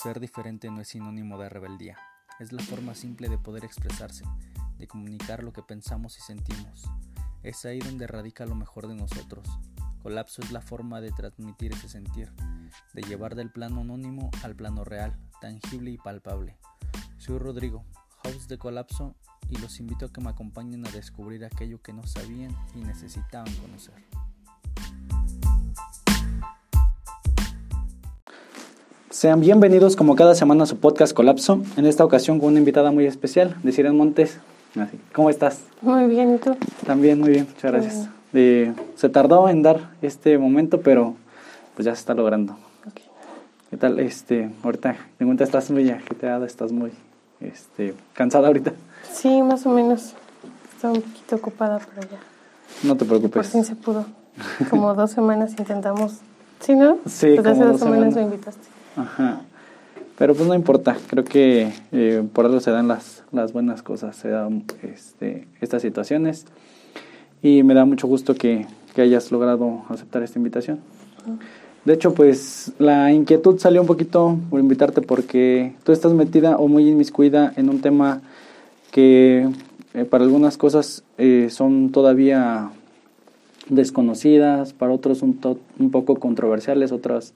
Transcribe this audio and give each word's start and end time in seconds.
Ser 0.00 0.20
diferente 0.20 0.70
no 0.70 0.80
es 0.80 0.86
sinónimo 0.86 1.38
de 1.38 1.48
rebeldía, 1.48 1.98
es 2.38 2.52
la 2.52 2.62
forma 2.62 2.94
simple 2.94 3.28
de 3.28 3.36
poder 3.36 3.64
expresarse, 3.64 4.24
de 4.78 4.86
comunicar 4.86 5.42
lo 5.42 5.52
que 5.52 5.64
pensamos 5.64 6.16
y 6.18 6.20
sentimos. 6.20 6.84
Es 7.42 7.64
ahí 7.64 7.80
donde 7.80 8.06
radica 8.06 8.46
lo 8.46 8.54
mejor 8.54 8.86
de 8.86 8.94
nosotros. 8.94 9.44
Colapso 10.00 10.40
es 10.40 10.52
la 10.52 10.60
forma 10.60 11.00
de 11.00 11.10
transmitir 11.10 11.72
ese 11.72 11.88
sentir, 11.88 12.32
de 12.94 13.02
llevar 13.02 13.34
del 13.34 13.50
plano 13.50 13.80
anónimo 13.80 14.30
al 14.44 14.54
plano 14.54 14.84
real, 14.84 15.18
tangible 15.40 15.90
y 15.90 15.98
palpable. 15.98 16.56
Soy 17.16 17.38
Rodrigo, 17.38 17.84
host 18.22 18.48
de 18.48 18.56
Colapso, 18.56 19.16
y 19.50 19.56
los 19.56 19.80
invito 19.80 20.06
a 20.06 20.12
que 20.12 20.20
me 20.20 20.30
acompañen 20.30 20.86
a 20.86 20.92
descubrir 20.92 21.44
aquello 21.44 21.82
que 21.82 21.92
no 21.92 22.06
sabían 22.06 22.54
y 22.76 22.84
necesitaban 22.84 23.52
conocer. 23.56 23.96
Sean 29.10 29.40
bienvenidos 29.40 29.96
como 29.96 30.16
cada 30.16 30.34
semana 30.34 30.64
a 30.64 30.66
su 30.66 30.76
podcast 30.76 31.14
Colapso, 31.14 31.62
en 31.78 31.86
esta 31.86 32.04
ocasión 32.04 32.38
con 32.38 32.50
una 32.50 32.58
invitada 32.58 32.90
muy 32.90 33.06
especial, 33.06 33.56
de 33.62 33.90
Montes. 33.90 34.38
¿Cómo 35.14 35.30
estás? 35.30 35.62
Muy 35.80 36.04
bien, 36.08 36.34
¿y 36.34 36.38
tú? 36.38 36.54
También 36.86 37.18
muy 37.18 37.30
bien, 37.30 37.46
muchas 37.48 37.72
gracias. 37.72 38.08
Eh, 38.34 38.70
se 38.96 39.08
tardó 39.08 39.48
en 39.48 39.62
dar 39.62 39.92
este 40.02 40.36
momento, 40.36 40.82
pero 40.82 41.14
pues 41.74 41.86
ya 41.86 41.94
se 41.94 42.00
está 42.00 42.12
logrando. 42.12 42.58
¿Qué 43.70 43.78
tal? 43.78 43.98
Este, 43.98 44.50
ahorita, 44.62 44.96
te 45.16 45.24
cuenta, 45.24 45.44
estás 45.44 45.70
muy 45.70 45.88
agitada, 45.88 46.44
estás 46.44 46.70
muy 46.70 46.92
este, 47.40 47.94
cansada 48.12 48.48
ahorita. 48.48 48.74
Sí, 49.10 49.40
más 49.40 49.64
o 49.64 49.70
menos. 49.70 50.12
Estaba 50.74 50.92
un 50.92 51.00
poquito 51.00 51.36
ocupada, 51.36 51.80
pero 51.94 52.06
ya. 52.08 52.18
No 52.86 52.94
te 52.94 53.06
preocupes. 53.06 53.32
Por 53.32 53.44
fin 53.46 53.64
se 53.64 53.74
pudo. 53.74 54.04
Como 54.68 54.94
dos 54.94 55.12
semanas 55.12 55.54
intentamos. 55.58 56.18
¿Sí, 56.60 56.74
no? 56.74 56.98
Sí, 57.06 57.32
pues 57.36 57.46
hace 57.46 57.64
dos, 57.64 57.80
semanas 57.80 58.14
me 58.14 58.22
invitaste. 58.22 58.77
Ajá. 58.98 59.42
Pero 60.18 60.34
pues 60.34 60.48
no 60.48 60.54
importa, 60.54 60.96
creo 61.08 61.22
que 61.22 61.72
eh, 61.92 62.24
por 62.32 62.46
eso 62.46 62.58
se 62.58 62.72
dan 62.72 62.88
las, 62.88 63.22
las 63.30 63.52
buenas 63.52 63.82
cosas, 63.82 64.16
se 64.16 64.28
dan 64.28 64.64
este, 64.82 65.46
estas 65.60 65.80
situaciones 65.80 66.46
y 67.40 67.62
me 67.62 67.74
da 67.74 67.84
mucho 67.84 68.08
gusto 68.08 68.34
que, 68.34 68.66
que 68.96 69.02
hayas 69.02 69.30
logrado 69.30 69.84
aceptar 69.88 70.24
esta 70.24 70.40
invitación. 70.40 70.80
De 71.84 71.94
hecho, 71.94 72.14
pues 72.14 72.72
la 72.78 73.12
inquietud 73.12 73.60
salió 73.60 73.80
un 73.80 73.86
poquito 73.86 74.36
por 74.50 74.58
invitarte 74.58 75.02
porque 75.02 75.74
tú 75.84 75.92
estás 75.92 76.12
metida 76.12 76.56
o 76.56 76.66
muy 76.66 76.88
inmiscuida 76.88 77.52
en 77.56 77.70
un 77.70 77.80
tema 77.80 78.20
que 78.90 79.48
eh, 79.94 80.04
para 80.04 80.24
algunas 80.24 80.56
cosas 80.56 81.04
eh, 81.16 81.46
son 81.48 81.92
todavía 81.92 82.70
desconocidas, 83.68 84.72
para 84.72 84.92
otros 84.92 85.22
un, 85.22 85.38
un 85.78 85.90
poco 85.92 86.16
controversiales, 86.16 86.90
otras 86.90 87.34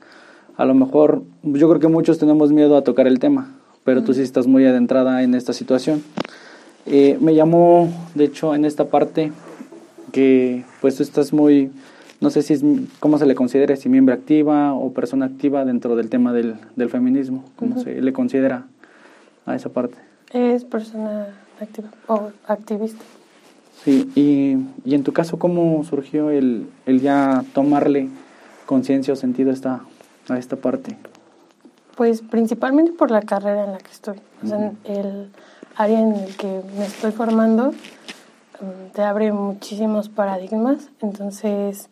a 0.62 0.64
lo 0.64 0.74
mejor 0.74 1.24
yo 1.42 1.68
creo 1.68 1.80
que 1.80 1.88
muchos 1.88 2.18
tenemos 2.18 2.52
miedo 2.52 2.76
a 2.76 2.84
tocar 2.84 3.08
el 3.08 3.18
tema, 3.18 3.50
pero 3.82 4.04
tú 4.04 4.14
sí 4.14 4.22
estás 4.22 4.46
muy 4.46 4.64
adentrada 4.64 5.24
en 5.24 5.34
esta 5.34 5.52
situación. 5.52 6.04
Eh, 6.86 7.18
me 7.20 7.34
llamó, 7.34 7.92
de 8.14 8.26
hecho, 8.26 8.54
en 8.54 8.64
esta 8.64 8.84
parte 8.84 9.32
que 10.12 10.62
pues 10.80 10.94
tú 10.96 11.02
estás 11.02 11.32
muy, 11.32 11.72
no 12.20 12.30
sé 12.30 12.42
si 12.42 12.52
es, 12.54 12.62
cómo 13.00 13.18
se 13.18 13.26
le 13.26 13.34
considera, 13.34 13.74
si 13.74 13.88
miembro 13.88 14.14
activa 14.14 14.72
o 14.72 14.92
persona 14.92 15.26
activa 15.26 15.64
dentro 15.64 15.96
del 15.96 16.08
tema 16.08 16.32
del, 16.32 16.54
del 16.76 16.90
feminismo, 16.90 17.42
cómo 17.56 17.80
se 17.82 18.00
le 18.00 18.12
considera 18.12 18.66
a 19.46 19.56
esa 19.56 19.68
parte. 19.68 19.96
Es 20.32 20.62
persona 20.64 21.26
activa 21.60 21.88
o 22.06 22.30
activista. 22.46 23.02
Sí, 23.82 24.08
y, 24.14 24.58
y 24.88 24.94
en 24.94 25.02
tu 25.02 25.12
caso, 25.12 25.40
¿cómo 25.40 25.82
surgió 25.82 26.30
el, 26.30 26.66
el 26.86 27.00
ya 27.00 27.44
tomarle 27.52 28.10
conciencia 28.64 29.12
o 29.12 29.16
sentido 29.16 29.50
a 29.50 29.54
esta, 29.54 29.80
a 30.32 30.38
esta 30.38 30.56
parte? 30.56 30.96
Pues 31.96 32.22
principalmente 32.22 32.92
por 32.92 33.10
la 33.10 33.22
carrera 33.22 33.64
en 33.64 33.72
la 33.72 33.78
que 33.78 33.90
estoy. 33.90 34.20
O 34.42 34.46
sea, 34.46 34.72
el 34.84 35.30
área 35.76 36.00
en 36.00 36.14
el 36.14 36.36
que 36.36 36.62
me 36.76 36.86
estoy 36.86 37.12
formando 37.12 37.70
mm, 37.70 38.92
te 38.94 39.02
abre 39.02 39.32
muchísimos 39.32 40.08
paradigmas. 40.08 40.88
Entonces, 41.00 41.88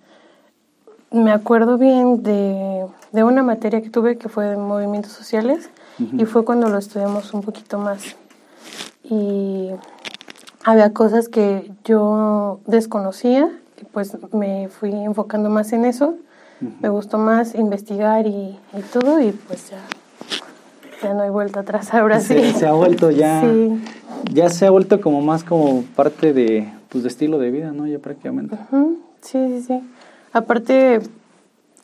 me 1.10 1.32
acuerdo 1.32 1.76
bien 1.76 2.22
de, 2.22 2.86
de, 3.12 3.24
una 3.24 3.42
materia 3.42 3.82
que 3.82 3.90
tuve 3.90 4.16
que 4.16 4.28
fue 4.28 4.46
de 4.46 4.56
movimientos 4.56 5.12
sociales 5.12 5.70
y 5.98 6.24
fue 6.24 6.44
cuando 6.44 6.68
lo 6.68 6.78
estudiamos 6.78 7.34
un 7.34 7.42
poquito 7.42 7.78
más. 7.78 8.16
Y 9.04 9.70
había 10.64 10.92
cosas 10.92 11.28
que 11.28 11.70
yo 11.84 12.60
desconocía 12.66 13.50
y 13.80 13.84
pues 13.84 14.16
me 14.32 14.68
fui 14.68 14.92
enfocando 14.92 15.50
más 15.50 15.72
en 15.72 15.84
eso 15.84 16.16
me 16.60 16.88
gustó 16.88 17.18
más 17.18 17.54
investigar 17.54 18.26
y, 18.26 18.58
todo 18.92 19.20
y 19.20 19.32
pues 19.32 19.70
ya, 19.70 19.78
ya 21.02 21.14
no 21.14 21.22
hay 21.22 21.30
vuelta 21.30 21.60
atrás 21.60 21.92
ahora 21.94 22.20
sí. 22.20 22.52
Se 22.52 22.66
ha 22.66 22.72
vuelto 22.72 23.10
ya, 23.10 23.42
ya 24.32 24.50
se 24.50 24.66
ha 24.66 24.70
vuelto 24.70 25.00
como 25.00 25.20
más 25.22 25.44
como 25.44 25.82
parte 25.96 26.32
de, 26.32 26.70
pues, 26.88 27.02
de 27.04 27.08
estilo 27.08 27.38
de 27.38 27.50
vida, 27.50 27.72
¿no? 27.72 27.86
Ya 27.86 27.98
prácticamente. 27.98 28.56
Sí, 29.22 29.38
sí, 29.48 29.62
sí. 29.62 29.80
Aparte, 30.32 31.00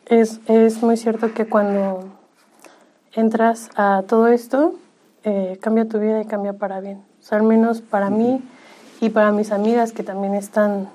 es, 0.06 0.41
es 0.47 0.82
muy 0.82 0.97
cierto 0.97 1.32
que 1.32 1.47
cuando 1.47 2.04
entras 3.12 3.70
a 3.76 4.04
todo 4.06 4.28
esto, 4.28 4.75
eh, 5.25 5.59
cambia 5.60 5.88
tu 5.88 5.98
vida 5.98 6.20
y 6.20 6.26
cambia 6.26 6.53
para 6.53 6.81
bien. 6.81 6.98
O 7.20 7.22
sea, 7.22 7.38
al 7.38 7.44
menos 7.44 7.81
para 7.81 8.10
mí 8.10 8.41
y 9.00 9.09
para 9.09 9.32
mis 9.32 9.50
amigas 9.50 9.92
que 9.92 10.03
también 10.03 10.34
están 10.34 10.88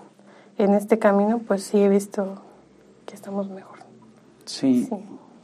en 0.58 0.74
este 0.74 1.00
camino, 1.00 1.42
pues 1.46 1.64
sí 1.64 1.82
he 1.82 1.90
visto 1.90 2.42
estamos 3.16 3.50
mejor. 3.50 3.80
Sí. 4.46 4.90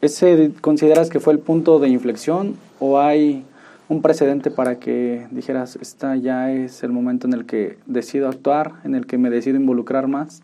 ¿Ese 0.01 0.51
consideras 0.61 1.09
que 1.09 1.19
fue 1.19 1.33
el 1.33 1.39
punto 1.39 1.79
de 1.79 1.89
inflexión 1.89 2.55
o 2.79 2.99
hay 2.99 3.45
un 3.89 4.01
precedente 4.01 4.51
para 4.51 4.79
que 4.79 5.27
dijeras, 5.31 5.77
esta 5.77 6.15
ya 6.15 6.51
es 6.51 6.83
el 6.83 6.91
momento 6.91 7.25
en 7.27 7.33
el 7.33 7.45
que 7.45 7.77
decido 7.85 8.27
actuar, 8.27 8.73
en 8.83 8.95
el 8.95 9.05
que 9.05 9.17
me 9.17 9.29
decido 9.29 9.57
involucrar 9.57 10.07
más? 10.07 10.41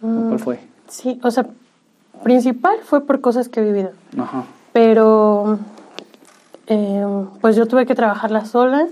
¿Cuál 0.00 0.34
mm, 0.34 0.38
fue? 0.38 0.58
Sí, 0.88 1.20
o 1.22 1.30
sea, 1.30 1.46
principal 2.22 2.76
fue 2.82 3.06
por 3.06 3.20
cosas 3.20 3.48
que 3.48 3.60
he 3.60 3.64
vivido. 3.64 3.90
Ajá. 4.18 4.44
Pero, 4.72 5.58
em, 6.66 7.26
pues 7.40 7.56
yo 7.56 7.66
tuve 7.66 7.86
que 7.86 7.94
trabajarla 7.94 8.46
sola 8.46 8.88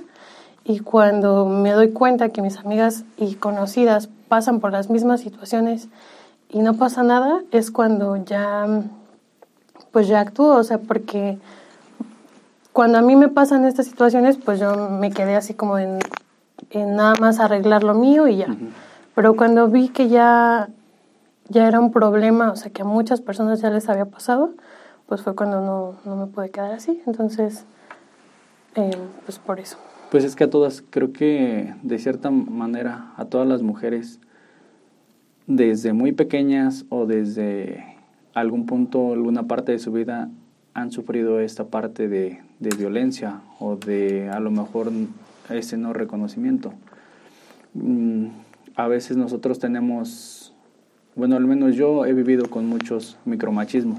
y 0.65 0.81
cuando 0.81 1.47
me 1.47 1.73
doy 1.73 1.91
cuenta 1.91 2.29
que 2.29 2.43
mis 2.43 2.59
amigas 2.59 3.05
y 3.17 3.35
conocidas 3.35 4.09
pasan 4.29 4.61
por 4.61 4.73
las 4.73 4.91
mismas 4.91 5.21
situaciones 5.21 5.89
y 6.53 6.59
no 6.61 6.75
pasa 6.75 7.03
nada, 7.03 7.43
es 7.53 7.71
cuando 7.71 8.17
ya, 8.17 8.67
pues 9.93 10.09
ya 10.09 10.21
actúo, 10.21 10.57
o 10.57 10.65
sea, 10.65 10.79
porque 10.79 11.39
cuando 12.73 12.99
a 12.99 13.03
mí 13.03 13.17
me 13.17 13.29
pasan 13.29 13.65
estas 13.65 13.87
situaciones, 13.87 14.37
pues 14.37 14.59
yo 14.59 14.91
me 14.91 15.11
quedé 15.11 15.37
así 15.37 15.55
como 15.55 15.79
en, 15.79 15.99
nada 16.73 17.15
más 17.21 17.41
arreglar 17.41 17.85
lo 17.85 17.95
mío 17.95 18.27
y 18.29 18.39
ya. 18.39 18.57
Pero 19.15 19.37
cuando 19.37 19.69
vi 19.69 19.89
que 19.89 20.09
ya, 20.09 20.69
ya 21.49 21.69
era 21.69 21.81
un 21.81 21.93
problema, 21.93 22.53
o 22.53 22.57
sea, 22.57 22.73
que 22.73 22.83
a 22.83 22.85
muchas 22.85 23.21
personas 23.21 23.61
ya 23.61 23.71
les 23.71 23.89
había 23.89 24.07
pasado, 24.07 24.55
pues 25.07 25.23
fue 25.23 25.35
cuando 25.35 25.61
no, 25.61 25.95
no 26.05 26.17
me 26.17 26.27
pude 26.27 26.51
quedar 26.51 26.73
así. 26.73 27.03
Entonces, 27.07 27.65
eh, 28.77 28.97
pues 29.25 29.39
por 29.39 29.59
eso. 29.59 29.77
Pues 30.11 30.25
es 30.25 30.37
que 30.37 30.45
a 30.45 30.51
todas, 30.51 30.83
creo 30.91 31.13
que 31.13 31.75
de 31.83 31.99
cierta 31.99 32.31
manera, 32.31 33.13
a 33.17 33.25
todas 33.25 33.47
las 33.47 33.63
mujeres, 33.63 34.21
desde 35.51 35.93
muy 35.93 36.13
pequeñas 36.13 36.87
o 36.91 37.07
desde 37.07 37.85
algún 38.35 38.67
punto, 38.67 39.13
alguna 39.13 39.49
parte 39.49 39.73
de 39.73 39.81
su 39.81 39.91
vida, 39.91 40.31
han 40.75 40.93
sufrido 40.93 41.41
esta 41.41 41.65
parte 41.65 42.09
de, 42.09 42.39
violencia 42.79 43.41
o 43.59 43.75
de 43.75 44.31
a 44.31 44.39
lo 44.39 44.53
mejor 44.53 44.93
ese 45.49 45.77
no 45.77 45.93
reconocimiento. 45.93 46.73
Mm, 47.75 48.27
a 48.77 48.87
veces 48.87 49.17
nosotros 49.17 49.59
tenemos, 49.59 50.55
bueno, 51.17 51.35
al 51.35 51.47
menos 51.47 51.75
yo 51.75 52.07
he 52.07 52.13
vivido 52.13 52.49
con 52.49 52.67
muchos 52.67 53.19
micromachismos, 53.25 53.99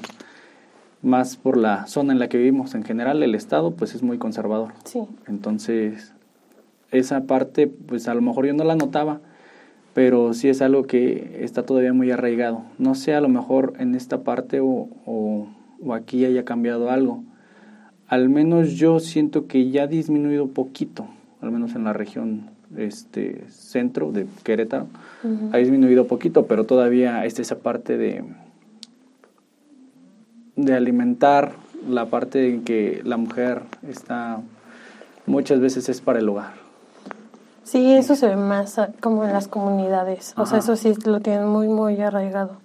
más 1.02 1.36
por 1.36 1.58
la 1.58 1.86
zona 1.88 2.14
en 2.14 2.20
la 2.20 2.30
que 2.30 2.38
vivimos. 2.38 2.76
En 2.76 2.86
general, 2.86 3.22
el 3.24 3.36
Estado 3.36 3.72
pues 3.72 3.94
es 3.94 4.04
muy 4.04 4.18
conservador. 4.18 4.72
Sí. 4.86 5.02
Entonces, 5.28 6.14
esa 6.92 7.26
parte, 7.26 7.68
pues 7.68 8.08
a 8.08 8.14
lo 8.14 8.22
mejor 8.22 8.46
yo 8.46 8.54
no 8.54 8.64
la 8.64 8.76
notaba, 8.78 9.20
pero 9.94 10.34
sí 10.34 10.50
es 10.50 10.62
algo 10.62 10.84
que 10.84 11.40
está 11.42 11.64
todavía 11.64 11.94
muy 11.94 12.12
arraigado. 12.12 12.64
No 12.78 12.96
sé, 12.96 13.14
a 13.14 13.22
lo 13.22 13.30
mejor 13.30 13.74
en 13.80 13.96
esta 13.96 14.22
parte 14.22 14.60
o, 14.62 14.88
o, 15.06 15.48
aquí 15.94 16.24
haya 16.26 16.46
cambiado 16.46 16.90
algo. 16.90 17.24
Al 18.08 18.30
menos 18.30 18.74
yo 18.74 19.00
siento 19.00 19.48
que 19.48 19.70
ya 19.70 19.84
ha 19.84 19.88
disminuido 19.88 20.48
poquito, 20.48 21.08
al 21.42 21.52
menos 21.52 21.76
en 21.76 21.84
la 21.84 21.94
región 21.94 22.50
este 22.78 23.44
centro 23.50 24.12
de 24.12 24.28
Querétaro, 24.44 24.88
ha 25.52 25.58
disminuido 25.58 26.08
poquito, 26.08 26.46
pero 26.46 26.66
todavía 26.66 27.26
está 27.26 27.42
esa 27.42 27.60
parte 27.60 27.98
de, 27.98 28.24
de 30.56 30.74
alimentar 30.74 31.54
la 31.90 32.06
parte 32.06 32.50
en 32.50 32.64
que 32.64 33.02
la 33.04 33.18
mujer 33.18 33.64
está 33.88 34.42
muchas 35.26 35.60
veces 35.60 35.90
es 35.90 36.02
para 36.02 36.20
el 36.20 36.30
hogar. 36.30 36.61
Sí, 37.72 37.94
eso 37.94 38.18
se 38.18 38.28
ve 38.28 38.36
más 38.36 38.76
como 39.00 39.24
en 39.24 39.32
las 39.32 39.48
comunidades. 39.48 40.34
O 40.36 40.46
sea, 40.46 40.58
eso 40.58 40.76
sí 40.76 40.94
lo 41.06 41.22
tienen 41.22 41.48
muy, 41.48 41.70
muy 41.70 42.02
arraigado. 42.02 42.58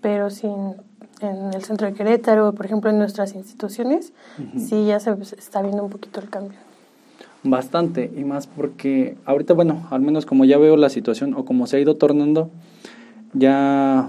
Pero 0.00 0.30
sin, 0.30 0.74
en 1.20 1.54
el 1.54 1.62
centro 1.62 1.86
de 1.86 1.92
Querétaro, 1.92 2.52
por 2.52 2.66
ejemplo, 2.66 2.90
en 2.90 2.98
nuestras 2.98 3.36
instituciones, 3.36 4.12
sí 4.56 4.84
ya 4.84 4.98
se 4.98 5.14
está 5.38 5.62
viendo 5.62 5.84
un 5.84 5.90
poquito 5.90 6.18
el 6.18 6.28
cambio. 6.28 6.58
Bastante, 7.44 8.10
y 8.16 8.24
más 8.24 8.48
porque 8.48 9.16
ahorita, 9.26 9.54
bueno, 9.54 9.86
al 9.90 10.00
menos 10.00 10.26
como 10.26 10.44
ya 10.44 10.58
veo 10.58 10.76
la 10.76 10.88
situación 10.88 11.34
o 11.34 11.44
como 11.44 11.68
se 11.68 11.76
ha 11.76 11.80
ido 11.80 11.94
tornando, 11.94 12.50
ya 13.32 14.08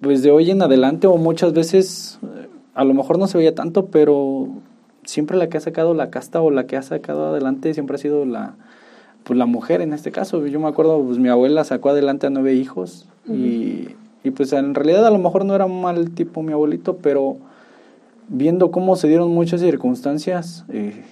pues 0.00 0.22
de 0.22 0.30
hoy 0.30 0.52
en 0.52 0.62
adelante 0.62 1.08
o 1.08 1.16
muchas 1.16 1.52
veces, 1.52 2.20
eh, 2.22 2.46
a 2.74 2.84
lo 2.84 2.94
mejor 2.94 3.18
no 3.18 3.26
se 3.26 3.38
veía 3.38 3.56
tanto, 3.56 3.86
pero 3.86 4.46
siempre 5.02 5.36
la 5.36 5.48
que 5.48 5.56
ha 5.56 5.60
sacado 5.60 5.94
la 5.94 6.10
casta 6.10 6.40
o 6.40 6.52
la 6.52 6.68
que 6.68 6.76
ha 6.76 6.82
sacado 6.82 7.26
adelante 7.26 7.74
siempre 7.74 7.96
ha 7.96 7.98
sido 7.98 8.24
la, 8.24 8.54
pues 9.24 9.38
la 9.38 9.46
mujer 9.46 9.80
en 9.80 9.92
este 9.92 10.10
caso. 10.10 10.46
Yo 10.46 10.60
me 10.60 10.68
acuerdo, 10.68 11.02
pues 11.02 11.18
mi 11.18 11.28
abuela 11.28 11.64
sacó 11.64 11.90
adelante 11.90 12.26
a 12.26 12.30
nueve 12.30 12.54
hijos 12.54 13.08
y, 13.28 13.88
y, 14.24 14.30
pues 14.30 14.52
en 14.52 14.74
realidad 14.74 15.06
a 15.06 15.10
lo 15.10 15.18
mejor 15.18 15.44
no 15.44 15.54
era 15.54 15.64
un 15.64 15.80
mal 15.80 16.10
tipo 16.10 16.42
mi 16.42 16.52
abuelito, 16.52 16.96
pero 16.96 17.36
viendo 18.28 18.70
cómo 18.70 18.96
se 18.96 19.08
dieron 19.08 19.30
muchas 19.32 19.60
circunstancias, 19.60 20.64
eh, 20.68 21.02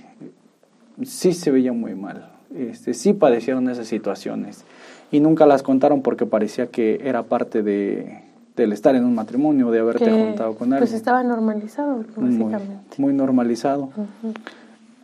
sí 1.04 1.32
se 1.32 1.50
veía 1.50 1.72
muy 1.72 1.94
mal. 1.94 2.30
Este, 2.56 2.94
sí 2.94 3.12
padecieron 3.12 3.68
esas 3.68 3.86
situaciones 3.86 4.64
y 5.12 5.20
nunca 5.20 5.46
las 5.46 5.62
contaron 5.62 6.02
porque 6.02 6.26
parecía 6.26 6.66
que 6.66 7.00
era 7.04 7.22
parte 7.22 7.62
de, 7.62 8.22
del 8.56 8.72
estar 8.72 8.94
en 8.96 9.04
un 9.04 9.14
matrimonio, 9.14 9.70
de 9.70 9.80
haberte 9.80 10.10
juntado 10.10 10.54
con 10.54 10.72
alguien. 10.72 10.80
Pues 10.80 10.92
estaba 10.92 11.22
normalizado, 11.22 12.04
básicamente. 12.16 12.96
Muy, 12.98 13.12
normalizado. 13.12 13.90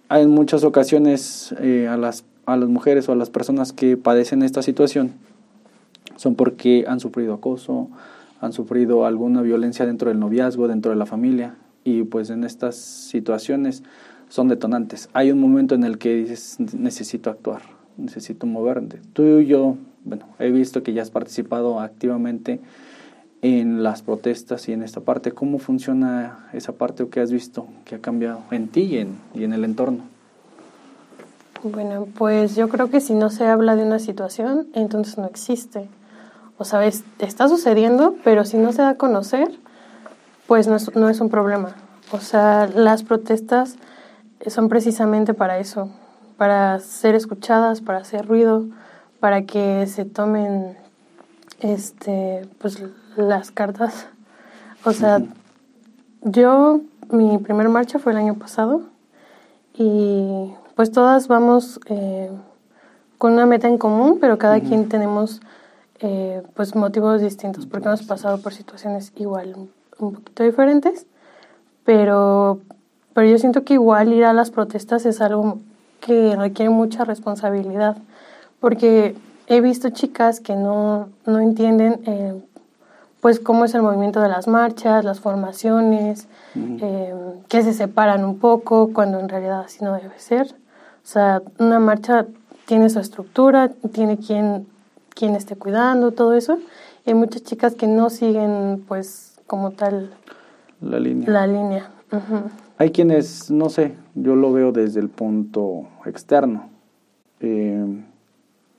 Hay 0.08 0.22
en 0.22 0.30
muchas 0.30 0.64
ocasiones 0.64 1.54
eh, 1.60 1.88
a, 1.88 1.96
las, 1.96 2.24
a 2.46 2.56
las 2.56 2.68
mujeres 2.68 3.08
o 3.08 3.12
a 3.12 3.16
las 3.16 3.30
personas 3.30 3.72
que 3.72 3.96
padecen 3.96 4.42
esta 4.42 4.62
situación 4.62 5.12
son 6.16 6.34
porque 6.34 6.84
han 6.88 7.00
sufrido 7.00 7.34
acoso, 7.34 7.88
han 8.40 8.52
sufrido 8.52 9.06
alguna 9.06 9.42
violencia 9.42 9.86
dentro 9.86 10.08
del 10.08 10.18
noviazgo, 10.18 10.68
dentro 10.68 10.90
de 10.90 10.96
la 10.96 11.06
familia 11.06 11.56
y 11.84 12.04
pues 12.04 12.30
en 12.30 12.44
estas 12.44 12.76
situaciones 12.76 13.82
son 14.28 14.48
detonantes. 14.48 15.08
Hay 15.12 15.30
un 15.30 15.40
momento 15.40 15.74
en 15.74 15.84
el 15.84 15.98
que 15.98 16.14
dices, 16.14 16.58
necesito 16.74 17.30
actuar, 17.30 17.62
necesito 17.96 18.46
moverte. 18.46 19.00
Tú 19.12 19.38
y 19.38 19.46
yo, 19.46 19.76
bueno, 20.04 20.26
he 20.38 20.50
visto 20.50 20.82
que 20.82 20.92
ya 20.92 21.02
has 21.02 21.10
participado 21.10 21.80
activamente 21.80 22.60
en 23.42 23.82
las 23.82 24.02
protestas 24.02 24.68
y 24.68 24.72
en 24.72 24.82
esta 24.82 25.00
parte. 25.00 25.32
¿Cómo 25.32 25.58
funciona 25.58 26.48
esa 26.52 26.72
parte 26.72 27.02
o 27.02 27.10
qué 27.10 27.20
has 27.20 27.30
visto 27.30 27.66
que 27.84 27.96
ha 27.96 28.00
cambiado 28.00 28.42
en 28.50 28.68
ti 28.68 28.82
y 28.82 28.98
en, 28.98 29.18
y 29.34 29.44
en 29.44 29.52
el 29.52 29.64
entorno? 29.64 30.15
Bueno, 31.62 32.06
pues 32.16 32.54
yo 32.54 32.68
creo 32.68 32.90
que 32.90 33.00
si 33.00 33.14
no 33.14 33.30
se 33.30 33.46
habla 33.46 33.76
de 33.76 33.82
una 33.82 33.98
situación, 33.98 34.68
entonces 34.74 35.18
no 35.18 35.26
existe. 35.26 35.88
O 36.58 36.64
sea, 36.64 36.84
está 36.84 37.48
sucediendo, 37.48 38.14
pero 38.24 38.44
si 38.44 38.56
no 38.56 38.72
se 38.72 38.82
da 38.82 38.90
a 38.90 38.94
conocer, 38.96 39.50
pues 40.46 40.68
no 40.68 40.76
es, 40.76 40.94
no 40.94 41.08
es 41.08 41.20
un 41.20 41.28
problema. 41.28 41.74
O 42.12 42.18
sea, 42.18 42.68
las 42.68 43.02
protestas 43.02 43.76
son 44.46 44.68
precisamente 44.68 45.34
para 45.34 45.58
eso, 45.58 45.90
para 46.36 46.78
ser 46.78 47.14
escuchadas, 47.14 47.80
para 47.80 47.98
hacer 47.98 48.26
ruido, 48.26 48.66
para 49.20 49.42
que 49.42 49.86
se 49.86 50.04
tomen 50.04 50.76
este 51.60 52.48
pues 52.58 52.82
las 53.16 53.50
cartas. 53.50 54.06
O 54.84 54.92
sea, 54.92 55.20
yo 56.22 56.80
mi 57.10 57.38
primer 57.38 57.68
marcha 57.68 57.98
fue 57.98 58.12
el 58.12 58.18
año 58.18 58.34
pasado 58.34 58.82
y 59.74 60.52
pues 60.76 60.92
todas 60.92 61.26
vamos 61.26 61.80
eh, 61.86 62.30
con 63.18 63.32
una 63.32 63.46
meta 63.46 63.66
en 63.66 63.78
común, 63.78 64.18
pero 64.20 64.38
cada 64.38 64.60
quien 64.60 64.88
tenemos 64.88 65.40
eh, 65.98 66.42
pues 66.54 66.76
motivos 66.76 67.20
distintos 67.20 67.66
porque 67.66 67.88
hemos 67.88 68.02
pasado 68.02 68.38
por 68.40 68.54
situaciones 68.54 69.12
igual 69.16 69.54
un 69.98 70.12
poquito 70.12 70.44
diferentes, 70.44 71.06
pero 71.84 72.60
pero 73.16 73.28
yo 73.28 73.38
siento 73.38 73.64
que 73.64 73.72
igual 73.72 74.12
ir 74.12 74.26
a 74.26 74.34
las 74.34 74.50
protestas 74.50 75.06
es 75.06 75.22
algo 75.22 75.58
que 76.00 76.36
requiere 76.36 76.68
mucha 76.68 77.02
responsabilidad, 77.06 77.96
porque 78.60 79.16
he 79.46 79.62
visto 79.62 79.88
chicas 79.88 80.40
que 80.40 80.54
no, 80.54 81.08
no 81.24 81.40
entienden 81.40 82.02
eh, 82.04 82.38
pues 83.22 83.40
cómo 83.40 83.64
es 83.64 83.74
el 83.74 83.80
movimiento 83.80 84.20
de 84.20 84.28
las 84.28 84.48
marchas, 84.48 85.02
las 85.02 85.20
formaciones, 85.20 86.28
eh, 86.54 87.14
que 87.48 87.62
se 87.62 87.72
separan 87.72 88.22
un 88.22 88.38
poco 88.38 88.92
cuando 88.92 89.18
en 89.18 89.30
realidad 89.30 89.60
así 89.60 89.82
no 89.82 89.94
debe 89.94 90.18
ser. 90.18 90.54
O 91.06 91.08
sea, 91.08 91.40
una 91.60 91.78
marcha 91.78 92.26
tiene 92.64 92.90
su 92.90 92.98
estructura, 92.98 93.70
tiene 93.92 94.18
quien, 94.18 94.66
quien 95.14 95.36
esté 95.36 95.54
cuidando, 95.54 96.10
todo 96.10 96.34
eso. 96.34 96.58
Y 97.04 97.10
hay 97.10 97.14
muchas 97.14 97.44
chicas 97.44 97.76
que 97.76 97.86
no 97.86 98.10
siguen 98.10 98.82
pues 98.88 99.36
como 99.46 99.70
tal 99.70 100.10
la 100.80 100.98
línea. 100.98 101.30
La 101.30 101.46
línea. 101.46 101.90
Hay 102.76 102.90
quienes, 102.90 103.52
no 103.52 103.70
sé, 103.70 103.94
yo 104.16 104.34
lo 104.34 104.52
veo 104.52 104.72
desde 104.72 104.98
el 104.98 105.08
punto 105.08 105.86
externo. 106.06 106.70
Eh, 107.38 107.86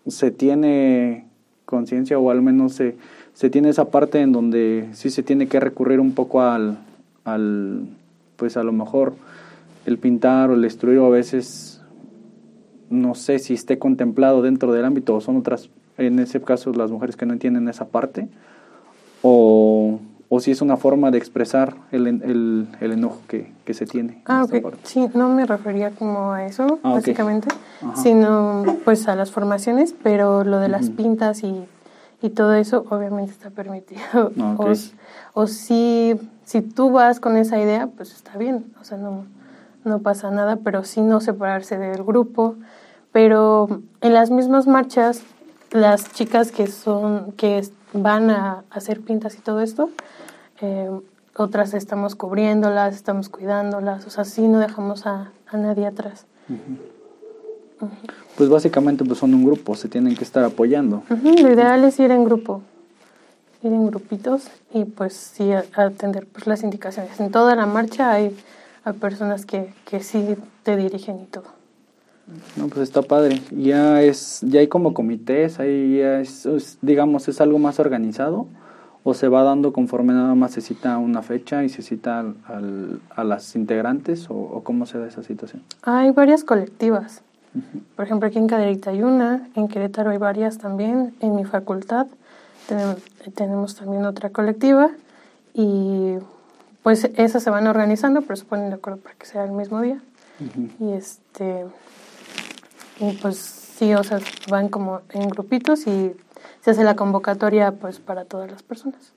se 0.07 0.29
tiene 0.29 1.29
conciencia 1.63 2.19
o 2.19 2.29
al 2.29 2.41
menos 2.41 2.73
se, 2.73 2.97
se 3.31 3.49
tiene 3.49 3.69
esa 3.69 3.85
parte 3.85 4.19
en 4.19 4.33
donde 4.33 4.89
sí 4.91 5.11
se 5.11 5.23
tiene 5.23 5.47
que 5.47 5.61
recurrir 5.61 6.01
un 6.01 6.11
poco 6.11 6.41
al, 6.41 6.77
al 7.23 7.87
pues 8.35 8.57
a 8.57 8.63
lo 8.63 8.73
mejor 8.73 9.13
el 9.85 9.97
pintar 9.97 10.49
o 10.49 10.55
el 10.55 10.61
destruir 10.61 10.99
o 10.99 11.05
a 11.05 11.09
veces 11.09 11.76
no 12.89 13.15
sé 13.15 13.39
si 13.39 13.53
esté 13.53 13.79
contemplado 13.79 14.41
dentro 14.41 14.71
del 14.71 14.85
ámbito 14.85 15.15
o 15.15 15.21
son 15.21 15.37
otras, 15.37 15.69
en 15.97 16.19
ese 16.19 16.41
caso 16.41 16.71
las 16.73 16.91
mujeres 16.91 17.15
que 17.15 17.25
no 17.25 17.33
entienden 17.33 17.67
esa 17.67 17.85
parte 17.85 18.27
o 19.21 19.99
o 20.29 20.39
si 20.39 20.51
es 20.51 20.61
una 20.61 20.77
forma 20.77 21.11
de 21.11 21.17
expresar 21.17 21.75
el, 21.91 22.07
el, 22.07 22.67
el 22.81 22.91
enojo 22.91 23.21
que, 23.27 23.53
que, 23.63 23.73
se 23.73 23.85
tiene. 23.85 24.21
Ah, 24.25 24.43
ok. 24.43 24.73
Sí, 24.83 25.07
no 25.13 25.29
me 25.29 25.45
refería 25.45 25.91
como 25.91 26.33
a 26.33 26.45
eso, 26.45 26.79
ah, 26.83 26.93
básicamente, 26.93 27.47
sino 27.95 28.65
pues 28.83 29.07
a 29.07 29.15
las 29.15 29.31
formaciones, 29.31 29.95
pero 30.03 30.43
lo 30.43 30.59
de 30.59 30.67
las 30.67 30.89
pintas 30.89 31.43
y, 31.43 31.63
y, 32.21 32.29
todo 32.31 32.55
eso 32.55 32.85
obviamente 32.89 33.31
está 33.31 33.51
permitido. 33.51 34.31
Ah, 34.39 34.55
o, 34.57 34.73
o, 35.33 35.47
si, 35.47 36.19
si 36.43 36.61
tú 36.61 36.91
vas 36.91 37.19
con 37.21 37.37
esa 37.37 37.59
idea, 37.59 37.87
pues 37.87 38.13
está 38.13 38.37
bien, 38.37 38.65
o 38.81 38.83
sea, 38.83 38.97
no, 38.97 39.25
no 39.87 39.99
pasa 39.99 40.29
nada, 40.29 40.57
pero 40.57 40.83
sí 40.83 41.01
no 41.01 41.21
separarse 41.21 41.77
del 41.77 42.03
grupo. 42.03 42.55
Pero 43.11 43.81
en 44.01 44.13
las 44.13 44.29
mismas 44.29 44.67
marchas, 44.67 45.23
las 45.71 46.11
chicas 46.13 46.51
que 46.51 46.67
son, 46.67 47.31
que 47.33 47.67
van 47.93 48.29
a 48.29 48.63
hacer 48.69 49.01
pintas 49.01 49.35
y 49.35 49.41
todo 49.41 49.61
esto, 49.61 49.89
eh, 50.61 50.89
otras 51.37 51.73
estamos 51.73 52.15
cubriéndolas, 52.15 52.95
estamos 52.95 53.29
cuidándolas, 53.29 54.05
o 54.07 54.09
sea, 54.09 54.25
sí 54.25 54.47
no 54.47 54.59
dejamos 54.59 55.05
a, 55.05 55.31
nadie 55.53 55.85
atrás. 55.85 56.25
Pues 58.35 58.49
básicamente 58.49 59.05
pues 59.05 59.19
son 59.19 59.33
un 59.33 59.45
grupo, 59.45 59.75
se 59.75 59.87
tienen 59.87 60.15
que 60.15 60.23
estar 60.23 60.43
apoyando. 60.43 61.03
Lo 61.09 61.51
ideal 61.51 61.83
es 61.83 61.99
ir 61.99 62.11
en 62.11 62.25
grupo, 62.25 62.61
ir 63.63 63.71
en 63.71 63.87
grupitos 63.87 64.47
y 64.73 64.85
pues 64.85 65.13
sí 65.13 65.51
atender 65.51 66.27
pues, 66.27 66.47
las 66.47 66.63
indicaciones. 66.63 67.19
En 67.19 67.31
toda 67.31 67.55
la 67.55 67.65
marcha 67.65 68.11
hay, 68.11 68.35
hay 68.87 68.93
personas 68.93 69.45
que, 69.45 69.73
que 69.85 70.01
sí 70.01 70.35
te 70.63 70.75
dirigen 70.77 71.19
y 71.19 71.25
todo. 71.25 71.57
No, 72.55 72.67
pues 72.67 72.81
está 72.81 73.01
padre. 73.01 73.41
Ya 73.51 74.01
es, 74.01 74.41
ya 74.41 74.59
hay 74.59 74.67
como 74.67 74.93
comités, 74.93 75.59
ahí 75.59 75.99
ya 75.99 76.19
es, 76.19 76.77
digamos, 76.81 77.27
es 77.27 77.39
algo 77.39 77.59
más 77.59 77.79
organizado 77.79 78.47
o 79.03 79.13
se 79.13 79.29
va 79.29 79.43
dando 79.43 79.71
conforme 79.71 80.13
nada 80.13 80.35
más 80.35 80.51
se 80.51 80.61
cita 80.61 80.97
una 80.97 81.21
fecha 81.21 81.63
y 81.63 81.69
se 81.69 81.81
cita 81.81 82.19
al, 82.19 82.99
a 83.15 83.23
las 83.23 83.55
integrantes 83.55 84.27
o, 84.29 84.61
cómo 84.63 84.85
se 84.85 84.97
da 84.97 85.07
esa 85.07 85.23
situación? 85.23 85.63
Hay 85.83 86.11
varias 86.11 86.43
colectivas. 86.43 87.21
Por 87.95 88.05
ejemplo, 88.05 88.27
aquí 88.27 88.37
en 88.37 88.47
Caderita 88.47 88.91
hay 88.91 89.01
una, 89.03 89.47
en 89.55 89.67
Querétaro 89.69 90.11
hay 90.11 90.17
varias 90.17 90.57
también, 90.57 91.15
en 91.21 91.35
mi 91.35 91.45
facultad 91.45 92.07
tenemos, 92.67 92.97
tenemos 93.33 93.75
también 93.75 94.05
otra 94.05 94.29
colectiva 94.29 94.91
y 95.53 96.17
pues 96.87 97.11
esas 97.17 97.43
se 97.43 97.49
van 97.49 97.67
organizando, 97.67 98.21
pero 98.21 98.37
se 98.37 98.45
ponen 98.45 98.69
de 98.69 98.75
acuerdo 98.75 99.01
para 99.01 99.13
que 99.15 99.25
sea 99.25 99.43
el 99.43 99.51
mismo 99.51 99.81
día. 99.81 100.01
Y 100.79 100.93
este 100.93 101.65
y 103.01 103.11
pues 103.17 103.35
sí, 103.35 103.93
o 103.93 104.01
sea, 104.05 104.19
van 104.49 104.69
como 104.69 105.01
en 105.09 105.27
grupitos 105.27 105.85
y 105.85 106.13
se 106.61 106.71
hace 106.71 106.85
la 106.85 106.95
convocatoria 106.95 107.73
pues 107.73 107.99
para 107.99 108.23
todas 108.23 108.49
las 108.49 108.63
personas. 108.63 109.11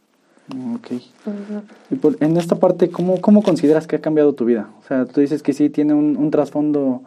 Ok. 0.75 0.91
Y 0.91 2.25
en 2.25 2.37
esta 2.37 2.57
parte, 2.57 2.91
¿cómo, 2.91 3.21
¿cómo 3.21 3.41
consideras 3.45 3.87
que 3.87 3.95
ha 3.95 4.01
cambiado 4.01 4.33
tu 4.33 4.47
vida? 4.47 4.69
O 4.81 4.89
sea, 4.89 5.05
tú 5.05 5.21
dices 5.21 5.41
que 5.41 5.53
sí 5.53 5.71
tiene 5.71 5.95
un, 5.95 6.17
un 6.17 6.33
trasfondo 6.33 7.03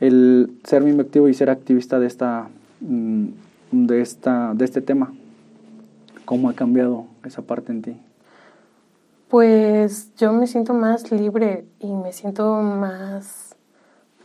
el 0.00 0.58
ser 0.64 0.84
miembro 0.84 1.04
activo 1.04 1.28
y 1.28 1.34
ser 1.34 1.50
activista 1.50 1.98
de 1.98 2.06
esta, 2.06 2.48
mm, 2.80 3.26
de 3.72 4.00
esta, 4.00 4.54
de 4.54 4.64
este 4.64 4.80
tema. 4.80 5.12
¿Cómo 6.24 6.48
ha 6.48 6.54
cambiado 6.54 7.04
esa 7.26 7.42
parte 7.42 7.72
en 7.72 7.82
ti? 7.82 7.96
Pues 9.28 10.14
yo 10.16 10.32
me 10.32 10.46
siento 10.46 10.72
más 10.72 11.10
libre 11.10 11.66
y 11.80 11.92
me 11.92 12.12
siento 12.12 12.54
más, 12.62 13.54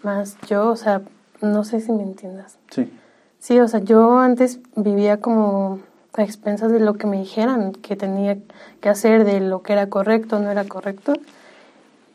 más 0.01 0.37
yo, 0.47 0.69
o 0.69 0.75
sea, 0.75 1.01
no 1.41 1.63
sé 1.63 1.81
si 1.81 1.91
me 1.91 2.03
entiendas. 2.03 2.57
Sí. 2.69 2.91
Sí, 3.39 3.59
o 3.59 3.67
sea, 3.67 3.81
yo 3.81 4.19
antes 4.19 4.59
vivía 4.75 5.19
como 5.19 5.79
a 6.13 6.23
expensas 6.23 6.71
de 6.71 6.79
lo 6.79 6.93
que 6.93 7.07
me 7.07 7.17
dijeran 7.17 7.73
que 7.73 7.97
tenía 7.97 8.37
que 8.79 8.87
hacer, 8.87 9.25
de 9.25 9.41
lo 9.41 9.61
que 9.61 9.73
era 9.73 9.89
correcto, 9.89 10.39
no 10.39 10.49
era 10.49 10.63
correcto. 10.63 11.13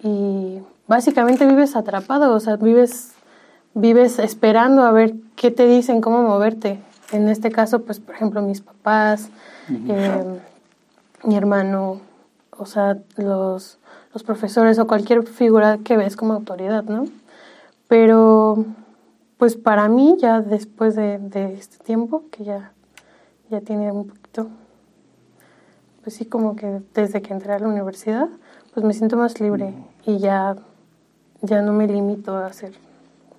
Y 0.03 0.61
básicamente 0.87 1.47
vives 1.47 1.77
atrapado, 1.77 2.33
o 2.33 2.41
sea, 2.41 2.57
vives, 2.57 3.13
vives 3.75 4.19
esperando 4.19 4.83
a 4.83 4.93
ver 4.93 5.15
qué 5.37 5.51
te 5.51 5.67
dicen, 5.67 6.01
cómo 6.01 6.23
moverte. 6.23 6.79
En 7.13 7.29
este 7.29 7.51
caso, 7.51 7.83
pues, 7.83 8.01
por 8.01 8.15
ejemplo, 8.15 8.41
mis 8.41 8.63
papás, 8.63 9.29
eh, 9.69 10.41
mi 11.25 11.37
hermano, 11.37 12.01
o 12.59 12.67
sea, 12.67 12.99
los, 13.17 13.79
los 14.13 14.23
profesores 14.23 14.79
o 14.79 14.87
cualquier 14.87 15.25
figura 15.25 15.79
que 15.79 15.97
ves 15.97 16.17
como 16.17 16.35
autoridad, 16.35 16.85
¿no? 16.85 17.05
Pero, 17.87 18.65
pues 19.39 19.57
para 19.57 19.89
mí, 19.89 20.17
ya 20.19 20.41
después 20.41 20.95
de, 20.97 21.19
de 21.19 21.55
este 21.55 21.83
tiempo, 21.83 22.25
que 22.31 22.45
ya, 22.45 22.73
ya 23.49 23.61
tiene 23.61 23.91
un 23.93 24.09
poquito, 24.09 24.49
pues 26.03 26.17
sí, 26.17 26.27
como 26.27 26.57
que 26.57 26.81
desde 26.95 27.23
que 27.23 27.33
entré 27.33 27.53
a 27.53 27.59
la 27.59 27.69
universidad, 27.69 28.29
pues 28.75 28.85
me 28.85 28.93
siento 28.93 29.17
más 29.17 29.41
libre 29.41 29.75
y 30.05 30.19
ya, 30.19 30.57
ya 31.43 31.63
no 31.63 31.73
me 31.73 31.87
limito 31.87 32.37
a 32.37 32.47
hacer 32.47 32.73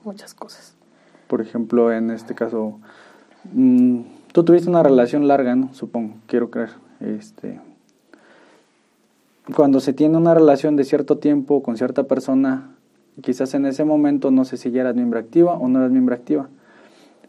muchas 0.03 0.33
cosas. 0.33 0.75
Por 1.27 1.41
ejemplo, 1.41 1.93
en 1.93 2.09
este 2.11 2.33
caso, 2.33 2.79
mm, 3.53 4.01
tú 4.31 4.43
tuviste 4.43 4.69
una 4.69 4.83
relación 4.83 5.27
larga, 5.27 5.55
¿no? 5.55 5.73
Supongo, 5.73 6.15
quiero 6.25 6.49
creer. 6.49 6.71
Este, 6.99 7.59
cuando 9.55 9.79
se 9.79 9.93
tiene 9.93 10.17
una 10.17 10.33
relación 10.33 10.75
de 10.75 10.83
cierto 10.83 11.17
tiempo 11.17 11.63
con 11.63 11.77
cierta 11.77 12.03
persona, 12.03 12.69
quizás 13.21 13.53
en 13.53 13.65
ese 13.65 13.83
momento 13.83 14.31
no 14.31 14.45
sé 14.45 14.57
si 14.57 14.71
ya 14.71 14.81
eras 14.81 14.95
miembro 14.95 15.19
activa 15.19 15.53
o 15.53 15.67
no 15.67 15.79
eras 15.79 15.91
miembro 15.91 16.15
activa, 16.15 16.47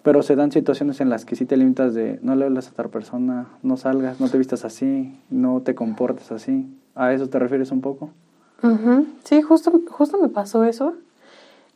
pero 0.02 0.22
se 0.22 0.36
dan 0.36 0.52
situaciones 0.52 1.00
en 1.00 1.10
las 1.10 1.24
que 1.24 1.36
sí 1.36 1.44
te 1.44 1.56
limitas 1.56 1.94
de 1.94 2.18
no 2.22 2.34
le 2.34 2.46
hablas 2.46 2.68
a 2.68 2.70
otra 2.72 2.88
persona, 2.88 3.46
no 3.62 3.76
salgas, 3.76 4.20
no 4.20 4.28
te 4.28 4.38
vistas 4.38 4.64
así, 4.64 5.18
no 5.30 5.60
te 5.60 5.74
comportes 5.74 6.32
así. 6.32 6.66
¿A 6.94 7.12
eso 7.12 7.28
te 7.28 7.38
refieres 7.38 7.70
un 7.70 7.80
poco? 7.80 8.10
Sí, 9.24 9.40
justo, 9.42 9.72
justo 9.88 10.18
me 10.18 10.28
pasó 10.28 10.64
eso 10.64 10.94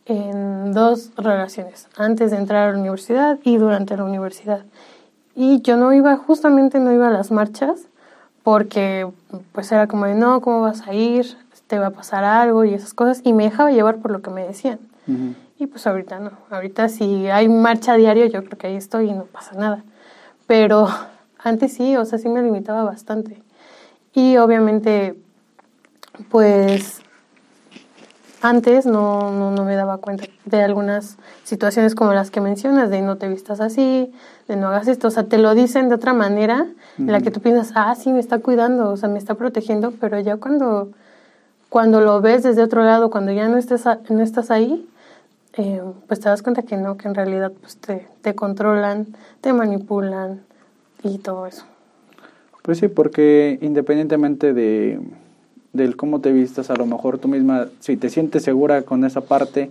en 0.06 0.72
dos 0.72 1.12
relaciones, 1.16 1.88
antes 1.96 2.30
de 2.30 2.36
entrar 2.36 2.68
a 2.68 2.72
la 2.72 2.78
universidad 2.78 3.38
y 3.42 3.56
durante 3.56 3.96
la 3.96 4.04
universidad. 4.04 4.64
Y 5.34 5.62
yo 5.62 5.76
no 5.76 5.92
iba, 5.92 6.16
justamente 6.16 6.78
no 6.78 6.92
iba 6.92 7.08
a 7.08 7.10
las 7.10 7.30
marchas 7.30 7.88
porque 8.44 9.10
pues 9.52 9.72
era 9.72 9.88
como 9.88 10.04
de, 10.04 10.14
no, 10.14 10.40
¿cómo 10.42 10.60
vas 10.60 10.86
a 10.86 10.92
ir? 10.92 11.36
Te 11.66 11.78
va 11.78 11.86
a 11.86 11.90
pasar 11.90 12.24
algo 12.24 12.64
y 12.64 12.74
esas 12.74 12.92
cosas. 12.92 13.22
Y 13.24 13.32
me 13.32 13.44
dejaba 13.44 13.72
llevar 13.72 13.96
por 13.96 14.10
lo 14.10 14.20
que 14.20 14.30
me 14.30 14.46
decían. 14.46 14.78
Y 15.58 15.66
pues 15.66 15.86
ahorita 15.86 16.20
no. 16.20 16.32
Ahorita 16.50 16.90
si 16.90 17.28
hay 17.28 17.48
marcha 17.48 17.94
diario, 17.94 18.26
yo 18.26 18.44
creo 18.44 18.58
que 18.58 18.66
ahí 18.66 18.76
estoy 18.76 19.08
y 19.08 19.12
no 19.14 19.24
pasa 19.24 19.54
nada. 19.56 19.82
Pero 20.46 20.88
antes 21.38 21.72
sí, 21.72 21.96
o 21.96 22.04
sea, 22.04 22.18
sí 22.18 22.28
me 22.28 22.42
limitaba 22.42 22.84
bastante. 22.84 23.42
Y 24.12 24.36
obviamente, 24.36 25.18
pues 26.30 27.00
antes 28.44 28.84
no, 28.84 29.32
no, 29.32 29.50
no, 29.50 29.64
me 29.64 29.74
daba 29.74 29.96
cuenta 29.96 30.26
de 30.44 30.62
algunas 30.62 31.16
situaciones 31.44 31.94
como 31.94 32.12
las 32.12 32.30
que 32.30 32.42
mencionas, 32.42 32.90
de 32.90 33.00
no 33.00 33.16
te 33.16 33.26
vistas 33.26 33.58
así, 33.60 34.12
de 34.48 34.56
no 34.56 34.68
hagas 34.68 34.86
esto, 34.86 35.08
o 35.08 35.10
sea, 35.10 35.24
te 35.24 35.38
lo 35.38 35.54
dicen 35.54 35.88
de 35.88 35.94
otra 35.94 36.12
manera 36.12 36.66
en 36.98 37.10
la 37.10 37.22
que 37.22 37.30
tú 37.30 37.40
piensas, 37.40 37.72
ah, 37.74 37.94
sí, 37.94 38.12
me 38.12 38.20
está 38.20 38.40
cuidando, 38.40 38.90
o 38.90 38.96
sea, 38.98 39.08
me 39.08 39.18
está 39.18 39.34
protegiendo, 39.34 39.94
pero 39.98 40.20
ya 40.20 40.36
cuando, 40.36 40.90
cuando 41.70 42.02
lo 42.02 42.20
ves 42.20 42.42
desde 42.42 42.62
otro 42.62 42.84
lado, 42.84 43.08
cuando 43.08 43.32
ya 43.32 43.48
no, 43.48 43.56
estés 43.56 43.84
no 44.10 44.20
estás 44.20 44.50
ahí, 44.50 44.86
eh, 45.56 45.80
pues 46.06 46.20
te 46.20 46.28
das 46.28 46.42
cuenta 46.42 46.62
que 46.62 46.76
no, 46.76 46.98
que 46.98 47.08
en 47.08 47.14
realidad 47.14 47.50
pues 47.58 47.78
te, 47.78 48.06
te 48.20 48.34
controlan, 48.34 49.06
te 49.40 49.54
manipulan 49.54 50.42
y 51.02 51.16
todo 51.16 51.46
eso. 51.46 51.64
Pues 52.60 52.76
sí, 52.76 52.88
porque 52.88 53.58
independientemente 53.62 54.52
de 54.52 55.00
del 55.75 55.97
cómo 55.97 56.21
te 56.21 56.33
vistas, 56.33 56.71
a 56.71 56.76
lo 56.76 56.87
mejor 56.87 57.19
tú 57.19 57.28
misma, 57.28 57.66
si 57.81 57.99
te 57.99 58.09
sientes 58.09 58.45
segura 58.45 58.83
con 58.83 59.04
esa 59.04 59.21
parte, 59.21 59.71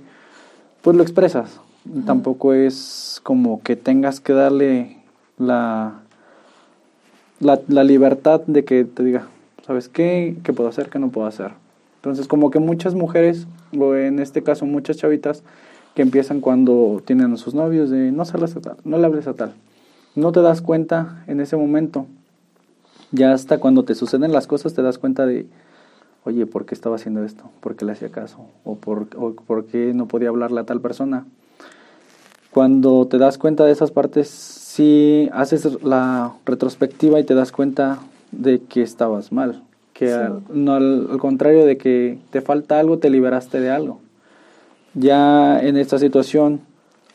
pues 0.83 0.95
lo 0.95 1.01
expresas. 1.01 1.59
Tampoco 2.05 2.53
es 2.53 3.19
como 3.23 3.61
que 3.63 3.75
tengas 3.75 4.19
que 4.19 4.33
darle 4.33 4.97
la, 5.37 5.95
la, 7.39 7.83
libertad 7.83 8.41
de 8.47 8.63
que 8.63 8.85
te 8.85 9.03
diga, 9.03 9.27
¿sabes 9.65 9.89
qué? 9.89 10.37
¿Qué 10.43 10.53
puedo 10.53 10.69
hacer? 10.69 10.89
¿Qué 10.89 10.99
no 10.99 11.09
puedo 11.09 11.27
hacer? 11.27 11.51
Entonces, 11.95 12.27
como 12.27 12.51
que 12.51 12.59
muchas 12.59 12.95
mujeres, 12.95 13.47
o 13.77 13.95
en 13.95 14.19
este 14.19 14.43
caso 14.43 14.65
muchas 14.65 14.97
chavitas, 14.97 15.43
que 15.93 16.01
empiezan 16.01 16.39
cuando 16.39 17.01
tienen 17.05 17.33
a 17.33 17.37
sus 17.37 17.53
novios 17.53 17.89
de 17.89 18.11
no 18.11 18.25
salgas 18.25 18.55
a 18.55 18.61
tal, 18.61 18.77
no 18.83 18.97
le 18.97 19.05
hables 19.05 19.27
a 19.27 19.33
tal. 19.33 19.53
No 20.15 20.31
te 20.31 20.41
das 20.41 20.61
cuenta 20.61 21.23
en 21.27 21.39
ese 21.39 21.57
momento. 21.57 22.07
Ya 23.11 23.33
hasta 23.33 23.57
cuando 23.57 23.83
te 23.83 23.95
suceden 23.95 24.31
las 24.31 24.47
cosas 24.47 24.73
te 24.73 24.81
das 24.81 24.97
cuenta 24.97 25.25
de, 25.25 25.45
oye, 26.25 26.45
¿por 26.45 26.65
qué 26.65 26.75
estaba 26.75 26.95
haciendo 26.95 27.23
esto? 27.23 27.43
¿Por 27.59 27.75
qué 27.75 27.85
le 27.85 27.93
hacía 27.93 28.09
caso? 28.09 28.47
¿O 28.63 28.75
por, 28.75 29.07
por 29.07 29.65
qué 29.65 29.93
no 29.93 30.07
podía 30.07 30.29
hablarle 30.29 30.61
a 30.61 30.65
tal 30.65 30.81
persona? 30.81 31.25
Cuando 32.51 33.07
te 33.07 33.17
das 33.17 33.37
cuenta 33.37 33.65
de 33.65 33.71
esas 33.71 33.91
partes, 33.91 34.29
sí 34.29 35.29
haces 35.33 35.83
la 35.83 36.33
retrospectiva 36.45 37.19
y 37.19 37.23
te 37.23 37.33
das 37.33 37.51
cuenta 37.51 37.99
de 38.31 38.61
que 38.61 38.83
estabas 38.83 39.31
mal. 39.31 39.63
Que 39.93 40.13
al, 40.13 40.41
no, 40.53 40.73
al, 40.73 41.17
contrario 41.19 41.65
de 41.65 41.77
que 41.77 42.19
te 42.31 42.41
falta 42.41 42.79
algo, 42.79 42.99
te 42.99 43.09
liberaste 43.09 43.59
de 43.59 43.71
algo. 43.71 44.01
Ya 44.93 45.59
en 45.61 45.77
esta 45.77 45.97
situación, 45.97 46.61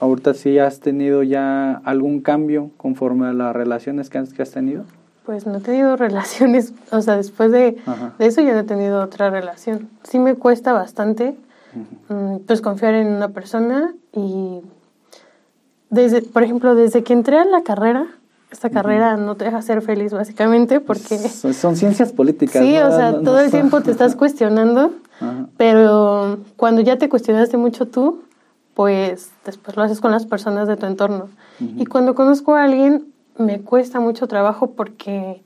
ahorita 0.00 0.34
sí 0.34 0.58
has 0.58 0.80
tenido 0.80 1.22
ya 1.22 1.80
algún 1.84 2.20
cambio 2.20 2.70
conforme 2.76 3.26
a 3.26 3.32
las 3.32 3.54
relaciones 3.54 4.10
que 4.10 4.18
has, 4.18 4.32
que 4.32 4.42
has 4.42 4.50
tenido. 4.50 4.84
Pues 5.28 5.46
no 5.46 5.58
he 5.58 5.60
tenido 5.60 5.94
relaciones, 5.98 6.72
o 6.90 7.02
sea, 7.02 7.18
después 7.18 7.52
de, 7.52 7.76
eso 8.18 8.40
ya 8.40 8.54
no 8.54 8.60
he 8.60 8.64
tenido 8.64 9.02
otra 9.02 9.28
relación. 9.28 9.90
Sí 10.02 10.18
me 10.18 10.36
cuesta 10.36 10.72
bastante, 10.72 11.36
mm, 12.08 12.36
pues 12.46 12.62
confiar 12.62 12.94
en 12.94 13.08
una 13.08 13.28
persona 13.28 13.92
y 14.14 14.62
desde, 15.90 16.22
por 16.22 16.44
ejemplo, 16.44 16.74
desde 16.74 17.02
que 17.02 17.12
entré 17.12 17.38
a 17.38 17.44
la 17.44 17.62
carrera, 17.62 18.06
esta 18.50 18.70
carrera 18.70 19.18
no 19.18 19.34
te 19.34 19.44
deja 19.44 19.60
ser 19.60 19.82
feliz 19.82 20.14
básicamente 20.14 20.80
porque... 20.80 21.18
Son, 21.18 21.76
ciencias 21.76 22.10
políticas. 22.10 22.62
Sí, 22.62 22.78
o 22.78 22.90
sea, 22.90 23.20
todo 23.20 23.40
el 23.40 23.50
tiempo 23.50 23.82
te 23.82 23.90
estás 23.90 24.16
cuestionando, 24.16 24.92
pero 25.58 26.38
cuando 26.56 26.80
ya 26.80 26.96
te 26.96 27.10
cuestionaste 27.10 27.58
mucho 27.58 27.86
tú, 27.86 28.22
pues 28.72 29.30
después 29.44 29.76
lo 29.76 29.82
haces 29.82 30.00
con 30.00 30.10
las 30.10 30.24
personas 30.24 30.68
de 30.68 30.78
tu 30.78 30.86
entorno. 30.86 31.28
Y 31.60 31.84
cuando 31.84 32.14
conozco 32.14 32.54
a 32.54 32.64
alguien, 32.64 33.12
me 33.38 33.60
cuesta 33.60 34.00
mucho 34.00 34.26
trabajo 34.26 34.70
porque 34.70 35.42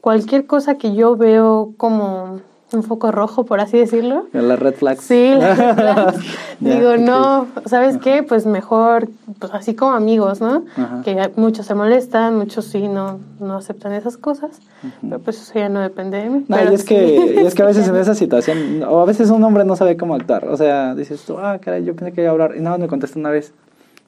cualquier 0.00 0.46
cosa 0.46 0.76
que 0.76 0.94
yo 0.94 1.16
veo 1.16 1.72
como 1.76 2.40
un 2.72 2.82
foco 2.82 3.10
rojo, 3.10 3.44
por 3.44 3.60
así 3.60 3.78
decirlo. 3.78 4.26
La 4.32 4.56
red 4.56 4.74
flag. 4.74 5.00
Sí, 5.00 5.34
la 5.36 5.54
red 5.54 5.74
flag. 5.74 6.14
Digo, 6.60 6.96
no, 6.98 7.46
¿sabes 7.66 7.96
qué? 7.98 8.22
Pues 8.22 8.46
mejor, 8.46 9.08
pues 9.38 9.52
así 9.52 9.74
como 9.74 9.92
amigos, 9.92 10.40
¿no? 10.40 10.64
Que 11.04 11.30
muchos 11.36 11.66
se 11.66 11.74
molestan, 11.74 12.36
muchos 12.36 12.66
sí 12.66 12.86
no, 12.86 13.18
no 13.40 13.56
aceptan 13.56 13.92
esas 13.92 14.16
cosas, 14.16 14.60
pero 15.00 15.18
pues 15.20 15.40
eso 15.40 15.54
ya 15.54 15.68
no 15.68 15.80
depende 15.80 16.18
de 16.18 16.30
mí. 16.30 16.44
No, 16.48 16.70
y 16.70 16.74
es, 16.74 16.84
que, 16.84 17.40
es 17.40 17.54
que 17.54 17.62
a 17.62 17.66
veces 17.66 17.88
en 17.88 17.96
esa 17.96 18.14
situación, 18.14 18.82
o 18.84 19.00
a 19.00 19.04
veces 19.04 19.30
un 19.30 19.42
hombre 19.42 19.64
no 19.64 19.74
sabe 19.74 19.96
cómo 19.96 20.14
actuar, 20.14 20.46
o 20.48 20.56
sea, 20.56 20.94
dices 20.94 21.22
tú, 21.24 21.38
ah, 21.38 21.58
caray, 21.60 21.84
yo 21.84 21.96
pensé 21.96 22.12
que 22.12 22.20
iba 22.20 22.30
a 22.30 22.32
hablar, 22.32 22.54
y 22.56 22.60
nada, 22.60 22.78
me 22.78 22.88
contesta 22.88 23.18
una 23.18 23.30
vez, 23.30 23.52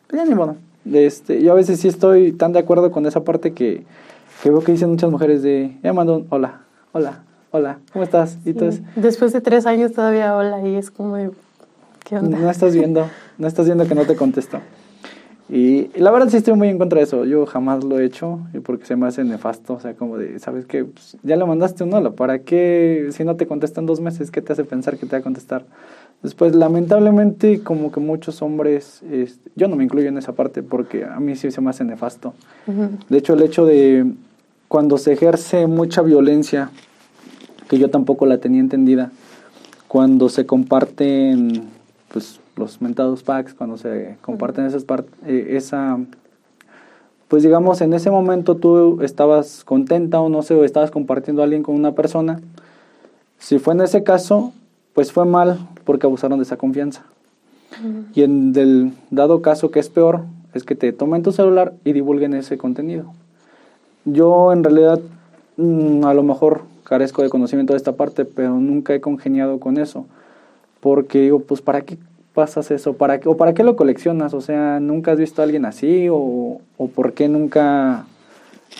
pues 0.08 0.22
ya 0.22 0.28
ni 0.28 0.34
modo, 0.34 0.56
este, 0.90 1.42
yo 1.42 1.52
a 1.52 1.54
veces 1.54 1.80
sí 1.80 1.88
estoy 1.88 2.32
tan 2.32 2.52
de 2.52 2.58
acuerdo 2.58 2.90
con 2.90 3.06
esa 3.06 3.24
parte 3.24 3.52
que, 3.52 3.84
que 4.42 4.50
veo 4.50 4.60
que 4.60 4.72
dicen 4.72 4.90
muchas 4.90 5.10
mujeres 5.10 5.42
de, 5.42 5.76
ya 5.82 5.92
mando 5.92 6.16
un 6.16 6.26
hola, 6.30 6.62
hola, 6.92 7.22
hola, 7.50 7.78
¿cómo 7.92 8.04
estás? 8.04 8.38
Y 8.44 8.50
entonces, 8.50 8.82
Después 8.96 9.32
de 9.32 9.40
tres 9.40 9.66
años 9.66 9.92
todavía 9.92 10.36
hola 10.36 10.66
y 10.66 10.74
es 10.74 10.90
como, 10.90 11.16
¿qué 12.04 12.16
onda? 12.16 12.38
No 12.38 12.50
estás 12.50 12.74
viendo, 12.74 13.08
no 13.38 13.46
estás 13.46 13.66
viendo 13.66 13.86
que 13.86 13.94
no 13.94 14.04
te 14.04 14.16
contesto. 14.16 14.58
Y, 15.52 15.88
la 15.98 16.10
verdad 16.10 16.30
sí 16.30 16.38
estoy 16.38 16.54
muy 16.54 16.68
en 16.68 16.78
contra 16.78 16.98
de 16.98 17.04
eso. 17.04 17.26
Yo 17.26 17.44
jamás 17.44 17.84
lo 17.84 17.98
he 17.98 18.06
hecho 18.06 18.40
porque 18.64 18.86
se 18.86 18.96
me 18.96 19.06
hace 19.06 19.22
nefasto. 19.22 19.74
O 19.74 19.80
sea, 19.80 19.92
como 19.92 20.16
de, 20.16 20.38
¿sabes 20.38 20.64
qué? 20.64 20.86
Pues, 20.86 21.18
ya 21.22 21.36
le 21.36 21.44
mandaste 21.44 21.84
un 21.84 21.92
hola. 21.92 22.12
¿Para 22.12 22.38
qué? 22.38 23.08
Si 23.10 23.22
no 23.22 23.36
te 23.36 23.46
contestan 23.46 23.84
dos 23.84 24.00
meses, 24.00 24.30
¿qué 24.30 24.40
te 24.40 24.54
hace 24.54 24.64
pensar 24.64 24.96
que 24.96 25.04
te 25.04 25.12
va 25.12 25.18
a 25.18 25.22
contestar? 25.22 25.66
Después, 26.22 26.54
lamentablemente, 26.54 27.62
como 27.62 27.90
que 27.90 27.98
muchos 27.98 28.42
hombres, 28.42 29.02
este, 29.10 29.50
yo 29.56 29.66
no 29.66 29.74
me 29.74 29.82
incluyo 29.82 30.08
en 30.08 30.18
esa 30.18 30.32
parte 30.32 30.62
porque 30.62 31.04
a 31.04 31.18
mí 31.18 31.34
sí 31.34 31.50
se 31.50 31.60
me 31.60 31.70
hace 31.70 31.84
nefasto. 31.84 32.32
De 33.08 33.18
hecho, 33.18 33.34
el 33.34 33.42
hecho 33.42 33.66
de 33.66 34.06
cuando 34.68 34.98
se 34.98 35.12
ejerce 35.12 35.66
mucha 35.66 36.00
violencia, 36.00 36.70
que 37.68 37.78
yo 37.78 37.90
tampoco 37.90 38.26
la 38.26 38.38
tenía 38.38 38.60
entendida, 38.60 39.10
cuando 39.88 40.28
se 40.28 40.46
comparten 40.46 41.64
pues, 42.08 42.40
los 42.56 42.80
mentados 42.80 43.22
packs, 43.24 43.52
cuando 43.52 43.76
se 43.76 44.16
comparten 44.22 44.64
esas 44.66 44.86
eh, 45.26 45.48
esa, 45.50 45.98
pues 47.26 47.42
digamos, 47.42 47.80
en 47.80 47.94
ese 47.94 48.10
momento 48.10 48.56
tú 48.56 49.02
estabas 49.02 49.64
contenta 49.64 50.20
o 50.20 50.28
no 50.28 50.42
sé, 50.42 50.54
o 50.54 50.64
estabas 50.64 50.90
compartiendo 50.90 51.42
a 51.42 51.44
alguien 51.44 51.62
con 51.62 51.74
una 51.74 51.92
persona, 51.92 52.40
si 53.38 53.58
fue 53.58 53.74
en 53.74 53.80
ese 53.80 54.04
caso, 54.04 54.52
pues 54.94 55.12
fue 55.12 55.24
mal 55.24 55.58
porque 55.84 56.06
abusaron 56.06 56.38
de 56.38 56.44
esa 56.44 56.56
confianza. 56.56 57.04
Y 58.14 58.22
en 58.22 58.54
el 58.54 58.92
dado 59.10 59.40
caso 59.40 59.70
que 59.70 59.80
es 59.80 59.88
peor, 59.88 60.24
es 60.54 60.64
que 60.64 60.74
te 60.74 60.92
tomen 60.92 61.22
tu 61.22 61.32
celular 61.32 61.72
y 61.84 61.92
divulguen 61.92 62.34
ese 62.34 62.58
contenido. 62.58 63.12
yo 64.04 64.52
en 64.52 64.62
realidad 64.62 65.00
mm, 65.56 66.04
a 66.04 66.12
lo 66.14 66.22
mejor 66.22 66.62
carezco 66.84 67.22
de 67.22 67.30
conocimiento 67.30 67.72
de 67.72 67.78
esta 67.78 67.92
parte, 67.92 68.24
pero 68.24 68.58
nunca 68.58 68.94
he 68.94 69.00
congeniado 69.00 69.58
con 69.60 69.78
eso. 69.78 70.06
Porque 70.80 71.20
digo, 71.20 71.40
pues 71.40 71.62
¿para 71.62 71.82
qué 71.82 71.96
pasas 72.34 72.70
eso? 72.70 72.94
¿Para 72.94 73.20
qué, 73.20 73.28
¿O 73.28 73.36
para 73.36 73.54
qué 73.54 73.64
lo 73.64 73.76
coleccionas? 73.76 74.34
O 74.34 74.40
sea, 74.40 74.80
¿nunca 74.80 75.12
has 75.12 75.18
visto 75.18 75.40
a 75.40 75.44
alguien 75.44 75.64
así? 75.64 76.08
¿O, 76.10 76.60
o 76.76 76.88
por 76.88 77.12
qué 77.14 77.28
nunca 77.28 78.04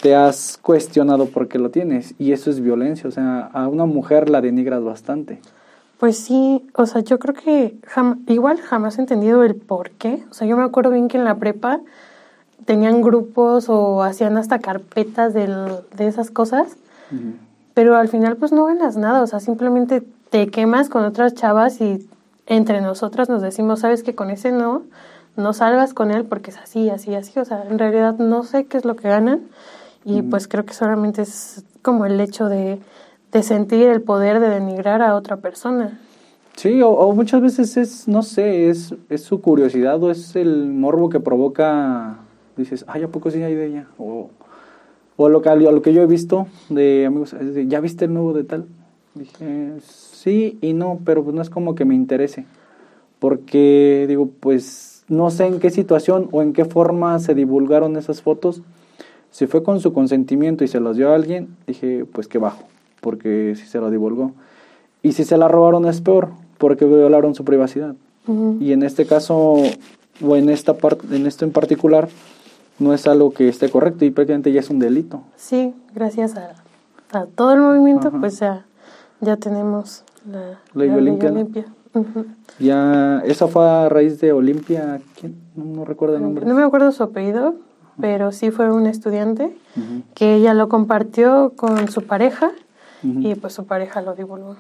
te 0.03 0.15
has 0.15 0.59
cuestionado 0.61 1.27
por 1.27 1.49
qué 1.49 1.59
lo 1.59 1.71
tienes? 1.71 2.15
Y 2.19 2.33
eso 2.33 2.51
es 2.51 2.61
violencia. 2.61 3.09
O 3.09 3.13
sea, 3.13 3.49
a 3.53 3.69
una 3.69 3.87
mujer 3.87 4.29
la 4.29 4.41
denigras 4.41 4.83
bastante. 4.83 5.39
Pues 6.03 6.19
sí, 6.19 6.67
o 6.75 6.85
sea, 6.87 7.01
yo 7.03 7.21
creo 7.21 7.33
que 7.33 7.77
igual 8.27 8.61
jamás 8.61 8.99
he 8.99 9.03
entendido 9.03 9.45
el 9.45 9.55
por 9.55 9.93
qué. 9.93 10.25
O 10.33 10.35
sea, 10.35 10.49
yo 10.49 10.57
me 10.57 10.65
acuerdo 10.65 10.91
bien 10.91 11.07
que 11.07 11.17
en 11.17 11.23
la 11.23 11.37
prepa 11.37 11.79
tenían 12.65 13.03
grupos 13.03 13.69
o 13.69 14.03
hacían 14.03 14.37
hasta 14.37 14.59
carpetas 14.59 15.33
de 15.33 15.85
esas 15.99 16.33
cosas, 16.33 16.77
pero 17.73 17.95
al 17.95 18.09
final 18.09 18.37
pues 18.37 18.51
no 18.51 18.65
ganas 18.65 18.97
nada, 18.97 19.23
o 19.23 19.29
sea, 19.29 19.39
simplemente 19.39 20.03
te 20.31 20.49
quemas 20.49 20.89
con 20.89 21.05
otras 21.05 21.35
chavas 21.35 21.81
y 21.81 22.05
entre 22.47 22.81
nosotras 22.81 23.29
nos 23.29 23.41
decimos, 23.41 23.79
sabes 23.79 24.03
que 24.03 24.17
con 24.17 24.31
ese 24.31 24.51
no, 24.51 24.83
no 25.37 25.53
salgas 25.53 25.95
con 25.95 26.11
él 26.11 26.25
porque 26.25 26.51
es 26.51 26.59
así, 26.59 26.91
así, 26.91 27.15
así, 27.15 27.39
o 27.39 27.45
sea, 27.45 27.63
en 27.71 27.79
realidad 27.79 28.19
no 28.19 28.43
sé 28.43 28.65
qué 28.65 28.77
es 28.77 28.85
lo 28.85 28.97
que 28.97 29.09
ganan 29.09 29.43
y 30.05 30.23
pues 30.23 30.49
creo 30.49 30.65
que 30.65 30.75
solamente 30.75 31.23
es 31.23 31.65
como 31.81 32.07
el 32.07 32.21
hecho 32.21 32.49
de, 32.49 32.81
de 33.33 33.43
sentir 33.43 33.89
el 33.89 34.03
poder 34.03 34.41
de 34.41 34.49
denigrar 34.49 35.03
a 35.03 35.15
otra 35.15 35.39
persona. 35.39 35.99
Sí, 36.57 36.81
o, 36.83 37.13
muchas 37.13 37.41
veces 37.41 37.77
es, 37.77 38.07
no 38.07 38.23
sé, 38.23 38.69
es, 38.69 38.95
es 39.09 39.23
su 39.23 39.41
curiosidad 39.41 40.03
o 40.03 40.11
es 40.11 40.37
el 40.37 40.69
morbo 40.69 41.09
que 41.09 41.19
provoca 41.19 42.19
dices, 42.57 42.85
ay, 42.89 43.03
¿a 43.03 43.09
poco 43.09 43.31
sí 43.31 43.43
hay 43.43 43.55
de 43.55 43.67
ella? 43.67 43.87
O, 43.99 44.31
o 45.17 45.29
lo, 45.29 45.43
que, 45.43 45.55
lo 45.57 45.83
que 45.83 45.93
yo 45.93 46.03
he 46.03 46.07
visto 46.07 46.47
de 46.69 47.07
amigos, 47.07 47.35
¿ya 47.67 47.81
viste 47.81 48.05
el 48.07 48.15
nuevo 48.15 48.33
de 48.33 48.45
tal? 48.45 48.67
Dije, 49.15 49.75
sí 49.81 50.59
y 50.61 50.73
no, 50.73 51.01
pero 51.05 51.23
pues 51.23 51.35
no 51.35 51.43
es 51.43 51.51
como 51.51 51.75
que 51.75 51.85
me 51.85 51.95
interese. 51.95 52.47
Porque 53.19 54.07
digo, 54.09 54.29
pues 54.41 55.05
no 55.09 55.31
sé 55.31 55.47
en 55.47 55.61
qué 55.61 55.71
situación 55.71 56.29
o 56.33 56.43
en 56.43 56.53
qué 56.53 56.65
forma 56.65 57.19
se 57.19 57.35
divulgaron 57.35 57.97
esas 57.97 58.23
fotos. 58.23 58.63
Si 59.31 59.47
fue 59.47 59.63
con 59.63 59.81
su 59.81 59.93
consentimiento 59.93 60.65
y 60.65 60.69
se 60.69 60.81
las 60.81 60.97
dio 60.97 61.11
a 61.11 61.15
alguien, 61.15 61.57
dije, 61.67 62.05
pues 62.11 62.27
que 62.27 62.39
bajo, 62.39 62.65
porque 63.03 63.55
si 63.57 63.67
se 63.67 63.79
lo 63.79 63.91
divulgó. 63.91 64.33
Y 65.03 65.13
si 65.13 65.25
se 65.25 65.37
la 65.37 65.49
robaron 65.49 65.85
es 65.85 66.01
peor, 66.01 66.31
porque 66.57 66.87
violaron 66.87 67.35
su 67.35 67.45
privacidad. 67.45 67.95
Y 68.61 68.73
en 68.73 68.85
este 68.85 69.05
caso, 69.05 69.57
o 70.25 70.37
en 70.37 70.49
esta 70.49 70.75
parte, 70.75 71.15
en 71.15 71.27
esto 71.27 71.45
en 71.45 71.51
particular, 71.51 72.09
no 72.79 72.95
es 72.95 73.07
algo 73.07 73.33
que 73.33 73.49
esté 73.49 73.69
correcto 73.69 74.05
y 74.05 74.11
prácticamente 74.11 74.53
ya 74.53 74.61
es 74.61 74.71
un 74.71 74.79
delito. 74.79 75.23
Sí, 75.37 75.75
gracias 75.93 76.37
a, 76.37 76.55
a 77.13 77.27
todo 77.27 77.53
el 77.53 77.61
movimiento, 77.61 78.13
pues 78.13 78.39
ya, 78.39 78.65
ya 79.21 79.37
tenemos 79.37 80.05
la 80.31 80.61
ley 80.73 80.89
Olimpia. 80.89 81.67
Ya, 82.59 83.23
esa 83.27 83.49
fue 83.49 83.69
a 83.69 83.89
raíz 83.89 84.21
de 84.21 84.33
Olimpia, 84.33 85.01
¿quién? 85.19 85.35
No, 85.57 85.85
recuerdo 85.85 86.17
el 86.17 86.23
nombre. 86.23 86.47
No 86.47 86.55
me 86.55 86.63
acuerdo 86.63 86.93
su 86.93 87.03
apellido, 87.03 87.57
pero 88.01 88.33
sí 88.33 88.51
fue 88.51 88.71
un 88.73 88.87
estudiante 88.87 89.55
que 90.15 90.37
ella 90.37 90.55
lo 90.55 90.69
compartió 90.69 91.53
con 91.57 91.89
su 91.89 92.03
pareja 92.03 92.53
y 93.03 93.35
pues 93.35 93.53
su 93.53 93.67
pareja 93.67 94.01
lo 94.03 94.15
divulgó. 94.15 94.57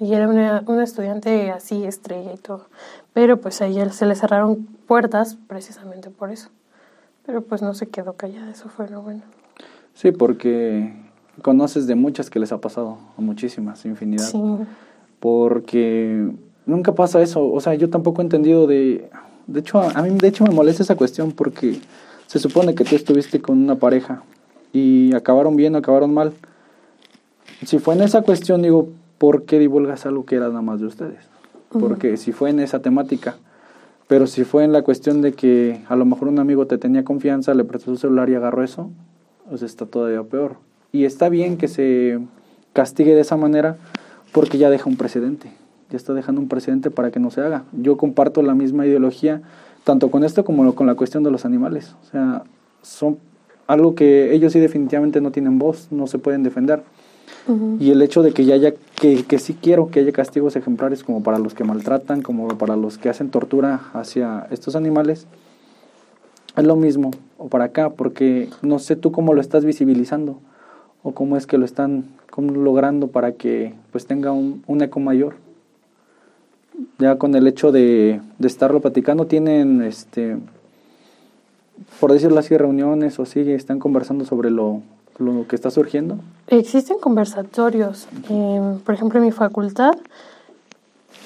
Y 0.00 0.12
era 0.12 0.28
una, 0.28 0.64
una, 0.66 0.82
estudiante 0.82 1.50
así, 1.52 1.84
estrella 1.84 2.32
y 2.32 2.36
todo. 2.36 2.66
Pero 3.12 3.40
pues 3.40 3.62
a 3.62 3.66
ella 3.66 3.88
se 3.90 4.06
le 4.06 4.16
cerraron 4.16 4.66
puertas 4.86 5.36
precisamente 5.46 6.10
por 6.10 6.30
eso. 6.30 6.48
Pero 7.24 7.42
pues 7.42 7.62
no 7.62 7.74
se 7.74 7.88
quedó 7.88 8.14
callada, 8.14 8.50
eso 8.50 8.68
fue 8.68 8.88
lo 8.88 9.02
bueno. 9.02 9.22
Sí, 9.94 10.10
porque 10.10 10.92
conoces 11.42 11.86
de 11.86 11.94
muchas 11.94 12.28
que 12.28 12.38
les 12.38 12.52
ha 12.52 12.60
pasado, 12.60 12.98
a 13.16 13.20
muchísimas, 13.20 13.84
infinidad. 13.84 14.24
Sí. 14.24 14.40
Porque 15.20 16.28
nunca 16.66 16.94
pasa 16.94 17.22
eso, 17.22 17.50
o 17.50 17.60
sea, 17.60 17.74
yo 17.74 17.88
tampoco 17.90 18.20
he 18.20 18.24
entendido 18.24 18.66
de... 18.66 19.08
De 19.46 19.60
hecho, 19.60 19.78
a 19.80 20.02
mí 20.02 20.10
de 20.10 20.28
hecho 20.28 20.44
me 20.44 20.54
molesta 20.54 20.82
esa 20.82 20.96
cuestión 20.96 21.32
porque 21.32 21.78
se 22.26 22.38
supone 22.38 22.74
que 22.74 22.84
tú 22.84 22.96
estuviste 22.96 23.42
con 23.42 23.62
una 23.62 23.76
pareja 23.76 24.22
y 24.72 25.14
acabaron 25.14 25.54
bien 25.54 25.74
o 25.74 25.78
acabaron 25.78 26.14
mal. 26.14 26.32
Si 27.66 27.78
fue 27.78 27.94
en 27.94 28.02
esa 28.02 28.22
cuestión, 28.22 28.62
digo, 28.62 28.88
¿por 29.18 29.44
qué 29.44 29.58
divulgas 29.58 30.06
algo 30.06 30.24
que 30.24 30.36
era 30.36 30.48
nada 30.48 30.62
más 30.62 30.80
de 30.80 30.86
ustedes? 30.86 31.28
Porque 31.70 32.16
si 32.16 32.32
fue 32.32 32.50
en 32.50 32.60
esa 32.60 32.80
temática, 32.80 33.36
pero 34.06 34.26
si 34.26 34.44
fue 34.44 34.64
en 34.64 34.72
la 34.72 34.82
cuestión 34.82 35.22
de 35.22 35.32
que 35.32 35.80
a 35.88 35.96
lo 35.96 36.04
mejor 36.04 36.28
un 36.28 36.38
amigo 36.38 36.66
te 36.66 36.78
tenía 36.78 37.04
confianza, 37.04 37.54
le 37.54 37.64
prestó 37.64 37.92
su 37.92 37.96
celular 37.96 38.30
y 38.30 38.34
agarró 38.34 38.62
eso, 38.62 38.90
pues 39.48 39.62
está 39.62 39.86
todavía 39.86 40.22
peor. 40.22 40.56
Y 40.92 41.04
está 41.04 41.28
bien 41.28 41.56
que 41.56 41.68
se 41.68 42.20
castigue 42.72 43.14
de 43.14 43.22
esa 43.22 43.36
manera 43.36 43.76
porque 44.32 44.58
ya 44.58 44.70
deja 44.70 44.88
un 44.88 44.96
precedente. 44.96 45.52
Ya 45.90 45.96
está 45.96 46.14
dejando 46.14 46.40
un 46.40 46.48
precedente 46.48 46.90
para 46.90 47.10
que 47.10 47.18
no 47.18 47.30
se 47.30 47.40
haga. 47.40 47.64
Yo 47.72 47.96
comparto 47.96 48.42
la 48.42 48.54
misma 48.54 48.86
ideología 48.86 49.42
tanto 49.84 50.10
con 50.10 50.24
esto 50.24 50.44
como 50.44 50.74
con 50.74 50.86
la 50.86 50.94
cuestión 50.94 51.22
de 51.22 51.30
los 51.30 51.44
animales. 51.44 51.94
O 52.02 52.10
sea, 52.10 52.44
son 52.82 53.18
algo 53.66 53.94
que 53.94 54.34
ellos 54.34 54.52
sí 54.52 54.60
definitivamente 54.60 55.20
no 55.20 55.30
tienen 55.30 55.58
voz, 55.58 55.88
no 55.90 56.06
se 56.06 56.18
pueden 56.18 56.42
defender. 56.42 56.82
Y 57.78 57.90
el 57.90 58.00
hecho 58.00 58.22
de 58.22 58.32
que 58.32 58.46
ya 58.46 58.54
haya, 58.54 58.72
que, 58.98 59.24
que 59.24 59.38
sí 59.38 59.56
quiero 59.60 59.88
que 59.88 60.00
haya 60.00 60.12
castigos 60.12 60.56
ejemplares 60.56 61.04
como 61.04 61.22
para 61.22 61.38
los 61.38 61.52
que 61.52 61.62
maltratan, 61.62 62.22
como 62.22 62.48
para 62.56 62.76
los 62.76 62.96
que 62.96 63.10
hacen 63.10 63.30
tortura 63.30 63.90
hacia 63.92 64.46
estos 64.50 64.76
animales, 64.76 65.26
es 66.56 66.64
lo 66.64 66.76
mismo, 66.76 67.10
o 67.36 67.48
para 67.48 67.64
acá, 67.64 67.90
porque 67.90 68.48
no 68.62 68.78
sé 68.78 68.96
tú 68.96 69.12
cómo 69.12 69.34
lo 69.34 69.40
estás 69.40 69.64
visibilizando, 69.64 70.38
o 71.02 71.12
cómo 71.12 71.36
es 71.36 71.46
que 71.46 71.58
lo 71.58 71.64
están 71.64 72.04
logrando 72.36 73.08
para 73.08 73.32
que 73.32 73.74
pues 73.92 74.06
tenga 74.06 74.32
un, 74.32 74.62
eco 74.80 75.00
mayor. 75.00 75.36
Ya 76.98 77.18
con 77.18 77.34
el 77.34 77.46
hecho 77.46 77.72
de, 77.72 78.20
de 78.38 78.48
estarlo 78.48 78.80
platicando, 78.80 79.26
tienen, 79.26 79.82
este, 79.82 80.38
por 82.00 82.12
decirlo 82.12 82.38
así, 82.38 82.56
reuniones 82.56 83.18
o 83.18 83.26
sí, 83.26 83.40
están 83.52 83.78
conversando 83.78 84.24
sobre 84.24 84.50
lo, 84.50 84.82
lo 85.18 85.46
que 85.46 85.56
está 85.56 85.70
surgiendo? 85.70 86.18
Existen 86.46 86.98
conversatorios. 86.98 88.08
por 88.84 88.94
ejemplo, 88.94 89.18
en 89.18 89.26
mi 89.26 89.32
facultad 89.32 89.94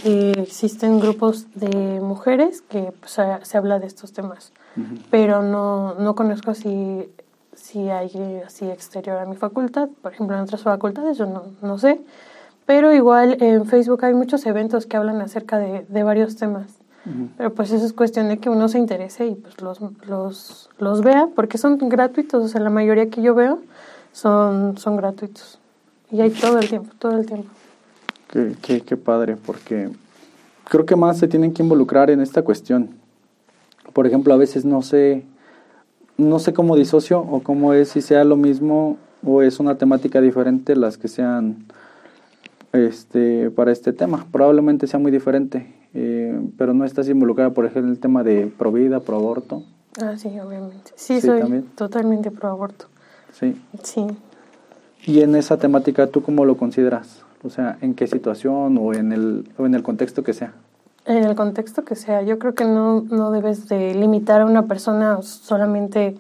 eh, 0.05 0.35
existen 0.37 1.01
grupos 1.01 1.47
de 1.55 2.01
mujeres 2.01 2.63
que 2.63 2.93
pues, 3.01 3.19
se, 3.43 3.57
habla 3.59 3.79
de 3.79 3.87
estos 3.87 4.13
temas, 4.13 4.53
pero 5.11 5.43
no, 5.43 5.95
no 5.95 6.15
conozco 6.15 6.55
si, 6.55 7.11
si 7.55 7.89
hay 7.89 8.43
así 8.47 8.71
exterior 8.71 9.19
a 9.19 9.27
mi 9.27 9.37
facultad. 9.37 9.89
Por 10.03 10.13
ejemplo, 10.13 10.37
en 10.37 10.43
otras 10.43 10.63
facultades 10.63 11.19
yo 11.19 11.27
no, 11.27 11.45
no 11.63 11.79
sé. 11.79 12.01
Pero 12.65 12.93
igual 12.93 13.43
en 13.43 13.65
Facebook 13.65 14.05
hay 14.05 14.15
muchos 14.15 14.45
eventos 14.45 14.87
que 14.87 14.97
hablan 14.97 15.21
acerca 15.21 15.59
de, 15.59 15.87
de 15.89 16.03
varios 16.03 16.37
temas. 16.37 16.79
Pero 17.39 17.55
pues 17.55 17.71
eso 17.71 17.87
es 17.87 17.95
cuestión 17.95 18.29
de 18.29 18.39
que 18.39 18.51
uno 18.51 18.69
se 18.69 18.79
interese 18.79 19.27
y 19.27 19.35
pues 19.35 19.63
los, 19.63 19.79
los, 20.07 20.69
los 20.79 21.01
vea, 21.01 21.29
porque 21.35 21.57
son 21.57 21.79
gratuitos, 21.79 22.45
o 22.45 22.49
sea, 22.49 22.61
la 22.61 22.69
mayoría 22.69 23.09
que 23.09 23.23
yo 23.23 23.35
veo 23.35 23.61
son, 24.19 24.77
son 24.79 24.97
gratuitos. 24.97 25.61
Y 26.11 26.21
hay 26.21 26.31
todo 26.31 26.59
el 26.59 26.69
tiempo, 26.69 26.91
todo 26.99 27.19
el 27.19 27.27
tiempo. 27.27 27.49
Qué, 28.29 28.57
qué, 28.61 28.81
qué 28.81 28.97
padre, 28.97 29.37
porque 29.37 29.91
creo 30.65 30.85
que 30.85 30.97
más 30.97 31.19
se 31.19 31.29
tienen 31.29 31.53
que 31.53 31.63
involucrar 31.63 32.11
en 32.11 32.21
esta 32.21 32.43
cuestión. 32.43 32.91
Por 33.93 34.07
ejemplo, 34.07 34.35
a 34.35 34.37
veces 34.37 34.65
no 34.65 34.83
sé, 34.83 35.25
no 36.17 36.39
sé 36.41 36.53
cómo 36.53 36.77
disocio 36.77 37.21
o 37.21 37.43
cómo 37.43 37.73
es 37.75 37.91
si 37.91 38.03
sea 38.03 38.25
lo 38.25 38.37
mismo 38.37 38.99
o 39.25 39.43
es 39.43 39.61
una 39.61 39.77
temática 39.77 40.21
diferente 40.21 40.75
las 40.75 40.99
que 40.99 41.09
sean 41.09 41.67
este 42.73 43.51
para 43.51 43.71
este 43.71 43.93
tema. 43.93 44.27
Probablemente 44.33 44.89
sea 44.89 44.99
muy 44.99 45.13
diferente, 45.13 45.73
eh, 45.95 46.41
pero 46.57 46.75
no 46.75 46.85
estás 46.85 47.09
involucrada, 47.09 47.51
por 47.51 47.67
ejemplo, 47.67 47.85
en 47.85 47.91
el 47.91 48.01
tema 48.01 48.25
de 48.25 48.47
pro 48.47 48.73
vida, 48.73 48.99
pro 49.01 49.17
aborto. 49.17 49.63
Ah, 50.03 50.17
sí, 50.17 50.29
obviamente. 50.41 50.91
Sí, 50.97 51.21
soy 51.21 51.63
totalmente 51.77 52.31
pro 52.31 52.49
aborto. 52.49 52.87
Sí. 53.33 53.61
Sí. 53.83 54.07
Y 55.05 55.23
en 55.23 55.37
esa 55.37 55.57
temática, 55.57 56.09
¿tú 56.09 56.23
cómo 56.23 56.45
lo 56.45 56.57
consideras? 56.57 57.23
O 57.45 57.51
sea, 57.51 57.79
¿en 57.81 57.95
qué 57.95 58.07
situación 58.07 58.79
o 58.79 58.93
en 58.93 59.13
el, 59.13 59.49
o 59.57 59.67
en 59.67 59.75
el 59.75 59.83
contexto 59.83 60.23
que 60.23 60.33
sea? 60.33 60.53
En 61.07 61.25
el 61.25 61.35
contexto 61.37 61.85
que 61.85 61.95
sea. 61.95 62.23
Yo 62.23 62.39
creo 62.39 62.55
que 62.55 62.65
no, 62.65 63.03
no 63.03 63.31
debes 63.31 63.69
de 63.69 63.95
limitar 63.95 64.41
a 64.41 64.47
una 64.47 64.67
persona 64.67 65.23
solamente 65.23 66.17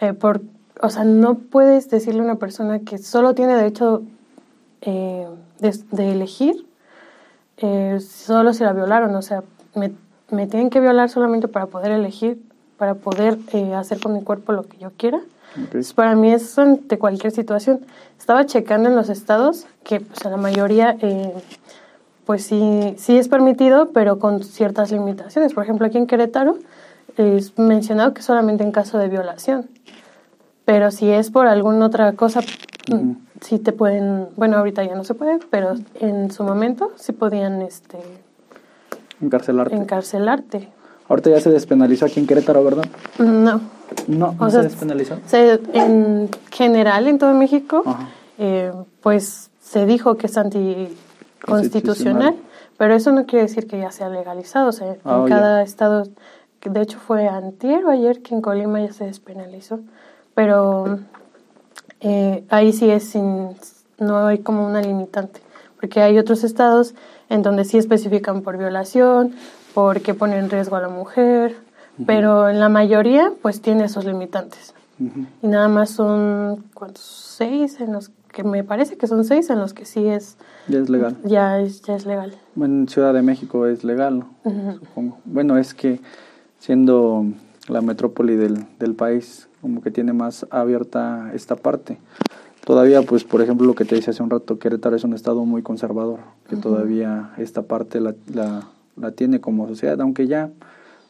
eh, 0.00 0.12
por... 0.12 0.42
O 0.80 0.90
sea, 0.90 1.04
no 1.04 1.34
puedes 1.34 1.90
decirle 1.90 2.20
a 2.20 2.24
una 2.24 2.36
persona 2.36 2.80
que 2.80 2.98
solo 2.98 3.34
tiene 3.34 3.56
derecho 3.56 4.02
eh, 4.82 5.26
de, 5.58 6.12
elegir 6.12 6.66
eh, 7.56 7.98
solo 8.00 8.52
si 8.52 8.62
la 8.62 8.72
violaron. 8.72 9.12
O 9.16 9.22
sea, 9.22 9.42
me, 9.74 9.92
me, 10.30 10.46
tienen 10.46 10.70
que 10.70 10.78
violar 10.78 11.08
solamente 11.08 11.48
para 11.48 11.66
poder 11.66 11.90
elegir, 11.90 12.40
para 12.76 12.94
poder 12.94 13.38
hacer 13.74 13.98
con 13.98 14.12
mi 14.12 14.22
cuerpo 14.22 14.52
lo 14.52 14.62
que 14.62 14.78
yo 14.78 14.92
quiera. 14.96 15.20
Para 15.94 16.14
mí 16.14 16.32
es 16.32 16.58
ante 16.58 16.98
cualquier 16.98 17.32
situación. 17.32 17.80
Estaba 18.18 18.46
checando 18.46 18.88
en 18.88 18.96
los 18.96 19.08
estados 19.08 19.66
que 19.84 20.00
pues, 20.00 20.24
a 20.24 20.30
la 20.30 20.36
mayoría, 20.36 20.96
eh, 21.00 21.32
pues 22.26 22.44
sí, 22.44 22.94
sí 22.98 23.16
es 23.16 23.28
permitido, 23.28 23.90
pero 23.92 24.18
con 24.18 24.42
ciertas 24.42 24.92
limitaciones. 24.92 25.54
Por 25.54 25.64
ejemplo, 25.64 25.86
aquí 25.86 25.98
en 25.98 26.06
Querétaro 26.06 26.58
es 27.16 27.58
mencionado 27.58 28.14
que 28.14 28.22
solamente 28.22 28.64
en 28.64 28.72
caso 28.72 28.98
de 28.98 29.08
violación. 29.08 29.68
Pero 30.64 30.90
si 30.90 31.10
es 31.10 31.30
por 31.30 31.46
alguna 31.46 31.86
otra 31.86 32.12
cosa, 32.12 32.40
sí 33.40 33.58
te 33.58 33.72
pueden, 33.72 34.28
bueno, 34.36 34.58
ahorita 34.58 34.84
ya 34.84 34.94
no 34.94 35.04
se 35.04 35.14
puede, 35.14 35.38
pero 35.50 35.74
en 36.00 36.30
su 36.30 36.44
momento 36.44 36.92
sí 36.96 37.12
podían 37.12 37.62
este 37.62 37.98
encarcelarte. 39.20 39.74
Encarcelarte. 39.74 40.68
Ahorita 41.08 41.30
ya 41.30 41.40
se 41.40 41.50
despenalizó 41.50 42.04
aquí 42.04 42.20
en 42.20 42.26
Querétaro, 42.26 42.62
¿verdad? 42.62 42.84
No. 43.18 43.77
No, 44.06 44.34
no 44.38 44.50
se 44.50 44.62
despenalizó. 44.62 45.18
en 45.32 46.28
general 46.50 47.08
en 47.08 47.18
todo 47.18 47.34
México, 47.34 47.82
eh, 48.38 48.72
pues 49.02 49.50
se 49.60 49.86
dijo 49.86 50.16
que 50.16 50.26
es 50.28 50.38
anticonstitucional, 50.38 52.36
pero 52.76 52.94
eso 52.94 53.12
no 53.12 53.26
quiere 53.26 53.44
decir 53.46 53.66
que 53.66 53.78
ya 53.78 53.90
sea 53.90 54.08
legalizado. 54.08 54.68
O 54.68 54.72
sea, 54.72 54.92
en 54.92 54.98
ah, 55.04 55.24
cada 55.28 55.62
estado, 55.62 56.04
de 56.64 56.80
hecho 56.80 56.98
fue 56.98 57.28
antier 57.28 57.84
o 57.84 57.90
ayer 57.90 58.22
que 58.22 58.34
en 58.34 58.40
Colima 58.40 58.80
ya 58.80 58.92
se 58.92 59.04
despenalizó, 59.04 59.80
pero 60.34 61.00
eh, 62.00 62.44
ahí 62.48 62.72
sí 62.72 62.88
es 62.90 63.10
sin, 63.10 63.56
no 63.98 64.26
hay 64.26 64.38
como 64.38 64.66
una 64.66 64.80
limitante, 64.80 65.40
porque 65.78 66.00
hay 66.00 66.18
otros 66.18 66.44
estados 66.44 66.94
en 67.28 67.42
donde 67.42 67.64
sí 67.64 67.76
especifican 67.76 68.42
por 68.42 68.56
violación, 68.56 69.34
porque 69.74 70.14
pone 70.14 70.38
en 70.38 70.48
riesgo 70.48 70.76
a 70.76 70.80
la 70.80 70.88
mujer, 70.88 71.56
pero 72.06 72.48
en 72.48 72.60
la 72.60 72.68
mayoría 72.68 73.32
pues 73.42 73.60
tiene 73.60 73.84
esos 73.84 74.04
limitantes. 74.04 74.74
Y 75.42 75.46
nada 75.46 75.68
más 75.68 75.90
son, 75.90 76.64
¿cuántos? 76.74 77.04
Seis 77.04 77.80
en 77.80 77.92
los 77.92 78.10
que 78.32 78.42
me 78.42 78.64
parece 78.64 78.96
que 78.96 79.06
son 79.06 79.24
seis 79.24 79.48
en 79.48 79.58
los 79.60 79.72
que 79.72 79.84
sí 79.84 80.06
es... 80.06 80.36
Ya 80.66 80.80
es 80.80 80.88
legal. 80.88 81.16
Ya 81.24 81.60
es, 81.60 81.82
ya 81.82 81.94
es 81.94 82.04
legal. 82.04 82.34
Bueno, 82.56 82.80
en 82.80 82.88
Ciudad 82.88 83.14
de 83.14 83.22
México 83.22 83.66
es 83.66 83.84
legal, 83.84 84.24
supongo. 84.44 85.18
Bueno, 85.24 85.56
es 85.56 85.72
que 85.72 86.00
siendo 86.58 87.26
la 87.68 87.80
metrópoli 87.80 88.34
del, 88.34 88.66
del 88.78 88.94
país, 88.94 89.48
como 89.60 89.82
que 89.82 89.90
tiene 89.90 90.12
más 90.12 90.46
abierta 90.50 91.30
esta 91.34 91.56
parte. 91.56 91.98
Todavía, 92.64 93.02
pues, 93.02 93.24
por 93.24 93.40
ejemplo, 93.40 93.66
lo 93.66 93.74
que 93.74 93.84
te 93.84 93.94
decía 93.94 94.10
hace 94.10 94.22
un 94.22 94.30
rato, 94.30 94.58
Querétaro 94.58 94.96
es 94.96 95.04
un 95.04 95.14
estado 95.14 95.44
muy 95.44 95.62
conservador, 95.62 96.20
que 96.48 96.56
todavía 96.56 97.30
esta 97.38 97.62
parte 97.62 98.00
la, 98.00 98.14
la, 98.34 98.68
la, 98.96 99.12
tiene 99.12 99.40
como 99.40 99.66
sociedad, 99.68 99.98
aunque 100.00 100.26
ya, 100.26 100.50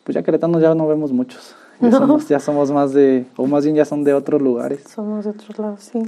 pues 0.09 0.15
ya 0.15 0.23
queretanos 0.23 0.63
ya 0.63 0.75
no 0.75 0.89
vemos 0.89 1.13
muchos. 1.13 1.55
Ya, 1.83 1.93
somos, 1.93 2.27
ya 2.29 2.41
somos 2.41 2.71
más 2.73 2.95
de, 2.95 3.27
o 3.37 3.47
más 3.47 3.63
bien 3.63 3.77
ya 3.77 3.85
son 3.85 4.05
de 4.05 4.15
otros 4.15 4.41
lugares. 4.41 4.85
Somos 4.89 5.27
de 5.27 5.33
otros 5.33 5.59
lados, 5.59 5.81
sí. 5.83 6.01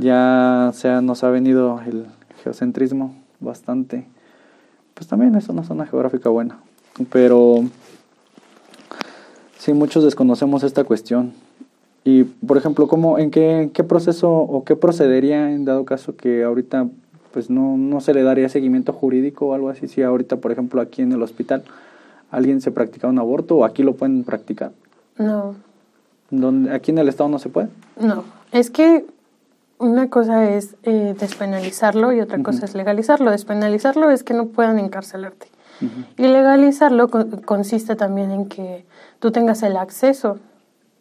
Ya 0.00 0.70
sea, 0.74 1.00
nos 1.00 1.24
ha 1.24 1.30
venido 1.30 1.80
el 1.86 2.04
geocentrismo 2.44 3.14
bastante. 3.40 4.06
Pues 4.92 5.08
también 5.08 5.34
es 5.34 5.48
una 5.48 5.64
zona 5.64 5.86
geográfica 5.86 6.28
buena. 6.28 6.58
Pero 7.10 7.64
sí, 9.56 9.72
muchos 9.72 10.04
desconocemos 10.04 10.62
esta 10.62 10.84
cuestión. 10.84 11.32
Y, 12.04 12.24
por 12.24 12.58
ejemplo, 12.58 12.86
¿cómo, 12.86 13.18
¿en 13.18 13.30
qué, 13.30 13.70
qué 13.72 13.82
proceso 13.82 14.30
o 14.30 14.62
qué 14.64 14.76
procedería 14.76 15.50
en 15.52 15.64
dado 15.64 15.86
caso 15.86 16.16
que 16.16 16.44
ahorita 16.44 16.86
pues 17.32 17.48
no, 17.48 17.78
no 17.78 18.02
se 18.02 18.12
le 18.12 18.22
daría 18.22 18.50
seguimiento 18.50 18.92
jurídico 18.92 19.46
o 19.46 19.54
algo 19.54 19.70
así? 19.70 19.88
Si 19.88 20.02
ahorita, 20.02 20.36
por 20.36 20.52
ejemplo, 20.52 20.82
aquí 20.82 21.00
en 21.00 21.12
el 21.12 21.22
hospital 21.22 21.64
alguien 22.30 22.60
se 22.60 22.70
practica 22.70 23.08
un 23.08 23.18
aborto 23.18 23.56
o 23.56 23.64
aquí 23.64 23.82
lo 23.82 23.94
pueden 23.94 24.24
practicar. 24.24 24.72
No. 25.16 25.54
¿Dónde, 26.30 26.72
¿Aquí 26.72 26.90
en 26.90 26.98
el 26.98 27.08
Estado 27.08 27.28
no 27.28 27.38
se 27.38 27.48
puede? 27.48 27.68
No. 27.98 28.24
Es 28.52 28.70
que 28.70 29.06
una 29.78 30.10
cosa 30.10 30.50
es 30.50 30.76
eh, 30.82 31.14
despenalizarlo 31.18 32.12
y 32.12 32.20
otra 32.20 32.42
cosa 32.42 32.64
es 32.64 32.74
legalizarlo. 32.74 33.30
Despenalizarlo 33.30 34.10
es 34.10 34.24
que 34.24 34.34
no 34.34 34.46
puedan 34.46 34.78
encarcelarte. 34.78 35.48
Y 36.16 36.26
legalizarlo 36.26 37.08
consiste 37.08 37.94
también 37.94 38.32
en 38.32 38.48
que 38.48 38.84
tú 39.20 39.30
tengas 39.30 39.62
el 39.62 39.76
acceso 39.76 40.40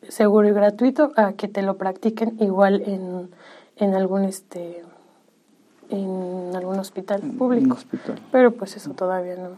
seguro 0.08 0.48
y 0.48 0.52
gratuito 0.52 1.14
a 1.16 1.34
que 1.34 1.48
te 1.48 1.64
lo 1.64 1.78
practiquen 1.78 2.38
igual 2.40 2.84
en, 2.86 3.30
en 3.78 3.96
algún 3.96 4.24
este 4.24 4.84
en 5.90 6.52
algún 6.56 6.78
hospital 6.78 7.22
público. 7.22 7.74
Hospital. 7.74 8.20
Pero 8.32 8.52
pues 8.52 8.76
eso 8.76 8.92
todavía 8.92 9.36
no, 9.36 9.58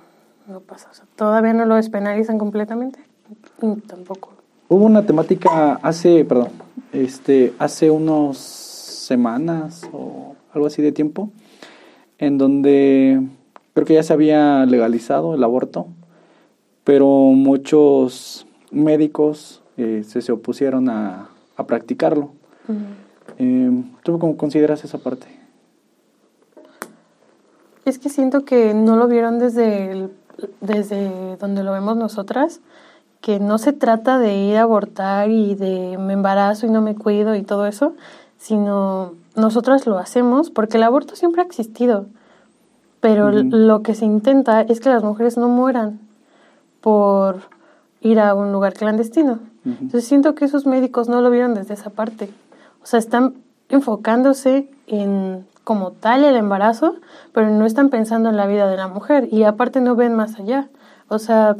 no 0.50 0.60
pasa. 0.62 0.92
todavía 1.16 1.54
no 1.54 1.66
lo 1.66 1.76
despenalizan 1.76 2.38
completamente 2.38 3.00
y 3.62 3.76
tampoco. 3.82 4.34
Hubo 4.68 4.86
una 4.86 5.06
temática 5.06 5.80
hace, 5.82 6.26
perdón, 6.26 6.50
este, 6.92 7.54
hace 7.60 7.90
unos 7.90 8.38
semanas 8.38 9.90
o 9.92 10.36
algo 10.54 10.68
así 10.68 10.82
de 10.82 10.92
tiempo, 10.92 11.32
en 12.18 12.38
donde 12.38 13.22
creo 13.74 13.86
que 13.86 13.94
ya 13.96 14.04
se 14.04 14.14
había 14.14 14.66
legalizado 14.66 15.34
el 15.36 15.44
aborto, 15.44 15.88
pero 16.84 17.06
muchos 17.08 18.46
médicos 18.72 19.64
eh, 19.78 20.04
se, 20.06 20.22
se, 20.22 20.32
opusieron 20.32 20.90
a, 20.90 21.30
a 21.56 21.68
practicarlo. 21.68 22.32
Em, 23.38 23.84
¿Tú 24.04 24.20
cómo 24.20 24.38
consideras 24.38 24.84
esa 24.84 24.98
parte? 24.98 25.28
Es 27.86 27.98
que 27.98 28.10
siento 28.10 28.46
que 28.46 28.74
no 28.74 28.98
lo 28.98 29.08
vieron 29.08 29.40
desde, 29.40 30.10
desde 30.62 31.38
donde 31.38 31.64
lo 31.64 31.72
vemos 31.72 31.98
nosotras, 31.98 32.62
que 33.22 33.40
no 33.40 33.58
se 33.58 33.74
trata 33.74 34.18
de 34.18 34.36
ir 34.36 34.58
a 34.58 34.62
abortar 34.62 35.30
y 35.30 35.56
de 35.56 35.98
me 35.98 36.14
embarazo 36.14 36.66
y 36.66 36.70
no 36.70 36.82
me 36.82 36.96
cuido 36.96 37.36
y 37.36 37.44
todo 37.44 37.66
eso, 37.66 37.94
sino 38.38 39.14
nosotras 39.36 39.86
lo 39.88 39.98
hacemos 39.98 40.50
porque 40.50 40.78
el 40.78 40.84
aborto 40.84 41.16
siempre 41.16 41.42
ha 41.42 41.46
existido, 41.46 42.06
pero 43.02 43.32
lo 43.32 43.82
que 43.82 43.96
se 43.96 44.06
intenta 44.06 44.62
es 44.62 44.80
que 44.80 44.90
las 44.90 45.04
mujeres 45.04 45.38
no 45.38 45.48
mueran 45.50 46.00
por 46.82 47.42
ir 48.02 48.20
a 48.20 48.34
un 48.34 48.52
lugar 48.52 48.74
clandestino. 48.74 49.40
Entonces 49.66 50.06
siento 50.06 50.36
que 50.36 50.46
esos 50.46 50.66
médicos 50.66 51.10
no 51.10 51.22
lo 51.22 51.30
vieron 51.30 51.54
desde 51.54 51.74
esa 51.74 51.90
parte. 51.90 52.30
O 52.82 52.86
sea, 52.86 52.98
están 52.98 53.36
enfocándose 53.68 54.70
en 54.88 55.46
como 55.70 55.92
tal 55.92 56.24
el 56.24 56.36
embarazo, 56.36 56.96
pero 57.32 57.52
no 57.52 57.68
están 57.68 57.90
pensando 57.90 58.28
en 58.30 58.38
la 58.38 58.48
vida 58.48 58.68
de 58.68 58.76
la 58.76 58.88
mujer 58.88 59.28
y 59.32 59.44
aparte 59.44 59.82
no 59.82 59.96
ven 59.96 60.16
más 60.16 60.40
allá. 60.40 60.68
O 61.10 61.20
sea, 61.20 61.58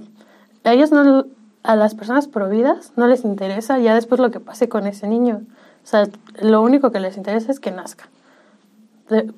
a 0.64 0.74
ellos 0.74 0.92
no 0.92 1.28
a 1.62 1.76
las 1.76 1.94
personas 1.94 2.28
prohibidas 2.28 2.92
no 2.96 3.06
les 3.06 3.24
interesa 3.24 3.78
ya 3.78 3.94
después 3.94 4.20
lo 4.20 4.32
que 4.32 4.40
pase 4.40 4.68
con 4.68 4.88
ese 4.88 5.06
niño. 5.06 5.42
O 5.84 5.88
sea, 5.88 6.10
lo 6.42 6.64
único 6.64 6.92
que 6.92 7.00
les 7.00 7.18
interesa 7.18 7.52
es 7.52 7.60
que 7.60 7.70
nazca. 7.70 8.10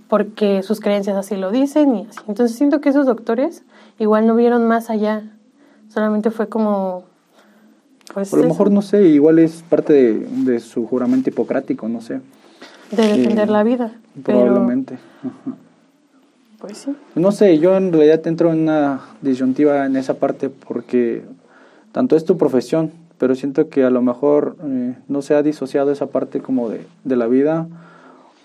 porque 0.07 0.63
sus 0.63 0.79
creencias 0.79 1.17
así 1.17 1.35
lo 1.35 1.51
dicen 1.51 1.93
y 1.93 2.07
así. 2.09 2.19
Entonces 2.29 2.55
siento 2.55 2.79
que 2.79 2.87
esos 2.87 3.05
doctores 3.05 3.63
igual 3.99 4.25
no 4.25 4.35
vieron 4.37 4.65
más 4.69 4.89
allá 4.89 5.23
Solamente 5.93 6.31
fue 6.31 6.47
como... 6.47 7.03
Pues 8.13 8.33
a 8.33 8.37
lo 8.37 8.45
mejor, 8.45 8.71
no 8.71 8.81
sé, 8.81 9.03
igual 9.09 9.39
es 9.39 9.61
parte 9.69 9.93
de, 10.13 10.59
su 10.61 10.87
juramento 10.87 11.29
hipocrático, 11.29 11.89
no 11.89 11.99
sé. 11.99 12.21
De 12.91 13.07
defender 13.07 13.49
la 13.49 13.63
vida. 13.63 13.93
Probablemente. 14.23 14.97
Pues 16.59 16.77
sí. 16.77 16.95
No 17.15 17.31
sé, 17.31 17.57
yo 17.57 17.75
en 17.75 17.91
realidad 17.91 18.25
entro 18.27 18.51
en 18.51 18.61
una 18.61 19.01
disyuntiva 19.21 19.85
en 19.85 19.95
esa 19.95 20.15
parte 20.15 20.49
porque 20.49 21.23
tanto 21.91 22.15
es 22.15 22.23
tu 22.23 22.37
profesión, 22.37 22.91
pero 23.17 23.35
siento 23.35 23.69
que 23.69 23.83
a 23.83 23.89
lo 23.89 24.01
mejor 24.01 24.57
eh, 24.63 24.95
no 25.07 25.21
se 25.21 25.33
ha 25.33 25.41
disociado 25.41 25.91
esa 25.91 26.07
parte 26.07 26.39
como 26.39 26.69
de, 26.69 26.85
de, 27.03 27.15
la 27.15 27.27
vida 27.27 27.67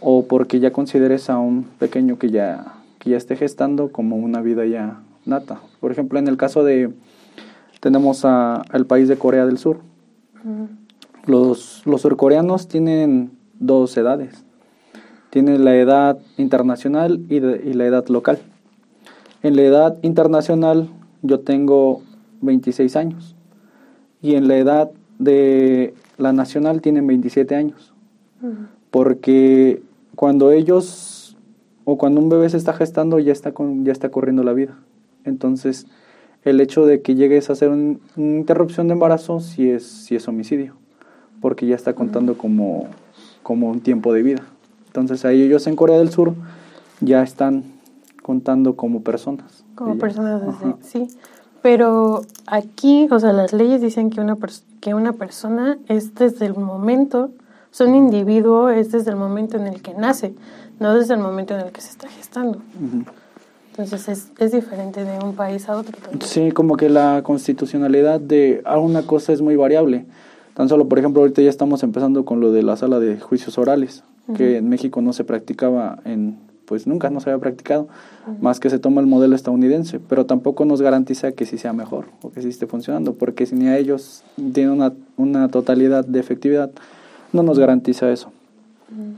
o 0.01 0.25
porque 0.27 0.61
ya 0.61 0.73
consideres 0.73 1.29
a 1.29 1.39
un 1.39 1.65
pequeño 1.79 2.19
que 2.19 2.31
ya, 2.31 2.75
que 2.99 3.11
ya 3.11 3.17
esté 3.17 3.37
gestando 3.37 3.93
como 3.93 4.17
una 4.17 4.41
vida 4.41 4.65
ya 4.65 5.01
nata. 5.27 5.61
Por 5.81 5.93
ejemplo, 5.93 6.19
en 6.19 6.29
el 6.29 6.37
caso 6.37 6.65
de, 6.65 6.91
tenemos 7.81 8.25
a, 8.25 8.57
al 8.57 8.87
país 8.87 9.09
de 9.09 9.19
Corea 9.19 9.45
del 9.45 9.59
Sur. 9.59 9.81
los, 11.27 11.83
los 11.85 12.01
surcoreanos 12.01 12.69
tienen 12.69 13.36
dos 13.59 13.97
edades. 13.97 14.45
Tienen 15.31 15.65
la 15.65 15.77
edad 15.77 16.19
internacional 16.37 17.21
y, 17.29 17.37
y 17.37 17.73
la 17.75 17.87
edad 17.87 18.07
local. 18.09 18.39
En 19.43 19.57
la 19.57 19.63
edad 19.63 19.99
internacional 20.03 20.89
yo 21.23 21.41
tengo 21.41 22.03
26 22.41 22.97
años 22.97 23.37
y 24.23 24.35
en 24.35 24.49
la 24.49 24.57
edad 24.57 24.91
de 25.19 25.95
la 26.19 26.33
nacional 26.33 26.81
tienen 26.81 27.07
27 27.07 27.55
años. 27.55 27.93
Porque 28.91 29.83
cuando 30.15 30.53
ellos 30.53 31.37
o 31.85 31.99
cuando 31.99 32.21
un 32.21 32.29
bebé 32.29 32.49
se 32.49 32.57
está 32.57 32.73
gestando 32.73 33.19
ya 33.19 33.33
está, 33.33 33.53
con, 33.53 33.85
ya 33.85 33.93
está 33.93 34.11
corriendo 34.11 34.43
la 34.43 34.53
vida. 34.53 34.79
Entonces, 35.25 35.87
el 36.45 36.61
hecho 36.61 36.87
de 36.87 37.03
que 37.03 37.15
llegues 37.15 37.51
a 37.51 37.55
hacer 37.55 37.71
una 37.71 37.99
interrupción 38.17 38.89
de 38.89 38.95
embarazo 38.95 39.41
si 39.41 39.71
es, 39.71 39.85
si 39.85 40.17
es 40.17 40.29
homicidio, 40.29 40.75
porque 41.41 41.67
ya 41.67 41.75
está 41.75 41.95
contando 41.95 42.39
como, 42.39 42.89
como 43.47 43.71
un 43.71 43.81
tiempo 43.81 44.13
de 44.13 44.25
vida. 44.25 44.43
Entonces 44.89 45.25
ahí 45.25 45.41
ellos 45.41 45.69
en 45.69 45.77
Corea 45.77 45.99
del 45.99 46.11
Sur 46.11 46.35
ya 47.01 47.23
están 47.23 47.63
contando 48.21 48.75
como 48.75 49.03
personas. 49.03 49.63
Como 49.77 49.99
personas, 49.99 50.43
sí. 50.83 51.07
Pero 51.63 52.23
aquí, 52.49 53.07
o 53.09 53.21
sea, 53.21 53.33
las 53.33 53.53
leyes 53.53 53.81
dicen 53.81 54.11
que 54.11 54.21
una, 54.21 54.37
que 54.81 54.95
una 54.95 55.13
persona 55.13 55.79
es 55.87 56.17
desde 56.17 56.47
el 56.47 56.57
momento, 56.57 57.31
o 57.71 57.71
sea, 57.71 57.87
un 57.87 57.95
individuo 57.95 58.69
es 58.69 58.91
desde 58.91 59.13
el 59.13 59.17
momento 59.17 59.57
en 59.59 59.69
el 59.69 59.81
que 59.81 59.95
nace, 59.95 60.35
no 60.81 60.93
desde 60.95 61.15
el 61.15 61.21
momento 61.21 61.55
en 61.55 61.61
el 61.61 61.71
que 61.71 61.81
se 61.83 61.91
está 61.91 62.09
gestando. 62.09 62.61
Entonces 63.71 64.09
es, 64.09 64.33
es, 64.41 64.51
diferente 64.51 65.05
de 65.05 65.25
un 65.25 65.37
país 65.37 65.69
a 65.69 65.77
otro. 65.77 65.97
Sí, 66.19 66.51
como 66.51 66.77
que 66.77 66.89
la 66.89 67.23
constitucionalidad 67.23 68.19
de 68.19 68.63
a 68.65 68.81
una 68.81 69.03
cosa 69.03 69.33
es 69.33 69.41
muy 69.41 69.55
variable. 69.55 70.05
Tan 70.57 70.71
solo, 70.71 70.89
por 70.89 70.99
ejemplo, 70.99 71.21
ahorita 71.21 71.43
ya 71.43 71.51
estamos 71.51 71.83
empezando 71.83 72.25
con 72.25 72.41
lo 72.41 72.51
de 72.51 72.63
la 72.63 72.79
sala 72.79 72.99
de 72.99 73.21
juicios 73.21 73.59
orales, 73.59 74.05
que 74.35 74.57
en 74.57 74.71
México 74.71 75.03
no 75.03 75.13
se 75.13 75.23
practicaba 75.23 75.99
en, 76.07 76.39
pues 76.65 76.87
nunca 76.87 77.11
no 77.11 77.21
se 77.21 77.29
había 77.29 77.41
practicado, 77.41 77.89
más 78.41 78.59
que 78.59 78.71
se 78.71 78.79
toma 78.79 79.03
el 79.03 79.07
modelo 79.07 79.37
estadounidense, 79.37 80.01
pero 80.01 80.25
tampoco 80.25 80.65
nos 80.65 80.81
garantiza 80.81 81.33
que 81.33 81.45
sí 81.45 81.59
sea 81.59 81.75
mejor 81.75 82.07
o 82.23 82.31
que 82.31 82.41
sí 82.41 82.49
esté 82.49 82.67
funcionando, 82.67 83.13
porque 83.13 83.45
si 83.45 83.55
ni 83.55 83.69
a 83.69 83.77
ellos 83.77 84.25
tienen 84.55 84.73
una, 84.73 84.95
una 85.19 85.49
totalidad 85.49 86.07
de 86.07 86.21
efectividad, 86.21 86.71
no 87.35 87.43
nos 87.43 87.59
garantiza 87.59 88.11
eso. 88.11 88.33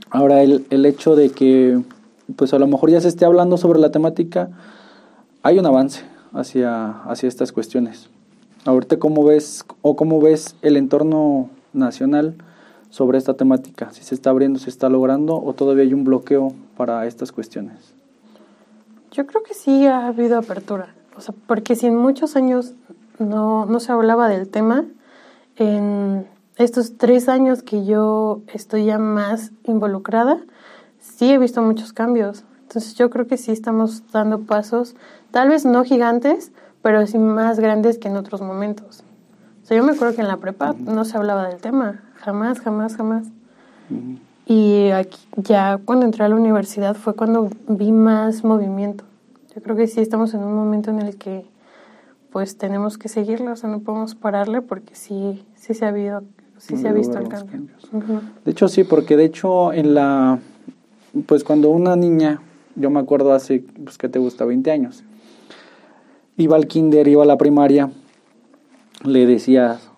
Ahora, 0.09 0.43
el, 0.43 0.65
el 0.69 0.85
hecho 0.85 1.15
de 1.15 1.29
que, 1.29 1.79
pues 2.35 2.53
a 2.53 2.59
lo 2.59 2.67
mejor 2.67 2.89
ya 2.89 2.99
se 2.99 3.07
esté 3.07 3.23
hablando 3.23 3.55
sobre 3.55 3.79
la 3.79 3.91
temática, 3.91 4.49
hay 5.41 5.57
un 5.57 5.65
avance 5.65 6.03
hacia, 6.33 7.01
hacia 7.03 7.29
estas 7.29 7.53
cuestiones. 7.53 8.09
Ahorita, 8.65 8.99
¿cómo 8.99 9.23
ves 9.23 9.65
o 9.81 9.95
cómo 9.95 10.19
ves 10.19 10.55
el 10.61 10.75
entorno 10.75 11.49
nacional 11.71 12.35
sobre 12.89 13.17
esta 13.17 13.35
temática? 13.35 13.91
Si 13.91 14.03
se 14.03 14.13
está 14.13 14.31
abriendo, 14.31 14.59
se 14.59 14.69
está 14.69 14.89
logrando 14.89 15.41
o 15.41 15.53
todavía 15.53 15.83
hay 15.83 15.93
un 15.93 16.03
bloqueo 16.03 16.53
para 16.75 17.05
estas 17.05 17.31
cuestiones. 17.31 17.93
Yo 19.11 19.25
creo 19.25 19.43
que 19.43 19.53
sí 19.53 19.87
ha 19.87 20.07
habido 20.07 20.37
apertura, 20.37 20.93
o 21.15 21.21
sea, 21.21 21.33
porque 21.47 21.75
si 21.75 21.87
en 21.87 21.95
muchos 21.95 22.35
años 22.35 22.73
no, 23.17 23.65
no 23.65 23.79
se 23.79 23.91
hablaba 23.91 24.27
del 24.27 24.49
tema, 24.49 24.85
en 25.55 26.27
estos 26.57 26.97
tres 26.97 27.29
años 27.29 27.63
que 27.63 27.85
yo 27.85 28.41
estoy 28.53 28.85
ya 28.85 28.97
más 28.97 29.51
involucrada, 29.63 30.37
sí 30.99 31.31
he 31.31 31.37
visto 31.37 31.61
muchos 31.61 31.93
cambios. 31.93 32.43
Entonces 32.63 32.95
yo 32.95 33.09
creo 33.09 33.25
que 33.25 33.37
sí 33.37 33.51
estamos 33.51 34.03
dando 34.11 34.41
pasos, 34.41 34.95
tal 35.31 35.49
vez 35.49 35.65
no 35.65 35.83
gigantes, 35.83 36.51
pero 36.81 37.05
sí 37.07 37.17
más 37.17 37.59
grandes 37.59 37.97
que 37.97 38.07
en 38.07 38.17
otros 38.17 38.41
momentos. 38.41 39.03
O 39.63 39.65
sea, 39.65 39.77
yo 39.77 39.83
me 39.83 39.91
acuerdo 39.91 40.15
que 40.15 40.21
en 40.21 40.27
la 40.27 40.37
prepa 40.37 40.73
no 40.73 41.05
se 41.05 41.17
hablaba 41.17 41.47
del 41.47 41.59
tema, 41.59 42.01
jamás, 42.15 42.59
jamás, 42.59 42.95
jamás. 42.95 43.27
Y 44.45 44.89
aquí, 44.89 45.19
ya 45.35 45.79
cuando 45.83 46.05
entré 46.05 46.23
a 46.23 46.29
la 46.29 46.35
universidad 46.35 46.95
fue 46.95 47.13
cuando 47.13 47.49
vi 47.67 47.91
más 47.91 48.43
movimiento. 48.43 49.03
Yo 49.55 49.61
creo 49.61 49.75
que 49.75 49.87
sí 49.87 50.01
estamos 50.01 50.33
en 50.33 50.43
un 50.43 50.55
momento 50.55 50.89
en 50.89 50.99
el 50.99 51.17
que 51.17 51.45
pues 52.31 52.57
tenemos 52.57 52.97
que 52.97 53.09
seguirlo, 53.09 53.53
o 53.53 53.55
sea, 53.55 53.69
no 53.69 53.79
podemos 53.79 54.15
pararle 54.15 54.61
porque 54.61 54.95
sí, 54.95 55.43
sí 55.55 55.73
se 55.73 55.85
ha 55.85 55.89
habido, 55.89 56.23
sí 56.57 56.77
se 56.77 56.87
ha 56.87 56.93
visto 56.93 57.17
el 57.17 57.27
cambio. 57.27 57.61
De 58.45 58.51
hecho 58.51 58.67
sí, 58.67 58.83
porque 58.83 59.17
de 59.17 59.25
hecho 59.25 59.73
en 59.73 59.95
la, 59.95 60.39
pues 61.25 61.43
cuando 61.43 61.69
una 61.69 61.95
niña, 61.95 62.39
yo 62.75 62.89
me 62.89 62.99
acuerdo 62.99 63.33
hace, 63.33 63.63
pues 63.83 63.97
que 63.97 64.09
te 64.09 64.19
gusta, 64.19 64.45
20 64.45 64.69
años, 64.71 65.03
iba 66.39 66.55
al 66.55 66.67
kinder, 66.67 67.07
iba 67.07 67.23
a 67.23 67.25
la 67.25 67.37
primaria, 67.37 67.89
le 69.03 69.25
decías, 69.25 69.89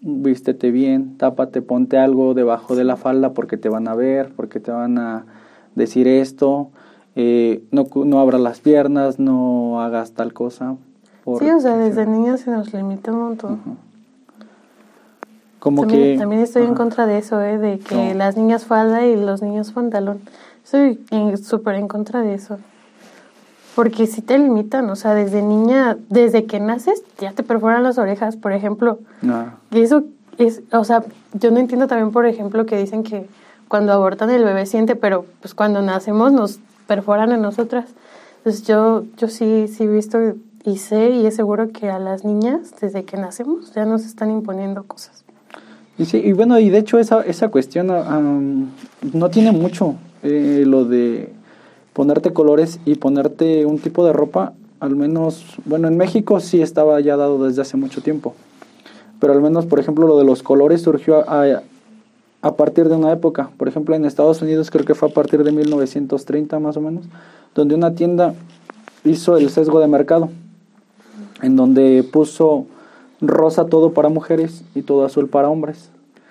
vístete 0.00 0.72
bien, 0.72 1.16
tápate, 1.16 1.62
ponte 1.62 1.98
algo 1.98 2.34
debajo 2.34 2.74
de 2.74 2.82
la 2.82 2.96
falda 2.96 3.32
porque 3.32 3.56
te 3.56 3.68
van 3.68 3.86
a 3.86 3.94
ver, 3.94 4.32
porque 4.34 4.58
te 4.58 4.72
van 4.72 4.98
a 4.98 5.24
decir 5.76 6.08
esto, 6.08 6.70
eh, 7.14 7.62
no, 7.70 7.86
no 8.04 8.18
abras 8.18 8.40
las 8.40 8.60
piernas, 8.60 9.20
no 9.20 9.80
hagas 9.80 10.12
tal 10.12 10.32
cosa. 10.32 10.76
Sí, 11.38 11.48
o 11.48 11.60
sea, 11.60 11.76
desde 11.76 12.06
niños 12.06 12.40
se 12.40 12.50
nos 12.50 12.74
limita 12.74 13.12
un 13.12 13.20
montón. 13.20 13.60
Como 15.60 15.82
también, 15.82 16.02
que... 16.02 16.18
También 16.18 16.42
estoy 16.42 16.64
en 16.64 16.74
contra 16.74 17.06
de 17.06 17.18
eso, 17.18 17.40
¿eh? 17.40 17.56
de 17.56 17.78
que 17.78 18.14
las 18.14 18.36
niñas 18.36 18.64
falda 18.64 19.06
y 19.06 19.16
los 19.16 19.42
niños 19.42 19.70
pantalón. 19.70 20.20
Estoy 20.64 20.98
súper 21.40 21.76
en 21.76 21.86
contra 21.86 22.20
de 22.20 22.34
eso. 22.34 22.58
Porque 23.74 24.06
si 24.06 24.22
te 24.22 24.38
limitan, 24.38 24.88
o 24.90 24.96
sea, 24.96 25.14
desde 25.14 25.42
niña, 25.42 25.96
desde 26.08 26.44
que 26.44 26.60
naces, 26.60 27.02
ya 27.18 27.32
te 27.32 27.42
perforan 27.42 27.82
las 27.82 27.98
orejas, 27.98 28.36
por 28.36 28.52
ejemplo. 28.52 29.00
Ah. 29.26 29.54
Y 29.72 29.80
eso 29.80 30.04
es, 30.38 30.62
o 30.72 30.84
sea, 30.84 31.04
yo 31.32 31.50
no 31.50 31.58
entiendo 31.58 31.86
también, 31.86 32.12
por 32.12 32.26
ejemplo, 32.26 32.66
que 32.66 32.76
dicen 32.76 33.02
que 33.02 33.26
cuando 33.68 33.92
abortan 33.92 34.30
el 34.30 34.44
bebé 34.44 34.66
siente, 34.66 34.94
pero 34.94 35.26
pues 35.40 35.54
cuando 35.54 35.82
nacemos 35.82 36.32
nos 36.32 36.60
perforan 36.86 37.32
a 37.32 37.36
nosotras. 37.36 37.86
Entonces 38.38 38.66
yo, 38.66 39.04
yo 39.16 39.28
sí, 39.28 39.66
sí 39.68 39.84
he 39.84 39.86
visto 39.88 40.18
y 40.64 40.78
sé 40.78 41.10
y 41.10 41.26
es 41.26 41.34
seguro 41.34 41.70
que 41.70 41.90
a 41.90 41.98
las 41.98 42.24
niñas, 42.24 42.74
desde 42.80 43.04
que 43.04 43.16
nacemos, 43.16 43.72
ya 43.74 43.84
nos 43.84 44.04
están 44.04 44.30
imponiendo 44.30 44.84
cosas. 44.84 45.24
Y 45.98 46.06
sí, 46.06 46.18
y 46.18 46.32
bueno, 46.32 46.58
y 46.58 46.70
de 46.70 46.78
hecho 46.78 46.98
esa, 46.98 47.22
esa 47.22 47.48
cuestión 47.48 47.86
no 47.86 49.30
tiene 49.30 49.52
mucho 49.52 49.94
eh, 50.22 50.64
lo 50.66 50.84
de 50.84 51.32
ponerte 51.94 52.34
colores 52.34 52.80
y 52.84 52.96
ponerte 52.96 53.64
un 53.64 53.78
tipo 53.78 54.04
de 54.04 54.12
ropa, 54.12 54.52
al 54.80 54.96
menos, 54.96 55.56
bueno, 55.64 55.88
en 55.88 55.96
México 55.96 56.40
sí 56.40 56.60
estaba 56.60 57.00
ya 57.00 57.16
dado 57.16 57.42
desde 57.42 57.62
hace 57.62 57.78
mucho 57.78 58.02
tiempo, 58.02 58.34
pero 59.20 59.32
al 59.32 59.40
menos, 59.40 59.64
por 59.64 59.80
ejemplo, 59.80 60.06
lo 60.06 60.18
de 60.18 60.24
los 60.24 60.42
colores 60.42 60.82
surgió 60.82 61.28
a, 61.30 61.62
a 62.42 62.56
partir 62.56 62.88
de 62.88 62.96
una 62.96 63.12
época, 63.12 63.48
por 63.56 63.68
ejemplo, 63.68 63.94
en 63.94 64.04
Estados 64.04 64.42
Unidos 64.42 64.70
creo 64.70 64.84
que 64.84 64.94
fue 64.94 65.08
a 65.08 65.12
partir 65.14 65.42
de 65.44 65.52
1930 65.52 66.58
más 66.58 66.76
o 66.76 66.82
menos, 66.82 67.04
donde 67.54 67.74
una 67.74 67.94
tienda 67.94 68.34
hizo 69.04 69.36
el 69.36 69.48
sesgo 69.48 69.80
de 69.80 69.86
mercado, 69.86 70.30
en 71.42 71.56
donde 71.56 72.02
puso 72.02 72.66
rosa 73.20 73.66
todo 73.66 73.92
para 73.92 74.08
mujeres 74.08 74.64
y 74.74 74.82
todo 74.82 75.04
azul 75.04 75.28
para 75.28 75.48
hombres. 75.48 75.90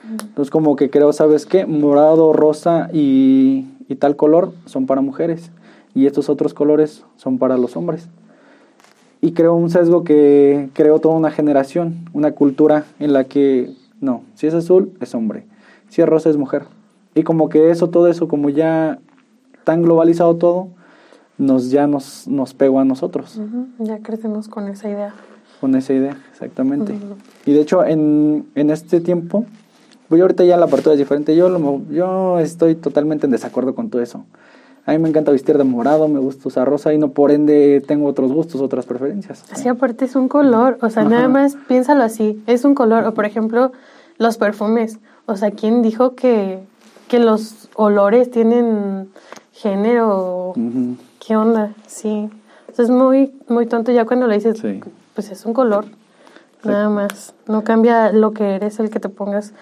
Entonces 0.10 0.52
como 0.52 0.76
que 0.76 0.90
creo, 0.90 1.14
¿sabes 1.14 1.46
qué? 1.46 1.66
Morado, 1.66 2.34
rosa 2.34 2.90
y 2.92 3.66
y 3.88 3.96
tal 3.96 4.16
color 4.16 4.54
son 4.66 4.86
para 4.86 5.02
mujeres 5.02 5.52
y 5.94 6.06
estos 6.06 6.30
otros 6.30 6.54
colores 6.54 7.06
son 7.18 7.38
para 7.38 7.58
los 7.58 7.76
hombres. 7.78 8.10
Y 9.22 9.32
creo 9.32 9.56
un 9.56 9.70
sesgo 9.70 10.04
que 10.04 10.70
creó 10.74 11.00
toda 11.00 11.16
una 11.16 11.32
generación, 11.32 12.10
una 12.14 12.34
cultura 12.34 12.86
en 13.00 13.14
la 13.14 13.24
que 13.24 13.72
no, 14.02 14.24
si 14.36 14.48
es 14.48 14.54
azul 14.54 14.92
es 15.00 15.16
hombre, 15.16 15.46
si 15.88 16.02
es 16.02 16.10
rosa 16.10 16.30
es 16.30 16.38
mujer. 16.38 16.64
Y 17.16 17.24
como 17.24 17.48
que 17.48 17.70
eso, 17.70 17.90
todo 17.90 18.08
eso, 18.08 18.28
como 18.28 18.50
ya 18.50 19.00
tan 19.64 19.82
globalizado 19.82 20.36
todo, 20.36 20.68
nos 21.38 21.72
ya 21.72 21.88
nos, 21.88 22.28
nos 22.28 22.54
pegó 22.54 22.80
a 22.80 22.86
nosotros. 22.86 23.40
Ya 23.80 24.00
crecemos 24.00 24.48
con 24.48 24.68
esa 24.68 24.90
idea. 24.90 25.14
Con 25.62 25.76
esa 25.76 25.94
idea, 25.94 26.18
exactamente. 26.32 26.94
Y 27.46 27.54
de 27.54 27.62
hecho, 27.62 27.86
en, 27.86 28.48
en 28.56 28.70
este 28.70 29.00
tiempo, 29.00 29.46
pues 30.10 30.22
ahorita 30.22 30.44
ya 30.44 30.58
la 30.58 30.66
apertura 30.66 30.94
es 30.94 31.00
diferente. 31.00 31.36
Yo, 31.36 31.82
yo 31.90 32.40
estoy 32.40 32.76
totalmente 32.76 33.26
en 33.26 33.32
desacuerdo 33.32 33.76
con 33.76 33.90
todo 33.90 34.02
eso. 34.02 34.26
A 34.86 34.92
mí 34.92 34.98
me 34.98 35.08
encanta 35.08 35.32
vestir 35.32 35.58
de 35.58 35.64
morado, 35.64 36.10
me 36.10 36.20
gusta 36.20 36.50
usar 36.50 36.68
rosa 36.68 36.94
y 36.94 36.98
no 36.98 37.12
por 37.12 37.32
ende 37.32 37.82
tengo 37.88 38.06
otros 38.08 38.34
gustos, 38.34 38.60
otras 38.60 38.86
preferencias. 38.86 39.46
Así 39.50 39.70
aparte 39.70 40.04
es 40.06 40.16
un 40.16 40.28
color, 40.28 40.78
o 40.82 40.90
sea, 40.90 41.06
nada 41.06 41.30
más 41.30 41.56
piénsalo 41.70 42.04
así, 42.04 42.44
es 42.48 42.66
un 42.66 42.76
color. 42.76 43.06
O 43.06 43.14
por 43.14 43.26
ejemplo, 43.26 43.72
los 44.18 44.38
perfumes. 44.38 45.00
O 45.26 45.38
sea, 45.38 45.52
¿quién 45.52 45.82
dijo 45.82 46.16
que, 46.16 46.60
que 47.08 47.20
los 47.20 47.70
olores 47.76 48.30
tienen 48.30 49.10
género? 49.54 50.54
¿Qué 51.26 51.38
onda? 51.38 51.72
Sí. 51.88 52.30
es 52.78 52.90
muy, 52.90 53.34
muy 53.48 53.68
tonto 53.68 53.94
ya 53.94 54.04
cuando 54.04 54.28
le 54.28 54.36
dices, 54.36 54.62
pues 55.16 55.32
es 55.32 55.46
un 55.46 55.54
color, 55.54 55.86
nada 56.66 56.90
más. 56.90 57.34
No 57.48 57.64
cambia 57.64 58.12
lo 58.12 58.34
que 58.34 58.56
eres, 58.56 58.82
el 58.82 58.90
que 58.90 59.00
te 59.00 59.08
pongas 59.08 59.54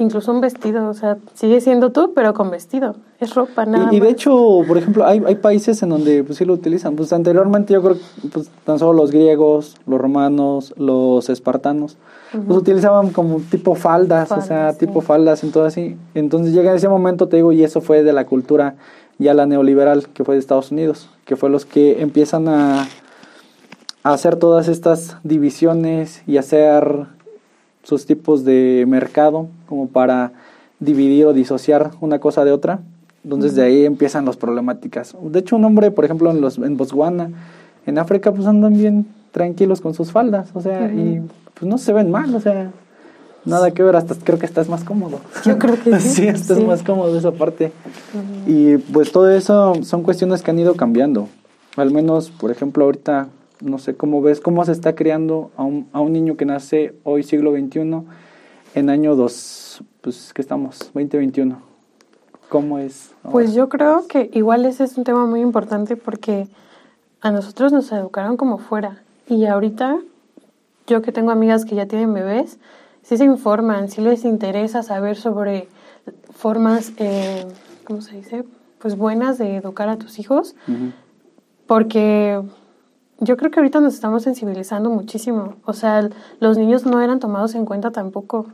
incluso 0.00 0.32
un 0.32 0.40
vestido, 0.40 0.88
o 0.88 0.94
sea, 0.94 1.18
sigue 1.34 1.60
siendo 1.60 1.92
tú, 1.92 2.12
pero 2.14 2.34
con 2.34 2.50
vestido, 2.50 2.96
es 3.20 3.34
ropa, 3.34 3.66
nada 3.66 3.88
y, 3.92 3.96
y 3.96 4.00
de 4.00 4.08
hecho, 4.08 4.62
por 4.66 4.78
ejemplo, 4.78 5.04
hay, 5.04 5.22
hay 5.24 5.34
países 5.36 5.82
en 5.82 5.90
donde 5.90 6.24
pues 6.24 6.38
sí 6.38 6.44
lo 6.44 6.54
utilizan, 6.54 6.96
pues 6.96 7.12
anteriormente 7.12 7.74
yo 7.74 7.82
creo 7.82 7.94
que 7.96 8.28
pues, 8.32 8.50
tan 8.64 8.78
solo 8.78 8.94
los 8.94 9.10
griegos, 9.10 9.76
los 9.86 10.00
romanos, 10.00 10.74
los 10.76 11.28
espartanos, 11.28 11.98
pues 12.32 12.58
utilizaban 12.58 13.10
como 13.10 13.40
tipo 13.50 13.74
faldas, 13.74 14.32
o 14.32 14.40
sea, 14.40 14.72
tipo 14.72 15.00
faldas, 15.00 15.42
todo 15.52 15.64
así, 15.64 15.96
entonces 16.14 16.54
llega 16.54 16.74
ese 16.74 16.88
momento, 16.88 17.28
te 17.28 17.36
digo, 17.36 17.52
y 17.52 17.62
eso 17.62 17.80
fue 17.80 18.02
de 18.02 18.12
la 18.12 18.26
cultura 18.26 18.76
ya 19.18 19.34
la 19.34 19.46
neoliberal, 19.46 20.08
que 20.08 20.24
fue 20.24 20.34
de 20.34 20.40
Estados 20.40 20.72
Unidos, 20.72 21.10
que 21.26 21.36
fue 21.36 21.50
los 21.50 21.66
que 21.66 22.00
empiezan 22.00 22.48
a, 22.48 22.88
a 24.02 24.12
hacer 24.12 24.36
todas 24.36 24.66
estas 24.68 25.18
divisiones 25.24 26.22
y 26.26 26.38
hacer 26.38 27.06
sus 27.90 28.06
tipos 28.06 28.44
de 28.44 28.84
mercado 28.86 29.48
como 29.68 29.88
para 29.88 30.32
dividir 30.78 31.26
o 31.26 31.32
disociar 31.32 31.90
una 32.00 32.20
cosa 32.20 32.44
de 32.44 32.52
otra. 32.52 32.80
Entonces 33.24 33.54
de 33.54 33.64
ahí 33.64 33.84
empiezan 33.84 34.24
las 34.24 34.36
problemáticas. 34.36 35.14
De 35.20 35.40
hecho, 35.40 35.56
un 35.56 35.64
hombre, 35.64 35.90
por 35.90 36.04
ejemplo, 36.04 36.30
en, 36.30 36.40
los, 36.40 36.56
en 36.56 36.76
Botswana, 36.76 37.30
en 37.84 37.98
África, 37.98 38.32
pues 38.32 38.46
andan 38.46 38.74
bien 38.74 39.06
tranquilos 39.32 39.80
con 39.80 39.92
sus 39.92 40.10
faldas, 40.10 40.50
o 40.54 40.60
sea, 40.60 40.90
y 40.90 41.20
pues 41.54 41.68
no 41.68 41.78
se 41.78 41.92
ven 41.92 42.10
mal, 42.10 42.34
o 42.34 42.40
sea, 42.40 42.70
nada 43.44 43.72
que 43.72 43.82
ver, 43.82 43.94
hasta 43.96 44.14
creo 44.14 44.38
que 44.38 44.46
estás 44.46 44.68
más 44.68 44.84
cómodo. 44.84 45.18
Yo 45.44 45.58
creo 45.58 45.76
que 45.82 46.00
sí. 46.00 46.08
sí, 46.08 46.26
estás 46.28 46.60
más 46.62 46.82
cómodo 46.82 47.18
esa 47.18 47.32
parte. 47.32 47.72
Y 48.46 48.78
pues 48.78 49.12
todo 49.12 49.30
eso 49.30 49.74
son 49.82 50.02
cuestiones 50.02 50.42
que 50.42 50.50
han 50.52 50.58
ido 50.58 50.74
cambiando. 50.76 51.28
Al 51.76 51.90
menos, 51.90 52.30
por 52.30 52.50
ejemplo, 52.50 52.84
ahorita 52.84 53.28
no 53.60 53.78
sé 53.78 53.94
cómo 53.96 54.22
ves, 54.22 54.40
cómo 54.40 54.64
se 54.64 54.72
está 54.72 54.94
creando 54.94 55.50
a 55.56 55.62
un, 55.62 55.88
a 55.92 56.00
un 56.00 56.12
niño 56.12 56.36
que 56.36 56.44
nace 56.44 56.94
hoy 57.04 57.22
siglo 57.22 57.52
XXI 57.52 58.04
en 58.74 58.90
año 58.90 59.16
2, 59.16 59.84
pues 60.00 60.32
que 60.32 60.42
estamos, 60.42 60.78
2021. 60.94 61.60
¿Cómo 62.48 62.78
es? 62.78 63.12
Pues 63.30 63.54
yo 63.54 63.68
creo 63.68 64.06
que 64.08 64.30
igual 64.32 64.64
ese 64.64 64.84
es 64.84 64.98
un 64.98 65.04
tema 65.04 65.24
muy 65.26 65.40
importante 65.40 65.96
porque 65.96 66.48
a 67.20 67.30
nosotros 67.30 67.72
nos 67.72 67.92
educaron 67.92 68.36
como 68.36 68.58
fuera 68.58 69.02
y 69.28 69.44
ahorita 69.44 70.00
yo 70.86 71.02
que 71.02 71.12
tengo 71.12 71.30
amigas 71.30 71.64
que 71.64 71.76
ya 71.76 71.86
tienen 71.86 72.12
bebés, 72.12 72.58
sí 73.02 73.16
se 73.16 73.24
informan, 73.24 73.88
sí 73.88 74.00
les 74.00 74.24
interesa 74.24 74.82
saber 74.82 75.16
sobre 75.16 75.68
formas, 76.34 76.92
eh, 76.96 77.46
¿cómo 77.84 78.00
se 78.00 78.16
dice? 78.16 78.44
Pues 78.80 78.96
buenas 78.96 79.38
de 79.38 79.56
educar 79.56 79.88
a 79.88 79.96
tus 79.96 80.18
hijos, 80.18 80.56
porque 81.66 82.42
yo 83.20 83.36
creo 83.36 83.50
que 83.50 83.60
ahorita 83.60 83.80
nos 83.80 83.94
estamos 83.94 84.22
sensibilizando 84.22 84.90
muchísimo. 84.90 85.56
O 85.64 85.74
sea, 85.74 86.08
los 86.40 86.56
niños 86.56 86.86
no 86.86 87.00
eran 87.00 87.20
tomados 87.20 87.54
en 87.54 87.66
cuenta 87.66 87.90
tampoco. 87.90 88.46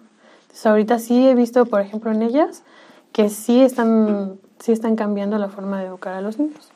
Entonces, 0.42 0.66
ahorita 0.66 0.98
sí 0.98 1.26
he 1.26 1.34
visto, 1.34 1.66
por 1.66 1.80
ejemplo, 1.80 2.10
en 2.10 2.22
ellas, 2.22 2.64
que 3.12 3.30
sí 3.30 3.62
están, 3.62 4.38
sí 4.58 4.72
están 4.72 4.96
cambiando 4.96 5.38
la 5.38 5.48
forma 5.48 5.80
de 5.80 5.86
educar 5.86 6.14
a 6.14 6.20
los 6.20 6.38
niños. 6.38 6.70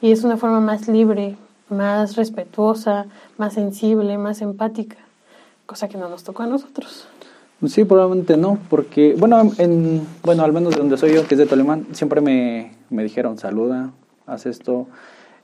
Y 0.00 0.10
es 0.10 0.24
una 0.24 0.36
forma 0.36 0.60
más 0.60 0.88
libre, 0.88 1.36
más 1.68 2.16
respetuosa, 2.16 3.06
más 3.38 3.54
sensible, 3.54 4.18
más 4.18 4.42
empática, 4.42 4.96
cosa 5.66 5.88
que 5.88 5.98
no 5.98 6.08
nos 6.08 6.24
tocó 6.24 6.42
a 6.42 6.46
nosotros. 6.46 7.06
Sí, 7.66 7.84
probablemente 7.84 8.38
no, 8.38 8.58
porque, 8.70 9.14
bueno, 9.18 9.52
en, 9.58 10.06
bueno, 10.24 10.42
al 10.42 10.52
menos 10.52 10.72
de 10.72 10.78
donde 10.78 10.96
soy 10.96 11.14
yo, 11.14 11.28
que 11.28 11.34
es 11.34 11.38
de 11.38 11.46
Tolemán, 11.46 11.86
siempre 11.92 12.22
me, 12.22 12.72
me 12.88 13.02
dijeron, 13.02 13.36
saluda, 13.36 13.90
haz 14.26 14.46
esto 14.46 14.86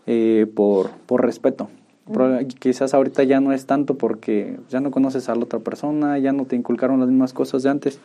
eh, 0.07 0.47
por, 0.55 0.91
por 1.07 1.25
respeto. 1.25 1.69
quizás 2.61 2.95
ahorita 2.95 3.23
ya 3.25 3.41
no 3.41 3.53
es 3.53 3.67
tanto 3.67 3.95
porque 3.95 4.59
ya 4.69 4.81
no 4.81 4.91
conoces 4.91 5.29
a 5.29 5.35
la 5.35 5.45
otra 5.45 5.59
persona, 5.59 6.19
ya 6.19 6.33
no 6.33 6.45
te 6.45 6.57
inculcaron 6.57 7.01
las 7.01 7.09
mismas 7.09 7.33
cosas 7.33 7.63
de 7.63 7.71
antes. 7.71 7.99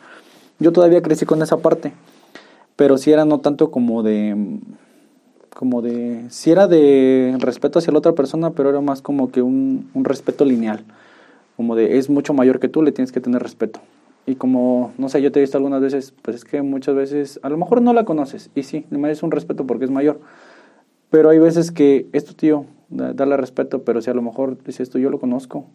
Yo 0.58 0.72
todavía 0.72 1.02
crecí 1.02 1.26
con 1.26 1.42
esa 1.42 1.58
parte, 1.58 1.92
pero 2.76 2.98
sí 2.98 3.12
era 3.12 3.24
no 3.24 3.40
tanto 3.40 3.70
como 3.70 4.02
de 4.02 4.36
como 5.54 5.82
de, 5.82 6.24
si 6.28 6.50
era 6.50 6.66
de 6.66 7.36
respeto 7.38 7.78
hacia 7.78 7.92
la 7.92 7.98
otra 7.98 8.12
persona, 8.12 8.50
pero 8.50 8.70
era 8.70 8.80
más 8.80 9.02
como 9.02 9.30
que 9.30 9.42
un, 9.42 9.90
un 9.94 10.04
respeto 10.04 10.44
lineal, 10.44 10.84
como 11.56 11.76
de 11.76 11.98
es 11.98 12.10
mucho 12.10 12.34
mayor 12.34 12.58
que 12.58 12.68
tú, 12.68 12.82
le 12.82 12.90
tienes 12.90 13.12
que 13.12 13.20
tener 13.20 13.42
respeto. 13.42 13.80
Y 14.26 14.36
como, 14.36 14.92
no 14.98 15.08
sé, 15.08 15.20
yo 15.20 15.30
te 15.30 15.38
he 15.38 15.42
visto 15.42 15.58
algunas 15.58 15.80
veces, 15.80 16.14
pues 16.22 16.36
es 16.36 16.44
que 16.44 16.62
muchas 16.62 16.94
veces, 16.94 17.40
a 17.42 17.48
lo 17.48 17.58
mejor 17.58 17.82
no 17.82 17.92
la 17.92 18.04
conoces, 18.04 18.50
y 18.54 18.62
sí, 18.62 18.86
le 18.90 18.98
mereces 18.98 19.22
un 19.22 19.30
respeto 19.30 19.66
porque 19.66 19.84
es 19.84 19.90
mayor, 19.90 20.20
pero 21.12 21.28
hay 21.28 21.38
veces 21.38 21.70
que 21.70 22.08
es 22.12 22.24
tu 22.24 22.32
tío, 22.32 22.64
darle 22.88 23.36
respeto, 23.36 23.82
pero 23.82 24.00
si 24.00 24.10
a 24.10 24.14
lo 24.14 24.22
mejor 24.22 24.56
dices 24.56 24.80
esto 24.80 24.98
yo 24.98 25.10
lo 25.10 25.20
conozco, 25.20 25.66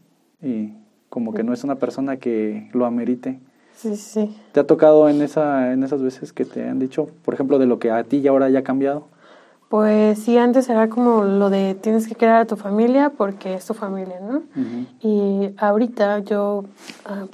y 0.41 0.73
como 1.10 1.34
que 1.34 1.43
no 1.43 1.54
es 1.54 1.63
una 1.63 1.76
persona 1.76 2.17
que 2.17 2.69
lo 2.73 2.86
amerite. 2.86 3.39
Sí, 3.76 3.95
sí. 3.95 4.36
¿Te 4.52 4.60
ha 4.60 4.65
tocado 4.65 5.08
en, 5.08 5.21
esa, 5.21 5.71
en 5.71 5.84
esas 5.84 6.02
veces 6.02 6.34
que 6.34 6.43
te 6.43 6.67
han 6.67 6.80
dicho, 6.80 7.10
por 7.23 7.36
ejemplo, 7.36 7.60
de 7.60 7.67
lo 7.67 7.78
que 7.78 7.91
a 7.91 8.04
ti 8.04 8.21
ya 8.21 8.32
ahora 8.32 8.50
ya 8.50 8.60
ha 8.60 8.63
cambiado? 8.63 9.08
Pues 9.69 10.17
sí, 10.17 10.39
antes 10.39 10.69
era 10.69 10.89
como 10.89 11.23
lo 11.23 11.52
de 11.52 11.76
tienes 11.76 12.08
que 12.08 12.15
crear 12.15 12.41
a 12.41 12.45
tu 12.45 12.56
familia 12.56 13.12
porque 13.15 13.54
es 13.54 13.65
tu 13.65 13.76
familia, 13.76 14.19
¿no? 14.19 14.41
Y 15.02 15.54
ahorita 15.58 16.19
yo, 16.19 16.63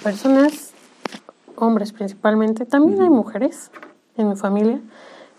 personas, 0.04 0.74
hombres 1.56 1.94
principalmente, 1.94 2.66
también 2.66 3.02
hay 3.02 3.10
mujeres 3.10 3.72
en 4.18 4.28
mi 4.28 4.36
familia 4.36 4.82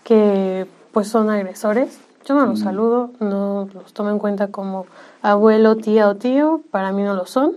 que 0.03 0.65
pues 0.91 1.09
son 1.09 1.29
agresores. 1.29 1.99
Yo 2.25 2.33
no 2.33 2.47
los 2.47 2.59
saludo, 2.59 3.11
no 3.19 3.69
los 3.71 3.93
tomo 3.93 4.09
en 4.09 4.17
cuenta 4.17 4.47
como 4.47 4.87
abuelo, 5.21 5.75
tía 5.75 6.09
o 6.09 6.15
tío, 6.15 6.61
para 6.71 6.91
mí 6.91 7.03
no 7.03 7.13
lo 7.13 7.27
son. 7.27 7.53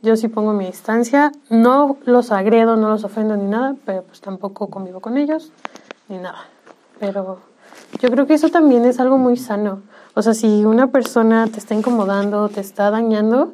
Yo 0.00 0.16
sí 0.16 0.28
pongo 0.28 0.54
mi 0.54 0.64
distancia, 0.64 1.32
no 1.50 1.98
los 2.06 2.32
agredo, 2.32 2.76
no 2.76 2.88
los 2.88 3.04
ofendo 3.04 3.36
ni 3.36 3.44
nada, 3.44 3.76
pero 3.84 4.02
pues 4.04 4.22
tampoco 4.22 4.68
convivo 4.68 5.00
con 5.00 5.18
ellos 5.18 5.52
ni 6.08 6.16
nada. 6.16 6.46
Pero 6.98 7.40
yo 8.00 8.10
creo 8.10 8.26
que 8.26 8.32
eso 8.32 8.48
también 8.48 8.86
es 8.86 9.00
algo 9.00 9.18
muy 9.18 9.36
sano. 9.36 9.82
O 10.14 10.22
sea, 10.22 10.32
si 10.32 10.64
una 10.64 10.86
persona 10.86 11.46
te 11.48 11.58
está 11.58 11.74
incomodando, 11.74 12.48
te 12.48 12.60
está 12.60 12.90
dañando, 12.90 13.52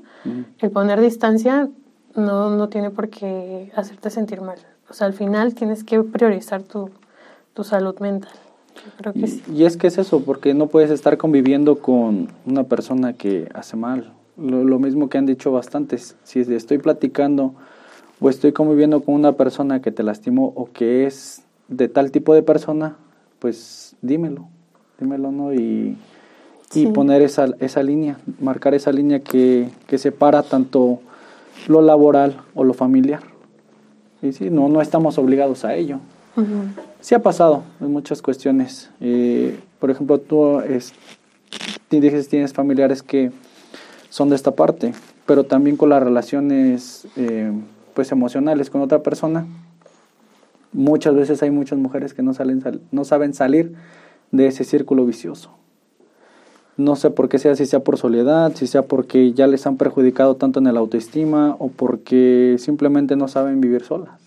el 0.59 0.71
poner 0.71 1.01
distancia 1.01 1.69
no, 2.15 2.51
no 2.51 2.69
tiene 2.69 2.91
por 2.91 3.09
qué 3.09 3.73
hacerte 3.75 4.11
sentir 4.11 4.43
mal. 4.43 4.59
O 4.89 4.95
sea, 4.95 5.09
al 5.09 5.13
final 5.13 5.57
tienes 5.57 5.83
que 5.83 6.03
priorizar 6.05 6.63
tu, 6.63 6.91
tu 7.53 7.65
salud 7.65 7.99
mental. 7.99 8.31
Yo 8.85 8.93
creo 8.99 9.13
que 9.13 9.21
y, 9.21 9.27
sí. 9.29 9.43
y 9.53 9.65
es 9.65 9.77
que 9.77 9.87
es 9.87 9.99
eso, 9.99 10.23
porque 10.23 10.55
no 10.55 10.67
puedes 10.67 10.91
estar 10.91 11.17
conviviendo 11.17 11.79
con 11.79 12.29
una 12.45 12.65
persona 12.65 13.13
que 13.15 13.49
hace 13.55 13.77
mal. 13.77 14.13
Lo, 14.37 14.65
lo 14.65 14.79
mismo 14.79 15.09
que 15.09 15.19
han 15.19 15.27
dicho 15.27 15.51
bastantes. 15.51 16.17
Si 16.25 16.41
estoy 16.41 16.79
platicando 16.79 17.55
o 18.21 18.31
estoy 18.31 18.53
conviviendo 18.53 19.01
con 19.03 19.15
una 19.15 19.33
persona 19.33 19.81
que 19.81 19.93
te 19.93 20.03
lastimó 20.03 20.53
o 20.55 20.71
que 20.73 21.07
es 21.07 21.43
de 21.69 21.89
tal 21.89 22.11
tipo 22.11 22.35
de 22.35 22.43
persona, 22.43 22.97
pues 23.39 23.97
dímelo, 24.03 24.49
dímelo, 24.99 25.33
¿no? 25.33 25.53
Y, 25.53 25.97
y 26.75 26.87
poner 26.89 27.23
esa, 27.23 27.49
esa 27.61 27.83
línea, 27.83 28.19
marcar 28.41 28.75
esa 28.75 28.93
línea 28.93 29.21
que, 29.21 29.69
que 29.87 29.99
separa 29.99 30.43
tanto 30.43 31.01
lo 31.69 31.83
laboral 31.83 32.43
o 32.55 32.65
lo 32.65 32.75
familiar. 32.75 33.21
Y 34.23 34.33
sí, 34.33 34.51
no, 34.51 34.69
no 34.69 34.81
estamos 34.81 35.19
obligados 35.19 35.65
a 35.65 35.75
ello. 35.75 36.01
Sí 37.01 37.15
ha 37.15 37.23
pasado 37.23 37.63
en 37.81 37.93
muchas 37.93 38.23
cuestiones. 38.23 38.91
Eh, 39.01 39.59
por 39.79 39.91
ejemplo, 39.91 40.19
tú 40.19 40.61
es, 40.61 40.93
dices 41.91 42.29
tienes 42.29 42.53
familiares 42.53 43.03
que 43.03 43.31
son 44.09 44.29
de 44.29 44.37
esta 44.37 44.53
parte, 44.53 44.93
pero 45.27 45.45
también 45.45 45.77
con 45.77 45.91
las 45.91 46.03
relaciones 46.03 47.07
eh, 47.17 47.53
pues 47.95 48.13
emocionales 48.13 48.71
con 48.71 48.81
otra 48.81 49.03
persona, 49.03 49.47
muchas 50.73 51.15
veces 51.15 51.43
hay 51.43 51.51
muchas 51.51 51.79
mujeres 51.79 52.15
que 52.15 52.23
no, 52.23 52.35
salen, 52.35 52.63
no 52.91 53.05
saben 53.05 53.35
salir 53.35 53.75
de 54.31 54.47
ese 54.47 54.65
círculo 54.65 55.07
vicioso. 55.07 55.51
No 56.77 56.95
sé 56.95 57.11
por 57.11 57.31
qué 57.31 57.39
sea, 57.39 57.57
si 57.57 57.65
sea 57.65 57.81
por 57.81 57.97
soledad, 57.97 58.53
si 58.55 58.67
sea 58.67 58.83
porque 58.83 59.33
ya 59.33 59.47
les 59.47 59.67
han 59.67 59.79
perjudicado 59.79 60.37
tanto 60.37 60.61
en 60.61 60.67
el 60.67 60.77
autoestima 60.77 61.57
o 61.59 61.69
porque 61.69 62.57
simplemente 62.59 63.17
no 63.17 63.29
saben 63.29 63.63
vivir 63.63 63.83
solas. 63.83 64.26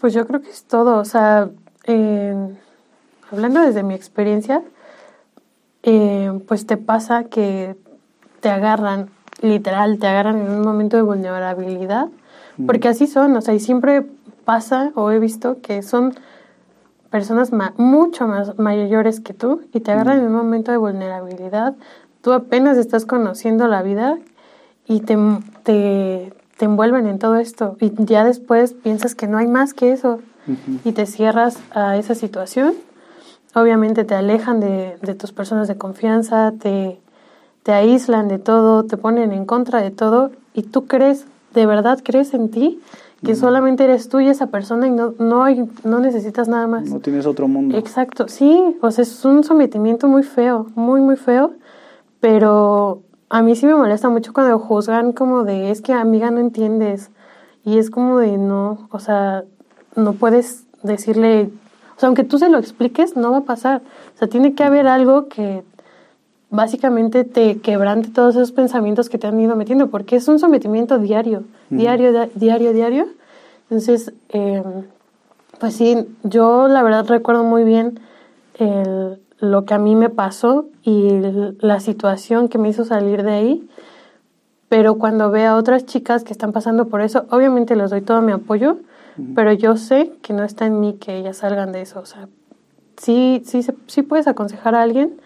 Pues 0.00 0.12
yo 0.14 0.26
creo 0.26 0.42
que 0.42 0.50
es 0.50 0.64
todo. 0.64 0.98
O 0.98 1.04
sea, 1.04 1.48
hablando 3.30 3.60
desde 3.60 3.82
mi 3.82 3.94
experiencia, 3.94 4.62
eh, 5.82 6.40
pues 6.48 6.66
te 6.66 6.76
pasa 6.76 7.24
que 7.24 7.76
te 8.40 8.48
agarran, 8.48 9.10
literal, 9.40 9.98
te 9.98 10.06
agarran 10.06 10.40
en 10.40 10.50
un 10.50 10.62
momento 10.62 10.96
de 10.96 11.02
vulnerabilidad, 11.02 12.08
porque 12.66 12.88
así 12.88 13.06
son, 13.06 13.36
o 13.36 13.40
sea, 13.40 13.54
y 13.54 13.60
siempre 13.60 14.06
pasa 14.44 14.92
o 14.94 15.10
he 15.10 15.18
visto 15.18 15.60
que 15.60 15.82
son 15.82 16.14
personas 17.10 17.52
mucho 17.76 18.26
más 18.26 18.58
mayores 18.58 19.20
que 19.20 19.32
tú 19.32 19.62
y 19.72 19.80
te 19.80 19.92
agarran 19.92 20.18
en 20.18 20.26
un 20.26 20.32
momento 20.32 20.70
de 20.72 20.78
vulnerabilidad. 20.78 21.74
Tú 22.20 22.32
apenas 22.32 22.76
estás 22.76 23.06
conociendo 23.06 23.68
la 23.68 23.82
vida 23.82 24.18
y 24.86 25.00
te, 25.00 25.16
te, 25.62 26.32
te 26.56 26.64
envuelven 26.64 27.06
en 27.06 27.18
todo 27.18 27.36
esto 27.36 27.76
y 27.80 27.92
ya 28.04 28.24
después 28.24 28.72
piensas 28.72 29.14
que 29.14 29.26
no 29.26 29.38
hay 29.38 29.46
más 29.46 29.74
que 29.74 29.92
eso 29.92 30.20
y 30.84 30.92
te 30.92 31.06
cierras 31.06 31.58
a 31.72 31.96
esa 31.96 32.14
situación. 32.14 32.74
Obviamente 33.54 34.04
te 34.04 34.14
alejan 34.14 34.60
de, 34.60 34.96
de 35.02 35.14
tus 35.14 35.32
personas 35.32 35.66
de 35.68 35.76
confianza, 35.76 36.52
te, 36.52 37.00
te 37.62 37.72
aíslan 37.72 38.28
de 38.28 38.38
todo, 38.38 38.84
te 38.84 38.96
ponen 38.96 39.32
en 39.32 39.44
contra 39.44 39.82
de 39.82 39.90
todo 39.90 40.30
y 40.54 40.62
tú 40.62 40.86
crees, 40.86 41.26
de 41.54 41.66
verdad 41.66 42.00
crees 42.04 42.32
en 42.32 42.50
ti 42.50 42.80
que 43.24 43.34
solamente 43.34 43.82
eres 43.84 44.08
tú 44.08 44.20
y 44.20 44.28
esa 44.28 44.48
persona 44.48 44.86
y 44.86 44.90
no, 44.90 45.14
no, 45.18 45.42
hay, 45.42 45.68
no 45.84 45.98
necesitas 46.00 46.48
nada 46.48 46.66
más. 46.66 46.88
No 46.88 47.00
tienes 47.00 47.26
otro 47.26 47.48
mundo. 47.48 47.76
Exacto, 47.76 48.28
sí, 48.28 48.76
o 48.80 48.90
sea, 48.90 49.02
es 49.02 49.24
un 49.24 49.42
sometimiento 49.42 50.06
muy 50.06 50.22
feo, 50.22 50.66
muy, 50.76 51.00
muy 51.00 51.16
feo, 51.16 51.54
pero 52.20 53.02
a 53.28 53.42
mí 53.42 53.56
sí 53.56 53.66
me 53.66 53.74
molesta 53.74 54.08
mucho 54.08 54.32
cuando 54.32 54.58
juzgan 54.58 55.12
como 55.12 55.44
de, 55.44 55.70
es 55.70 55.82
que 55.82 55.92
amiga 55.92 56.30
no 56.30 56.40
entiendes, 56.40 57.10
y 57.64 57.78
es 57.78 57.90
como 57.90 58.18
de, 58.18 58.38
no, 58.38 58.88
o 58.90 58.98
sea, 59.00 59.44
no 59.96 60.12
puedes 60.12 60.64
decirle, 60.82 61.50
o 61.96 62.00
sea, 62.00 62.06
aunque 62.08 62.24
tú 62.24 62.38
se 62.38 62.48
lo 62.48 62.58
expliques, 62.58 63.16
no 63.16 63.32
va 63.32 63.38
a 63.38 63.44
pasar, 63.44 63.82
o 64.14 64.18
sea, 64.18 64.28
tiene 64.28 64.54
que 64.54 64.62
haber 64.62 64.86
algo 64.86 65.28
que 65.28 65.64
básicamente 66.50 67.24
te 67.24 67.60
quebrante 67.60 68.10
todos 68.10 68.36
esos 68.36 68.52
pensamientos 68.52 69.08
que 69.08 69.18
te 69.18 69.26
han 69.26 69.40
ido 69.40 69.56
metiendo, 69.56 69.88
porque 69.88 70.16
es 70.16 70.28
un 70.28 70.38
sometimiento 70.38 70.98
diario, 70.98 71.44
diario, 71.70 72.28
diario, 72.34 72.72
diario. 72.72 73.06
Entonces, 73.68 74.12
eh, 74.28 74.62
pues 75.58 75.74
sí, 75.74 76.06
yo 76.22 76.68
la 76.68 76.82
verdad 76.84 77.06
recuerdo 77.08 77.42
muy 77.42 77.64
bien 77.64 77.98
el, 78.54 79.18
lo 79.50 79.64
que 79.64 79.74
a 79.74 79.78
mí 79.78 79.94
me 79.94 80.08
pasó 80.08 80.66
y 80.82 81.20
la 81.60 81.80
situación 81.80 82.48
que 82.48 82.58
me 82.58 82.68
hizo 82.68 82.84
salir 82.84 83.22
de 83.22 83.32
ahí. 83.32 83.68
Pero 84.68 84.96
cuando 84.96 85.30
veo 85.30 85.52
a 85.52 85.56
otras 85.56 85.86
chicas 85.86 86.24
que 86.24 86.32
están 86.32 86.52
pasando 86.52 86.88
por 86.88 87.00
eso, 87.00 87.26
obviamente 87.30 87.76
les 87.76 87.90
doy 87.90 88.00
todo 88.00 88.20
mi 88.20 88.32
apoyo, 88.32 88.78
pero 89.34 89.52
yo 89.52 89.76
sé 89.76 90.12
que 90.22 90.32
no 90.32 90.44
está 90.44 90.66
en 90.66 90.80
mí 90.80 90.94
que 90.94 91.16
ellas 91.16 91.38
salgan 91.38 91.72
de 91.72 91.82
eso. 91.82 92.00
O 92.00 92.06
sea, 92.06 92.28
sí, 92.96 93.42
sí, 93.44 93.64
sí 93.86 94.02
puedes 94.02 94.26
aconsejar 94.26 94.74
a 94.74 94.82
alguien, 94.82 95.20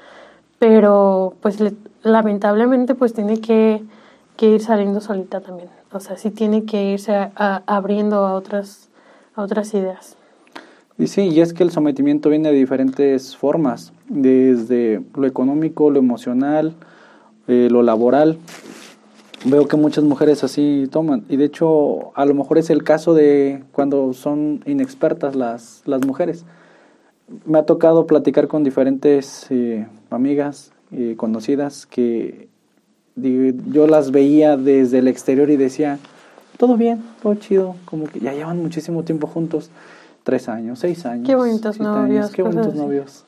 pero 0.58 1.34
pues 1.40 1.58
lamentablemente 2.02 2.94
pues 2.94 3.14
tiene 3.14 3.40
que, 3.40 3.82
ir 4.40 4.62
saliendo 4.62 5.00
solita 5.00 5.40
también. 5.40 5.68
O 5.92 6.00
sea, 6.00 6.16
sí 6.16 6.30
tiene 6.30 6.64
que 6.64 6.84
irse 6.84 7.30
abriendo 7.34 8.26
a 8.26 8.34
otras, 8.34 8.88
a 9.34 9.42
otras 9.42 9.74
ideas. 9.74 10.16
Y 11.00 11.06
sí, 11.06 11.22
y 11.22 11.40
es 11.40 11.54
que 11.54 11.62
el 11.62 11.70
sometimiento 11.70 12.28
viene 12.28 12.52
de 12.52 12.58
diferentes 12.58 13.34
formas, 13.34 13.94
desde 14.06 15.00
lo 15.16 15.26
económico, 15.26 15.90
lo 15.90 15.98
emocional, 15.98 16.74
eh, 17.48 17.68
lo 17.70 17.82
laboral. 17.82 18.36
veo 19.46 19.66
que 19.66 19.78
muchas 19.78 20.04
mujeres 20.04 20.44
así 20.44 20.86
toman. 20.92 21.24
Y 21.30 21.38
de 21.38 21.46
hecho, 21.46 22.14
a 22.14 22.26
lo 22.26 22.34
mejor 22.34 22.58
es 22.58 22.68
el 22.68 22.84
caso 22.84 23.14
de 23.14 23.64
cuando 23.72 24.12
son 24.12 24.62
inexpertas 24.66 25.34
las, 25.34 25.80
las 25.86 26.04
mujeres. 26.04 26.44
Me 27.46 27.58
ha 27.58 27.62
tocado 27.64 28.06
platicar 28.06 28.46
con 28.46 28.62
diferentes 28.62 29.46
eh, 29.48 29.86
amigas 30.10 30.70
y 30.90 31.14
conocidas 31.14 31.86
que 31.86 32.48
yo 33.16 33.86
las 33.86 34.10
veía 34.10 34.58
desde 34.58 34.98
el 34.98 35.08
exterior 35.08 35.48
y 35.48 35.56
decía, 35.56 35.98
todo 36.58 36.76
bien, 36.76 37.02
todo 37.22 37.36
chido, 37.36 37.76
como 37.86 38.04
que 38.04 38.20
ya 38.20 38.34
llevan 38.34 38.58
muchísimo 38.58 39.02
tiempo 39.02 39.26
juntos, 39.26 39.70
tres 40.22 40.48
años, 40.48 40.78
seis 40.78 41.06
años. 41.06 41.26
Qué 41.26 41.34
bonitos 41.34 41.78
novios. 41.80 42.30
qué 42.30 42.42
bonitos 42.42 42.74
novios. 42.74 43.24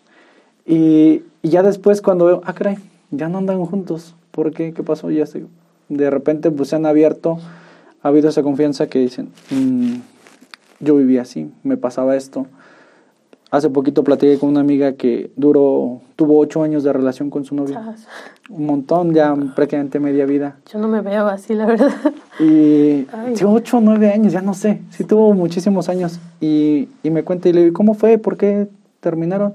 Y, 0.66 1.24
y, 1.42 1.48
ya 1.48 1.62
después 1.62 2.02
cuando 2.02 2.24
veo, 2.26 2.42
ah, 2.44 2.52
caray, 2.52 2.78
ya 3.10 3.28
no 3.28 3.38
andan 3.38 3.64
juntos, 3.64 4.14
¿por 4.30 4.52
qué? 4.52 4.72
¿Qué 4.72 4.82
pasó? 4.82 5.10
Ya 5.10 5.26
se, 5.26 5.44
de 5.88 6.10
repente 6.10 6.50
pues 6.50 6.68
se 6.68 6.76
han 6.76 6.86
abierto, 6.86 7.38
ha 8.02 8.08
habido 8.08 8.28
esa 8.28 8.42
confianza 8.42 8.86
que 8.86 8.98
dicen, 8.98 9.30
mm, 9.50 9.96
yo 10.80 10.96
vivía 10.96 11.22
así, 11.22 11.50
me 11.62 11.76
pasaba 11.76 12.16
esto. 12.16 12.46
Hace 13.52 13.68
poquito 13.68 14.02
platiqué 14.02 14.38
con 14.38 14.48
una 14.48 14.60
amiga 14.60 14.94
que 14.94 15.30
duró, 15.36 16.00
tuvo 16.16 16.38
ocho 16.38 16.62
años 16.62 16.84
de 16.84 16.92
relación 16.94 17.28
con 17.28 17.44
su 17.44 17.54
novio. 17.54 17.78
Un 18.48 18.64
montón, 18.64 19.12
ya 19.12 19.36
prácticamente 19.54 20.00
media 20.00 20.24
vida. 20.24 20.56
Yo 20.72 20.78
no 20.78 20.88
me 20.88 21.02
veo 21.02 21.26
así, 21.26 21.52
la 21.52 21.66
verdad. 21.66 21.92
Y 22.40 23.06
ocho 23.44 23.76
o 23.76 23.80
nueve 23.82 24.10
años, 24.10 24.32
ya 24.32 24.40
no 24.40 24.54
sé. 24.54 24.80
Sí 24.88 25.04
tuvo 25.04 25.34
muchísimos 25.34 25.90
años. 25.90 26.18
Y, 26.40 26.88
y 27.02 27.10
me 27.10 27.24
cuenta 27.24 27.50
y 27.50 27.52
le 27.52 27.64
digo, 27.64 27.74
¿cómo 27.74 27.92
fue? 27.92 28.16
¿Por 28.16 28.38
qué 28.38 28.68
terminaron? 29.00 29.52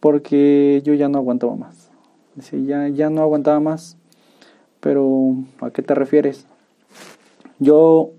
Porque 0.00 0.82
yo 0.84 0.94
ya 0.94 1.08
no 1.08 1.18
aguantaba 1.18 1.54
más. 1.54 1.90
Dice, 2.34 2.64
ya, 2.64 2.88
ya 2.88 3.08
no 3.08 3.22
aguantaba 3.22 3.60
más. 3.60 3.96
Pero, 4.80 5.36
¿a 5.60 5.70
qué 5.70 5.82
te 5.82 5.94
refieres? 5.94 6.44
Yo, 7.60 8.10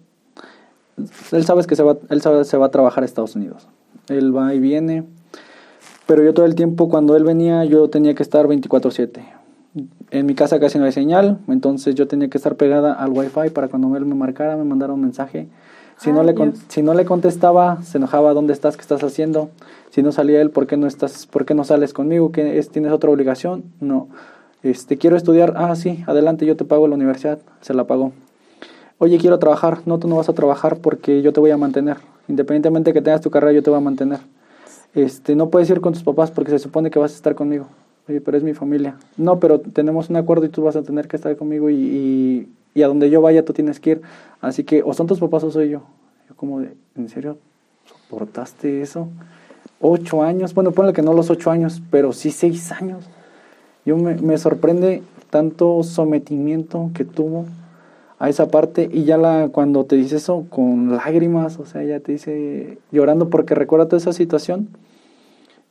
él 1.34 1.44
sabe 1.44 1.66
que 1.66 1.76
se 1.76 1.84
va, 1.84 1.98
él 2.08 2.22
sabe, 2.22 2.46
se 2.46 2.56
va 2.56 2.68
a 2.68 2.72
trabajar 2.72 3.04
a 3.04 3.06
Estados 3.06 3.36
Unidos. 3.36 3.68
Él 4.12 4.36
va 4.36 4.54
y 4.54 4.60
viene. 4.60 5.06
Pero 6.06 6.24
yo 6.24 6.34
todo 6.34 6.46
el 6.46 6.56
tiempo 6.56 6.90
cuando 6.90 7.16
él 7.16 7.24
venía 7.24 7.66
yo 7.66 7.90
tenía 7.90 8.16
que 8.16 8.24
estar 8.24 8.48
24/7. 8.48 9.22
En 10.10 10.26
mi 10.26 10.34
casa 10.34 10.60
casi 10.60 10.80
no 10.80 10.86
hay 10.86 10.92
señal, 10.92 11.38
entonces 11.48 11.94
yo 11.94 12.08
tenía 12.08 12.30
que 12.30 12.38
estar 12.38 12.56
pegada 12.56 12.94
al 12.94 13.12
wifi 13.12 13.52
para 13.54 13.68
cuando 13.68 13.96
él 13.96 14.06
me 14.06 14.16
marcara, 14.16 14.58
me 14.58 14.64
mandara 14.64 14.94
un 14.94 15.02
mensaje. 15.02 15.48
Si, 16.00 16.12
no 16.12 16.24
le, 16.24 16.34
si 16.70 16.82
no 16.82 16.94
le 16.94 17.04
contestaba, 17.04 17.84
se 17.84 17.98
enojaba, 17.98 18.34
¿dónde 18.34 18.54
estás? 18.54 18.78
¿Qué 18.78 18.82
estás 18.82 19.04
haciendo? 19.04 19.50
Si 19.90 20.02
no 20.02 20.14
salía 20.14 20.42
él, 20.42 20.50
¿por 20.50 20.66
qué 20.66 20.78
no, 20.78 20.88
estás, 20.88 21.28
por 21.28 21.46
qué 21.46 21.54
no 21.54 21.66
sales 21.66 21.94
conmigo? 21.94 22.32
¿Qué 22.32 22.58
es, 22.58 22.70
¿Tienes 22.70 22.94
otra 22.94 23.10
obligación? 23.10 23.66
No. 23.82 24.08
Este, 24.64 24.98
quiero 24.98 25.18
estudiar. 25.18 25.56
Ah, 25.58 25.76
sí, 25.76 26.04
adelante, 26.08 26.46
yo 26.46 26.56
te 26.56 26.64
pago 26.64 26.88
la 26.88 26.96
universidad. 26.96 27.40
Se 27.60 27.74
la 27.74 27.84
pagó. 27.84 28.14
Oye, 28.98 29.18
quiero 29.18 29.40
trabajar. 29.40 29.80
No, 29.86 30.00
tú 30.00 30.08
no 30.08 30.16
vas 30.16 30.30
a 30.30 30.34
trabajar 30.34 30.78
porque 30.78 31.22
yo 31.22 31.34
te 31.34 31.42
voy 31.42 31.52
a 31.52 31.58
mantener. 31.58 31.98
Independientemente 32.30 32.92
de 32.92 32.94
que 32.94 33.02
tengas 33.02 33.22
tu 33.22 33.32
carrera, 33.32 33.52
yo 33.52 33.64
te 33.64 33.72
voy 33.72 33.78
a 33.78 33.82
mantener. 33.82 34.20
Este, 34.94 35.36
no 35.36 35.50
puedes 35.50 35.70
ir 35.70 35.82
con 35.82 35.94
tus 35.94 36.04
papás 36.04 36.30
porque 36.30 36.52
se 36.52 36.60
supone 36.60 36.92
que 36.92 37.00
vas 37.00 37.12
a 37.12 37.16
estar 37.16 37.36
conmigo. 37.36 37.68
Pero 38.06 38.38
es 38.38 38.44
mi 38.44 38.54
familia. 38.54 38.96
No, 39.18 39.40
pero 39.40 39.60
tenemos 39.60 40.10
un 40.10 40.16
acuerdo 40.16 40.46
y 40.46 40.50
tú 40.50 40.64
vas 40.64 40.76
a 40.76 40.84
tener 40.84 41.08
que 41.08 41.16
estar 41.16 41.36
conmigo 41.36 41.70
y, 41.70 42.48
y, 42.74 42.82
a 42.82 42.88
donde 42.88 43.10
yo 43.10 43.22
vaya 43.22 43.44
tú 43.44 43.54
tienes 43.54 43.80
que 43.80 43.92
ir. 43.92 44.02
Así 44.42 44.64
que 44.64 44.84
o 44.84 44.94
son 44.94 45.08
tus 45.08 45.20
papás 45.20 45.44
o 45.44 45.52
soy 45.52 45.70
yo. 45.70 45.82
Yo 46.28 46.36
como 46.36 46.60
de, 46.62 46.76
¿en 46.96 47.10
serio 47.10 47.38
soportaste 47.86 48.82
eso? 48.82 49.10
Ocho 49.82 50.24
años, 50.24 50.54
bueno, 50.54 50.72
ponle 50.72 50.94
que 50.94 51.02
no 51.02 51.14
los 51.14 51.30
ocho 51.30 51.52
años, 51.52 51.82
pero 51.90 52.14
sí 52.14 52.32
seis 52.32 52.72
años. 52.72 53.06
Yo 53.86 53.98
me, 53.98 54.16
me 54.16 54.38
sorprende 54.38 55.02
tanto 55.30 55.82
sometimiento 55.84 56.92
que 56.94 57.06
tuvo 57.06 57.46
a 58.20 58.30
esa 58.30 58.50
parte 58.50 58.90
y 58.92 59.06
ya 59.06 59.18
la 59.18 59.50
cuando 59.52 59.86
te 59.86 59.96
dice 59.96 60.18
eso 60.18 60.46
con 60.50 60.92
lágrimas, 60.92 61.58
o 61.58 61.66
sea, 61.66 61.84
ya 61.84 62.02
te 62.02 62.12
dice 62.12 62.78
llorando 62.92 63.30
porque 63.30 63.56
recuerda 63.56 63.88
toda 63.88 63.98
esa 63.98 64.14
situación 64.14 64.68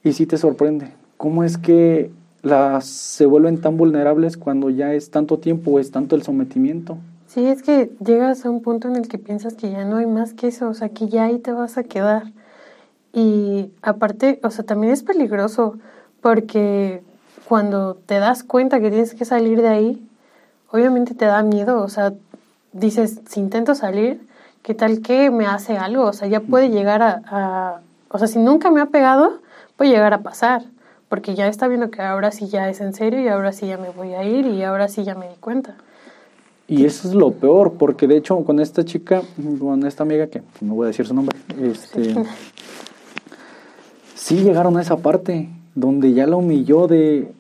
y 0.02 0.12
sí 0.12 0.26
te 0.26 0.38
sorprende. 0.38 0.92
¿Cómo 1.18 1.44
es 1.44 1.58
que 1.58 2.10
las 2.42 2.86
se 2.86 3.26
vuelven 3.26 3.60
tan 3.60 3.76
vulnerables 3.76 4.38
cuando 4.38 4.70
ya 4.70 4.94
es 4.94 5.10
tanto 5.10 5.38
tiempo 5.38 5.72
o 5.72 5.78
es 5.78 5.90
tanto 5.90 6.16
el 6.16 6.22
sometimiento? 6.22 6.96
Sí, 7.26 7.44
es 7.44 7.62
que 7.62 7.90
llegas 8.02 8.46
a 8.46 8.50
un 8.50 8.62
punto 8.62 8.88
en 8.88 8.96
el 8.96 9.08
que 9.08 9.18
piensas 9.18 9.54
que 9.54 9.70
ya 9.70 9.84
no 9.84 9.96
hay 9.96 10.06
más 10.06 10.32
que 10.32 10.48
eso, 10.48 10.68
o 10.70 10.74
sea, 10.74 10.88
que 10.88 11.08
ya 11.08 11.24
ahí 11.24 11.38
te 11.38 11.52
vas 11.52 11.76
a 11.76 11.82
quedar. 11.82 12.32
Y 13.12 13.70
aparte, 13.82 14.40
o 14.42 14.50
sea, 14.50 14.64
también 14.64 14.92
es 14.94 15.02
peligroso 15.02 15.76
porque 16.22 17.02
cuando 17.46 17.94
te 17.94 18.18
das 18.18 18.42
cuenta 18.44 18.80
que 18.80 18.88
tienes 18.88 19.14
que 19.14 19.26
salir 19.26 19.60
de 19.60 19.68
ahí, 19.68 20.08
obviamente 20.70 21.14
te 21.14 21.26
da 21.26 21.42
miedo, 21.42 21.82
o 21.82 21.88
sea, 21.88 22.14
dices, 22.72 23.20
si 23.28 23.40
intento 23.40 23.74
salir, 23.74 24.20
¿qué 24.62 24.74
tal 24.74 25.00
que 25.00 25.30
me 25.30 25.46
hace 25.46 25.76
algo? 25.76 26.04
O 26.04 26.12
sea, 26.12 26.28
ya 26.28 26.40
puede 26.40 26.70
llegar 26.70 27.02
a, 27.02 27.80
o 28.08 28.18
sea, 28.18 28.26
si 28.26 28.38
nunca 28.38 28.70
me 28.70 28.80
ha 28.80 28.86
pegado, 28.86 29.40
puede 29.76 29.90
llegar 29.90 30.14
a 30.14 30.22
pasar, 30.22 30.64
porque 31.08 31.34
ya 31.34 31.48
está 31.48 31.68
viendo 31.68 31.90
que 31.90 32.02
ahora 32.02 32.30
sí 32.30 32.48
ya 32.48 32.68
es 32.68 32.80
en 32.80 32.94
serio 32.94 33.20
y 33.20 33.28
ahora 33.28 33.52
sí 33.52 33.66
ya 33.66 33.78
me 33.78 33.90
voy 33.90 34.14
a 34.14 34.24
ir 34.24 34.46
y 34.46 34.62
ahora 34.62 34.88
sí 34.88 35.04
ya 35.04 35.14
me 35.14 35.28
di 35.28 35.36
cuenta. 35.36 35.76
Y 36.66 36.84
eso 36.84 37.08
es 37.08 37.14
lo 37.14 37.32
peor, 37.32 37.74
porque 37.78 38.06
de 38.06 38.18
hecho 38.18 38.44
con 38.44 38.60
esta 38.60 38.84
chica, 38.84 39.22
con 39.58 39.86
esta 39.86 40.02
amiga 40.02 40.26
que 40.26 40.42
no 40.60 40.74
voy 40.74 40.84
a 40.84 40.88
decir 40.88 41.06
su 41.06 41.14
nombre, 41.14 41.34
este, 41.62 42.14
sí 44.14 44.36
llegaron 44.36 44.76
a 44.76 44.82
esa 44.82 44.98
parte 44.98 45.48
donde 45.74 46.12
ya 46.12 46.26
la 46.26 46.36
humilló 46.36 46.86
de, 46.86 47.32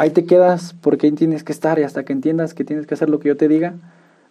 ahí 0.00 0.10
te 0.10 0.24
quedas 0.24 0.74
porque 0.80 1.08
ahí 1.08 1.12
tienes 1.12 1.44
que 1.44 1.52
estar 1.52 1.78
y 1.78 1.82
hasta 1.82 2.04
que 2.04 2.14
entiendas 2.14 2.54
que 2.54 2.64
tienes 2.64 2.86
que 2.86 2.94
hacer 2.94 3.10
lo 3.10 3.20
que 3.20 3.28
yo 3.28 3.36
te 3.36 3.48
diga, 3.48 3.74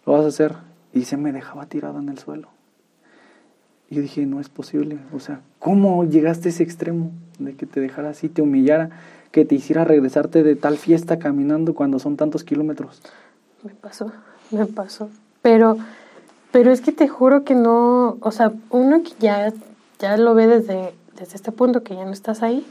lo 0.04 0.14
vas 0.14 0.24
a 0.24 0.28
hacer. 0.28 0.56
Y 0.92 1.04
se 1.04 1.16
me 1.16 1.32
dejaba 1.32 1.66
tirado 1.66 2.00
en 2.00 2.08
el 2.08 2.18
suelo. 2.18 2.48
Y 3.88 3.94
yo 3.94 4.02
dije, 4.02 4.26
no 4.26 4.40
es 4.40 4.48
posible. 4.48 4.98
O 5.14 5.20
sea, 5.20 5.42
¿cómo 5.60 6.04
llegaste 6.04 6.48
a 6.48 6.50
ese 6.50 6.64
extremo 6.64 7.12
de 7.38 7.54
que 7.54 7.66
te 7.66 7.78
dejara 7.78 8.10
así, 8.10 8.28
te 8.28 8.42
humillara, 8.42 8.90
que 9.30 9.44
te 9.44 9.54
hiciera 9.54 9.84
regresarte 9.84 10.42
de 10.42 10.56
tal 10.56 10.76
fiesta 10.76 11.20
caminando 11.20 11.72
cuando 11.74 12.00
son 12.00 12.16
tantos 12.16 12.42
kilómetros? 12.42 13.00
Me 13.62 13.70
pasó, 13.70 14.10
me 14.50 14.66
pasó. 14.66 15.08
Pero, 15.40 15.78
pero 16.50 16.72
es 16.72 16.80
que 16.80 16.90
te 16.90 17.06
juro 17.06 17.44
que 17.44 17.54
no, 17.54 18.18
o 18.20 18.32
sea, 18.32 18.52
uno 18.70 19.04
que 19.04 19.12
ya, 19.20 19.52
ya 20.00 20.16
lo 20.16 20.34
ve 20.34 20.48
desde, 20.48 20.94
desde 21.16 21.36
este 21.36 21.52
punto 21.52 21.84
que 21.84 21.94
ya 21.94 22.04
no 22.04 22.12
estás 22.12 22.42
ahí, 22.42 22.66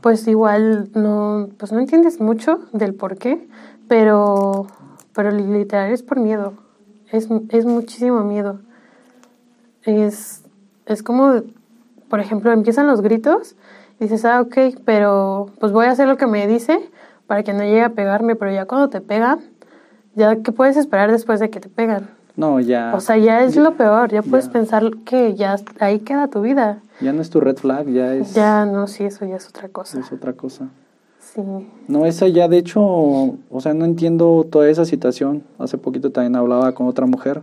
pues 0.00 0.26
igual 0.26 0.90
no, 0.94 1.48
pues 1.56 1.72
no 1.72 1.78
entiendes 1.78 2.20
mucho 2.20 2.60
del 2.72 2.94
por 2.94 3.16
qué, 3.16 3.48
pero, 3.88 4.66
pero 5.14 5.30
literal 5.30 5.92
es 5.92 6.02
por 6.02 6.18
miedo, 6.18 6.54
es, 7.10 7.28
es 7.50 7.64
muchísimo 7.66 8.24
miedo. 8.24 8.60
Es, 9.82 10.44
es 10.86 11.02
como, 11.02 11.42
por 12.08 12.20
ejemplo, 12.20 12.52
empiezan 12.52 12.86
los 12.86 13.00
gritos 13.00 13.56
y 13.98 14.04
dices, 14.04 14.24
ah, 14.24 14.40
ok, 14.40 14.56
pero 14.84 15.50
pues 15.60 15.72
voy 15.72 15.86
a 15.86 15.90
hacer 15.90 16.08
lo 16.08 16.16
que 16.16 16.26
me 16.26 16.46
dice 16.46 16.80
para 17.26 17.42
que 17.42 17.52
no 17.52 17.62
llegue 17.62 17.82
a 17.82 17.90
pegarme, 17.90 18.34
pero 18.34 18.52
ya 18.52 18.66
cuando 18.66 18.88
te 18.88 19.00
pegan, 19.00 19.40
ya 20.14 20.42
qué 20.42 20.52
puedes 20.52 20.76
esperar 20.76 21.12
después 21.12 21.38
de 21.38 21.50
que 21.50 21.60
te 21.60 21.68
pegan. 21.68 22.10
No, 22.40 22.58
ya. 22.58 22.94
O 22.94 23.00
sea, 23.00 23.18
ya 23.18 23.44
es 23.44 23.54
lo 23.56 23.76
peor, 23.76 24.10
ya 24.10 24.22
puedes 24.22 24.48
pensar 24.48 24.90
que 25.04 25.34
ya 25.34 25.56
ahí 25.78 25.98
queda 25.98 26.28
tu 26.28 26.40
vida. 26.40 26.80
Ya 27.02 27.12
no 27.12 27.20
es 27.20 27.28
tu 27.28 27.38
red 27.38 27.58
flag, 27.58 27.86
ya 27.88 28.14
es... 28.14 28.32
Ya, 28.32 28.64
no, 28.64 28.86
sí, 28.86 29.04
eso 29.04 29.26
ya 29.26 29.36
es 29.36 29.46
otra 29.46 29.68
cosa. 29.68 30.00
Es 30.00 30.10
otra 30.10 30.32
cosa. 30.32 30.70
Sí. 31.18 31.42
No, 31.86 32.06
esa 32.06 32.28
ya, 32.28 32.48
de 32.48 32.56
hecho, 32.56 32.80
o 32.80 33.60
sea, 33.60 33.74
no 33.74 33.84
entiendo 33.84 34.46
toda 34.50 34.70
esa 34.70 34.86
situación. 34.86 35.42
Hace 35.58 35.76
poquito 35.76 36.12
también 36.12 36.34
hablaba 36.34 36.72
con 36.72 36.86
otra 36.86 37.04
mujer 37.04 37.42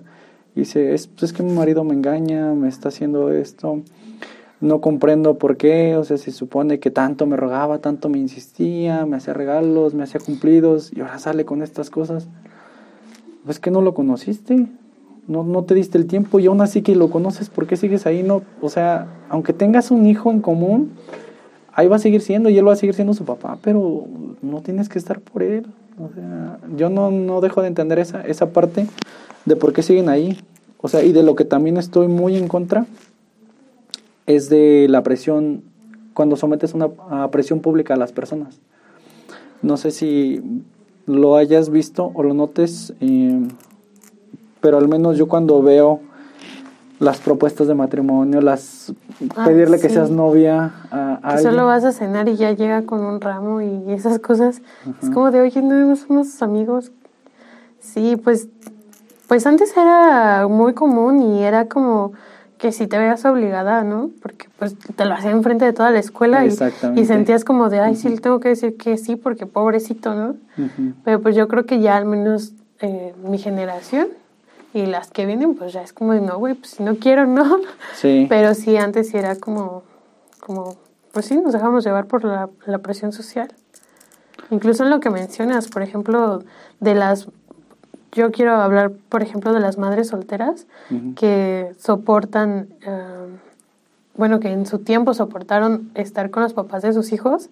y 0.55 0.61
dice, 0.61 0.95
es, 0.95 1.05
pues 1.05 1.25
es 1.25 1.33
que 1.33 1.43
mi 1.43 1.53
marido 1.53 1.83
me 1.83 1.93
engaña, 1.93 2.53
me 2.55 2.67
está 2.67 2.89
haciendo 2.89 3.31
esto, 3.31 3.83
no 4.61 4.81
comprendo 4.81 5.37
por 5.37 5.57
qué, 5.57 5.95
o 5.95 6.03
sea, 6.05 6.17
se 6.17 6.31
supone 6.31 6.79
que 6.79 6.89
tanto 6.89 7.27
me 7.27 7.37
rogaba, 7.37 7.77
tanto 7.77 8.09
me 8.09 8.17
insistía, 8.17 9.05
me 9.05 9.17
hacía 9.17 9.35
regalos, 9.35 9.93
me 9.93 10.01
hacía 10.01 10.19
cumplidos 10.19 10.91
y 10.91 11.01
ahora 11.01 11.19
sale 11.19 11.45
con 11.45 11.61
estas 11.61 11.91
cosas. 11.91 12.27
Pues 13.45 13.59
que 13.59 13.71
no 13.71 13.81
lo 13.81 13.93
conociste, 13.93 14.67
no, 15.28 15.43
no 15.43 15.63
te 15.63 15.75
diste 15.75 15.97
el 15.97 16.07
tiempo 16.07 16.39
y 16.39 16.47
aún 16.47 16.61
así 16.61 16.82
que 16.82 16.95
lo 16.95 17.09
conoces, 17.09 17.49
¿por 17.49 17.67
qué 17.67 17.75
sigues 17.75 18.05
ahí? 18.05 18.23
No, 18.23 18.43
o 18.61 18.69
sea, 18.69 19.07
aunque 19.30 19.53
tengas 19.53 19.91
un 19.91 20.05
hijo 20.05 20.32
en 20.32 20.41
común, 20.41 20.91
ahí 21.73 21.88
va 21.88 21.97
a 21.97 21.99
seguir 21.99 22.21
siendo 22.21 22.49
y 22.49 22.57
él 22.57 22.67
va 22.67 22.73
a 22.73 22.78
seguir 22.78 22.95
siendo 22.95 23.13
su 23.13 23.25
papá, 23.25 23.57
pero 23.61 24.05
no 24.41 24.61
tienes 24.61 24.89
que 24.89 24.97
estar 24.97 25.19
por 25.19 25.43
él. 25.43 25.67
O 25.99 26.13
sea, 26.13 26.59
yo 26.75 26.89
no, 26.89 27.11
no 27.11 27.41
dejo 27.41 27.61
de 27.61 27.67
entender 27.67 27.99
esa, 27.99 28.21
esa 28.21 28.51
parte 28.51 28.88
de 29.45 29.55
por 29.55 29.73
qué 29.73 29.82
siguen 29.82 30.09
ahí. 30.09 30.39
O 30.80 30.88
sea, 30.88 31.03
y 31.03 31.11
de 31.11 31.23
lo 31.23 31.36
que 31.36 31.45
también 31.45 31.78
estoy 31.78 32.07
muy 32.07 32.38
en 32.38 32.47
contra 32.47 32.86
es 34.28 34.49
de 34.49 34.88
la 34.89 35.03
presión, 35.03 35.63
cuando 36.13 36.36
sometes 36.36 36.73
una 36.73 36.89
a 37.09 37.32
presión 37.32 37.61
pública 37.61 37.95
a 37.95 37.97
las 37.97 38.11
personas. 38.11 38.59
No 39.61 39.78
sé 39.78 39.91
si 39.91 40.41
lo 41.05 41.36
hayas 41.36 41.69
visto 41.69 42.11
o 42.13 42.23
lo 42.23 42.34
notes. 42.34 42.93
Eh, 43.01 43.47
pero 44.61 44.77
al 44.77 44.87
menos 44.87 45.17
yo 45.17 45.27
cuando 45.27 45.61
veo 45.61 46.01
las 46.99 47.19
propuestas 47.19 47.67
de 47.67 47.75
matrimonio, 47.75 48.41
las 48.41 48.91
ah, 49.35 49.45
pedirle 49.45 49.79
que 49.79 49.89
seas 49.89 50.09
novia 50.09 50.73
a, 50.91 51.35
que 51.35 51.43
solo 51.43 51.65
vas 51.65 51.83
a 51.83 51.91
cenar 51.91 52.27
y 52.27 52.35
ya 52.35 52.51
llega 52.51 52.83
con 52.83 53.01
un 53.01 53.21
ramo 53.21 53.61
y 53.61 53.91
esas 53.91 54.19
cosas. 54.19 54.61
Es 55.01 55.09
como 55.11 55.29
de, 55.29 55.41
oye, 55.41 55.61
no 55.61 55.95
somos 55.95 56.41
amigos. 56.41 56.91
Sí, 57.79 58.15
pues, 58.15 58.49
pues 59.27 59.45
antes 59.45 59.75
era 59.77 60.47
muy 60.47 60.73
común 60.73 61.21
y 61.21 61.43
era 61.43 61.67
como 61.67 62.13
que 62.57 62.71
si 62.71 62.87
te 62.87 62.97
veas 62.97 63.23
obligada, 63.25 63.83
¿no? 63.83 64.09
Porque 64.21 64.47
pues 64.57 64.75
te 64.95 65.05
lo 65.05 65.13
hacían 65.13 65.33
enfrente 65.33 65.65
de 65.65 65.73
toda 65.73 65.91
la 65.91 65.99
escuela 65.99 66.43
y, 66.45 66.49
y, 66.95 67.05
sentías 67.05 67.45
como 67.45 67.69
de, 67.69 67.79
ay, 67.79 67.95
sí, 67.95 68.09
le 68.09 68.17
tengo 68.17 68.39
que 68.39 68.49
decir 68.49 68.77
que 68.77 68.97
sí 68.97 69.15
porque 69.15 69.45
pobrecito, 69.45 70.15
¿no? 70.15 70.35
Pero 71.03 71.21
pues 71.21 71.35
yo 71.35 71.47
creo 71.47 71.67
que 71.67 71.79
ya 71.79 71.97
al 71.97 72.05
menos 72.05 72.53
eh, 72.79 73.13
mi 73.23 73.37
generación 73.37 74.07
y 74.74 74.86
las 74.86 75.11
que 75.11 75.26
vienen, 75.26 75.55
pues 75.55 75.74
ya 75.74 75.82
es 75.82 75.93
como 75.93 76.13
de, 76.13 76.22
no, 76.22 76.38
güey, 76.38 76.53
pues 76.53 76.72
si 76.72 76.84
no 76.84 76.97
quiero, 76.97 77.26
no. 77.26 77.57
Sí. 77.95 78.26
Pero 78.30 78.53
sí, 78.53 78.78
antes 78.78 79.09
sí 79.09 79.18
era 79.18 79.36
como, 79.36 79.84
como, 80.39 80.76
pues 81.11 81.26
sí, 81.26 81.38
nos 81.38 81.53
dejamos 81.53 81.84
llevar 81.84 82.05
por 82.05 82.24
la, 82.24 82.49
la 82.65 82.80
presión 82.80 83.11
social. 83.11 83.51
Incluso 84.51 84.84
en 84.84 84.89
lo 84.89 84.99
que 84.99 85.09
mencionas, 85.09 85.68
por 85.68 85.82
ejemplo, 85.82 86.43
de 86.80 86.95
las 86.95 87.28
yo 88.18 88.32
quiero 88.32 88.55
hablar, 88.55 88.91
por 89.09 89.22
ejemplo, 89.22 89.53
de 89.53 89.59
las 89.59 89.78
madres 89.78 90.07
solteras 90.07 90.65
que 91.15 91.72
soportan, 91.78 92.68
eh, 92.82 93.28
bueno, 94.15 94.39
que 94.39 94.49
en 94.49 94.65
su 94.65 94.80
tiempo 94.80 95.13
soportaron 95.13 95.91
estar 95.93 96.32
con 96.32 96.41
los 96.43 96.53
papás 96.53 96.82
de 96.82 96.93
sus 96.93 97.11
hijos 97.11 97.49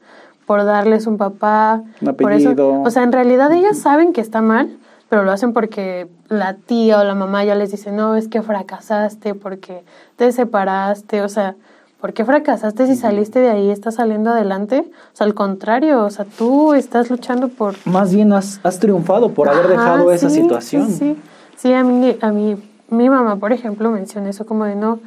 por 0.47 0.63
darles 0.63 1.05
un 1.05 1.17
papá, 1.17 1.83
un 2.01 2.15
por 2.15 2.31
eso, 2.31 2.55
o 2.83 2.89
sea, 2.89 3.03
en 3.03 3.11
realidad 3.11 3.51
ellas 3.51 3.77
saben 3.77 4.11
que 4.11 4.21
está 4.21 4.41
mal, 4.41 4.77
pero 5.15 5.23
lo 5.23 5.31
hacen 5.31 5.53
porque 5.53 6.09
la 6.27 6.55
tía 6.55 6.99
o 6.99 7.03
la 7.05 7.15
mamá 7.15 7.45
ya 7.45 7.55
les 7.55 7.71
dice, 7.71 7.93
no, 7.93 8.17
es 8.17 8.27
que 8.27 8.41
fracasaste, 8.41 9.33
porque 9.33 9.85
te 10.17 10.29
separaste, 10.33 11.21
o 11.21 11.29
sea, 11.29 11.55
¿por 12.01 12.11
qué 12.11 12.25
fracasaste 12.25 12.85
si 12.85 12.97
saliste 12.97 13.39
de 13.39 13.49
ahí, 13.49 13.69
estás 13.69 13.95
saliendo 13.95 14.31
adelante? 14.31 14.83
O 15.13 15.15
sea, 15.15 15.25
al 15.25 15.33
contrario, 15.33 16.03
o 16.03 16.09
sea, 16.09 16.25
tú 16.25 16.73
estás 16.73 17.09
luchando 17.09 17.47
por... 17.47 17.75
Más 17.85 18.13
bien 18.13 18.33
has, 18.33 18.59
has 18.61 18.77
triunfado 18.77 19.29
por 19.29 19.47
haber 19.47 19.69
dejado 19.69 20.11
esa 20.11 20.29
situación. 20.29 20.91
Sí, 20.91 21.15
sí, 21.55 21.71
a 21.71 21.85
mí, 21.85 22.17
a 22.19 22.31
mí, 22.31 22.57
mi 22.89 23.09
mamá, 23.09 23.37
por 23.37 23.53
ejemplo, 23.53 23.89
menciona 23.91 24.29
eso 24.29 24.45
como 24.45 24.65
de, 24.65 24.75
no, 24.75 24.99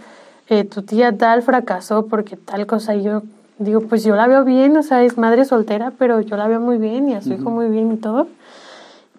eh, 0.48 0.64
tu 0.64 0.80
tía 0.84 1.18
tal 1.18 1.42
fracasó 1.42 2.06
porque 2.06 2.38
tal 2.38 2.66
cosa, 2.66 2.94
y 2.94 3.02
yo 3.02 3.24
digo, 3.58 3.82
pues 3.82 4.04
yo 4.04 4.16
la 4.16 4.26
veo 4.26 4.42
bien, 4.46 4.74
o 4.78 4.82
sea, 4.82 5.02
es 5.02 5.18
madre 5.18 5.44
soltera, 5.44 5.92
pero 5.98 6.22
yo 6.22 6.38
la 6.38 6.48
veo 6.48 6.60
muy 6.60 6.78
bien 6.78 7.10
y 7.10 7.14
a 7.14 7.20
su 7.20 7.34
hijo 7.34 7.50
muy 7.50 7.68
bien 7.68 7.92
y 7.92 7.98
todo. 7.98 8.26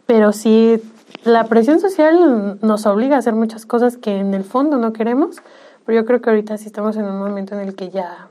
Pero 0.09 0.33
sí, 0.33 0.81
la 1.23 1.43
presión 1.43 1.79
social 1.79 2.57
nos 2.63 2.87
obliga 2.87 3.15
a 3.15 3.19
hacer 3.19 3.35
muchas 3.35 3.67
cosas 3.67 3.95
que 3.95 4.17
en 4.17 4.33
el 4.33 4.43
fondo 4.43 4.79
no 4.79 4.91
queremos, 4.91 5.35
pero 5.85 6.01
yo 6.01 6.05
creo 6.07 6.19
que 6.19 6.31
ahorita 6.31 6.57
sí 6.57 6.65
estamos 6.65 6.97
en 6.97 7.05
un 7.05 7.19
momento 7.19 7.53
en 7.53 7.61
el 7.61 7.75
que 7.75 7.91
ya 7.91 8.27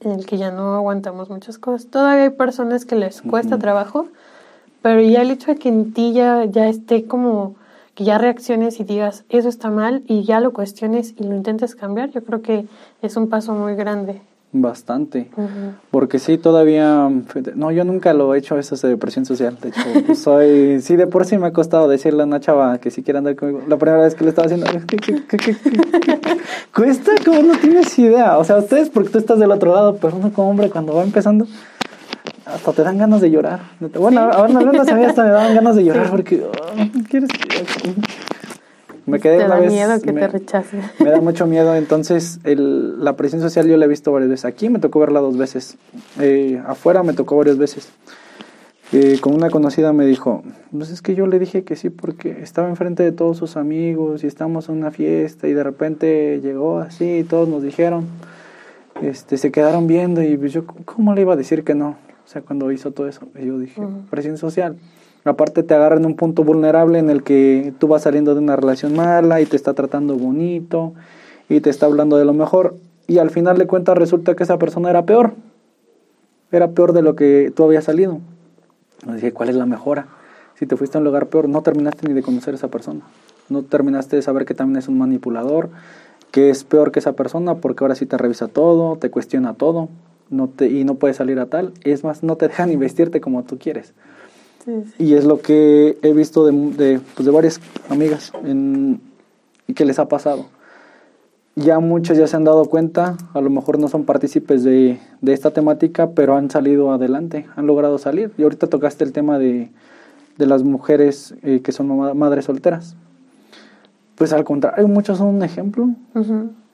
en 0.00 0.10
el 0.10 0.26
que 0.26 0.38
ya 0.38 0.50
no 0.50 0.74
aguantamos 0.74 1.30
muchas 1.30 1.58
cosas. 1.58 1.86
Todavía 1.86 2.24
hay 2.24 2.30
personas 2.30 2.84
que 2.84 2.96
les 2.96 3.22
cuesta 3.22 3.58
trabajo, 3.58 4.08
pero 4.82 5.00
ya 5.00 5.22
el 5.22 5.30
hecho 5.30 5.52
de 5.52 5.56
que 5.56 5.68
en 5.68 5.92
ti 5.92 6.12
ya, 6.12 6.44
ya 6.46 6.66
esté 6.66 7.04
como 7.04 7.54
que 7.94 8.02
ya 8.02 8.18
reacciones 8.18 8.80
y 8.80 8.82
digas 8.84 9.22
eso 9.28 9.48
está 9.48 9.70
mal 9.70 10.02
y 10.08 10.24
ya 10.24 10.40
lo 10.40 10.52
cuestiones 10.52 11.14
y 11.16 11.22
lo 11.22 11.36
intentes 11.36 11.76
cambiar, 11.76 12.10
yo 12.10 12.24
creo 12.24 12.42
que 12.42 12.66
es 13.02 13.16
un 13.16 13.28
paso 13.28 13.52
muy 13.52 13.76
grande. 13.76 14.20
Bastante. 14.52 15.28
Porque 15.90 16.18
sí, 16.18 16.38
todavía. 16.38 17.10
No, 17.54 17.72
yo 17.72 17.84
nunca 17.84 18.14
lo 18.14 18.34
he 18.34 18.38
hecho 18.38 18.58
eso 18.58 18.76
de 18.76 18.88
depresión 18.88 19.26
social. 19.26 19.58
De 19.60 19.68
hecho, 19.68 20.14
soy. 20.14 20.80
Sí, 20.80 20.96
de 20.96 21.06
por 21.06 21.26
sí 21.26 21.36
me 21.36 21.48
ha 21.48 21.52
costado 21.52 21.88
decirle 21.88 22.22
a 22.22 22.26
una 22.26 22.40
chava 22.40 22.78
que 22.78 22.90
si 22.90 23.02
quiere 23.02 23.18
andar 23.18 23.36
conmigo. 23.36 23.62
La 23.68 23.76
primera 23.76 24.02
vez 24.02 24.14
que 24.14 24.24
le 24.24 24.30
estaba 24.30 24.46
haciendo. 24.46 24.66
Cuesta 26.74 27.12
como 27.24 27.42
no 27.42 27.58
tienes 27.58 27.98
idea. 27.98 28.38
O 28.38 28.44
sea, 28.44 28.56
ustedes, 28.58 28.88
porque 28.88 29.10
tú 29.10 29.18
estás 29.18 29.38
del 29.38 29.50
otro 29.50 29.74
lado, 29.74 29.96
pero 29.96 30.16
uno 30.16 30.32
como 30.32 30.50
hombre, 30.50 30.70
cuando 30.70 30.94
va 30.94 31.02
empezando, 31.02 31.46
hasta 32.46 32.72
te 32.72 32.82
dan 32.82 32.98
ganas 32.98 33.20
de 33.20 33.30
llorar. 33.30 33.60
Bueno, 33.98 34.20
ahora 34.20 34.52
no, 34.52 34.60
no, 34.60 34.80
hasta 34.80 34.94
me 34.94 35.30
daban 35.30 35.54
ganas 35.54 35.76
de 35.76 35.84
llorar 35.84 36.10
porque. 36.10 36.42
Oh, 36.44 36.52
¿Quieres 37.10 37.28
me 39.06 39.20
quedé 39.20 39.38
¿Te 39.38 39.48
da 39.48 39.60
miedo 39.60 40.00
que 40.00 40.12
te 40.12 40.28
rechacen. 40.28 40.82
Me 40.98 41.10
da 41.10 41.20
mucho 41.20 41.46
miedo. 41.46 41.74
Entonces, 41.76 42.40
el, 42.44 43.02
la 43.04 43.16
presión 43.16 43.40
social 43.40 43.68
yo 43.68 43.76
la 43.76 43.84
he 43.84 43.88
visto 43.88 44.12
varias 44.12 44.30
veces. 44.30 44.44
Aquí 44.44 44.68
me 44.68 44.80
tocó 44.80 44.98
verla 44.98 45.20
dos 45.20 45.38
veces. 45.38 45.78
Eh, 46.20 46.60
afuera 46.66 47.02
me 47.04 47.12
tocó 47.12 47.36
varias 47.36 47.56
veces. 47.56 47.88
Eh, 48.92 49.18
con 49.20 49.34
una 49.34 49.50
conocida 49.50 49.92
me 49.92 50.06
dijo, 50.06 50.42
pues 50.70 50.90
es 50.90 51.02
que 51.02 51.14
yo 51.14 51.26
le 51.26 51.38
dije 51.40 51.64
que 51.64 51.74
sí 51.74 51.90
porque 51.90 52.40
estaba 52.42 52.68
enfrente 52.68 53.02
de 53.02 53.10
todos 53.10 53.36
sus 53.36 53.56
amigos 53.56 54.22
y 54.22 54.28
estamos 54.28 54.68
en 54.68 54.76
una 54.76 54.92
fiesta 54.92 55.48
y 55.48 55.54
de 55.54 55.64
repente 55.64 56.40
llegó 56.40 56.78
así 56.78 57.18
y 57.18 57.24
todos 57.24 57.48
nos 57.48 57.64
dijeron, 57.64 58.06
este, 59.02 59.38
se 59.38 59.50
quedaron 59.50 59.88
viendo 59.88 60.22
y 60.22 60.36
pues 60.36 60.52
yo, 60.52 60.66
¿cómo 60.84 61.14
le 61.14 61.22
iba 61.22 61.32
a 61.32 61.36
decir 61.36 61.64
que 61.64 61.74
no? 61.74 61.96
O 62.24 62.28
sea, 62.28 62.42
cuando 62.42 62.70
hizo 62.70 62.92
todo 62.92 63.08
eso, 63.08 63.26
yo 63.34 63.58
dije, 63.58 63.82
presión 64.08 64.38
social. 64.38 64.76
Aparte 65.30 65.62
te 65.62 65.74
agarra 65.74 65.96
en 65.96 66.06
un 66.06 66.16
punto 66.16 66.44
vulnerable 66.44 66.98
en 66.98 67.10
el 67.10 67.22
que 67.22 67.72
tú 67.78 67.88
vas 67.88 68.02
saliendo 68.02 68.34
de 68.34 68.40
una 68.40 68.56
relación 68.56 68.94
mala 68.94 69.40
y 69.40 69.46
te 69.46 69.56
está 69.56 69.74
tratando 69.74 70.16
bonito 70.16 70.94
y 71.48 71.60
te 71.60 71.70
está 71.70 71.86
hablando 71.86 72.16
de 72.16 72.24
lo 72.24 72.32
mejor 72.32 72.76
y 73.06 73.18
al 73.18 73.30
final 73.30 73.58
de 73.58 73.66
cuentas 73.66 73.96
resulta 73.96 74.34
que 74.34 74.42
esa 74.42 74.58
persona 74.58 74.90
era 74.90 75.04
peor. 75.04 75.34
Era 76.52 76.70
peor 76.70 76.92
de 76.92 77.02
lo 77.02 77.16
que 77.16 77.52
tú 77.54 77.64
habías 77.64 77.84
salido. 77.84 78.20
dije, 79.06 79.32
¿cuál 79.32 79.48
es 79.48 79.56
la 79.56 79.66
mejora? 79.66 80.08
Si 80.54 80.66
te 80.66 80.76
fuiste 80.76 80.96
a 80.96 81.00
un 81.00 81.04
lugar 81.04 81.26
peor, 81.26 81.48
no 81.48 81.62
terminaste 81.62 82.08
ni 82.08 82.14
de 82.14 82.22
conocer 82.22 82.54
a 82.54 82.56
esa 82.56 82.68
persona. 82.68 83.00
No 83.48 83.62
terminaste 83.62 84.16
de 84.16 84.22
saber 84.22 84.44
que 84.44 84.54
también 84.54 84.78
es 84.78 84.88
un 84.88 84.98
manipulador, 84.98 85.70
que 86.30 86.50
es 86.50 86.64
peor 86.64 86.92
que 86.92 87.00
esa 87.00 87.12
persona 87.12 87.56
porque 87.56 87.84
ahora 87.84 87.94
sí 87.94 88.06
te 88.06 88.16
revisa 88.16 88.48
todo, 88.48 88.96
te 88.96 89.10
cuestiona 89.10 89.54
todo 89.54 89.88
no 90.30 90.48
te, 90.48 90.68
y 90.68 90.84
no 90.84 90.96
puedes 90.96 91.16
salir 91.16 91.38
a 91.38 91.46
tal. 91.46 91.72
Es 91.82 92.04
más, 92.04 92.22
no 92.22 92.36
te 92.36 92.48
dejan 92.48 92.72
investirte 92.72 93.20
como 93.20 93.44
tú 93.44 93.58
quieres. 93.58 93.92
Y 94.98 95.14
es 95.14 95.24
lo 95.24 95.40
que 95.40 95.98
he 96.02 96.12
visto 96.12 96.44
de, 96.44 96.52
de, 96.52 97.00
pues 97.14 97.26
de 97.26 97.32
varias 97.32 97.60
amigas 97.88 98.32
en, 98.44 99.00
y 99.66 99.74
que 99.74 99.84
les 99.84 99.98
ha 99.98 100.08
pasado. 100.08 100.46
Ya 101.54 101.78
muchas 101.78 102.18
ya 102.18 102.26
se 102.26 102.36
han 102.36 102.44
dado 102.44 102.66
cuenta, 102.66 103.16
a 103.32 103.40
lo 103.40 103.48
mejor 103.48 103.78
no 103.78 103.88
son 103.88 104.04
partícipes 104.04 104.62
de, 104.62 105.00
de 105.22 105.32
esta 105.32 105.52
temática, 105.52 106.10
pero 106.10 106.36
han 106.36 106.50
salido 106.50 106.92
adelante, 106.92 107.46
han 107.56 107.66
logrado 107.66 107.96
salir. 107.96 108.30
Y 108.36 108.42
ahorita 108.42 108.66
tocaste 108.66 109.04
el 109.04 109.12
tema 109.12 109.38
de, 109.38 109.70
de 110.36 110.46
las 110.46 110.62
mujeres 110.64 111.34
eh, 111.42 111.60
que 111.62 111.72
son 111.72 112.18
madres 112.18 112.44
solteras. 112.44 112.94
Pues 114.16 114.34
al 114.34 114.44
contrario, 114.44 114.86
muchos 114.86 115.18
son 115.18 115.28
un 115.28 115.42
ejemplo, 115.42 115.88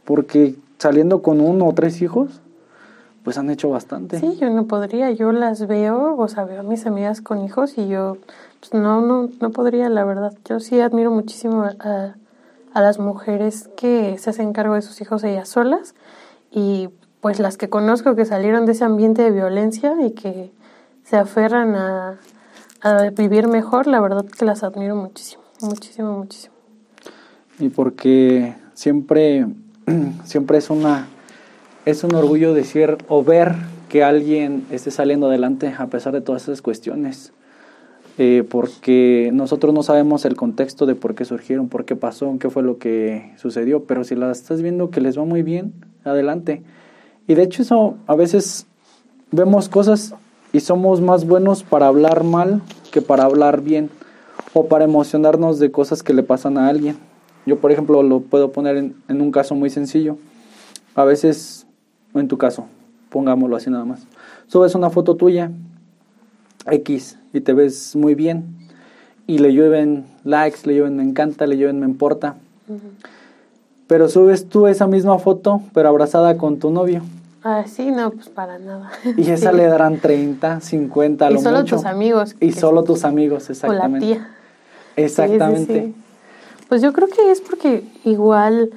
porque 0.05 0.57
saliendo 0.79 1.23
con 1.23 1.41
uno 1.41 1.67
o 1.67 1.73
tres 1.75 2.03
hijos, 2.03 2.42
pues 3.25 3.39
han 3.39 3.51
hecho 3.51 3.71
bastante. 3.71 4.19
Sí, 4.19 4.37
yo 4.41 4.51
no 4.51 4.67
podría, 4.67 5.11
yo 5.11 5.33
las 5.33 5.67
veo, 5.67 6.17
o 6.17 6.29
sea, 6.29 6.45
veo 6.45 6.61
a 6.61 6.65
mis 6.65 6.87
amigas 6.87 7.21
con 7.21 7.43
hijos 7.45 7.79
y 7.79 7.89
yo 7.89 8.17
pues 8.61 8.75
no, 8.75 9.01
no, 9.01 9.29
no 9.41 9.51
podría, 9.51 9.89
la 9.89 10.05
verdad. 10.05 10.35
Yo 10.45 10.61
sí 10.61 10.81
admiro 10.81 11.11
muchísimo 11.11 11.65
a, 11.65 12.15
a 12.73 12.81
las 12.81 12.99
mujeres 12.99 13.69
que 13.77 14.17
se 14.19 14.31
hacen 14.31 14.53
cargo 14.53 14.75
de 14.75 14.83
sus 14.83 15.01
hijos 15.01 15.25
ellas 15.25 15.49
solas 15.49 15.95
y 16.51 16.89
pues 17.21 17.39
las 17.39 17.57
que 17.57 17.69
conozco 17.69 18.17
que 18.17 18.25
salieron 18.25 18.67
de 18.67 18.73
ese 18.73 18.85
ambiente 18.85 19.23
de 19.23 19.31
violencia 19.31 19.95
y 20.05 20.11
que 20.11 20.51
se 21.05 21.17
aferran 21.17 21.75
a, 21.75 22.19
a 22.81 23.11
vivir 23.11 23.47
mejor, 23.47 23.87
la 23.87 24.01
verdad 24.01 24.25
que 24.27 24.45
las 24.45 24.65
admiro 24.65 24.97
muchísimo, 24.97 25.43
muchísimo, 25.61 26.19
muchísimo. 26.19 26.55
Y 27.59 27.69
porque 27.69 28.57
siempre, 28.75 29.47
siempre 30.25 30.59
es 30.59 30.71
una 30.71 31.07
es 31.85 32.05
un 32.05 32.15
orgullo 32.15 32.55
decir 32.55 32.99
o 33.09 33.25
ver 33.25 33.55
que 33.89 34.05
alguien 34.05 34.65
esté 34.71 34.91
saliendo 34.91 35.27
adelante 35.27 35.75
a 35.77 35.87
pesar 35.89 36.13
de 36.13 36.21
todas 36.21 36.45
esas 36.45 36.63
cuestiones. 36.63 37.33
Eh, 38.19 38.45
porque 38.49 39.31
nosotros 39.33 39.73
no 39.73 39.83
sabemos 39.83 40.25
el 40.27 40.37
contexto 40.37 40.85
de 40.85 40.95
por 40.95 41.15
qué 41.15 41.25
surgieron, 41.25 41.69
por 41.69 41.85
qué 41.87 41.97
pasó, 41.97 42.37
qué 42.39 42.51
fue 42.51 42.63
lo 42.63 42.79
que 42.79 43.33
sucedió, 43.37 43.85
pero 43.85 44.05
si 44.05 44.15
las 44.15 44.39
estás 44.39 44.61
viendo 44.61 44.91
que 44.91 45.01
les 45.01 45.19
va 45.19 45.25
muy 45.25 45.43
bien, 45.43 45.73
adelante. 46.05 46.63
Y 47.27 47.35
de 47.35 47.43
hecho 47.43 47.63
eso 47.63 47.97
a 48.07 48.15
veces 48.15 48.67
vemos 49.31 49.69
cosas 49.69 50.15
y 50.53 50.61
somos 50.61 51.01
más 51.01 51.27
buenos 51.27 51.63
para 51.63 51.87
hablar 51.87 52.23
mal 52.23 52.61
que 52.91 53.01
para 53.01 53.25
hablar 53.25 53.63
bien 53.63 53.89
o 54.53 54.67
para 54.67 54.85
emocionarnos 54.85 55.59
de 55.59 55.71
cosas 55.71 56.03
que 56.03 56.13
le 56.13 56.23
pasan 56.23 56.59
a 56.59 56.69
alguien. 56.69 56.97
Yo, 57.47 57.59
por 57.59 57.73
ejemplo, 57.73 58.03
lo 58.03 58.21
puedo 58.21 58.53
poner 58.53 58.77
en, 58.77 58.95
en 59.09 59.21
un 59.21 59.33
caso 59.33 59.55
muy 59.55 59.71
sencillo. 59.71 60.19
A 60.95 61.05
veces 61.05 61.62
en 62.15 62.29
tu 62.29 62.39
caso, 62.39 62.67
pongámoslo 63.11 63.57
así 63.57 63.71
nada 63.71 63.85
más. 63.85 64.07
Subes 64.47 64.75
una 64.75 64.91
foto 64.91 65.17
tuya, 65.17 65.51
X, 66.67 67.19
y 67.33 67.41
te 67.41 67.53
ves 67.53 67.97
muy 67.97 68.15
bien, 68.15 68.57
y 69.27 69.39
le 69.39 69.53
llueven 69.53 70.05
likes, 70.25 70.61
le 70.65 70.75
llueven 70.75 70.97
me 70.97 71.03
encanta, 71.03 71.47
le 71.47 71.57
llueven 71.57 71.81
me 71.81 71.87
importa. 71.87 72.37
Pero 73.87 74.09
subes 74.09 74.49
tú 74.49 74.67
esa 74.67 74.87
misma 74.87 75.19
foto, 75.19 75.63
pero 75.73 75.89
abrazada 75.89 76.37
con 76.37 76.59
tu 76.59 76.71
novio. 76.71 77.03
Ah, 77.45 77.65
sí, 77.67 77.91
no, 77.91 78.11
pues 78.13 78.29
para 78.29 78.59
nada. 78.59 78.91
Y 79.17 79.31
esa 79.31 79.53
le 79.53 79.67
darán 79.67 79.99
30, 79.99 80.61
50, 80.61 81.27
a 81.27 81.31
lo 81.31 81.41
Y 81.41 81.43
solo 81.43 81.65
tus 81.65 81.85
amigos. 81.85 82.37
Y 82.41 82.53
solo 82.53 82.85
tus 82.85 83.05
amigos, 83.05 83.51
exactamente. 83.51 84.07
O 84.07 84.09
la 84.11 84.15
tía. 84.17 84.29
Exactamente. 84.97 85.95
pues 86.69 86.83
yo 86.83 86.93
creo 86.93 87.09
que 87.09 87.31
es 87.31 87.41
porque 87.41 87.85
igual 88.05 88.71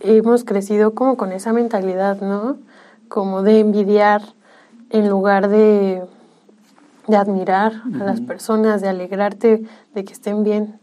hemos 0.00 0.44
crecido 0.44 0.94
como 0.94 1.16
con 1.16 1.32
esa 1.32 1.52
mentalidad, 1.52 2.20
¿no? 2.20 2.56
Como 3.08 3.42
de 3.42 3.60
envidiar 3.60 4.22
en 4.90 5.08
lugar 5.08 5.48
de, 5.48 6.02
de 7.06 7.16
admirar 7.16 7.82
a 8.00 8.04
las 8.04 8.20
personas, 8.20 8.80
de 8.80 8.88
alegrarte 8.88 9.64
de 9.94 10.04
que 10.04 10.12
estén 10.12 10.44
bien. 10.44 10.78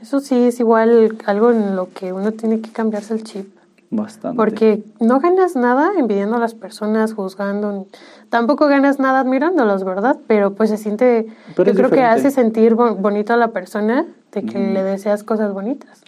Eso 0.00 0.20
sí 0.20 0.36
es 0.36 0.58
igual 0.60 1.16
algo 1.26 1.52
en 1.52 1.76
lo 1.76 1.90
que 1.92 2.12
uno 2.12 2.32
tiene 2.32 2.60
que 2.60 2.72
cambiarse 2.72 3.14
el 3.14 3.22
chip. 3.22 3.54
Bastante. 3.90 4.36
Porque 4.36 4.82
no 5.00 5.20
ganas 5.20 5.54
nada 5.54 5.92
envidiando 5.98 6.36
a 6.36 6.38
las 6.38 6.54
personas, 6.54 7.12
juzgando. 7.12 7.86
Tampoco 8.30 8.66
ganas 8.66 8.98
nada 8.98 9.20
admirándolos, 9.20 9.84
¿verdad? 9.84 10.16
Pero 10.26 10.54
pues 10.54 10.70
se 10.70 10.78
siente. 10.78 11.26
yo 11.56 11.74
creo 11.74 11.90
que 11.90 12.02
hace 12.02 12.30
sentir 12.30 12.74
bonito 12.74 13.34
a 13.34 13.36
la 13.36 13.48
persona 13.48 14.06
de 14.32 14.44
que 14.44 14.58
le 14.58 14.82
deseas 14.82 15.22
cosas 15.22 15.52
bonitas. 15.52 16.02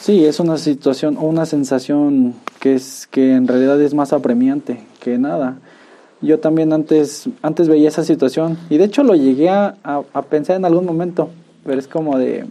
Sí, 0.00 0.24
es 0.24 0.38
una 0.38 0.58
situación 0.58 1.16
o 1.16 1.22
una 1.22 1.44
sensación 1.44 2.34
que 2.60 2.74
es 2.74 3.08
que 3.10 3.34
en 3.34 3.48
realidad 3.48 3.80
es 3.80 3.94
más 3.94 4.12
apremiante 4.12 4.86
que 5.00 5.18
nada. 5.18 5.58
Yo 6.20 6.38
también 6.38 6.72
antes, 6.72 7.28
antes 7.42 7.68
veía 7.68 7.88
esa 7.88 8.04
situación 8.04 8.58
y 8.70 8.78
de 8.78 8.84
hecho 8.84 9.02
lo 9.02 9.14
llegué 9.14 9.50
a, 9.50 9.76
a, 9.82 10.22
pensar 10.22 10.56
en 10.56 10.64
algún 10.64 10.86
momento, 10.86 11.30
pero 11.64 11.78
es 11.78 11.88
como 11.88 12.16
de... 12.16 12.46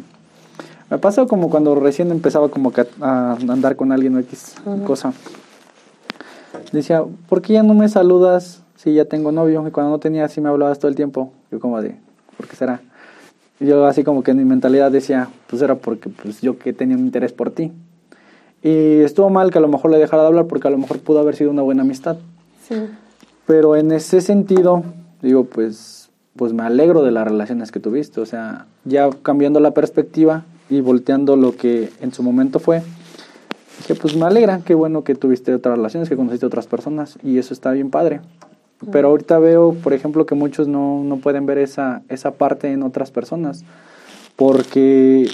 Me 0.90 0.98
pasó 0.98 1.28
como 1.28 1.50
cuando 1.50 1.76
recién 1.76 2.12
empezaba 2.12 2.50
como 2.50 2.72
a, 3.02 3.38
andar 3.48 3.76
con 3.76 3.92
alguien 3.92 4.16
o 4.16 4.20
X 4.20 4.56
cosa. 4.86 5.14
Decía, 6.72 7.04
¿por 7.28 7.42
qué 7.42 7.54
ya 7.54 7.64
no 7.64 7.74
me 7.74 7.88
saludas 7.90 8.62
si 8.76 8.94
ya 8.94 9.06
tengo 9.06 9.32
novio? 9.32 9.66
Y 9.68 9.72
cuando 9.72 9.92
no 9.92 10.00
tenía 10.00 10.26
así 10.26 10.42
me 10.42 10.50
hablabas 10.50 10.80
todo 10.80 10.90
el 10.90 10.96
tiempo. 10.96 11.32
Yo 11.52 11.60
como 11.60 11.82
de, 11.82 11.98
¿por 12.38 12.48
qué 12.48 12.56
será? 12.56 12.82
Yo 13.60 13.86
así 13.86 14.04
como 14.04 14.24
que 14.24 14.32
en 14.32 14.38
mi 14.38 14.46
mentalidad 14.46 14.92
decía, 14.92 15.30
pues 15.48 15.62
era 15.62 15.76
porque 15.76 16.10
pues 16.10 16.42
yo 16.42 16.60
que 16.60 16.74
tenía 16.74 16.96
un 16.96 17.06
interés 17.06 17.34
por 17.34 17.52
ti. 17.52 17.72
Y 18.62 19.00
estuvo 19.02 19.30
mal 19.30 19.52
que 19.52 19.58
a 19.58 19.62
lo 19.62 19.68
mejor 19.68 19.92
le 19.92 19.98
dejara 19.98 20.24
de 20.24 20.28
hablar 20.28 20.48
porque 20.48 20.68
a 20.68 20.72
lo 20.72 20.78
mejor 20.78 21.00
pudo 21.00 21.20
haber 21.20 21.36
sido 21.36 21.52
una 21.52 21.62
buena 21.62 21.82
amistad. 21.82 22.18
Sí. 22.68 22.76
Pero 23.46 23.76
en 23.76 23.92
ese 23.92 24.22
sentido, 24.22 24.84
digo, 25.22 25.46
pues, 25.46 26.10
pues 26.36 26.54
me 26.54 26.64
alegro 26.64 27.04
de 27.04 27.12
las 27.12 27.26
relaciones 27.26 27.72
que 27.72 27.80
tuviste. 27.80 28.22
O 28.22 28.26
sea, 28.26 28.66
ya 28.84 29.10
cambiando 29.24 29.60
la 29.60 29.72
perspectiva 29.72 30.44
y 30.70 30.82
volteando 30.82 31.36
lo 31.36 31.56
que 31.56 31.90
en 32.02 32.12
su 32.12 32.24
momento 32.24 32.60
fue, 32.60 32.84
que 33.86 33.96
pues 33.96 34.16
me 34.16 34.26
alegra, 34.26 34.62
qué 34.66 34.74
bueno 34.74 35.04
que 35.04 35.16
tuviste 35.16 35.54
otras 35.54 35.78
relaciones, 35.78 36.10
que 36.10 36.16
conociste 36.16 36.46
otras 36.46 36.68
personas 36.68 37.18
y 37.24 37.38
eso 37.38 37.54
está 37.54 37.72
bien 37.72 37.90
padre. 37.90 38.22
Pero 38.92 39.10
ahorita 39.10 39.40
veo, 39.40 39.74
por 39.74 39.94
ejemplo, 39.94 40.26
que 40.26 40.36
muchos 40.36 40.68
no, 40.68 41.04
no 41.04 41.18
pueden 41.18 41.46
ver 41.46 41.58
esa, 41.58 42.04
esa 42.10 42.32
parte 42.32 42.72
en 42.72 42.84
otras 42.84 43.12
personas, 43.12 43.66
porque 44.36 45.30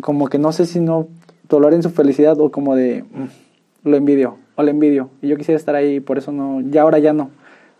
como 0.00 0.28
que 0.28 0.38
no 0.38 0.52
sé 0.52 0.66
si 0.66 0.80
no 0.80 1.08
en 1.50 1.82
su 1.82 1.90
felicidad 1.90 2.40
o 2.40 2.50
como 2.50 2.74
de 2.74 3.02
mm, 3.02 3.88
lo 3.88 3.96
envidio 3.96 4.36
o 4.56 4.62
le 4.62 4.72
envidio 4.72 5.10
y 5.22 5.28
yo 5.28 5.36
quisiera 5.36 5.56
estar 5.56 5.76
ahí, 5.76 6.00
por 6.00 6.18
eso 6.18 6.32
no, 6.32 6.60
ya 6.60 6.82
ahora 6.82 6.98
ya 6.98 7.12
no 7.12 7.30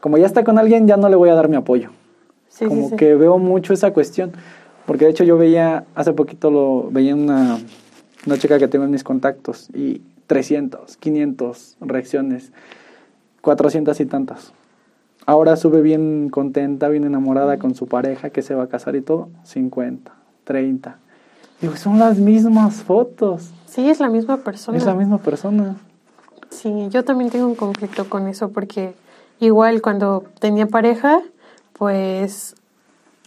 como 0.06 0.18
ya 0.18 0.26
está 0.26 0.44
con 0.44 0.56
alguien, 0.56 0.86
ya 0.86 0.96
no 0.96 1.08
le 1.08 1.16
voy 1.16 1.30
a 1.30 1.34
dar 1.34 1.48
mi 1.48 1.56
apoyo. 1.56 1.90
como 2.60 2.96
que 2.96 3.16
veo 3.16 3.38
mucho 3.38 3.72
esa 3.72 3.92
cuestión. 3.92 4.30
Porque 4.86 5.04
de 5.04 5.10
hecho 5.10 5.24
yo 5.24 5.36
veía, 5.36 5.84
hace 5.96 6.12
poquito 6.12 6.48
lo 6.48 6.88
veía 6.92 7.14
una, 7.16 7.58
una 8.24 8.38
chica 8.38 8.56
que 8.60 8.68
tengo 8.68 8.84
en 8.84 8.92
mis 8.92 9.02
contactos 9.02 9.68
y 9.74 10.02
300, 10.28 10.96
500 10.96 11.76
reacciones, 11.80 12.52
400 13.40 13.98
y 13.98 14.06
tantas. 14.06 14.52
Ahora 15.26 15.56
sube 15.56 15.82
bien 15.82 16.30
contenta, 16.30 16.88
bien 16.88 17.04
enamorada 17.04 17.58
con 17.58 17.74
su 17.74 17.86
pareja 17.86 18.30
que 18.30 18.42
se 18.42 18.54
va 18.54 18.64
a 18.64 18.68
casar 18.68 18.96
y 18.96 19.02
todo, 19.02 19.28
50, 19.44 20.12
30. 20.44 20.98
Digo, 21.60 21.76
son 21.76 21.98
las 21.98 22.18
mismas 22.18 22.82
fotos. 22.82 23.50
Sí, 23.66 23.90
es 23.90 24.00
la 24.00 24.08
misma 24.08 24.38
persona. 24.38 24.78
Es 24.78 24.86
la 24.86 24.94
misma 24.94 25.18
persona. 25.18 25.76
Sí, 26.50 26.88
yo 26.90 27.04
también 27.04 27.30
tengo 27.30 27.46
un 27.46 27.56
conflicto 27.56 28.08
con 28.08 28.28
eso 28.28 28.50
porque 28.50 28.94
Igual 29.38 29.82
cuando 29.82 30.24
tenía 30.40 30.66
pareja, 30.66 31.20
pues 31.74 32.56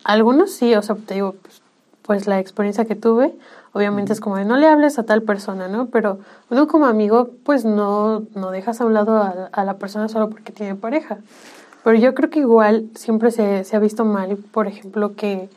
algunos 0.03 0.51
sí, 0.51 0.73
o 0.73 0.81
sea, 0.81 0.95
te 0.95 1.15
digo, 1.15 1.35
pues, 1.41 1.61
pues, 2.01 2.27
la 2.27 2.39
experiencia 2.39 2.85
que 2.85 2.95
tuve, 2.95 3.35
obviamente 3.73 4.13
es 4.13 4.19
como 4.19 4.37
de 4.37 4.45
no 4.45 4.57
le 4.57 4.67
hables 4.67 4.97
a 4.97 5.03
tal 5.03 5.21
persona, 5.21 5.67
¿no? 5.67 5.87
Pero 5.87 6.19
uno 6.49 6.67
como 6.67 6.87
amigo, 6.87 7.29
pues 7.43 7.65
no, 7.65 8.23
no 8.33 8.49
dejas 8.49 8.81
a 8.81 8.85
un 8.85 8.95
lado 8.95 9.21
a, 9.51 9.63
la 9.63 9.77
persona 9.77 10.09
solo 10.09 10.31
porque 10.31 10.51
tiene 10.51 10.73
pareja. 10.73 11.19
Pero 11.83 11.97
yo 11.97 12.13
creo 12.13 12.29
que 12.29 12.39
igual 12.39 12.89
siempre 12.95 13.31
se, 13.31 13.63
se 13.63 13.75
ha 13.75 13.79
visto 13.79 14.05
mal, 14.05 14.37
por 14.37 14.67
ejemplo, 14.67 15.15
que, 15.15 15.49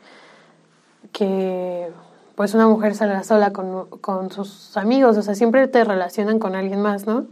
que 1.11 1.89
pues 2.35 2.53
una 2.53 2.67
mujer 2.67 2.95
salga 2.95 3.23
sola 3.23 3.51
con, 3.51 3.87
con 4.01 4.31
sus 4.31 4.75
amigos, 4.77 5.17
o 5.17 5.21
sea, 5.21 5.35
siempre 5.35 5.67
te 5.67 5.83
relacionan 5.83 6.39
con 6.39 6.55
alguien 6.55 6.81
más, 6.81 7.05
¿no? 7.05 7.25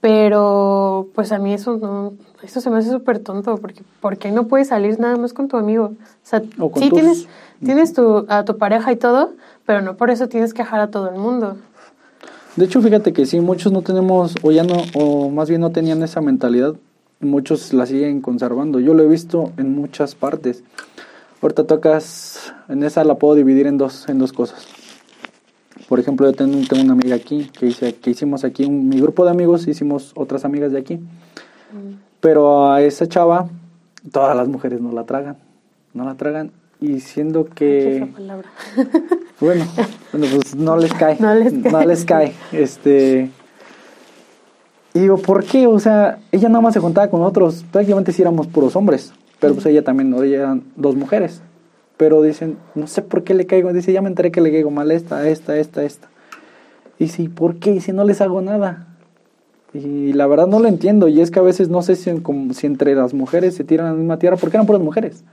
Pero 0.00 1.08
pues 1.14 1.32
a 1.32 1.38
mí 1.38 1.52
eso 1.52 1.76
no, 1.76 2.14
eso 2.42 2.60
se 2.60 2.70
me 2.70 2.78
hace 2.78 2.90
súper 2.90 3.18
tonto, 3.18 3.56
porque 3.58 3.82
¿por 4.00 4.16
qué 4.16 4.30
no 4.30 4.46
puedes 4.46 4.68
salir 4.68 4.98
nada 4.98 5.16
más 5.16 5.32
con 5.32 5.48
tu 5.48 5.56
amigo? 5.56 5.84
O 5.84 5.96
sea, 6.22 6.40
sí 6.76 6.90
tienes, 6.90 7.26
tienes 7.62 7.92
tu, 7.92 8.24
a 8.28 8.44
tu 8.44 8.56
pareja 8.56 8.92
y 8.92 8.96
todo, 8.96 9.32
pero 9.66 9.82
no 9.82 9.96
por 9.96 10.10
eso 10.10 10.28
tienes 10.28 10.54
que 10.54 10.62
dejar 10.62 10.80
a 10.80 10.90
todo 10.90 11.10
el 11.10 11.16
mundo. 11.16 11.56
De 12.56 12.64
hecho, 12.64 12.80
fíjate 12.80 13.12
que 13.12 13.26
sí, 13.26 13.40
muchos 13.40 13.72
no 13.72 13.82
tenemos, 13.82 14.34
o 14.42 14.50
ya 14.52 14.64
no, 14.64 14.82
o 14.94 15.28
más 15.28 15.48
bien 15.48 15.60
no 15.60 15.70
tenían 15.70 16.02
esa 16.02 16.20
mentalidad, 16.20 16.74
muchos 17.20 17.72
la 17.72 17.86
siguen 17.86 18.20
conservando. 18.20 18.80
Yo 18.80 18.94
lo 18.94 19.02
he 19.02 19.08
visto 19.08 19.52
en 19.56 19.74
muchas 19.74 20.14
partes. 20.14 20.64
Ahorita 21.42 21.64
tocas, 21.64 22.52
en 22.68 22.82
esa 22.82 23.04
la 23.04 23.16
puedo 23.16 23.34
dividir 23.34 23.66
en 23.66 23.78
dos, 23.78 24.08
en 24.08 24.18
dos 24.18 24.32
cosas. 24.32 24.66
Por 25.88 25.98
ejemplo, 25.98 26.30
yo 26.30 26.34
tengo, 26.34 26.58
una 26.82 26.92
amiga 26.92 27.16
aquí 27.16 27.50
que, 27.58 27.66
hice, 27.66 27.94
que 27.96 28.10
hicimos 28.10 28.44
aquí, 28.44 28.64
un, 28.64 28.88
mi 28.88 29.00
grupo 29.00 29.24
de 29.24 29.30
amigos 29.30 29.66
hicimos 29.66 30.12
otras 30.14 30.44
amigas 30.44 30.72
de 30.72 30.78
aquí. 30.78 30.96
Mm. 30.96 31.94
Pero 32.20 32.70
a 32.70 32.82
esa 32.82 33.08
chava, 33.08 33.48
todas 34.12 34.36
las 34.36 34.48
mujeres 34.48 34.80
no 34.80 34.92
la 34.92 35.04
tragan, 35.04 35.36
no 35.94 36.04
la 36.04 36.14
tragan. 36.14 36.52
Y 36.80 37.00
siendo 37.00 37.46
que... 37.46 38.08
bueno, 39.40 39.64
bueno, 40.12 40.26
pues 40.34 40.54
no 40.54 40.76
les 40.76 40.92
cae. 40.94 41.16
No 41.20 41.34
les 41.34 41.52
cae. 41.52 41.72
No 41.72 41.84
les 41.84 42.04
cae. 42.04 42.34
Este... 42.52 43.30
Y 44.94 45.00
digo, 45.00 45.18
¿por 45.18 45.44
qué? 45.44 45.66
O 45.66 45.78
sea, 45.78 46.18
ella 46.32 46.48
nada 46.48 46.60
más 46.60 46.74
se 46.74 46.80
juntaba 46.80 47.08
con 47.08 47.22
otros, 47.22 47.64
prácticamente 47.70 48.12
si 48.12 48.22
éramos 48.22 48.46
puros 48.46 48.74
hombres, 48.76 49.12
pero 49.38 49.54
pues 49.54 49.66
ella 49.66 49.84
también, 49.84 50.12
ella 50.14 50.38
eran 50.38 50.64
dos 50.76 50.96
mujeres 50.96 51.42
pero 52.00 52.22
dicen, 52.22 52.56
no 52.74 52.86
sé 52.86 53.02
por 53.02 53.24
qué 53.24 53.34
le 53.34 53.44
caigo, 53.44 53.74
dice, 53.74 53.92
ya 53.92 54.00
me 54.00 54.08
enteré 54.08 54.32
que 54.32 54.40
le 54.40 54.50
caigo 54.50 54.70
mal 54.70 54.90
esta, 54.90 55.28
esta, 55.28 55.58
esta, 55.58 55.84
esta. 55.84 56.08
Y 56.98 57.08
si, 57.08 57.28
¿por 57.28 57.56
qué? 57.56 57.72
Y 57.72 57.80
si 57.80 57.92
no 57.92 58.04
les 58.04 58.22
hago 58.22 58.40
nada. 58.40 58.86
Y 59.74 60.14
la 60.14 60.26
verdad 60.26 60.46
no 60.46 60.60
lo 60.60 60.68
entiendo, 60.68 61.08
y 61.08 61.20
es 61.20 61.30
que 61.30 61.40
a 61.40 61.42
veces 61.42 61.68
no 61.68 61.82
sé 61.82 61.96
si, 61.96 62.10
si 62.54 62.66
entre 62.66 62.94
las 62.94 63.12
mujeres 63.12 63.54
se 63.54 63.64
tiran 63.64 63.86
a 63.86 63.90
la 63.90 63.96
misma 63.96 64.18
tierra, 64.18 64.38
porque 64.38 64.56
eran 64.56 64.66
puras 64.66 64.80
mujeres. 64.80 65.24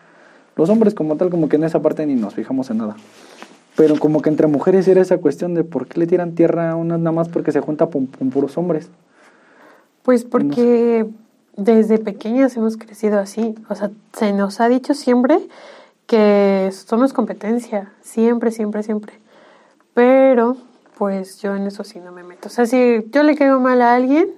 Los 0.58 0.70
hombres 0.70 0.94
como 0.94 1.16
tal, 1.16 1.30
como 1.30 1.48
que 1.48 1.56
en 1.56 1.64
esa 1.64 1.82
parte 1.82 2.06
ni 2.06 2.16
nos 2.16 2.34
fijamos 2.34 2.70
en 2.70 2.80
nada. 2.80 2.98
Pero 3.78 3.96
como 3.98 4.22
que 4.22 4.30
entre 4.30 4.48
mujeres 4.48 4.90
era 4.90 5.02
esa 5.02 5.20
cuestión 5.20 5.54
de 5.54 5.64
por 5.64 5.88
qué 5.88 6.02
le 6.02 6.06
tiran 6.06 6.34
tierra 6.34 6.72
a 6.72 6.76
una 6.76 6.98
nada 6.98 7.14
más 7.14 7.30
porque 7.30 7.54
se 7.54 7.62
junta 7.62 7.88
con, 7.88 8.08
puros 8.08 8.58
hombres. 8.58 8.90
Pues 10.08 10.24
porque 10.24 11.06
desde 11.58 11.98
pequeñas 11.98 12.56
hemos 12.56 12.78
crecido 12.78 13.20
así. 13.20 13.56
O 13.68 13.76
sea, 13.76 13.92
se 14.14 14.32
nos 14.32 14.62
ha 14.62 14.70
dicho 14.70 14.94
siempre 14.94 15.38
que 16.06 16.70
somos 16.72 17.12
competencia, 17.12 17.92
siempre, 18.00 18.52
siempre, 18.52 18.84
siempre. 18.84 19.20
Pero, 19.94 20.56
pues 20.98 21.42
yo 21.42 21.58
en 21.58 21.68
eso 21.68 21.84
sí 21.84 22.00
no 22.00 22.14
me 22.14 22.24
meto. 22.24 22.48
O 22.48 22.50
sea, 22.50 22.66
si 22.66 23.06
yo 23.12 23.22
le 23.22 23.36
caigo 23.36 23.60
mal 23.60 23.82
a 23.82 23.96
alguien, 23.96 24.30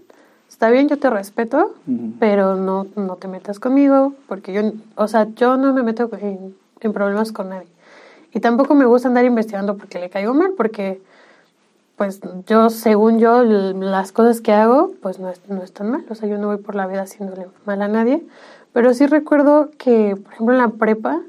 está 0.49 0.71
bien, 0.71 0.89
yo 0.89 0.97
te 0.97 1.11
respeto, 1.11 1.75
pero 2.19 2.55
no, 2.55 2.87
no 2.95 3.17
te 3.17 3.27
metas 3.27 3.59
conmigo, 3.59 4.15
porque 4.27 4.53
yo, 4.53 4.71
o 4.95 5.07
sea, 5.07 5.27
yo 5.35 5.55
no 5.55 5.71
me 5.71 5.83
meto 5.83 6.09
en, 6.19 6.55
problemas 6.93 7.31
con 7.31 7.49
nadie. 7.49 7.69
Y 8.33 8.39
tampoco 8.39 8.73
me 8.73 8.85
gusta 8.85 9.07
andar 9.07 9.23
investigando 9.23 9.77
porque 9.77 9.99
le 9.99 10.09
caigo 10.09 10.33
mal, 10.33 10.53
porque 10.57 10.99
pues 11.99 12.21
yo, 12.47 12.69
según 12.69 13.19
yo, 13.19 13.43
las 13.43 14.13
cosas 14.13 14.39
que 14.39 14.53
hago, 14.53 14.93
pues 15.01 15.19
no, 15.19 15.29
no 15.49 15.63
están 15.63 15.91
mal. 15.91 16.05
O 16.09 16.15
sea, 16.15 16.29
yo 16.29 16.37
no 16.37 16.47
voy 16.47 16.55
por 16.55 16.75
la 16.75 16.87
vida 16.87 17.01
haciéndole 17.01 17.47
mal 17.65 17.81
a 17.81 17.89
nadie. 17.89 18.25
Pero 18.71 18.93
sí 18.93 19.05
recuerdo 19.05 19.69
que, 19.77 20.15
por 20.15 20.31
ejemplo, 20.31 20.55
en 20.55 20.61
la 20.61 20.69
prepa, 20.69 21.19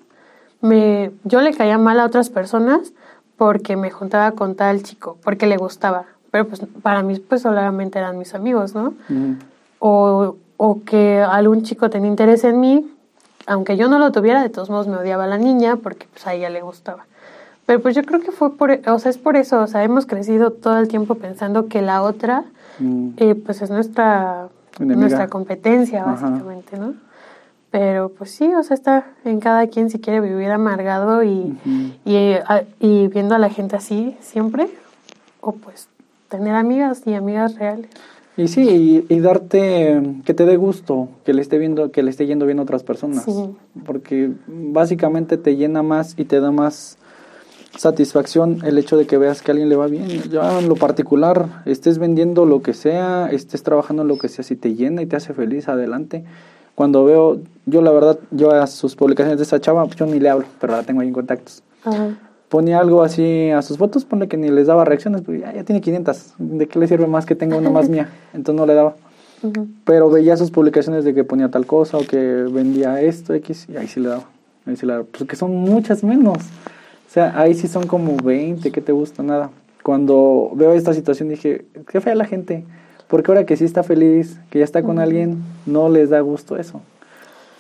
me, 0.61 1.11
yo 1.25 1.41
le 1.41 1.55
caía 1.55 1.77
mal 1.77 1.99
a 1.99 2.07
otras 2.07 2.31
personas 2.31 2.93
porque 3.37 3.77
me 3.77 3.91
juntaba 3.91 4.31
con 4.31 4.55
tal 4.55 4.85
chico, 4.85 5.19
porque 5.25 5.49
le 5.49 5.57
gustaba. 5.57 6.05
Pero 6.31 6.47
pues 6.47 6.61
para 6.83 7.03
mí 7.03 7.19
pues 7.19 7.43
solamente 7.43 7.99
eran 7.99 8.17
mis 8.17 8.37
amigos, 8.37 8.73
¿no? 8.77 8.95
o, 9.81 10.37
o 10.57 10.85
que 10.85 11.21
algún 11.21 11.65
chico 11.65 11.91
tenía 11.91 12.09
interés 12.09 12.45
en 12.45 12.61
mí, 12.61 12.95
aunque 13.47 13.77
yo 13.77 13.89
no 13.89 13.99
lo 13.99 14.13
tuviera, 14.13 14.41
de 14.41 14.51
todos 14.51 14.71
modos 14.71 14.87
me 14.87 14.99
odiaba 14.99 15.25
a 15.25 15.27
la 15.27 15.39
niña 15.39 15.79
porque 15.83 16.07
pues 16.13 16.29
a 16.29 16.35
ella 16.35 16.49
le 16.49 16.63
gustaba. 16.63 17.07
Pero 17.71 17.83
pues 17.83 17.95
yo 17.95 18.03
creo 18.03 18.19
que 18.19 18.33
fue 18.33 18.57
por, 18.57 18.81
o 18.85 18.99
sea, 18.99 19.11
es 19.11 19.19
por 19.19 19.37
eso, 19.37 19.63
o 19.63 19.67
sea, 19.69 19.85
hemos 19.85 20.05
crecido 20.05 20.51
todo 20.51 20.81
el 20.81 20.89
tiempo 20.89 21.15
pensando 21.15 21.69
que 21.69 21.83
la 21.83 22.03
otra, 22.03 22.43
mm. 22.81 23.11
eh, 23.17 23.37
pues 23.37 23.63
es 23.63 23.71
nuestra, 23.71 24.49
nuestra 24.81 25.29
competencia, 25.29 26.03
básicamente, 26.03 26.77
¿no? 26.77 26.95
Pero 27.71 28.09
pues 28.09 28.33
sí, 28.33 28.53
o 28.53 28.65
sea, 28.65 28.75
está 28.75 29.07
en 29.25 29.39
cada 29.39 29.69
quien 29.69 29.89
si 29.89 30.01
quiere 30.01 30.21
vivir 30.21 30.51
amargado 30.51 31.23
y, 31.23 31.57
y, 32.05 33.07
viendo 33.07 33.37
a 33.37 33.39
la 33.39 33.51
gente 33.51 33.77
así 33.77 34.17
siempre, 34.19 34.67
o 35.41 35.53
pues 35.53 35.87
tener 36.29 36.57
amigas 36.57 37.03
y 37.07 37.15
amigas 37.15 37.55
reales. 37.55 37.89
Y 38.37 38.49
sí, 38.49 39.07
y, 39.09 39.21
darte, 39.21 40.03
que 40.25 40.35
te 40.35 40.45
dé 40.45 40.57
gusto, 40.57 41.09
que 41.25 41.33
le 41.33 41.41
esté 41.41 41.57
viendo, 41.59 41.93
que 41.93 42.03
le 42.03 42.11
esté 42.11 42.27
yendo 42.27 42.47
bien 42.47 42.59
a 42.59 42.63
otras 42.63 42.83
personas. 42.83 43.27
Porque 43.87 44.33
básicamente 44.49 45.37
te 45.37 45.55
llena 45.55 45.85
más 45.85 46.19
y 46.19 46.25
te 46.25 46.41
da 46.41 46.51
más 46.51 46.97
satisfacción 47.77 48.59
el 48.65 48.79
hecho 48.79 48.97
de 48.97 49.07
que 49.07 49.17
veas 49.17 49.43
que 49.43 49.51
a 49.51 49.53
alguien 49.53 49.69
le 49.69 49.77
va 49.77 49.87
bien. 49.87 50.09
Ya 50.31 50.59
en 50.59 50.69
lo 50.69 50.77
particular, 50.77 51.63
estés 51.65 51.99
vendiendo 51.99 52.47
lo 52.47 52.63
que 52.63 52.75
sea, 52.75 53.29
estés 53.31 53.63
trabajando 53.63 54.03
en 54.03 54.09
lo 54.09 54.19
que 54.19 54.29
sea, 54.29 54.45
si 54.45 54.57
te 54.57 54.75
llena 54.75 55.03
y 55.03 55.07
te 55.07 55.17
hace 55.17 55.33
feliz, 55.35 55.69
adelante. 55.69 56.25
Cuando 56.75 57.05
veo, 57.05 57.41
yo 57.67 57.83
la 57.83 57.91
verdad, 57.91 58.19
yo 58.31 58.51
a 58.51 58.67
sus 58.67 58.97
publicaciones 58.97 59.39
de 59.39 59.45
esa 59.45 59.61
chava, 59.61 59.87
yo 59.89 60.07
ni 60.07 60.19
le 60.19 60.31
hablo, 60.31 60.47
pero 60.61 60.73
la 60.75 60.83
tengo 60.83 61.01
ahí 61.01 61.09
en 61.09 61.15
contactos. 61.15 61.63
Ponía 62.49 62.81
algo 62.81 63.03
así 63.03 63.51
a 63.51 63.63
sus 63.63 63.79
fotos, 63.79 64.05
pone 64.05 64.27
que 64.27 64.37
ni 64.37 64.51
les 64.51 64.67
daba 64.67 64.85
reacciones, 64.85 65.23
pues 65.23 65.41
ya, 65.41 65.53
ya 65.55 65.63
tiene 65.63 65.81
500. 65.81 66.35
¿De 66.39 66.67
qué 66.67 66.79
le 66.79 66.89
sirve 66.89 67.07
más 67.07 67.27
que 67.27 67.35
tenga 67.35 67.57
una 67.57 67.71
más 67.71 67.89
mía? 67.89 68.09
Entonces 68.33 68.59
no 68.59 68.67
le 68.67 68.75
daba. 68.75 68.97
Pero 69.85 70.11
veía 70.11 70.37
sus 70.37 70.51
publicaciones 70.51 71.05
de 71.05 71.15
que 71.15 71.25
ponía 71.25 71.51
tal 71.51 71.65
cosa 71.67 71.97
o 71.97 72.01
que 72.01 72.19
vendía 72.19 73.01
esto, 73.01 73.35
X, 73.35 73.69
y 73.69 73.77
ahí 73.77 73.87
sí 73.87 74.01
le 74.01 74.09
daba. 74.09 74.25
Ahí 74.67 74.77
sí 74.77 74.85
le 74.85 74.93
daba. 74.95 75.05
Pues 75.05 75.29
que 75.29 75.37
son 75.37 75.55
muchas 75.55 76.05
menos. 76.05 76.39
O 77.11 77.13
sea, 77.13 77.37
ahí 77.41 77.55
sí 77.55 77.67
son 77.67 77.89
como 77.89 78.17
20, 78.17 78.71
¿qué 78.71 78.81
te 78.81 78.93
gusta? 78.93 79.25
Nada. 79.25 79.51
Cuando 79.83 80.53
veo 80.55 80.75
esta 80.75 80.95
situación 80.95 81.29
dije, 81.29 81.65
qué 81.91 82.01
fea 82.01 82.15
la 82.15 82.25
gente. 82.25 82.65
Porque 83.09 83.33
ahora 83.33 83.45
que 83.45 83.57
sí 83.57 83.65
está 83.65 83.83
feliz, 83.83 84.39
que 84.49 84.61
ya 84.61 84.65
está 84.65 84.85
con 84.85 85.01
alguien, 85.01 85.43
no 85.67 85.89
les 85.89 86.11
da 86.11 86.21
gusto 86.21 86.57
eso. 86.57 86.81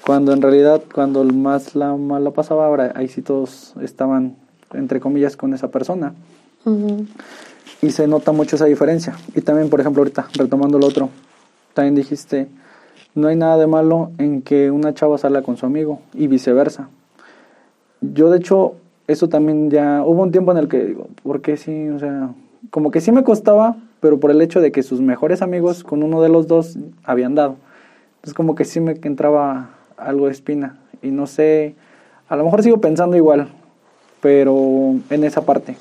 Cuando 0.07 0.33
en 0.33 0.41
realidad, 0.41 0.83
cuando 0.95 1.25
más 1.25 1.75
la 1.75 1.97
mala 1.97 2.31
pasaba, 2.31 2.65
ahora 2.65 2.93
ahí 2.95 3.09
sí 3.09 3.23
todos 3.23 3.75
estaban, 3.83 4.37
entre 4.73 5.01
comillas, 5.01 5.37
con 5.37 5.53
esa 5.53 5.67
persona. 5.67 6.15
Y 7.83 7.91
se 7.91 8.07
nota 8.07 8.31
mucho 8.31 8.55
esa 8.55 8.67
diferencia. 8.67 9.17
Y 9.35 9.41
también, 9.41 9.69
por 9.69 9.81
ejemplo, 9.81 10.03
ahorita, 10.03 10.29
retomando 10.35 10.79
lo 10.79 10.87
otro, 10.87 11.09
también 11.75 11.97
dijiste, 11.97 12.47
no 13.17 13.27
hay 13.27 13.35
nada 13.35 13.57
de 13.57 13.67
malo 13.67 14.13
en 14.19 14.43
que 14.43 14.71
una 14.71 14.95
chava 14.95 15.19
salga 15.19 15.43
con 15.43 15.57
su 15.57 15.67
amigo 15.67 16.03
y 16.15 16.29
viceversa. 16.29 16.89
Yo, 18.01 18.31
de 18.31 18.39
hecho, 18.39 18.77
eso 19.11 19.29
también 19.29 19.71
ya, 19.71 20.03
hubo 20.05 20.23
un 20.23 20.31
tiempo 20.31 20.53
en 20.53 20.59
el 20.59 20.69
que 20.69 20.85
digo, 20.85 21.09
¿por 21.23 21.41
qué 21.43 21.57
sí? 21.57 21.89
O 21.89 21.99
sea, 21.99 22.31
como 22.71 22.91
que 22.91 23.01
sí 23.01 23.11
me 23.11 23.25
costaba, 23.25 23.77
pero 24.01 24.21
por 24.21 24.31
el 24.31 24.41
hecho 24.41 24.61
de 24.61 24.71
que 24.71 24.83
sus 24.83 25.01
mejores 25.01 25.43
amigos 25.43 25.83
con 25.83 26.03
uno 26.03 26.23
de 26.23 26.29
los 26.29 26.47
dos 26.47 26.79
habían 27.03 27.35
dado. 27.35 27.57
Entonces 28.17 28.35
como 28.35 28.55
que 28.55 28.65
sí 28.65 28.81
me 28.81 28.93
entraba 29.03 29.71
algo 29.97 30.27
de 30.27 30.33
espina. 30.33 30.79
Y 31.03 31.11
no 31.11 31.27
sé, 31.27 31.75
a 32.29 32.37
lo 32.37 32.45
mejor 32.45 32.63
sigo 32.63 32.81
pensando 32.81 33.17
igual, 33.17 33.49
pero 34.21 34.95
en 35.11 35.25
esa 35.25 35.43
parte. 35.43 35.77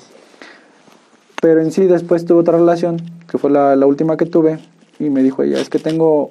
Pero 1.40 1.60
en 1.60 1.70
sí 1.70 1.84
después 1.84 2.24
tuve 2.24 2.40
otra 2.40 2.58
relación, 2.58 2.98
que 3.30 3.38
fue 3.38 3.50
la, 3.50 3.76
la 3.76 3.86
última 3.86 4.16
que 4.16 4.26
tuve, 4.26 4.58
y 4.98 5.08
me 5.08 5.22
dijo 5.22 5.42
ella, 5.42 5.60
es 5.60 5.70
que 5.70 5.78
tengo 5.78 6.30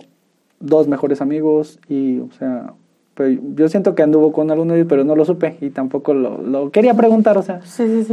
dos 0.60 0.88
mejores 0.88 1.22
amigos 1.22 1.80
y, 1.88 2.20
o 2.20 2.32
sea, 2.38 2.74
yo 3.28 3.70
siento 3.70 3.95
que 3.95 4.03
anduvo 4.03 4.32
con 4.32 4.51
alguno 4.51 4.74
pero 4.88 5.03
no 5.03 5.15
lo 5.15 5.26
supe 5.26 5.57
y 5.61 5.70
tampoco 5.70 6.13
lo, 6.13 6.72
quería 6.72 6.93
preguntar, 6.93 7.38
o 7.38 7.43
sea, 7.43 7.61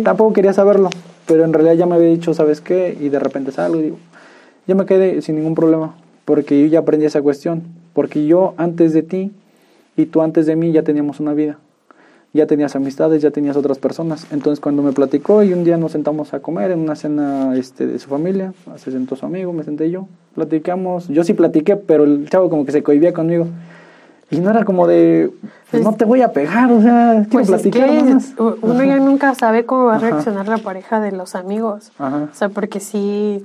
tampoco 0.03 0.33
quería 0.33 0.53
saberlo, 0.53 0.91
pero 1.27 1.45
en 1.45 1.53
realidad 1.53 1.75
ya 1.75 1.87
me 1.87 1.95
había 1.95 2.09
dicho, 2.09 2.35
¿sabes 2.35 2.61
qué? 2.61 2.97
Y 3.01 3.09
de 3.09 3.19
repente 3.19 3.53
salgo 3.53 3.79
y 3.79 3.83
digo, 3.83 3.97
yo 4.67 4.75
me 4.75 4.87
quedé 4.87 5.23
sin 5.23 5.37
ningún 5.37 5.55
problema, 5.55 5.95
porque 6.25 6.61
yo 6.61 6.67
ya 6.67 6.81
aprendí 6.81 7.07
esa 7.07 7.23
cuestión, 7.23 7.63
porque 7.93 8.27
yo 8.27 8.55
antes 8.57 8.93
de 8.93 9.03
ti 9.03 9.33
y 9.97 10.07
tú 10.07 10.23
antes 10.23 10.47
de 10.47 10.57
mí 10.57 10.73
ya 10.73 10.83
teníamos 10.83 11.21
una 11.21 11.35
vida, 11.35 11.59
ya 12.33 12.47
tenías 12.47 12.75
amistades, 12.75 13.23
ya 13.23 13.31
tenías 13.31 13.57
otras 13.57 13.79
personas, 13.79 14.27
entonces 14.33 14.61
cuando 14.61 14.83
me 14.83 14.93
platicó 14.93 15.43
y 15.43 15.53
un 15.53 15.65
día 15.65 15.77
nos 15.77 15.93
sentamos 15.93 16.35
a 16.35 16.41
comer 16.41 16.73
en 16.73 16.81
una 16.81 16.97
cena 16.97 17.57
este, 17.57 17.87
de 17.87 17.99
su 17.99 18.09
familia, 18.09 18.53
se 18.77 18.91
sentó 18.91 19.15
su 19.17 19.25
amigo, 19.25 19.53
me 19.53 19.63
senté 19.63 19.91
yo, 19.91 20.09
platicamos, 20.35 21.09
yo 21.09 21.23
sí 21.23 21.33
platiqué, 21.33 21.77
pero 21.77 22.05
el 22.05 22.29
chavo 22.29 22.51
como 22.51 22.67
que 22.67 22.73
se 22.73 22.83
cohibía 22.83 23.13
conmigo. 23.13 23.47
Y 24.31 24.41
no 24.41 24.51
era 24.51 24.65
como 24.65 24.87
de, 24.87 25.31
pues, 25.71 25.85
no 25.85 25.95
te 25.95 26.05
voy 26.05 26.23
a 26.23 26.33
pegar, 26.33 26.73
o 26.73 26.83
sea, 26.83 27.27
quiero 27.29 27.31
pues 27.31 27.49
platicar 27.49 27.89
Uno 28.39 28.85
ya 28.85 28.97
nunca 28.97 29.35
sabe 29.35 29.65
cómo 29.65 29.85
va 29.85 29.97
a 29.97 29.99
reaccionar 29.99 30.49
la 30.49 30.59
pareja 30.59 31.01
de 31.01 31.13
los 31.13 31.35
amigos. 31.35 31.93
O 31.99 32.35
sea, 32.35 32.49
porque 32.49 32.81
si... 32.81 33.45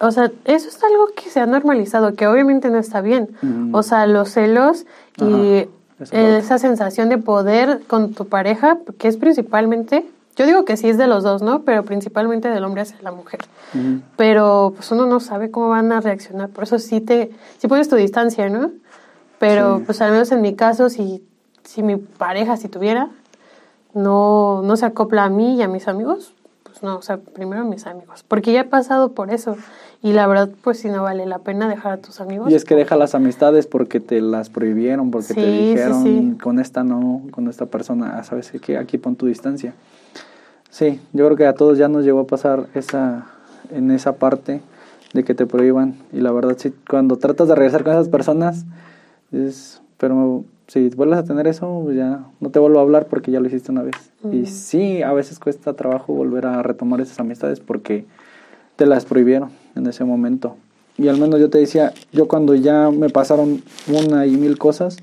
O 0.00 0.10
sea, 0.10 0.30
eso 0.44 0.68
es 0.68 0.84
algo 0.84 1.06
que 1.16 1.30
se 1.30 1.40
ha 1.40 1.46
normalizado, 1.46 2.14
que 2.14 2.26
obviamente 2.26 2.68
no 2.68 2.78
está 2.78 3.00
bien. 3.00 3.30
O 3.72 3.82
sea, 3.82 4.06
los 4.06 4.30
celos 4.30 4.84
y 5.18 5.66
esa 6.10 6.58
sensación 6.58 7.08
de 7.08 7.18
poder 7.18 7.80
con 7.86 8.12
tu 8.12 8.26
pareja, 8.26 8.78
que 8.98 9.08
es 9.08 9.16
principalmente, 9.16 10.04
yo 10.36 10.46
digo 10.46 10.64
que 10.64 10.76
sí 10.76 10.88
es 10.88 10.98
de 10.98 11.06
los 11.06 11.22
dos, 11.22 11.42
¿no? 11.42 11.62
Pero 11.62 11.84
principalmente 11.84 12.48
del 12.48 12.64
hombre 12.64 12.82
hacia 12.82 13.00
la 13.02 13.12
mujer. 13.12 13.40
Pero 14.16 14.74
pues 14.76 14.90
uno 14.90 15.06
no 15.06 15.20
sabe 15.20 15.50
cómo 15.50 15.70
van 15.70 15.90
a 15.92 16.00
reaccionar, 16.00 16.50
por 16.50 16.64
eso 16.64 16.78
sí 16.78 17.00
te, 17.00 17.30
sí 17.58 17.66
pones 17.66 17.88
tu 17.88 17.96
distancia, 17.96 18.48
¿no? 18.50 18.70
Pero 19.44 19.82
pues 19.84 20.00
al 20.00 20.10
menos 20.10 20.32
en 20.32 20.40
mi 20.40 20.54
caso, 20.54 20.88
si, 20.88 21.22
si 21.64 21.82
mi 21.82 21.96
pareja, 21.96 22.56
si 22.56 22.68
tuviera, 22.68 23.10
no, 23.92 24.62
no 24.62 24.76
se 24.78 24.86
acopla 24.86 25.24
a 25.24 25.28
mí 25.28 25.56
y 25.56 25.62
a 25.62 25.68
mis 25.68 25.86
amigos, 25.86 26.32
pues 26.62 26.82
no, 26.82 26.96
o 26.96 27.02
sea, 27.02 27.18
primero 27.18 27.60
a 27.60 27.64
mis 27.66 27.86
amigos. 27.86 28.24
Porque 28.26 28.54
ya 28.54 28.60
he 28.60 28.64
pasado 28.64 29.12
por 29.12 29.30
eso. 29.30 29.58
Y 30.02 30.14
la 30.14 30.26
verdad, 30.26 30.48
pues 30.62 30.78
si 30.78 30.88
no 30.88 31.02
vale 31.02 31.26
la 31.26 31.40
pena 31.40 31.68
dejar 31.68 31.92
a 31.92 31.96
tus 31.98 32.22
amigos. 32.22 32.50
Y 32.50 32.54
es 32.54 32.64
que 32.64 32.74
deja 32.74 32.96
las 32.96 33.14
amistades 33.14 33.66
porque 33.66 34.00
te 34.00 34.22
las 34.22 34.48
prohibieron, 34.48 35.10
porque 35.10 35.34
te 35.34 35.46
dijeron, 35.46 36.38
con 36.42 36.58
esta 36.58 36.82
no, 36.82 37.20
con 37.30 37.46
esta 37.48 37.66
persona, 37.66 38.16
ah, 38.16 38.24
sabes 38.24 38.50
que 38.50 38.78
aquí 38.78 38.96
pon 38.96 39.14
tu 39.14 39.26
distancia. 39.26 39.74
Sí, 40.70 41.02
yo 41.12 41.26
creo 41.26 41.36
que 41.36 41.46
a 41.46 41.52
todos 41.52 41.76
ya 41.76 41.88
nos 41.88 42.06
llegó 42.06 42.20
a 42.20 42.26
pasar 42.26 42.66
esa, 42.74 43.26
en 43.70 43.90
esa 43.90 44.14
parte 44.14 44.62
de 45.12 45.22
que 45.22 45.34
te 45.34 45.44
prohíban. 45.44 45.96
Y 46.14 46.20
la 46.20 46.32
verdad, 46.32 46.56
sí, 46.56 46.72
cuando 46.88 47.18
tratas 47.18 47.48
de 47.48 47.54
regresar 47.54 47.84
con 47.84 47.92
esas 47.92 48.08
personas, 48.08 48.64
es, 49.36 49.82
pero 49.98 50.44
si 50.66 50.88
vuelves 50.90 51.18
a 51.18 51.24
tener 51.24 51.46
eso, 51.46 51.80
pues 51.84 51.96
ya 51.96 52.24
no 52.40 52.50
te 52.50 52.58
vuelvo 52.58 52.78
a 52.78 52.82
hablar 52.82 53.06
porque 53.06 53.30
ya 53.30 53.40
lo 53.40 53.46
hiciste 53.46 53.70
una 53.70 53.82
vez. 53.82 53.94
Y 54.32 54.46
sí, 54.46 55.02
a 55.02 55.12
veces 55.12 55.38
cuesta 55.38 55.74
trabajo 55.74 56.14
volver 56.14 56.46
a 56.46 56.62
retomar 56.62 57.00
esas 57.00 57.20
amistades 57.20 57.60
porque 57.60 58.06
te 58.76 58.86
las 58.86 59.04
prohibieron 59.04 59.50
en 59.74 59.86
ese 59.86 60.04
momento. 60.04 60.56
Y 60.96 61.08
al 61.08 61.18
menos 61.18 61.40
yo 61.40 61.50
te 61.50 61.58
decía, 61.58 61.92
yo 62.12 62.28
cuando 62.28 62.54
ya 62.54 62.90
me 62.90 63.10
pasaron 63.10 63.62
una 63.88 64.26
y 64.26 64.36
mil 64.36 64.56
cosas, 64.58 64.96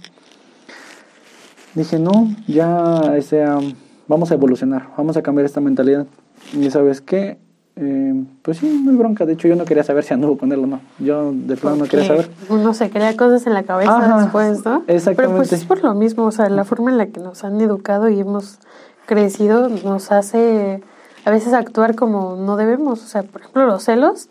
dije, 1.75 1.99
no, 1.99 2.29
ya 2.47 3.17
sea, 3.21 3.59
vamos 4.07 4.31
a 4.31 4.35
evolucionar, 4.35 4.89
vamos 4.97 5.17
a 5.17 5.21
cambiar 5.21 5.45
esta 5.45 5.61
mentalidad. 5.61 6.07
Y 6.53 6.69
sabes 6.71 7.01
qué, 7.01 7.37
eh, 7.75 8.23
pues 8.41 8.57
sí, 8.57 8.67
muy 8.67 8.95
bronca. 8.95 9.25
De 9.25 9.33
hecho, 9.33 9.47
yo 9.47 9.55
no 9.55 9.65
quería 9.65 9.83
saber 9.83 10.03
si 10.03 10.13
anduvo 10.13 10.37
con 10.37 10.51
él 10.51 10.59
o 10.59 10.67
no. 10.67 10.81
Yo 10.99 11.31
de 11.33 11.55
plano 11.55 11.77
no 11.77 11.85
quería 11.85 12.05
saber. 12.05 12.29
Uno 12.49 12.73
se 12.73 12.89
crea 12.89 13.15
cosas 13.15 13.47
en 13.47 13.53
la 13.53 13.63
cabeza 13.63 14.19
después, 14.21 14.65
¿no? 14.65 14.83
Exactamente. 14.87 15.15
Pero 15.15 15.35
pues 15.35 15.53
es 15.53 15.65
por 15.65 15.83
lo 15.83 15.93
mismo, 15.93 16.25
o 16.25 16.31
sea, 16.31 16.49
la 16.49 16.63
forma 16.63 16.91
en 16.91 16.97
la 16.97 17.07
que 17.07 17.19
nos 17.19 17.43
han 17.43 17.59
educado 17.61 18.09
y 18.09 18.19
hemos 18.19 18.59
crecido 19.05 19.69
nos 19.69 20.11
hace 20.11 20.83
a 21.25 21.31
veces 21.31 21.53
actuar 21.53 21.95
como 21.95 22.35
no 22.35 22.57
debemos. 22.57 23.03
O 23.03 23.07
sea, 23.07 23.23
por 23.23 23.41
ejemplo, 23.41 23.65
los 23.65 23.83
celos, 23.83 24.29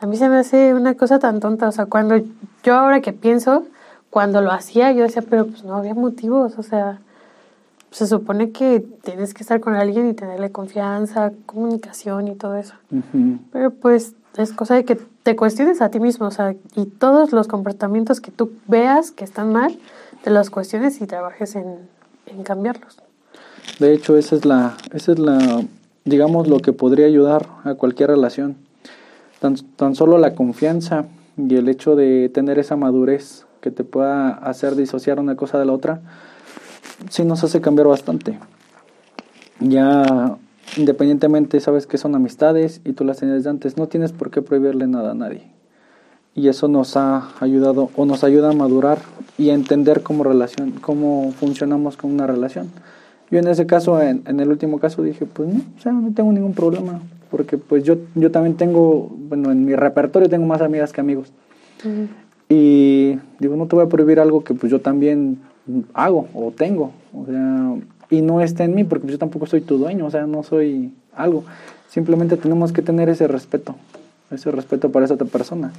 a 0.00 0.06
mí 0.06 0.16
se 0.16 0.28
me 0.28 0.36
hace 0.36 0.74
una 0.74 0.94
cosa 0.94 1.18
tan 1.18 1.40
tonta. 1.40 1.68
O 1.68 1.72
sea, 1.72 1.86
cuando 1.86 2.16
yo 2.62 2.74
ahora 2.74 3.00
que 3.00 3.12
pienso, 3.12 3.64
cuando 4.10 4.40
lo 4.40 4.52
hacía, 4.52 4.92
yo 4.92 5.02
decía, 5.02 5.22
pero 5.28 5.46
pues 5.46 5.64
no 5.64 5.74
había 5.74 5.94
motivos, 5.94 6.58
o 6.58 6.62
sea 6.62 7.00
se 7.90 8.06
supone 8.06 8.50
que 8.50 8.84
tienes 9.02 9.34
que 9.34 9.42
estar 9.42 9.60
con 9.60 9.74
alguien 9.74 10.08
y 10.08 10.14
tenerle 10.14 10.50
confianza, 10.50 11.32
comunicación 11.46 12.28
y 12.28 12.34
todo 12.34 12.56
eso. 12.56 12.74
Pero 13.52 13.70
pues 13.70 14.14
es 14.36 14.52
cosa 14.52 14.74
de 14.74 14.84
que 14.84 14.96
te 15.22 15.36
cuestiones 15.36 15.80
a 15.80 15.90
ti 15.90 16.00
mismo, 16.00 16.26
o 16.26 16.30
sea, 16.30 16.54
y 16.76 16.86
todos 16.86 17.32
los 17.32 17.48
comportamientos 17.48 18.20
que 18.20 18.30
tú 18.30 18.52
veas 18.66 19.10
que 19.10 19.24
están 19.24 19.52
mal, 19.52 19.78
te 20.22 20.30
los 20.30 20.50
cuestiones 20.50 21.00
y 21.00 21.06
trabajes 21.06 21.56
en, 21.56 21.78
en 22.26 22.42
cambiarlos. 22.42 22.98
De 23.78 23.92
hecho, 23.92 24.16
esa 24.16 24.36
es 24.36 24.44
la, 24.44 24.76
esa 24.92 25.12
es 25.12 25.18
la, 25.18 25.62
digamos, 26.04 26.48
lo 26.48 26.58
que 26.58 26.72
podría 26.72 27.06
ayudar 27.06 27.48
a 27.64 27.74
cualquier 27.74 28.10
relación. 28.10 28.56
Tan, 29.40 29.56
tan 29.76 29.94
solo 29.94 30.18
la 30.18 30.34
confianza 30.34 31.06
y 31.36 31.54
el 31.54 31.68
hecho 31.68 31.94
de 31.94 32.28
tener 32.28 32.58
esa 32.58 32.76
madurez 32.76 33.46
que 33.60 33.70
te 33.70 33.84
pueda 33.84 34.30
hacer 34.30 34.74
disociar 34.74 35.20
una 35.20 35.36
cosa 35.36 35.58
de 35.58 35.64
la 35.64 35.72
otra, 35.72 36.00
sí 37.10 37.24
nos 37.24 37.44
hace 37.44 37.60
cambiar 37.60 37.88
bastante. 37.88 38.38
Ya 39.60 40.36
independientemente 40.76 41.60
sabes 41.60 41.86
que 41.86 41.98
son 41.98 42.14
amistades 42.14 42.80
y 42.84 42.92
tú 42.92 43.04
las 43.04 43.18
tienes 43.18 43.44
de 43.44 43.50
antes, 43.50 43.76
no 43.76 43.88
tienes 43.88 44.12
por 44.12 44.30
qué 44.30 44.42
prohibirle 44.42 44.86
nada 44.86 45.12
a 45.12 45.14
nadie. 45.14 45.42
Y 46.34 46.48
eso 46.48 46.68
nos 46.68 46.96
ha 46.96 47.30
ayudado 47.40 47.90
o 47.96 48.04
nos 48.04 48.22
ayuda 48.22 48.50
a 48.50 48.52
madurar 48.52 48.98
y 49.38 49.50
a 49.50 49.54
entender 49.54 50.02
cómo, 50.02 50.22
relación, 50.22 50.72
cómo 50.80 51.32
funcionamos 51.32 51.96
con 51.96 52.12
una 52.12 52.26
relación. 52.26 52.70
Yo 53.30 53.38
en 53.38 53.48
ese 53.48 53.66
caso, 53.66 54.00
en, 54.00 54.22
el 54.26 54.48
último 54.48 54.78
caso, 54.78 55.02
dije, 55.02 55.26
pues 55.26 55.52
no, 55.52 55.60
o 55.76 55.80
sea, 55.80 55.92
no 55.92 56.12
tengo 56.14 56.32
ningún 56.32 56.54
problema, 56.54 57.02
porque 57.30 57.58
pues 57.58 57.82
yo, 57.82 57.96
yo 58.14 58.30
también 58.30 58.56
tengo, 58.56 59.10
bueno, 59.10 59.50
en 59.50 59.64
mi 59.64 59.74
repertorio 59.74 60.28
tengo 60.28 60.46
más 60.46 60.62
amigas 60.62 60.92
que 60.92 61.00
amigos. 61.00 61.32
Y 62.48 63.18
digo, 63.38 63.56
no 63.56 63.66
te 63.66 63.76
voy 63.76 63.84
a 63.84 63.88
prohibir 63.88 64.20
algo 64.20 64.42
que 64.42 64.54
pues 64.54 64.70
yo 64.70 64.80
también 64.80 65.40
hago 65.94 66.28
o 66.34 66.50
tengo. 66.50 66.92
O 67.14 67.26
sea, 67.26 67.74
y 68.10 68.22
no 68.22 68.40
está 68.40 68.64
en 68.64 68.74
mí 68.74 68.84
porque 68.84 69.06
yo 69.08 69.18
tampoco 69.18 69.46
soy 69.46 69.60
tu 69.60 69.78
dueño, 69.78 70.06
o 70.06 70.10
sea, 70.10 70.26
no 70.26 70.42
soy 70.42 70.92
algo. 71.14 71.44
Simplemente 71.88 72.36
tenemos 72.36 72.72
que 72.72 72.82
tener 72.82 73.08
ese 73.08 73.28
respeto. 73.28 73.74
ese 74.30 74.50
respeto 74.50 74.90
para 74.90 75.04
esa 75.04 75.14
otra 75.14 75.26
persona. 75.26 75.72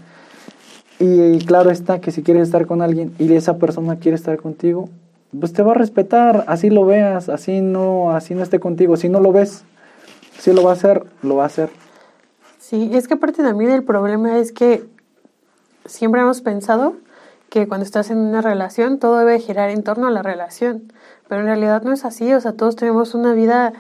Y, 1.00 1.40
claro 1.46 1.70
está 1.72 2.02
que 2.02 2.12
si 2.12 2.24
quieres 2.24 2.44
estar 2.44 2.66
con 2.66 2.82
alguien 2.82 3.14
y 3.20 3.32
esa 3.34 3.58
persona 3.58 4.00
quiere 4.00 4.16
estar 4.16 4.38
contigo, 4.38 4.90
pues 5.40 5.54
te 5.54 5.62
va 5.62 5.72
a 5.72 5.76
respetar, 5.76 6.44
así 6.48 6.70
lo 6.70 6.86
veas, 6.86 7.30
así 7.30 7.62
no, 7.62 8.12
así 8.12 8.36
no 8.36 8.44
esté 8.44 8.60
contigo. 8.60 8.98
Si 8.98 9.08
no 9.08 9.20
lo 9.20 9.32
ves, 9.32 9.64
si 10.40 10.52
lo 10.52 10.64
va 10.64 10.72
a 10.72 10.74
hacer, 10.74 11.04
lo 11.22 11.38
va 11.38 11.44
a 11.44 11.48
hacer. 11.48 11.70
Sí, 12.58 12.92
es 12.94 13.08
que 13.08 13.14
aparte 13.14 13.42
también 13.44 13.72
el 13.72 13.84
problema 13.84 14.40
es 14.40 14.52
que 14.52 14.84
siempre 15.86 16.22
hemos 16.22 16.42
pensado 16.42 16.96
que 17.50 17.68
cuando 17.68 17.86
estás 17.86 18.10
en 18.12 18.18
una 18.18 18.42
relación 18.42 19.00
todo 19.00 19.18
debe 19.18 19.40
girar 19.40 19.70
en 19.70 19.84
torno 19.84 20.08
a 20.08 20.12
la 20.12 20.22
relación, 20.22 20.94
pero 21.28 21.42
en 21.42 21.48
realidad 21.48 21.84
no 21.84 21.94
es 21.94 22.06
así, 22.06 22.34
o 22.34 22.42
sea, 22.42 22.54
todos 22.54 22.76
tenemos 22.76 23.14
una 23.14 23.34
vida, 23.34 23.74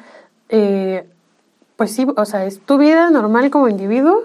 eh, 0.49 1.07
pues 1.75 1.91
sí, 1.91 2.07
o 2.15 2.25
sea, 2.25 2.45
es 2.45 2.59
tu 2.59 2.77
vida 2.77 3.09
normal 3.09 3.49
como 3.49 3.69
individuo, 3.69 4.23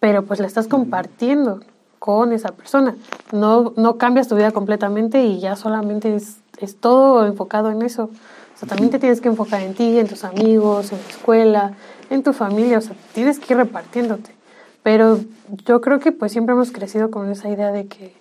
pero 0.00 0.24
pues 0.24 0.40
la 0.40 0.46
estás 0.46 0.68
compartiendo 0.68 1.60
con 1.98 2.32
esa 2.32 2.52
persona. 2.52 2.96
No, 3.32 3.72
no 3.76 3.98
cambias 3.98 4.28
tu 4.28 4.36
vida 4.36 4.52
completamente 4.52 5.24
y 5.24 5.40
ya 5.40 5.56
solamente 5.56 6.14
es, 6.14 6.38
es 6.58 6.76
todo 6.76 7.26
enfocado 7.26 7.70
en 7.70 7.82
eso. 7.82 8.04
O 8.04 8.58
sea, 8.58 8.68
también 8.68 8.90
te 8.90 8.98
tienes 8.98 9.20
que 9.20 9.28
enfocar 9.28 9.60
en 9.62 9.74
ti, 9.74 9.98
en 9.98 10.08
tus 10.08 10.24
amigos, 10.24 10.92
en 10.92 10.98
la 10.98 11.08
escuela, 11.08 11.72
en 12.10 12.22
tu 12.22 12.32
familia, 12.32 12.78
o 12.78 12.80
sea, 12.80 12.96
tienes 13.12 13.38
que 13.38 13.52
ir 13.52 13.58
repartiéndote. 13.58 14.34
Pero 14.82 15.20
yo 15.66 15.80
creo 15.80 16.00
que 16.00 16.12
pues 16.12 16.32
siempre 16.32 16.54
hemos 16.54 16.70
crecido 16.70 17.10
con 17.10 17.30
esa 17.30 17.48
idea 17.48 17.72
de 17.72 17.86
que 17.86 18.14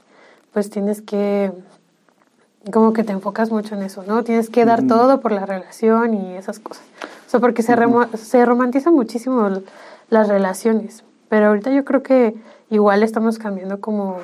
pues 0.54 0.70
tienes 0.70 1.02
que, 1.02 1.52
como 2.72 2.94
que 2.94 3.04
te 3.04 3.12
enfocas 3.12 3.52
mucho 3.52 3.76
en 3.76 3.84
eso, 3.84 4.04
¿no? 4.08 4.24
Tienes 4.24 4.50
que 4.50 4.66
dar 4.66 4.88
todo 4.88 5.20
por 5.20 5.32
la 5.32 5.46
relación 5.46 6.14
y 6.14 6.36
esas 6.36 6.60
cosas. 6.60 6.84
O 7.26 7.30
sea, 7.30 7.40
porque 7.40 7.62
se, 7.62 7.76
se 8.16 8.46
romantizan 8.46 8.94
muchísimo 8.94 9.50
las 10.10 10.28
relaciones. 10.28 11.04
Pero 11.30 11.48
ahorita 11.48 11.72
yo 11.72 11.84
creo 11.84 12.04
que 12.04 12.36
igual 12.70 13.04
estamos 13.04 13.38
cambiando 13.38 13.80
como 13.80 14.18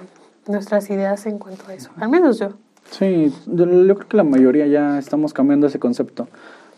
nuestras 0.48 0.90
ideas 0.90 1.26
en 1.26 1.38
cuanto 1.38 1.68
a 1.68 1.74
eso, 1.74 1.92
al 1.98 2.10
menos 2.10 2.40
yo. 2.40 2.50
Sí, 2.92 3.34
yo, 3.48 3.66
creo 3.66 4.08
que 4.08 4.18
la 4.18 4.24
mayoría 4.24 4.68
ya 4.68 5.00
estamos 5.00 5.34
cambiando 5.34 5.68
ese 5.68 5.80
concepto. 5.80 6.28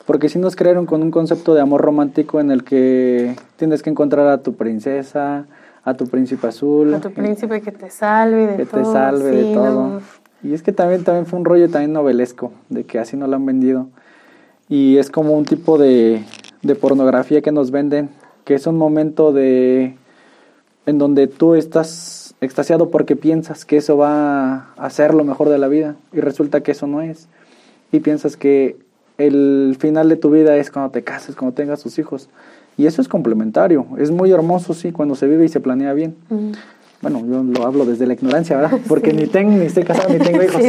Porque 0.06 0.30
si 0.30 0.38
nos 0.38 0.56
crearon 0.56 0.86
con 0.86 1.02
un 1.02 1.10
concepto 1.10 1.56
de 1.56 1.62
amor 1.62 1.82
romántico 1.82 2.40
en 2.40 2.52
el 2.52 2.64
que 2.64 3.36
tienes 3.58 3.82
que 3.82 3.90
encontrar 3.90 4.28
a 4.28 4.38
tu 4.44 4.54
princesa, 4.54 5.46
a 5.86 5.94
tu 5.94 6.08
príncipe 6.08 6.48
azul. 6.48 6.94
A 6.94 7.00
tu 7.00 7.12
príncipe 7.12 7.62
que 7.62 7.72
te 7.72 7.90
salve 7.90 8.48
de 8.48 8.66
todo. 8.66 8.66
Que 8.66 8.66
te 8.66 8.84
salve 8.86 9.32
de 9.32 9.54
todo. 9.54 10.02
Y 10.44 10.54
es 10.54 10.62
que 10.62 10.72
también, 10.72 11.04
también 11.04 11.26
fue 11.26 11.40
un 11.40 11.46
rollo 11.46 11.70
también 11.70 11.94
novelesco, 11.94 12.52
de 12.70 12.84
que 12.84 13.00
así 13.00 13.16
no 13.16 13.28
lo 13.28 13.36
han 13.36 13.46
vendido. 13.46 13.88
Y 14.68 14.98
es 14.98 15.10
como 15.10 15.38
un 15.38 15.46
tipo 15.46 15.78
de, 15.78 16.24
de 16.62 16.76
pornografía 16.76 17.42
que 17.42 17.52
nos 17.52 17.72
venden, 17.72 18.10
que 18.44 18.56
es 18.56 18.68
un 18.68 18.78
momento 18.78 19.32
de 19.32 19.96
en 20.88 20.98
donde 20.98 21.28
tú 21.28 21.56
estás 21.56 22.36
extasiado 22.42 22.90
porque 22.90 23.16
piensas 23.16 23.66
que 23.66 23.78
eso 23.78 23.98
va 23.98 24.74
a 24.76 24.90
ser 24.90 25.14
lo 25.14 25.24
mejor 25.24 25.50
de 25.50 25.58
la 25.58 25.68
vida 25.68 25.96
y 26.14 26.20
resulta 26.20 26.62
que 26.62 26.72
eso 26.72 26.88
no 26.88 27.02
es. 27.02 27.28
Y 27.92 28.00
piensas 28.02 28.38
que 28.38 28.78
el 29.18 29.78
final 29.80 30.10
de 30.10 30.18
tu 30.18 30.30
vida 30.30 30.58
es 30.58 30.70
cuando 30.70 30.92
te 30.92 31.04
cases, 31.04 31.36
cuando 31.36 31.56
tengas 31.56 31.82
tus 31.82 31.98
hijos. 31.98 32.30
Y 32.78 32.86
eso 32.86 33.02
es 33.02 33.08
complementario. 33.08 33.86
Es 33.98 34.12
muy 34.12 34.32
hermoso, 34.32 34.74
sí, 34.74 34.92
cuando 34.92 35.16
se 35.16 35.28
vive 35.28 35.46
y 35.46 35.50
se 35.50 35.60
planea 35.60 35.94
bien. 35.94 36.16
Bueno, 37.02 37.24
yo 37.26 37.44
lo 37.44 37.66
hablo 37.66 37.86
desde 37.86 38.08
la 38.08 38.14
ignorancia, 38.14 38.58
¿verdad? 38.58 38.80
Porque 38.88 39.14
ni 39.14 39.28
tengo, 39.28 39.52
ni 39.52 39.66
estoy 39.66 39.84
casado, 39.84 40.14
ni 40.14 40.20
tengo 40.20 40.44
hijos. 40.44 40.62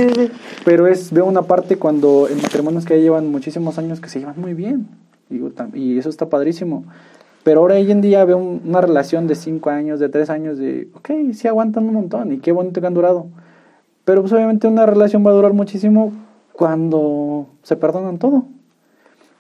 Pero 0.65 0.87
es, 0.87 1.13
veo 1.13 1.25
una 1.25 1.43
parte 1.43 1.77
cuando 1.77 2.29
en 2.29 2.41
matrimonios 2.43 2.85
que 2.85 2.97
ya 2.97 3.03
llevan 3.03 3.31
muchísimos 3.31 3.79
años 3.79 4.01
que 4.01 4.09
se 4.09 4.21
llevan 4.21 4.41
muy 4.41 4.55
bien. 4.55 4.87
Y, 5.31 5.41
y 5.79 5.99
eso 5.99 6.09
está 6.09 6.29
padrísimo. 6.29 6.85
Pero 7.43 7.61
ahora 7.61 7.77
hoy 7.77 7.91
en 7.91 8.01
día 8.01 8.25
veo 8.25 8.39
una 8.39 8.81
relación 8.81 9.29
de 9.29 9.37
cinco 9.37 9.71
años, 9.71 10.01
de 10.01 10.09
tres 10.09 10.31
años, 10.31 10.59
de, 10.59 10.89
ok, 10.95 11.33
sí 11.33 11.47
aguantan 11.47 11.85
un 11.85 11.95
montón 11.95 12.33
y 12.33 12.39
qué 12.39 12.51
bonito 12.51 12.81
que 12.81 12.87
han 12.87 12.95
durado. 12.95 13.29
Pero 14.05 14.21
pues 14.21 14.33
obviamente 14.33 14.67
una 14.67 14.85
relación 14.85 15.25
va 15.25 15.31
a 15.31 15.35
durar 15.35 15.53
muchísimo 15.53 16.13
cuando 16.53 17.47
se 17.63 17.77
perdonan 17.77 18.19
todo. 18.19 18.47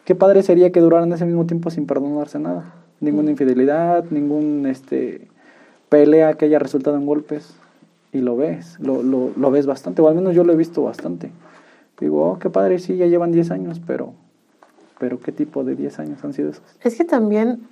Qué 0.07 0.15
padre 0.15 0.45
sería 0.45 0.71
que 0.71 0.81
duraran 0.81 1.13
ese 1.13 1.27
mismo 1.27 1.47
tiempo 1.47 1.69
sin 1.69 1.85
perdonarse 1.85 2.39
nada. 2.39 2.73
Ninguna 3.01 3.33
infidelidad, 3.33 4.05
ningún 4.11 4.65
este 4.67 5.27
pelea 5.89 6.35
que 6.35 6.45
haya 6.45 6.61
resultado 6.61 6.97
en 6.97 7.07
golpes. 7.07 7.57
Y 8.13 8.21
lo 8.21 8.37
ves, 8.37 8.79
lo, 8.79 9.03
lo, 9.03 9.33
lo 9.37 9.51
ves 9.51 9.67
bastante, 9.67 10.01
o 10.01 10.09
al 10.09 10.15
menos 10.15 10.35
yo 10.37 10.45
lo 10.45 10.53
he 10.53 10.57
visto 10.57 10.85
bastante. 10.85 11.33
Digo, 11.99 12.25
oh, 12.31 12.39
qué 12.39 12.49
padre, 12.51 12.79
sí, 12.79 12.97
ya 12.97 13.07
llevan 13.07 13.33
10 13.33 13.51
años, 13.51 13.81
pero, 13.85 14.15
pero 15.01 15.19
¿qué 15.19 15.33
tipo 15.33 15.65
de 15.65 15.75
10 15.75 15.99
años 15.99 16.25
han 16.25 16.33
sido 16.33 16.51
esos? 16.51 16.63
Es 16.83 16.97
que 16.97 17.05
también 17.05 17.67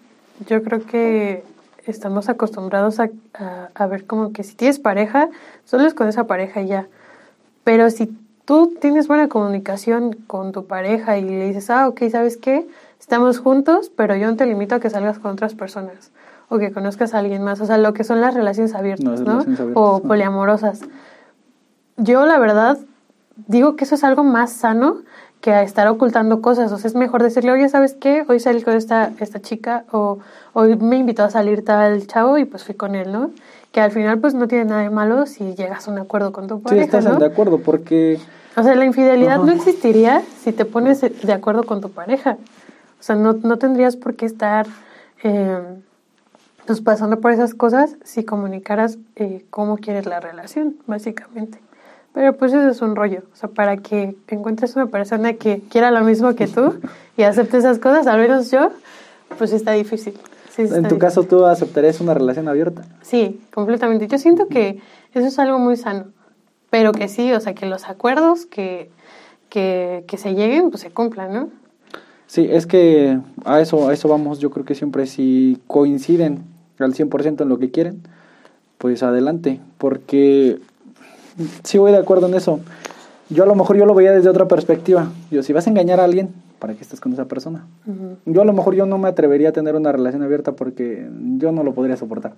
yo 0.48 0.60
creo 0.64 0.84
que 0.84 1.44
estamos 1.86 2.28
acostumbrados 2.28 2.98
a, 2.98 3.10
a, 3.74 3.86
ver 3.86 4.06
como 4.06 4.32
que 4.32 4.42
si 4.42 4.56
tienes 4.56 4.80
pareja, 4.80 5.30
solo 5.64 5.84
es 5.84 5.94
con 5.94 6.08
esa 6.08 6.26
pareja 6.26 6.62
y 6.62 6.66
ya. 6.66 6.88
Pero 7.62 7.90
si 7.90 8.12
tú 8.44 8.74
tienes 8.80 9.08
buena 9.08 9.28
comunicación 9.28 10.12
con 10.26 10.52
tu 10.52 10.66
pareja 10.66 11.18
y 11.18 11.24
le 11.24 11.46
dices, 11.46 11.70
ah, 11.70 11.88
ok, 11.88 12.02
¿sabes 12.10 12.36
qué? 12.36 12.66
Estamos 13.00 13.38
juntos, 13.38 13.90
pero 13.94 14.16
yo 14.16 14.30
no 14.30 14.36
te 14.36 14.46
limito 14.46 14.74
a 14.74 14.80
que 14.80 14.90
salgas 14.90 15.18
con 15.18 15.32
otras 15.32 15.54
personas 15.54 16.12
o 16.48 16.58
que 16.58 16.72
conozcas 16.72 17.14
a 17.14 17.18
alguien 17.18 17.42
más. 17.42 17.60
O 17.60 17.66
sea, 17.66 17.78
lo 17.78 17.94
que 17.94 18.04
son 18.04 18.20
las 18.20 18.34
relaciones 18.34 18.74
abiertas, 18.74 19.20
¿no? 19.20 19.44
o 19.74 20.00
poliamorosas. 20.00 20.80
Yo, 21.96 22.26
la 22.26 22.38
verdad, 22.38 22.78
digo 23.46 23.76
que 23.76 23.84
eso 23.84 23.94
es 23.94 24.04
algo 24.04 24.24
más 24.24 24.52
sano 24.52 24.98
que 25.40 25.52
a 25.52 25.62
estar 25.62 25.86
ocultando 25.88 26.40
cosas. 26.40 26.72
O 26.72 26.78
sea, 26.78 26.88
es 26.88 26.94
mejor 26.94 27.22
decirle, 27.22 27.52
oye, 27.52 27.68
¿sabes 27.68 27.94
qué? 27.94 28.24
Hoy 28.28 28.40
salí 28.40 28.62
con 28.62 28.74
esta, 28.74 29.12
esta 29.20 29.40
chica 29.40 29.84
o 29.92 30.18
hoy 30.54 30.76
me 30.76 30.96
invitó 30.96 31.24
a 31.24 31.30
salir 31.30 31.64
tal 31.64 32.06
chavo 32.06 32.38
y 32.38 32.44
pues 32.44 32.64
fui 32.64 32.74
con 32.74 32.94
él, 32.94 33.12
¿no? 33.12 33.30
Que 33.74 33.80
al 33.80 33.90
final 33.90 34.20
pues 34.20 34.34
no 34.34 34.46
tiene 34.46 34.66
nada 34.66 34.82
de 34.82 34.90
malo 34.90 35.26
si 35.26 35.56
llegas 35.56 35.88
a 35.88 35.90
un 35.90 35.98
acuerdo 35.98 36.32
con 36.32 36.46
tu 36.46 36.62
pareja, 36.62 36.84
Sí, 36.84 36.96
estás 36.96 37.18
de 37.18 37.26
acuerdo 37.26 37.58
porque... 37.58 38.20
O 38.56 38.62
sea, 38.62 38.76
la 38.76 38.84
infidelidad 38.84 39.38
no 39.38 39.50
existiría 39.50 40.22
si 40.44 40.52
te 40.52 40.64
pones 40.64 41.00
de 41.00 41.32
acuerdo 41.32 41.64
con 41.64 41.80
tu 41.80 41.90
pareja. 41.90 42.38
O 43.00 43.02
sea, 43.02 43.16
no, 43.16 43.32
no 43.32 43.58
tendrías 43.58 43.96
por 43.96 44.14
qué 44.14 44.26
estar 44.26 44.68
eh, 45.24 45.58
pues 46.66 46.80
pasando 46.82 47.18
por 47.20 47.32
esas 47.32 47.52
cosas 47.52 47.96
si 48.04 48.24
comunicaras 48.24 48.98
eh, 49.16 49.44
cómo 49.50 49.76
quieres 49.78 50.06
la 50.06 50.20
relación, 50.20 50.76
básicamente. 50.86 51.58
Pero 52.12 52.32
pues 52.36 52.52
eso 52.52 52.68
es 52.68 52.80
un 52.80 52.94
rollo. 52.94 53.24
O 53.32 53.36
sea, 53.36 53.48
para 53.48 53.78
que 53.78 54.14
encuentres 54.28 54.76
una 54.76 54.86
persona 54.86 55.32
que 55.32 55.62
quiera 55.68 55.90
lo 55.90 56.02
mismo 56.02 56.36
que 56.36 56.46
tú 56.46 56.76
y 57.16 57.24
acepte 57.24 57.56
esas 57.56 57.80
cosas, 57.80 58.06
al 58.06 58.20
menos 58.20 58.52
yo, 58.52 58.70
pues 59.36 59.52
está 59.52 59.72
difícil. 59.72 60.14
En 60.58 60.88
tu 60.88 60.98
caso, 60.98 61.24
¿tú 61.24 61.44
aceptarías 61.46 62.00
una 62.00 62.14
relación 62.14 62.48
abierta? 62.48 62.82
Sí, 63.02 63.40
completamente. 63.52 64.06
Yo 64.06 64.18
siento 64.18 64.48
que 64.48 64.80
eso 65.12 65.26
es 65.26 65.38
algo 65.38 65.58
muy 65.58 65.76
sano. 65.76 66.06
Pero 66.70 66.92
que 66.92 67.08
sí, 67.08 67.32
o 67.32 67.40
sea, 67.40 67.54
que 67.54 67.66
los 67.66 67.88
acuerdos 67.88 68.46
que, 68.46 68.90
que, 69.48 70.04
que 70.06 70.16
se 70.16 70.34
lleguen, 70.34 70.70
pues 70.70 70.82
se 70.82 70.90
cumplan, 70.90 71.32
¿no? 71.32 71.48
Sí, 72.26 72.48
es 72.50 72.66
que 72.66 73.18
a 73.44 73.60
eso, 73.60 73.88
a 73.88 73.92
eso 73.92 74.08
vamos. 74.08 74.38
Yo 74.38 74.50
creo 74.50 74.64
que 74.64 74.74
siempre 74.74 75.06
si 75.06 75.60
coinciden 75.66 76.42
al 76.78 76.94
100% 76.94 77.42
en 77.42 77.48
lo 77.48 77.58
que 77.58 77.70
quieren, 77.70 78.02
pues 78.78 79.02
adelante. 79.02 79.60
Porque 79.78 80.58
sí 81.62 81.78
voy 81.78 81.92
de 81.92 81.98
acuerdo 81.98 82.26
en 82.26 82.34
eso. 82.34 82.60
Yo 83.30 83.44
a 83.44 83.46
lo 83.46 83.54
mejor 83.54 83.76
yo 83.76 83.86
lo 83.86 83.94
veía 83.94 84.12
desde 84.12 84.28
otra 84.28 84.48
perspectiva. 84.48 85.10
Yo, 85.30 85.42
si 85.42 85.52
vas 85.52 85.66
a 85.66 85.70
engañar 85.70 86.00
a 86.00 86.04
alguien, 86.04 86.30
¿para 86.64 86.72
qué 86.72 86.80
estás 86.80 86.98
con 86.98 87.12
esa 87.12 87.26
persona? 87.26 87.66
Yo 88.24 88.40
a 88.40 88.44
lo 88.46 88.54
mejor 88.54 88.74
yo 88.74 88.86
no 88.86 88.96
me 88.96 89.06
atrevería 89.06 89.50
a 89.50 89.52
tener 89.52 89.76
una 89.76 89.92
relación 89.92 90.22
abierta 90.22 90.52
porque 90.52 91.06
yo 91.36 91.52
no 91.52 91.62
lo 91.62 91.74
podría 91.74 91.94
soportar. 91.98 92.32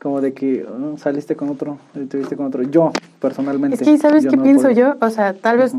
Como 0.00 0.22
de 0.22 0.32
que 0.32 0.64
oh, 0.64 0.96
saliste 0.96 1.36
con 1.36 1.50
otro, 1.50 1.76
estuviste 1.94 2.36
con 2.36 2.46
otro. 2.46 2.62
Yo, 2.62 2.90
personalmente. 3.20 3.74
Es 3.74 3.82
que, 3.82 3.98
¿sabes 3.98 4.26
qué 4.26 4.38
pienso 4.38 4.70
yo? 4.70 4.94
O 4.98 5.10
sea, 5.10 5.34
tal 5.34 5.58
vez 5.58 5.74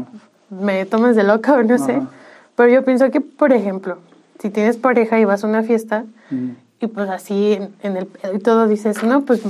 me 0.52 0.86
tomes 0.86 1.16
de 1.16 1.24
loca 1.24 1.56
o 1.56 1.64
no 1.64 1.80
sé. 1.80 2.04
Pero 2.56 2.70
yo 2.72 2.86
pienso 2.86 3.10
que, 3.10 3.20
por 3.20 3.52
ejemplo, 3.52 3.98
si 4.38 4.52
tienes 4.52 4.78
pareja 4.78 5.20
y 5.20 5.26
vas 5.26 5.44
a 5.44 5.48
una 5.48 5.64
fiesta 5.64 6.06
y 6.80 6.86
pues 6.86 7.10
así 7.10 7.54
en, 7.54 7.70
en 7.82 7.98
el 7.98 8.08
y 8.36 8.38
todo 8.38 8.68
dices, 8.68 9.04
no, 9.04 9.22
pues 9.22 9.42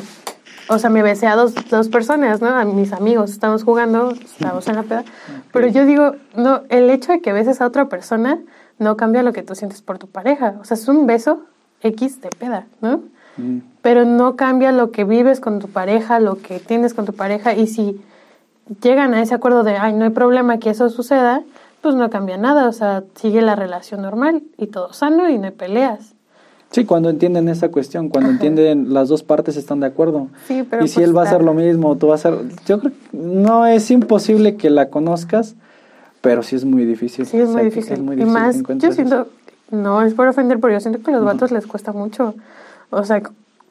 o 0.68 0.80
sea, 0.80 0.90
me 0.90 1.04
besé 1.04 1.28
a 1.28 1.36
dos, 1.36 1.54
dos 1.70 1.90
personas, 1.90 2.42
¿no? 2.42 2.48
A 2.48 2.66
mis 2.66 2.94
amigos, 2.94 3.32
estamos 3.32 3.64
jugando, 3.64 4.12
estamos 4.12 4.68
en 4.68 4.76
la 4.76 4.84
peda. 4.84 5.04
Pero 5.52 5.68
yo 5.68 5.86
digo, 5.86 6.16
no, 6.36 6.62
el 6.70 6.90
hecho 6.90 7.12
de 7.12 7.22
que 7.22 7.34
beses 7.34 7.62
a 7.62 7.68
otra 7.68 7.88
persona 7.88 8.40
no 8.80 8.98
cambia 8.98 9.24
lo 9.24 9.34
que 9.34 9.44
tú 9.44 9.56
sientes 9.56 9.82
por 9.82 10.00
tu 10.00 10.08
pareja. 10.08 10.56
O 10.60 10.66
sea, 10.66 10.76
es 10.76 10.88
un 10.88 11.06
beso 11.06 11.44
X 11.82 12.22
de 12.22 12.30
peda, 12.30 12.66
¿no? 12.82 13.04
Mm. 13.38 13.60
Pero 13.82 14.06
no 14.06 14.36
cambia 14.36 14.72
lo 14.72 14.92
que 14.92 15.04
vives 15.04 15.40
con 15.40 15.60
tu 15.60 15.68
pareja, 15.68 16.20
lo 16.20 16.38
que 16.38 16.60
tienes 16.60 16.94
con 16.94 17.06
tu 17.06 17.14
pareja. 17.14 17.54
Y 17.54 17.68
si 17.68 18.02
llegan 18.82 19.14
a 19.14 19.22
ese 19.22 19.36
acuerdo 19.36 19.64
de, 19.64 19.78
ay, 19.78 19.94
no 19.94 20.06
hay 20.06 20.10
problema 20.10 20.58
que 20.58 20.72
eso 20.72 20.90
suceda, 20.90 21.44
pues 21.82 21.94
no 21.94 22.10
cambia 22.10 22.38
nada. 22.38 22.68
O 22.68 22.74
sea, 22.74 23.04
sigue 23.16 23.42
la 23.42 23.56
relación 23.56 24.02
normal 24.02 24.42
y 24.58 24.68
todo 24.68 24.94
sano 24.94 25.30
y 25.30 25.38
no 25.38 25.46
hay 25.46 25.52
peleas. 25.52 26.15
Sí, 26.72 26.84
cuando 26.84 27.10
entienden 27.10 27.48
esa 27.48 27.70
cuestión, 27.70 28.10
cuando 28.10 28.32
entienden 28.32 28.94
las 28.94 29.08
dos 29.08 29.24
partes 29.24 29.56
están 29.56 29.80
de 29.80 29.88
acuerdo. 29.88 30.28
Sí, 30.48 30.66
pero 30.70 30.84
y 30.84 30.88
si 30.88 30.96
pues 30.96 31.08
él 31.08 31.16
va 31.16 31.22
a 31.22 31.26
hacer 31.26 31.42
lo 31.42 31.54
mismo, 31.54 31.96
tú 31.96 32.08
vas 32.08 32.26
a 32.26 32.30
hacer... 32.30 32.46
Yo 32.66 32.80
creo 32.80 32.92
que 32.92 33.18
no 33.18 33.66
es 33.66 33.90
imposible 33.92 34.58
que 34.58 34.70
la 34.70 34.90
conozcas, 34.90 35.56
pero 36.22 36.44
sí 36.44 36.56
es 36.56 36.66
muy 36.66 36.86
difícil. 36.86 37.26
Sí, 37.26 37.38
es, 37.38 37.50
muy, 37.50 37.64
difícil. 37.64 38.00
Y 38.20 38.26
más, 38.26 38.62
yo 38.78 38.92
siento, 38.92 39.28
no 39.72 40.02
es 40.02 40.14
por 40.14 40.28
ofender, 40.28 40.60
pero 40.60 40.74
yo 40.74 40.80
siento 40.80 41.02
que 41.02 41.12
a 41.12 41.14
los 41.14 41.24
vatos 41.24 41.52
les 41.52 41.66
cuesta 41.66 41.94
mucho. 41.94 42.36
O 42.90 43.04
sea, 43.06 43.22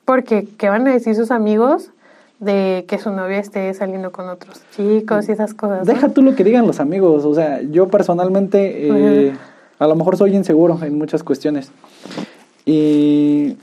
porque 0.04 0.48
¿qué 0.56 0.68
van 0.68 0.86
a 0.86 0.92
decir 0.92 1.14
sus 1.14 1.30
amigos 1.30 1.90
de 2.38 2.84
que 2.88 2.98
su 2.98 3.10
novia 3.10 3.38
esté 3.38 3.72
saliendo 3.74 4.12
con 4.12 4.28
otros 4.28 4.62
chicos 4.74 5.28
y 5.28 5.32
esas 5.32 5.52
cosas? 5.52 5.86
Deja 5.86 6.08
tú 6.08 6.22
lo 6.22 6.34
que 6.34 6.44
digan 6.44 6.66
los 6.66 6.80
amigos, 6.80 7.24
o 7.24 7.34
sea, 7.34 7.60
yo 7.62 7.88
personalmente 7.88 8.88
eh, 8.88 9.34
a 9.78 9.86
lo 9.86 9.94
mejor 9.94 10.16
soy 10.16 10.34
inseguro 10.34 10.78
en 10.82 10.96
muchas 10.96 11.22
cuestiones 11.22 11.70
y 12.64 13.56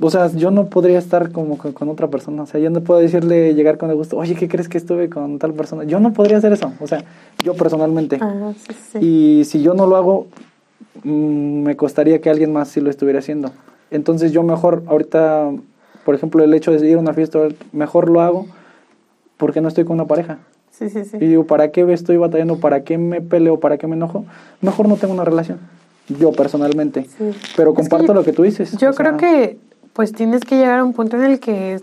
o 0.00 0.10
sea, 0.10 0.30
yo 0.32 0.50
no 0.50 0.66
podría 0.66 0.98
estar 0.98 1.30
como 1.30 1.56
con, 1.56 1.88
otra 1.88 2.08
persona. 2.08 2.42
O 2.42 2.46
sea, 2.46 2.60
yo 2.60 2.68
no 2.70 2.80
puedo 2.80 3.00
decirle, 3.00 3.54
llegar 3.54 3.78
con 3.78 3.90
el 3.90 3.96
gusto, 3.96 4.16
oye, 4.16 4.34
¿qué 4.34 4.48
crees 4.48 4.68
que 4.68 4.78
estuve 4.78 5.08
con 5.08 5.38
tal 5.38 5.54
persona? 5.54 5.84
Yo 5.84 6.00
no 6.00 6.12
podría 6.12 6.38
hacer 6.38 6.52
eso. 6.52 6.72
O 6.80 6.86
sea, 6.86 7.04
yo 7.42 7.54
personalmente. 7.54 8.18
Ah, 8.20 8.52
sí, 8.56 8.74
sí. 8.92 8.98
Y 8.98 9.44
si 9.44 9.62
yo 9.62 9.74
no 9.74 9.86
lo 9.86 9.96
hago, 9.96 10.26
mm, 11.04 11.62
me 11.62 11.76
costaría 11.76 12.20
que 12.20 12.28
alguien 12.28 12.52
más 12.52 12.68
sí 12.68 12.80
lo 12.80 12.90
estuviera 12.90 13.20
haciendo. 13.20 13.52
Entonces 13.90 14.32
yo 14.32 14.42
mejor, 14.42 14.82
ahorita, 14.88 15.52
por 16.04 16.14
ejemplo, 16.16 16.42
el 16.42 16.52
hecho 16.54 16.72
de 16.72 16.88
ir 16.88 16.96
a 16.96 17.00
una 17.00 17.14
fiesta, 17.14 17.38
mejor 17.72 18.10
lo 18.10 18.20
hago 18.20 18.46
porque 19.36 19.60
no 19.60 19.68
estoy 19.68 19.84
con 19.84 19.94
una 19.94 20.06
pareja. 20.06 20.38
Sí, 20.72 20.90
sí, 20.90 21.04
sí. 21.04 21.18
Y 21.20 21.26
digo, 21.26 21.46
¿para 21.46 21.70
qué 21.70 21.90
estoy 21.92 22.16
batallando? 22.16 22.58
¿Para 22.58 22.82
qué 22.82 22.98
me 22.98 23.20
peleo? 23.20 23.60
¿Para 23.60 23.78
qué 23.78 23.86
me 23.86 23.94
enojo? 23.94 24.24
Mejor 24.60 24.88
no 24.88 24.96
tengo 24.96 25.14
una 25.14 25.24
relación. 25.24 25.60
Yo 26.08 26.32
personalmente. 26.32 27.04
Sí. 27.04 27.30
Pero 27.56 27.74
comparto 27.74 28.12
lo 28.12 28.24
que 28.24 28.32
tú 28.32 28.42
dices. 28.42 28.76
Yo 28.76 28.92
creo 28.94 29.16
que 29.16 29.58
pues 29.92 30.12
tienes 30.12 30.42
que 30.42 30.56
llegar 30.56 30.80
a 30.80 30.84
un 30.84 30.92
punto 30.92 31.16
en 31.16 31.24
el 31.24 31.40
que 31.40 31.80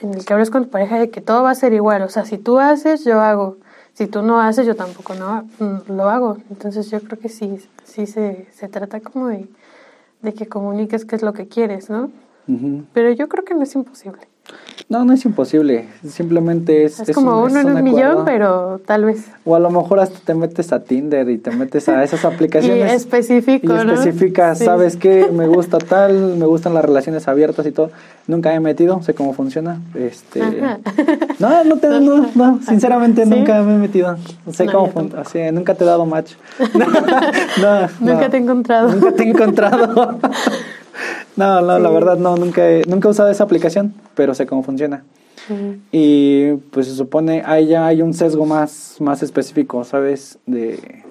en 0.00 0.14
el 0.14 0.24
que 0.24 0.32
hables 0.32 0.50
con 0.50 0.64
tu 0.64 0.70
pareja 0.70 0.98
de 0.98 1.10
que 1.10 1.20
todo 1.20 1.42
va 1.42 1.50
a 1.50 1.54
ser 1.54 1.72
igual, 1.72 2.02
o 2.02 2.08
sea, 2.08 2.24
si 2.24 2.38
tú 2.38 2.58
haces, 2.58 3.04
yo 3.04 3.20
hago, 3.20 3.58
si 3.92 4.06
tú 4.06 4.22
no 4.22 4.40
haces, 4.40 4.66
yo 4.66 4.74
tampoco 4.74 5.14
no 5.14 5.44
mm, 5.58 5.92
lo 5.92 6.08
hago. 6.08 6.38
Entonces 6.50 6.90
yo 6.90 7.00
creo 7.00 7.18
que 7.18 7.28
sí, 7.28 7.58
sí 7.84 8.06
se, 8.06 8.46
se 8.52 8.68
trata 8.68 9.00
como 9.00 9.28
de, 9.28 9.46
de 10.22 10.34
que 10.34 10.46
comuniques 10.46 11.04
qué 11.04 11.16
es 11.16 11.22
lo 11.22 11.32
que 11.32 11.48
quieres, 11.48 11.90
¿no? 11.90 12.10
Pero 12.92 13.12
yo 13.12 13.28
creo 13.28 13.44
que 13.44 13.54
no 13.54 13.62
es 13.62 13.72
imposible. 13.76 14.22
No, 14.90 15.04
no 15.04 15.12
es 15.12 15.24
imposible. 15.24 15.86
Simplemente 16.04 16.84
es. 16.84 16.98
Es, 16.98 17.14
como 17.14 17.44
uno 17.44 17.60
en 17.60 17.66
un 17.68 17.84
millón, 17.84 18.24
pero 18.24 18.80
tal 18.84 19.04
vez. 19.04 19.24
O 19.44 19.54
a 19.54 19.60
lo 19.60 19.70
mejor 19.70 20.00
hasta 20.00 20.18
te 20.18 20.34
metes 20.34 20.72
a 20.72 20.82
Tinder 20.82 21.30
y 21.30 21.38
te 21.38 21.52
metes 21.52 21.88
a 21.88 22.02
esas 22.02 22.24
aplicaciones. 22.24 22.90
y 22.90 22.96
específico, 22.96 23.72
y 23.72 23.76
especificas, 23.76 24.58
¿sabes 24.58 24.96
qué? 24.96 25.28
Me 25.32 25.46
gusta 25.46 25.78
tal, 25.88 26.36
me 26.36 26.44
gustan 26.44 26.74
las 26.74 26.84
relaciones 26.84 27.28
abiertas 27.28 27.66
y 27.66 27.70
todo. 27.70 27.92
Nunca 28.26 28.52
he 28.52 28.58
metido, 28.58 29.00
sé 29.02 29.14
cómo 29.14 29.32
funciona. 29.32 29.80
Este. 29.94 30.40
No, 31.38 31.64
no, 31.64 31.76
te, 31.76 32.00
no, 32.00 32.28
no, 32.34 32.60
sinceramente 32.66 33.26
nunca 33.26 33.62
me 33.62 33.76
he 33.76 33.78
metido. 33.78 34.16
Sé 34.50 34.66
cómo 34.66 34.88
funciona. 34.88 35.52
Nunca 35.52 35.74
te 35.74 35.84
he 35.84 35.86
dado 35.86 36.04
match. 36.04 36.32
no, 36.74 37.88
nunca 38.00 38.28
te 38.28 38.38
he 38.38 38.40
encontrado. 38.40 38.88
Nunca 38.88 39.12
te 39.12 39.22
he 39.22 39.28
encontrado. 39.28 40.18
No, 41.36 41.60
no, 41.62 41.78
la 41.78 41.90
verdad 41.90 42.18
no, 42.18 42.36
nunca 42.36 42.68
he, 42.68 42.82
nunca 42.86 43.08
he 43.08 43.10
usado 43.12 43.30
esa 43.30 43.44
aplicación, 43.44 43.94
pero 44.14 44.34
sé 44.34 44.46
cómo 44.46 44.62
funciona. 44.62 45.04
Y 45.90 46.52
pues 46.70 46.86
se 46.86 46.94
supone, 46.94 47.42
ahí 47.44 47.66
ya 47.66 47.86
hay 47.86 48.02
un 48.02 48.14
sesgo 48.14 48.46
más, 48.46 48.96
más 49.00 49.22
específico, 49.22 49.82
¿sabes? 49.84 50.38
De 50.46 51.02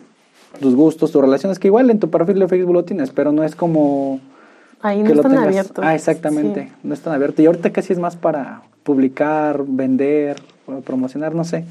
tus 0.60 0.76
gustos, 0.76 1.12
tus 1.12 1.22
relaciones, 1.22 1.60
que 1.60 1.68
igual 1.68 1.90
en 1.90 2.00
tu 2.00 2.10
perfil 2.10 2.40
de 2.40 2.48
Facebook 2.48 2.74
lo 2.74 2.86
tienes, 2.86 3.12
pero 3.12 3.32
no 3.32 3.44
es 3.44 3.56
como... 3.56 4.20
Ahí 4.82 5.04
no 5.04 5.14
están 5.14 5.38
abiertos. 5.38 5.84
Ah, 5.86 5.94
exactamente, 5.94 6.72
no 6.84 6.94
están 6.94 7.14
abiertos. 7.14 7.44
Y 7.44 7.48
ahorita 7.48 7.72
casi 7.72 7.92
es 7.92 8.00
más 8.00 8.16
para 8.16 8.62
publicar, 8.84 9.64
vender, 9.68 10.38
promocionar, 10.86 11.36
no 11.36 11.44
sé. 11.44 11.66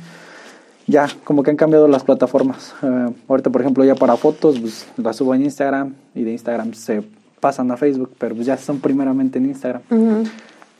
Ya, 0.86 1.06
como 1.24 1.42
que 1.42 1.50
han 1.50 1.56
cambiado 1.56 1.88
las 1.88 2.04
plataformas. 2.04 2.74
Eh, 2.82 3.08
ahorita, 3.28 3.50
por 3.50 3.60
ejemplo, 3.62 3.84
ya 3.84 3.94
para 3.94 4.16
fotos, 4.16 4.58
pues 4.60 4.86
las 4.96 5.16
subo 5.16 5.34
en 5.34 5.42
Instagram 5.42 5.94
y 6.14 6.24
de 6.24 6.32
Instagram 6.32 6.74
se 6.74 7.02
pasan 7.40 7.70
a 7.70 7.76
Facebook, 7.76 8.10
pero 8.18 8.34
pues 8.34 8.46
ya 8.46 8.56
son 8.56 8.80
primeramente 8.80 9.38
en 9.38 9.46
Instagram. 9.46 9.82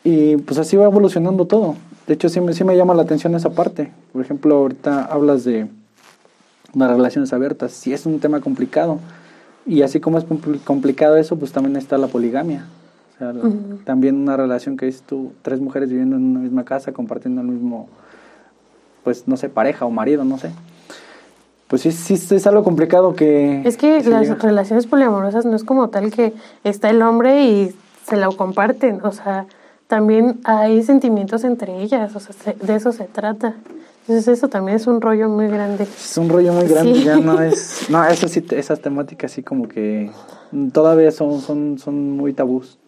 Y 0.05 0.37
pues 0.39 0.59
así 0.59 0.77
va 0.77 0.85
evolucionando 0.85 1.47
todo. 1.47 1.77
De 2.07 2.15
hecho, 2.15 2.29
sí 2.29 2.41
me, 2.41 2.53
sí 2.53 2.65
me 2.65 2.77
llama 2.77 2.95
la 2.95 3.03
atención 3.03 3.35
esa 3.35 3.51
parte. 3.51 3.93
Por 4.13 4.23
ejemplo, 4.23 4.57
ahorita 4.57 5.05
hablas 5.05 5.45
de 5.45 5.69
las 6.75 6.91
relaciones 6.91 7.33
abiertas. 7.33 7.73
Sí 7.73 7.93
es 7.93 8.07
un 8.07 8.19
tema 8.21 8.41
complicado. 8.41 8.99
Y 9.67 9.83
así 9.83 10.01
como 10.01 10.19
es 10.19 10.25
complicado 10.65 11.17
eso, 11.17 11.39
pues 11.39 11.53
también 11.53 11.77
está 11.77 11.99
la 11.99 12.07
poligamia. 12.07 12.67
O 13.15 13.19
sea, 13.19 13.35
también 13.85 14.17
una 14.17 14.37
relación 14.37 14.77
que 14.77 14.89
es 14.89 15.03
tú, 15.03 15.33
tres 15.43 15.61
mujeres 15.61 15.91
viviendo 15.91 16.17
en 16.17 16.23
una 16.23 16.41
misma 16.41 16.65
casa, 16.65 16.93
compartiendo 16.93 17.41
el 17.43 17.49
mismo, 17.49 17.89
pues 19.05 19.27
no 19.27 19.37
sé, 19.37 19.49
pareja 19.49 19.85
o 19.85 19.91
marido, 19.91 20.25
no 20.25 20.39
sé 20.39 20.51
pues 21.69 21.83
sí, 21.83 21.93
sí 21.93 22.35
es 22.35 22.47
algo 22.47 22.65
complicado 22.65 23.15
que... 23.15 23.63
Es 23.65 23.77
que, 23.77 24.03
las 24.03 24.41
relaciones 24.41 24.87
poliamorosas 24.87 25.45
no 25.45 25.55
es 25.55 25.65
como 25.65 25.89
tal 25.91 26.11
que 26.11 26.33
está 26.65 26.89
el 26.89 27.03
hombre 27.03 27.45
y 27.45 27.75
se 28.07 28.17
lo 28.17 28.35
comparten, 28.37 29.01
o 29.05 29.13
sea, 29.13 29.47
también 29.87 30.41
hay 30.45 30.83
sentimientos 30.83 31.45
entre 31.45 31.83
ellas, 31.83 32.17
o 32.17 32.21
sea, 32.21 32.55
de 32.55 32.75
eso 32.75 32.93
se 32.93 33.05
trata. 33.05 33.55
Entonces 34.01 34.29
eso 34.29 34.49
también 34.49 34.77
es 34.77 34.87
un 34.87 35.03
rollo 35.03 35.29
muy 35.29 35.49
grande. 35.49 35.85
Es 35.85 36.17
un 36.17 36.31
rollo 36.31 36.55
muy 36.55 36.67
grande, 36.67 37.03
ya 37.03 37.19
no 37.19 37.39
es... 37.43 37.91
No, 37.91 38.03
eso 38.07 38.29
sí, 38.29 38.43
esas 38.53 38.81
temáticas 38.81 39.33
sí 39.33 39.43
como 39.43 39.69
que 39.69 40.11
todavía 40.73 41.11
son, 41.11 41.43
son, 41.43 41.79
son 41.79 42.17
muy 42.17 42.33
tabús. 42.33 42.79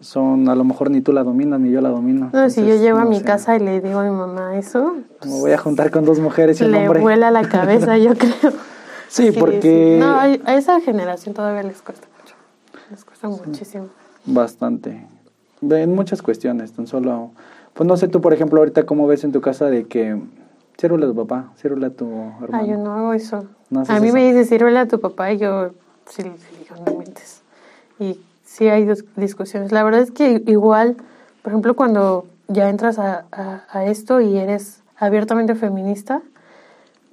Son, 0.00 0.48
a 0.48 0.54
lo 0.54 0.64
mejor 0.64 0.90
ni 0.90 1.00
tú 1.00 1.12
la 1.12 1.24
dominas 1.24 1.58
ni 1.60 1.70
yo 1.70 1.80
la 1.80 1.88
domino. 1.88 2.30
No, 2.32 2.50
si 2.50 2.66
yo 2.66 2.76
llego 2.76 2.98
a 2.98 3.04
mi 3.04 3.22
casa 3.22 3.56
y 3.56 3.60
le 3.60 3.80
digo 3.80 3.98
a 3.98 4.04
mi 4.04 4.10
mamá 4.10 4.56
eso. 4.56 4.96
Me 5.24 5.40
voy 5.40 5.52
a 5.52 5.58
juntar 5.58 5.90
con 5.90 6.04
dos 6.04 6.18
mujeres 6.18 6.60
y 6.60 6.64
un 6.64 6.74
hombre. 6.74 6.98
Le 6.98 7.02
vuela 7.02 7.30
la 7.30 7.42
cabeza, 7.48 7.96
yo 7.98 8.14
creo. 8.18 8.52
Sí, 9.08 9.32
porque. 9.32 9.96
No, 9.98 10.18
a 10.18 10.54
esa 10.54 10.80
generación 10.80 11.34
todavía 11.34 11.62
les 11.62 11.80
cuesta 11.82 12.06
mucho. 12.20 12.34
Les 12.90 13.04
cuesta 13.04 13.28
muchísimo. 13.28 13.88
Bastante. 14.26 15.06
En 15.62 15.94
muchas 15.94 16.22
cuestiones, 16.22 16.72
tan 16.72 16.86
solo. 16.86 17.30
Pues 17.74 17.86
no 17.86 17.96
sé 17.96 18.08
tú, 18.08 18.20
por 18.20 18.32
ejemplo, 18.34 18.60
ahorita 18.60 18.84
cómo 18.84 19.06
ves 19.06 19.24
en 19.24 19.32
tu 19.32 19.40
casa 19.40 19.66
de 19.66 19.84
que. 19.84 20.20
Sírvele 20.76 21.06
a 21.06 21.08
tu 21.08 21.16
papá, 21.16 21.50
sírvele 21.56 21.86
a 21.86 21.90
tu 21.90 22.06
hermano. 22.40 22.52
Ah, 22.52 22.64
yo 22.64 22.76
no 22.76 22.92
hago 22.92 23.12
eso. 23.12 23.44
a 23.88 23.98
mí 23.98 24.12
me 24.12 24.24
dice 24.28 24.44
sírvele 24.44 24.78
a 24.78 24.86
tu 24.86 25.00
papá 25.00 25.32
y 25.32 25.38
yo 25.38 25.70
sí, 26.06 26.22
le 26.22 26.30
digo, 26.30 26.76
no 26.86 26.98
mentes. 26.98 27.42
Y 27.98 28.20
sí 28.48 28.68
hay 28.68 28.88
discusiones. 29.16 29.72
La 29.72 29.84
verdad 29.84 30.00
es 30.00 30.10
que 30.10 30.42
igual, 30.46 30.96
por 31.42 31.52
ejemplo, 31.52 31.76
cuando 31.76 32.26
ya 32.48 32.70
entras 32.70 32.98
a, 32.98 33.26
a, 33.30 33.84
esto 33.84 34.20
y 34.20 34.38
eres 34.38 34.82
abiertamente 34.96 35.54
feminista, 35.54 36.22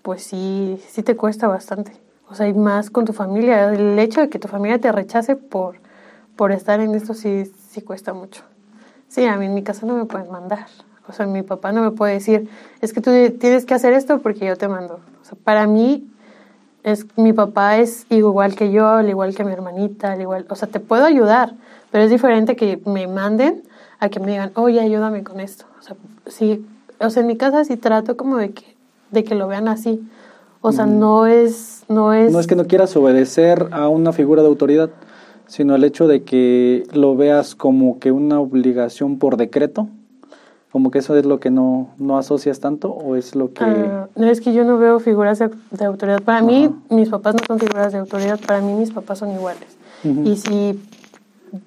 pues 0.01 0.23
sí, 0.23 0.81
sí 0.87 1.03
te 1.03 1.15
cuesta 1.15 1.47
bastante. 1.47 1.91
O 2.29 2.35
sea, 2.35 2.45
hay 2.45 2.53
más 2.53 2.89
con 2.89 3.05
tu 3.05 3.13
familia. 3.13 3.71
El 3.73 3.99
hecho 3.99 4.21
de 4.21 4.29
que 4.29 4.39
tu 4.39 4.47
familia 4.47 4.79
te 4.79 4.91
rechace 4.91 5.35
por, 5.35 5.75
por 6.35 6.51
estar 6.51 6.79
en 6.79 6.95
esto 6.95 7.13
sí, 7.13 7.51
sí 7.69 7.81
cuesta 7.81 8.13
mucho. 8.13 8.43
Sí, 9.09 9.25
a 9.25 9.35
mí 9.37 9.45
en 9.45 9.53
mi 9.53 9.63
casa 9.63 9.85
no 9.85 9.95
me 9.95 10.05
pueden 10.05 10.31
mandar. 10.31 10.67
O 11.07 11.13
sea, 11.13 11.27
mi 11.27 11.43
papá 11.43 11.71
no 11.71 11.83
me 11.83 11.91
puede 11.91 12.13
decir, 12.13 12.49
es 12.81 12.93
que 12.93 13.01
tú 13.01 13.11
tienes 13.39 13.65
que 13.65 13.73
hacer 13.73 13.93
esto 13.93 14.19
porque 14.19 14.45
yo 14.45 14.55
te 14.55 14.67
mando. 14.67 15.01
O 15.21 15.25
sea, 15.25 15.37
para 15.43 15.67
mí 15.67 16.09
es 16.85 17.07
mi 17.17 17.33
papá 17.33 17.79
es 17.79 18.05
igual 18.11 18.55
que 18.55 18.71
yo, 18.71 18.87
al 18.87 19.09
igual 19.09 19.33
que 19.33 19.43
mi 19.43 19.51
hermanita, 19.51 20.11
al 20.11 20.21
igual, 20.21 20.45
o 20.49 20.55
sea, 20.55 20.67
te 20.67 20.79
puedo 20.79 21.03
ayudar, 21.03 21.53
pero 21.91 22.03
es 22.03 22.11
diferente 22.11 22.55
que 22.55 22.79
me 22.85 23.07
manden 23.07 23.63
a 23.99 24.09
que 24.09 24.19
me 24.19 24.27
digan, 24.27 24.51
oye, 24.53 24.79
ayúdame 24.79 25.23
con 25.23 25.39
esto. 25.39 25.65
O 25.79 25.81
sea, 25.81 25.95
sí, 26.27 26.63
o 26.99 27.09
sea, 27.09 27.21
en 27.21 27.27
mi 27.27 27.37
casa 27.37 27.65
sí 27.65 27.75
trato 27.75 28.15
como 28.15 28.37
de 28.37 28.51
que, 28.51 28.75
de 29.09 29.23
que 29.23 29.33
lo 29.33 29.47
vean 29.47 29.67
así. 29.67 30.07
O 30.61 30.71
sea, 30.71 30.85
mm. 30.85 30.99
no 30.99 31.25
es, 31.25 31.85
no 31.89 32.13
es... 32.13 32.31
No 32.31 32.39
es 32.39 32.45
que 32.45 32.55
no 32.55 32.67
quieras 32.67 32.95
obedecer 32.95 33.67
a 33.71 33.89
una 33.89 34.13
figura 34.13 34.43
de 34.43 34.47
autoridad, 34.47 34.91
sino 35.47 35.73
el 35.73 35.83
hecho 35.83 36.07
de 36.07 36.23
que 36.23 36.83
lo 36.93 37.15
veas 37.15 37.55
como 37.55 37.97
que 37.97 38.11
una 38.11 38.39
obligación 38.39 39.17
por 39.17 39.37
decreto 39.37 39.89
como 40.75 40.91
que 40.91 40.99
eso 40.99 41.15
es 41.15 41.25
lo 41.25 41.39
que 41.39 41.51
no, 41.51 41.87
no 41.99 42.17
asocias 42.17 42.59
tanto 42.59 42.91
o 42.91 43.15
es 43.15 43.33
lo 43.33 43.53
que... 43.53 43.63
Ah, 43.63 44.09
no, 44.13 44.25
es 44.25 44.41
que 44.41 44.51
yo 44.51 44.65
no 44.65 44.77
veo 44.77 44.99
figuras 44.99 45.39
de, 45.39 45.85
autoridad. 45.85 46.21
Para 46.21 46.41
mí, 46.41 46.69
mis 46.89 47.07
papás 47.07 47.33
no 47.33 47.39
son 47.47 47.59
figuras 47.59 47.93
de 47.93 47.99
autoridad, 47.99 48.37
para 48.45 48.59
mí 48.59 48.73
mis 48.73 48.91
papás 48.91 49.19
son 49.19 49.31
iguales. 49.31 49.69
Y 50.03 50.35
si, 50.35 50.77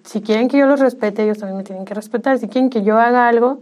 si 0.05 0.21
quieren 0.21 0.49
que 0.49 0.59
yo 0.59 0.67
los 0.67 0.79
respete, 0.79 1.25
ellos 1.25 1.39
también 1.39 1.57
me 1.57 1.65
tienen 1.65 1.87
que 1.87 1.95
respetar. 1.95 2.39
Si 2.39 2.49
quieren 2.49 2.69
que 2.69 2.83
yo 2.83 2.99
haga 2.99 3.29
algo, 3.29 3.61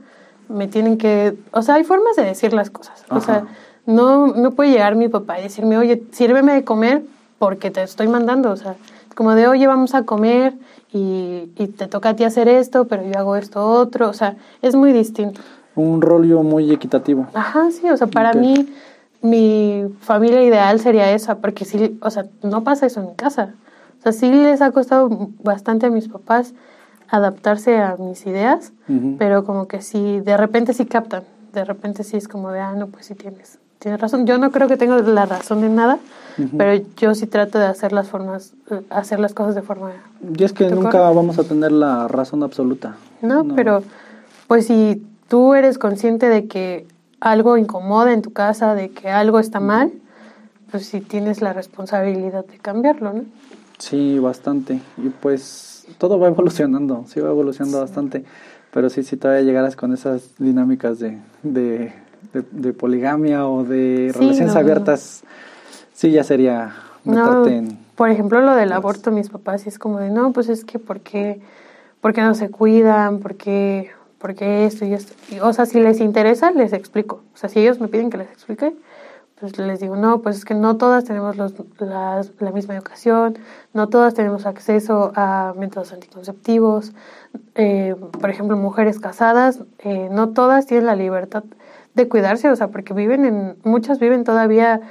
me 0.48 0.66
tienen 0.66 0.98
que... 0.98 1.36
O 1.52 1.62
sea, 1.62 1.76
hay 1.76 1.84
formas 1.84 2.16
de 2.16 2.24
decir 2.24 2.52
las 2.52 2.70
cosas. 2.70 3.04
O 3.08 3.20
sea, 3.20 3.44
no, 3.86 4.26
no 4.26 4.50
puede 4.50 4.72
llegar 4.72 4.96
mi 4.96 5.08
papá 5.08 5.38
y 5.38 5.44
decirme, 5.44 5.78
oye, 5.78 6.02
sírveme 6.10 6.54
de 6.54 6.64
comer 6.64 7.04
porque 7.38 7.70
te 7.70 7.84
estoy 7.84 8.08
mandando. 8.08 8.50
O 8.50 8.56
sea, 8.56 8.74
como 9.16 9.34
de, 9.34 9.48
oye, 9.48 9.66
vamos 9.66 9.94
a 9.94 10.04
comer 10.04 10.54
y, 10.92 11.50
te 11.78 11.88
toca 11.88 12.10
a 12.10 12.16
ti 12.16 12.24
hacer 12.24 12.48
esto, 12.48 12.86
pero 12.86 13.02
yo 13.02 13.18
hago 13.18 13.34
esto 13.36 13.66
otro, 13.66 14.08
o 14.08 14.12
sea, 14.12 14.36
es 14.62 14.76
muy 14.76 14.92
distinto. 14.92 15.40
Un 15.74 16.02
rollo 16.02 16.42
muy 16.42 16.70
equitativo. 16.70 17.26
Ajá, 17.34 17.70
sí, 17.70 17.88
o 17.88 17.96
sea, 17.96 18.06
para 18.06 18.34
mí 18.34 18.68
mi 19.22 19.84
familia 20.00 20.42
ideal 20.42 20.80
sería 20.80 21.10
esa, 21.12 21.38
porque 21.38 21.64
sí, 21.64 21.98
o 22.02 22.10
sea, 22.10 22.26
no 22.42 22.62
pasa 22.62 22.86
eso 22.86 23.00
en 23.00 23.06
mi 23.06 23.14
casa. 23.14 23.54
O 23.98 24.02
sea, 24.02 24.12
sí 24.12 24.30
les 24.30 24.60
ha 24.60 24.70
costado 24.70 25.08
bastante 25.42 25.86
a 25.86 25.90
mis 25.90 26.08
papás 26.08 26.54
adaptarse 27.08 27.78
a 27.78 27.96
mis 27.98 28.26
ideas, 28.26 28.72
pero 29.18 29.44
como 29.44 29.66
que 29.66 29.80
sí, 29.80 30.20
de 30.20 30.36
repente 30.36 30.74
sí 30.74 30.84
captan, 30.84 31.24
de 31.54 31.64
repente 31.64 32.04
sí 32.04 32.18
es 32.18 32.28
como 32.28 32.50
de, 32.50 32.60
ah, 32.60 32.74
no, 32.76 32.88
pues 32.88 33.06
sí 33.06 33.14
tienes, 33.14 33.58
tienes 33.78 33.98
razón. 33.98 34.26
Yo 34.26 34.36
no 34.36 34.50
creo 34.50 34.68
que 34.68 34.76
tenga 34.76 34.98
la 34.98 35.24
razón 35.24 35.64
en 35.64 35.74
nada, 35.74 35.98
pero 36.56 36.84
yo 36.96 37.14
sí 37.14 37.26
trato 37.26 37.58
de 37.58 37.66
hacer 37.66 37.92
las 37.92 38.08
formas, 38.08 38.52
eh, 38.70 38.82
hacer 38.90 39.18
las 39.20 39.34
cosas 39.34 39.54
de 39.54 39.62
forma... 39.62 39.92
Y 40.36 40.44
es 40.44 40.52
que 40.52 40.68
nunca 40.68 41.10
vamos 41.10 41.38
a 41.38 41.44
tener 41.44 41.72
la 41.72 42.08
razón 42.08 42.42
absoluta. 42.42 42.96
No, 43.22 43.46
pero 43.54 43.82
pues 44.46 44.66
si 44.66 45.06
tú 45.28 45.54
eres 45.54 45.78
consciente 45.78 46.28
de 46.28 46.46
que 46.46 46.86
algo 47.20 47.56
incomoda 47.56 48.12
en 48.12 48.22
tu 48.22 48.32
casa, 48.32 48.74
de 48.74 48.90
que 48.90 49.08
algo 49.08 49.38
está 49.38 49.60
mal, 49.60 49.92
pues 50.70 50.86
sí 50.86 51.00
tienes 51.00 51.40
la 51.40 51.52
responsabilidad 51.52 52.44
de 52.44 52.58
cambiarlo, 52.58 53.12
¿no? 53.12 53.24
Sí, 53.78 54.18
bastante. 54.18 54.80
Y 54.96 55.08
pues 55.08 55.86
todo 55.98 56.18
va 56.18 56.28
evolucionando, 56.28 57.04
sí 57.08 57.20
va 57.20 57.30
evolucionando 57.30 57.80
bastante. 57.80 58.24
Pero 58.72 58.90
sí, 58.90 59.02
si 59.02 59.16
todavía 59.16 59.42
llegaras 59.42 59.76
con 59.76 59.92
esas 59.92 60.34
dinámicas 60.38 60.98
de, 60.98 61.18
de, 61.42 61.92
de, 62.32 62.72
poligamia 62.74 63.46
o 63.48 63.64
de 63.64 64.12
relaciones 64.14 64.54
abiertas, 64.54 65.22
sí 65.96 66.10
ya 66.12 66.22
sería 66.22 66.74
meterte 67.04 67.56
en... 67.56 67.78
Por 67.96 68.10
ejemplo, 68.10 68.42
lo 68.42 68.54
del 68.54 68.72
aborto, 68.72 69.10
mis 69.10 69.30
papás, 69.30 69.62
sí 69.62 69.70
es 69.70 69.78
como 69.78 69.98
de, 69.98 70.10
no, 70.10 70.32
pues 70.32 70.50
es 70.50 70.64
que 70.64 70.78
¿por 70.78 71.00
qué, 71.00 71.40
no 72.02 72.34
se 72.34 72.50
cuidan? 72.50 73.20
¿Por 73.20 73.36
qué, 73.36 73.90
esto 74.66 74.84
y 74.84 74.92
esto? 74.92 75.14
o 75.42 75.52
sea, 75.54 75.64
si 75.64 75.80
les 75.80 76.00
interesa, 76.00 76.50
les 76.50 76.74
explico. 76.74 77.22
O 77.34 77.36
sea, 77.36 77.48
si 77.48 77.60
ellos 77.60 77.80
me 77.80 77.88
piden 77.88 78.10
que 78.10 78.18
les 78.18 78.30
explique, 78.30 78.76
pues 79.40 79.56
les 79.58 79.80
digo, 79.80 79.96
no, 79.96 80.20
pues 80.20 80.36
es 80.36 80.44
que 80.44 80.54
no 80.54 80.76
todas 80.76 81.04
tenemos 81.04 81.36
los, 81.36 81.54
la 81.78 82.50
misma 82.52 82.74
educación, 82.74 83.38
no 83.72 83.88
todas 83.88 84.12
tenemos 84.12 84.44
acceso 84.44 85.12
a 85.14 85.54
métodos 85.56 85.94
anticonceptivos. 85.94 86.92
Eh, 87.54 87.96
por 88.20 88.28
ejemplo, 88.28 88.58
mujeres 88.58 88.98
casadas, 88.98 89.60
eh, 89.78 90.08
no 90.10 90.30
todas 90.30 90.66
tienen 90.66 90.86
la 90.86 90.96
libertad 90.96 91.44
de 91.94 92.08
cuidarse, 92.08 92.50
o 92.50 92.56
sea, 92.56 92.68
porque 92.68 92.92
viven 92.92 93.24
en, 93.24 93.56
muchas 93.64 93.98
viven 93.98 94.24
todavía 94.24 94.82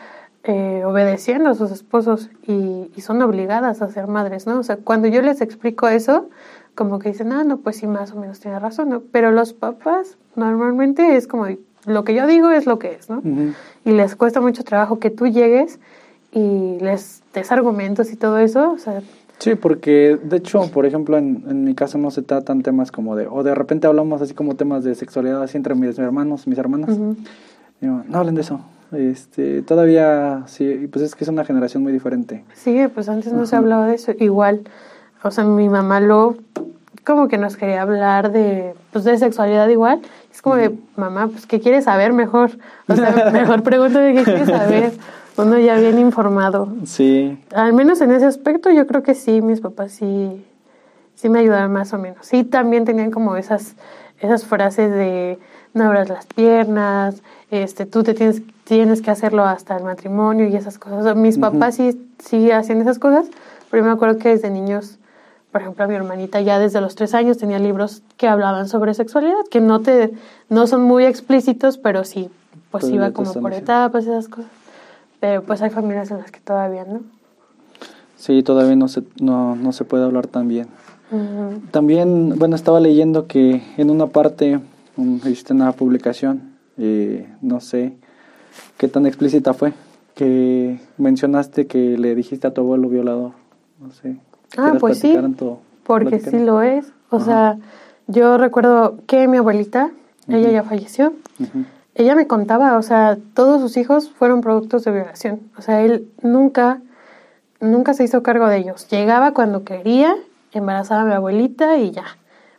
eh, 0.47 0.83
obedeciendo 0.85 1.49
a 1.49 1.55
sus 1.55 1.71
esposos 1.71 2.29
y, 2.45 2.91
y, 2.95 3.01
son 3.01 3.19
obligadas 3.23 3.81
a 3.81 3.89
ser 3.89 4.05
madres, 4.05 4.45
¿no? 4.45 4.59
O 4.59 4.63
sea, 4.63 4.77
cuando 4.77 5.07
yo 5.07 5.23
les 5.23 5.41
explico 5.41 5.87
eso, 5.87 6.29
como 6.75 6.99
que 6.99 7.09
dicen, 7.09 7.31
ah, 7.31 7.43
no, 7.43 7.57
pues 7.57 7.77
sí, 7.77 7.87
más 7.87 8.11
o 8.11 8.17
menos 8.17 8.39
tiene 8.39 8.59
razón, 8.59 8.89
¿no? 8.89 9.01
Pero 9.11 9.31
los 9.31 9.53
papás 9.53 10.17
normalmente 10.35 11.15
es 11.15 11.25
como, 11.25 11.47
lo 11.87 12.03
que 12.03 12.13
yo 12.13 12.27
digo 12.27 12.51
es 12.51 12.67
lo 12.67 12.77
que 12.77 12.91
es, 12.93 13.09
¿no? 13.09 13.23
Y 13.85 13.91
les 13.91 14.15
cuesta 14.15 14.39
mucho 14.39 14.63
trabajo 14.63 14.99
que 14.99 15.09
tú 15.09 15.25
llegues 15.25 15.79
y 16.31 16.77
les 16.79 17.23
des 17.33 17.51
argumentos 17.51 18.11
y 18.11 18.15
todo 18.15 18.37
eso, 18.37 18.71
o 18.71 18.77
sea... 18.77 19.01
Sí, 19.39 19.55
porque 19.55 20.17
de 20.21 20.37
hecho, 20.37 20.69
por 20.71 20.85
ejemplo, 20.85 21.17
en, 21.17 21.43
en 21.47 21.63
mi 21.63 21.73
caso 21.73 21.97
no 21.97 22.11
se 22.11 22.21
tratan 22.21 22.61
temas 22.61 22.91
como 22.91 23.15
de, 23.15 23.27
o 23.27 23.41
de 23.41 23.55
repente 23.55 23.87
hablamos 23.87 24.21
así 24.21 24.33
como 24.35 24.55
temas 24.55 24.83
de 24.83 24.95
sexualidad 24.95 25.41
así 25.41 25.57
entre 25.57 25.75
mis 25.75 25.97
hermanos, 25.97 26.47
mis 26.47 26.57
hermanas. 26.57 26.97
no 27.81 28.03
hablen 28.13 28.35
de 28.35 28.41
eso. 28.41 28.61
Este, 28.91 29.61
todavía, 29.61 30.43
sí, 30.47 30.88
pues 30.91 31.05
es 31.05 31.15
que 31.15 31.23
es 31.23 31.29
una 31.29 31.43
generación 31.43 31.83
muy 31.83 31.91
diferente. 31.91 32.43
Sí, 32.53 32.88
pues 32.93 33.09
antes 33.09 33.33
no 33.33 33.45
se 33.45 33.55
hablaba 33.55 33.88
de 33.88 33.95
eso. 33.95 34.13
Igual, 34.17 34.61
o 35.23 35.31
sea, 35.31 35.43
mi 35.43 35.69
mamá 35.69 35.99
lo 35.99 36.38
como 37.05 37.27
que 37.27 37.38
nos 37.38 37.55
quería 37.55 37.83
hablar 37.83 38.31
de, 38.31 38.73
pues 38.91 39.05
de 39.05 39.17
sexualidad 39.17 39.69
igual. 39.69 40.01
Es 40.33 40.41
como 40.41 40.55
de, 40.55 40.75
mamá, 40.95 41.27
pues 41.27 41.45
¿qué 41.45 41.61
quieres 41.61 41.86
saber 41.86 42.11
mejor? 42.13 42.51
O 42.88 42.95
sea, 42.95 43.29
mejor 43.31 43.63
pregúntame 43.63 44.13
qué 44.13 44.23
quieres 44.23 44.49
saber. 44.49 44.91
Uno 45.38 45.59
ya 45.59 45.77
bien 45.77 45.99
informado. 45.99 46.73
Sí. 46.86 47.38
Al 47.53 47.73
menos 47.73 48.01
en 48.01 48.11
ese 48.11 48.25
aspecto 48.25 48.71
yo 48.71 48.88
creo 48.88 49.03
que 49.03 49.13
sí, 49.13 49.41
mis 49.41 49.61
papás 49.61 49.91
sí, 49.91 50.45
sí 51.13 51.29
me 51.29 51.39
ayudaron 51.39 51.71
más 51.71 51.93
o 51.93 51.99
menos. 51.99 52.25
Sí, 52.25 52.43
también 52.43 52.86
tenían 52.86 53.11
como 53.11 53.36
esas, 53.36 53.75
esas 54.19 54.45
frases 54.45 54.91
de 54.91 55.38
no 55.73 55.86
abras 55.86 56.09
las 56.09 56.25
piernas, 56.25 57.21
este, 57.57 57.85
tú 57.85 58.03
te 58.03 58.13
tienes, 58.13 58.41
tienes 58.63 59.01
que 59.01 59.11
hacerlo 59.11 59.43
hasta 59.43 59.77
el 59.77 59.83
matrimonio 59.83 60.47
y 60.47 60.55
esas 60.55 60.77
cosas. 60.77 61.15
mis 61.15 61.37
papás 61.37 61.75
sí, 61.75 61.99
sí 62.19 62.51
hacían 62.51 62.81
esas 62.81 62.99
cosas, 62.99 63.27
pero 63.69 63.83
yo 63.83 63.87
me 63.87 63.93
acuerdo 63.93 64.17
que 64.17 64.29
desde 64.29 64.49
niños 64.49 64.99
por 65.55 65.61
ejemplo, 65.61 65.87
mi 65.87 65.95
hermanita 65.95 66.41
ya 66.41 66.59
desde 66.59 66.81
los 66.81 66.95
tres 66.95 67.13
años 67.13 67.37
tenía 67.37 67.59
libros 67.59 68.03
que 68.17 68.27
hablaban 68.27 68.67
sobre 68.67 68.93
sexualidad, 68.93 69.45
que 69.49 69.61
no 69.61 69.79
te, 69.79 70.11
no 70.49 70.67
son 70.67 70.81
muy 70.81 71.05
explícitos, 71.05 71.77
pero 71.77 72.03
sí, 72.03 72.29
pues 72.71 72.89
iba 72.89 73.11
como 73.11 73.33
por 73.35 73.53
etapas, 73.53 74.03
esas 74.03 74.27
cosas. 74.27 74.51
Pero 75.21 75.43
pues 75.43 75.61
hay 75.61 75.69
familias 75.69 76.11
en 76.11 76.17
las 76.17 76.29
que 76.29 76.41
todavía 76.41 76.83
no. 76.83 77.03
Sí, 78.17 78.43
todavía 78.43 78.75
no 78.75 78.89
se, 78.89 79.03
no, 79.21 79.55
no 79.55 79.71
se 79.71 79.85
puede 79.85 80.03
hablar 80.03 80.27
tan 80.27 80.49
bien. 80.49 80.67
También, 81.71 82.37
bueno, 82.37 82.57
estaba 82.57 82.81
leyendo 82.81 83.25
que 83.27 83.63
en 83.77 83.89
una 83.89 84.07
parte 84.07 84.59
existe 85.23 85.53
una 85.53 85.71
publicación, 85.71 86.54
eh, 86.78 87.28
no 87.41 87.61
sé 87.61 87.93
qué 88.78 88.88
tan 88.88 89.05
explícita 89.05 89.53
fue, 89.53 89.73
que 90.13 90.80
mencionaste 90.97 91.67
que 91.67 91.97
le 91.97 92.15
dijiste 92.15 92.47
a 92.47 92.53
tu 92.53 92.61
abuelo 92.61 92.89
violador, 92.89 93.32
no 93.80 93.91
sé. 93.91 94.17
Ah, 94.57 94.76
pues 94.80 94.99
sí, 94.99 95.15
porque 95.84 96.19
sí 96.19 96.39
lo 96.39 96.61
es. 96.61 96.91
O 97.09 97.19
sea, 97.19 97.57
yo 98.07 98.38
recuerdo 98.38 98.97
que 99.07 99.28
mi 99.28 99.38
abuelita, 99.38 99.91
ella 100.28 100.51
ya 100.51 100.63
falleció, 100.63 101.13
ella 101.95 102.15
me 102.15 102.28
contaba, 102.28 102.78
o 102.78 102.82
sea, 102.82 103.17
todos 103.34 103.61
sus 103.61 103.78
hijos 103.78 104.09
fueron 104.09 104.41
productos 104.41 104.84
de 104.84 104.91
violación. 104.91 105.39
O 105.57 105.61
sea, 105.61 105.82
él 105.82 106.09
nunca, 106.21 106.82
nunca 107.59 107.93
se 107.93 108.03
hizo 108.03 108.23
cargo 108.23 108.47
de 108.47 108.57
ellos. 108.57 108.88
Llegaba 108.89 109.34
cuando 109.34 109.63
quería, 109.63 110.15
embarazaba 110.51 111.01
a 111.01 111.05
mi 111.05 111.13
abuelita 111.13 111.78
y 111.78 111.91
ya. 111.91 112.05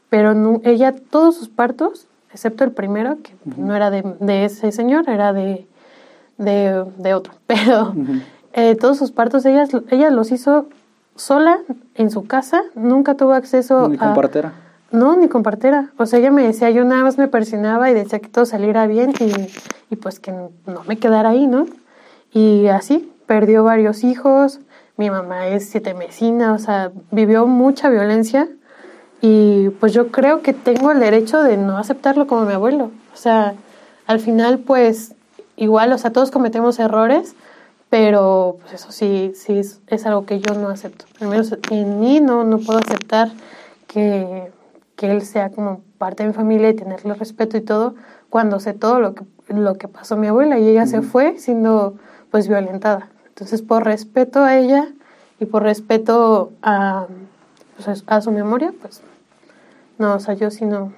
Pero 0.09 0.61
ella, 0.65 0.95
todos 1.11 1.37
sus 1.37 1.49
partos, 1.49 2.07
excepto 2.37 2.65
el 2.65 2.71
primero, 2.73 3.17
que 3.23 3.35
no 3.57 3.75
era 3.75 3.91
de, 3.91 4.45
ese 4.45 4.71
señor, 4.71 5.09
era 5.09 5.33
de, 5.33 5.67
de, 6.37 7.15
otro. 7.15 7.33
Pero 7.47 7.95
eh, 8.53 8.77
todos 8.77 8.99
sus 8.99 9.11
partos, 9.11 9.47
ella, 9.47 9.67
ella 9.89 10.11
los 10.11 10.31
hizo 10.33 10.67
sola 11.15 11.61
en 11.95 12.11
su 12.11 12.27
casa, 12.27 12.63
nunca 12.75 13.15
tuvo 13.15 13.33
acceso 13.33 13.89
ni 13.89 13.97
con 13.97 14.13
partera. 14.13 14.53
No, 14.91 15.17
ni 15.17 15.29
con 15.29 15.43
partera. 15.43 15.93
O 15.97 16.05
sea, 16.05 16.19
ella 16.19 16.31
me 16.31 16.47
decía, 16.47 16.69
yo 16.69 16.85
nada 16.85 17.03
más 17.05 17.17
me 17.17 17.27
persinaba 17.27 17.91
y 17.91 17.95
decía 17.95 18.19
que 18.19 18.29
todo 18.29 18.45
saliera 18.45 18.87
bien 18.87 19.15
y, 19.89 19.97
pues 19.97 20.21
que 20.21 20.31
no 20.33 20.85
me 20.87 20.99
quedara 20.99 21.31
ahí, 21.31 21.47
¿no? 21.47 21.67
Y 22.35 22.67
así, 22.67 23.11
perdió 23.25 23.65
varios 23.65 24.05
hijos, 24.05 24.61
mi 24.99 25.09
mamá 25.09 25.47
es 25.47 25.71
siete 25.71 25.95
mesina, 25.95 26.53
o 26.53 26.59
sea, 26.59 26.93
vivió 27.11 27.47
mucha 27.47 27.89
violencia 27.89 28.47
y 29.21 29.71
pues 29.71 29.93
yo 29.93 30.09
creo 30.09 30.43
que 30.43 30.53
tengo 30.53 30.93
el 30.93 31.01
derecho 31.01 31.43
de 31.43 31.57
no 31.57 31.79
aceptarlo 31.79 32.27
como 32.27 32.45
mi 32.45 32.53
abuelo. 32.53 32.91
O 33.15 33.17
sea, 33.17 33.55
al 34.07 34.21
final 34.21 34.59
pues 34.61 35.15
igual, 35.57 35.93
o 35.93 35.99
sea, 35.99 36.13
todos 36.13 36.31
cometemos 36.31 36.79
errores, 36.79 37.35
pero 37.91 38.59
pues 38.61 38.75
eso 38.75 38.93
sí, 38.93 39.33
sí 39.35 39.61
es, 39.87 40.07
algo 40.07 40.27
que 40.27 40.41
yo 40.41 40.55
no 40.55 40.69
acepto. 40.69 41.07
Al 41.21 41.29
menos 41.29 41.55
en 41.71 42.01
mí 42.01 42.21
no, 42.21 42.45
no 42.45 42.59
puedo 42.59 42.79
aceptar 42.79 43.31
que, 43.87 44.51
que 44.97 45.11
él 45.11 45.23
sea 45.23 45.51
como 45.51 45.81
parte 45.99 46.23
de 46.23 46.31
mi 46.31 46.35
familia 46.35 46.71
y 46.71 46.75
tenerle 46.75 47.15
respeto 47.15 47.57
y 47.57 47.63
todo 47.63 47.95
cuando 48.29 48.61
sé 48.61 48.75
todo 48.75 49.01
lo 49.01 49.15
que, 49.15 49.25
lo 49.49 49.75
que 49.77 49.89
pasó 49.89 50.15
a 50.15 50.19
mi 50.19 50.27
abuela 50.27 50.59
y 50.59 50.69
ella 50.69 50.87
se 50.87 51.03
fue 51.03 51.39
siendo 51.39 51.95
pues 52.31 52.49
violentada. 52.49 53.09
Entonces 53.29 53.63
por 53.63 53.85
respeto 53.85 54.43
a 54.43 54.57
ella 54.57 54.89
y 55.39 55.47
por 55.47 55.63
respeto 55.63 56.53
a, 56.63 57.07
pues, 57.77 58.05
a 58.07 58.21
su 58.21 58.31
memoria, 58.33 58.73
pues 58.81 59.03
no, 59.99 60.15
o 60.15 60.21
sea, 60.21 60.35
yo 60.35 60.51
sí 60.51 60.65
no. 60.65 60.93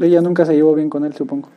Ella 0.00 0.20
nunca 0.20 0.44
se 0.44 0.54
llevó 0.54 0.74
bien 0.74 0.90
con 0.90 1.04
él, 1.04 1.14
supongo. 1.14 1.48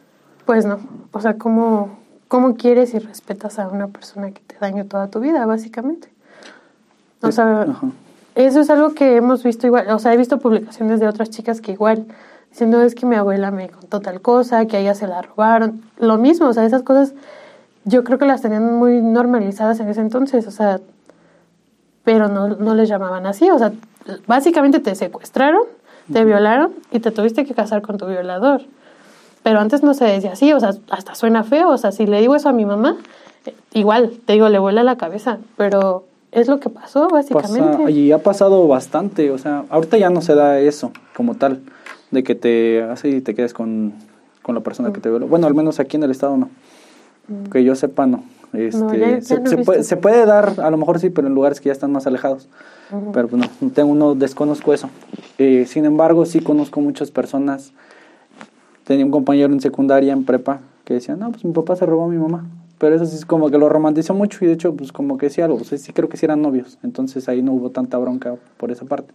Pues 0.45 0.65
no, 0.65 0.79
o 1.11 1.21
sea, 1.21 1.37
como 1.37 1.99
¿Cómo 2.29 2.57
quieres 2.57 2.93
y 2.93 2.99
respetas 2.99 3.57
a 3.57 3.67
una 3.67 3.87
persona 3.87 4.29
que 4.29 4.41
te 4.41 4.55
dañó 4.61 4.85
toda 4.85 5.07
tu 5.07 5.19
vida, 5.19 5.47
básicamente? 5.47 6.09
O 7.23 7.31
sea, 7.31 7.65
eso 8.35 8.59
es 8.59 8.69
algo 8.69 8.93
que 8.93 9.15
hemos 9.15 9.43
visto 9.43 9.65
igual, 9.65 9.89
o 9.89 9.97
sea, 9.97 10.13
he 10.13 10.17
visto 10.17 10.37
publicaciones 10.37 10.99
de 10.99 11.07
otras 11.07 11.31
chicas 11.31 11.59
que 11.59 11.71
igual, 11.71 12.05
diciendo 12.51 12.83
es 12.83 12.93
que 12.93 13.07
mi 13.07 13.15
abuela 13.15 13.49
me 13.49 13.69
contó 13.69 13.99
tal 13.99 14.21
cosa, 14.21 14.67
que 14.67 14.77
a 14.77 14.79
ella 14.79 14.93
se 14.93 15.07
la 15.07 15.23
robaron, 15.23 15.81
lo 15.97 16.19
mismo, 16.19 16.47
o 16.47 16.53
sea, 16.53 16.65
esas 16.65 16.83
cosas 16.83 17.15
yo 17.83 18.03
creo 18.03 18.19
que 18.19 18.27
las 18.27 18.43
tenían 18.43 18.77
muy 18.77 19.01
normalizadas 19.01 19.79
en 19.79 19.89
ese 19.89 20.01
entonces, 20.01 20.45
o 20.45 20.51
sea, 20.51 20.79
pero 22.03 22.27
no, 22.27 22.49
no 22.49 22.75
les 22.75 22.89
llamaban 22.89 23.25
así, 23.25 23.49
o 23.49 23.57
sea, 23.57 23.73
básicamente 24.27 24.79
te 24.79 24.93
secuestraron, 24.93 25.63
te 26.11 26.25
violaron 26.25 26.71
y 26.91 26.99
te 26.99 27.11
tuviste 27.11 27.45
que 27.45 27.53
casar 27.53 27.81
con 27.81 27.97
tu 27.97 28.05
violador. 28.05 28.61
Pero 29.43 29.59
antes 29.59 29.83
no 29.83 29.93
se 29.93 30.05
decía 30.05 30.33
así, 30.33 30.51
o 30.53 30.59
sea, 30.59 30.71
hasta 30.89 31.15
suena 31.15 31.43
feo, 31.43 31.69
o 31.69 31.77
sea, 31.77 31.91
si 31.91 32.05
le 32.05 32.19
digo 32.19 32.35
eso 32.35 32.49
a 32.49 32.53
mi 32.53 32.65
mamá, 32.65 32.97
igual, 33.73 34.11
te 34.25 34.33
digo, 34.33 34.49
le 34.49 34.59
vuela 34.59 34.83
la 34.83 34.97
cabeza, 34.97 35.37
pero 35.55 36.05
es 36.31 36.47
lo 36.47 36.59
que 36.59 36.69
pasó 36.69 37.07
básicamente. 37.07 37.91
y 37.91 38.11
ha 38.11 38.21
pasado 38.21 38.67
bastante, 38.67 39.31
o 39.31 39.37
sea, 39.37 39.63
ahorita 39.69 39.97
ya 39.97 40.09
no 40.09 40.21
se 40.21 40.35
da 40.35 40.59
eso 40.59 40.91
como 41.15 41.35
tal, 41.35 41.61
de 42.11 42.23
que 42.23 42.35
te 42.35 42.83
hace 42.83 43.09
y 43.09 43.21
te 43.21 43.33
quedes 43.33 43.53
con, 43.53 43.93
con 44.41 44.55
la 44.55 44.61
persona 44.61 44.91
que 44.91 44.99
te 44.99 45.09
violó. 45.09 45.27
Bueno, 45.27 45.47
al 45.47 45.53
menos 45.53 45.79
aquí 45.79 45.97
en 45.97 46.03
el 46.03 46.11
estado 46.11 46.37
no. 46.37 46.49
Mm. 47.27 47.49
Que 47.51 47.63
yo 47.63 47.75
sepa, 47.75 48.05
no. 48.05 48.23
Este, 48.53 49.21
se, 49.21 49.57
puede, 49.57 49.83
se, 49.83 49.97
puede, 49.97 50.25
dar, 50.25 50.59
a 50.59 50.71
lo 50.71 50.77
mejor 50.77 50.99
sí, 50.99 51.09
pero 51.09 51.27
en 51.27 51.35
lugares 51.35 51.61
que 51.61 51.67
ya 51.67 51.73
están 51.73 51.91
más 51.91 52.07
alejados. 52.07 52.49
Pero 53.13 53.27
pues 53.27 53.41
no, 53.61 53.69
tengo, 53.69 53.93
no 53.93 54.15
desconozco 54.15 54.73
eso. 54.73 54.89
Eh, 55.37 55.65
sin 55.67 55.85
embargo, 55.85 56.25
sí 56.25 56.39
conozco 56.39 56.81
muchas 56.81 57.11
personas 57.11 57.71
tenía 58.89 59.05
un 59.05 59.11
compañero 59.11 59.53
en 59.53 59.61
secundaria, 59.61 60.13
en 60.13 60.25
prepa, 60.25 60.61
que 60.83 60.95
decía, 60.95 61.15
no, 61.15 61.29
pues 61.29 61.45
mi 61.45 61.53
papá 61.53 61.75
se 61.75 61.85
robó 61.85 62.05
a 62.05 62.07
mi 62.07 62.17
mamá. 62.17 62.47
pero 62.79 62.95
eso 62.95 63.05
sí 63.05 63.17
es 63.17 63.23
como 63.23 63.51
que 63.51 63.59
lo 63.59 63.69
romantizó 63.69 64.15
mucho 64.15 64.43
y 64.43 64.47
de 64.47 64.53
hecho, 64.53 64.73
pues 64.73 64.91
como 64.91 65.19
que 65.19 65.29
sí 65.29 65.41
algo, 65.41 65.59
sí 65.63 65.93
creo 65.93 66.09
que 66.09 66.17
sí 66.17 66.25
eran 66.25 66.41
novios, 66.41 66.79
entonces 66.81 67.29
ahí 67.29 67.43
no 67.43 67.51
hubo 67.51 67.69
tanta 67.69 67.99
bronca 67.99 68.33
por 68.57 68.71
esa 68.71 68.85
parte. 68.85 69.13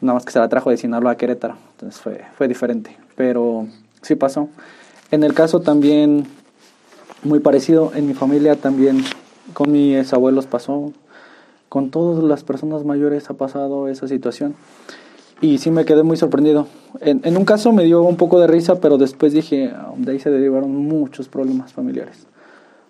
Nada 0.00 0.14
más 0.14 0.24
que 0.24 0.32
se 0.32 0.38
la 0.38 0.48
trajo 0.48 0.70
de 0.70 0.78
Sinaloa 0.78 1.12
a 1.12 1.16
Querétaro, 1.18 1.56
entonces 1.72 2.00
fue, 2.00 2.22
fue 2.38 2.48
diferente, 2.48 2.96
pero 3.16 3.66
sí 4.00 4.14
pasó. 4.14 4.48
En 5.10 5.24
el 5.24 5.34
caso 5.34 5.60
también 5.60 6.26
muy 7.22 7.40
parecido, 7.40 7.92
en 7.94 8.06
mi 8.06 8.14
familia 8.14 8.56
también 8.56 9.02
con 9.52 9.72
mis 9.72 10.12
abuelos 10.12 10.46
pasó, 10.46 10.92
con 11.68 11.90
todas 11.90 12.22
las 12.24 12.44
personas 12.44 12.84
mayores 12.84 13.30
ha 13.30 13.34
pasado 13.34 13.88
esa 13.88 14.08
situación 14.08 14.54
y 15.40 15.58
sí 15.58 15.70
me 15.70 15.84
quedé 15.84 16.02
muy 16.02 16.16
sorprendido. 16.16 16.66
En, 17.00 17.20
en, 17.24 17.36
un 17.36 17.44
caso 17.44 17.72
me 17.72 17.84
dio 17.84 18.02
un 18.02 18.16
poco 18.16 18.40
de 18.40 18.46
risa, 18.46 18.80
pero 18.80 18.98
después 18.98 19.32
dije, 19.32 19.72
ah, 19.74 19.92
de 19.96 20.12
ahí 20.12 20.18
se 20.18 20.30
derivaron 20.30 20.74
muchos 20.74 21.28
problemas 21.28 21.72
familiares. 21.72 22.26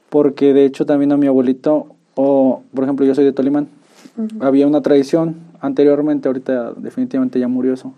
Porque 0.09 0.53
de 0.53 0.65
hecho 0.65 0.85
también 0.87 1.13
a 1.13 1.17
mi 1.17 1.29
abuelito, 1.29 1.95
o 2.15 2.63
por 2.75 2.85
ejemplo 2.85 3.07
yo 3.07 3.15
soy 3.15 3.25
de 3.25 3.33
Tolimán, 3.33 3.69
había 4.41 4.67
una 4.67 4.81
tradición 4.81 5.37
anteriormente, 5.61 6.29
ahorita 6.29 6.73
definitivamente 6.73 7.39
ya 7.39 7.49
murió 7.49 7.75
eso, 7.75 7.93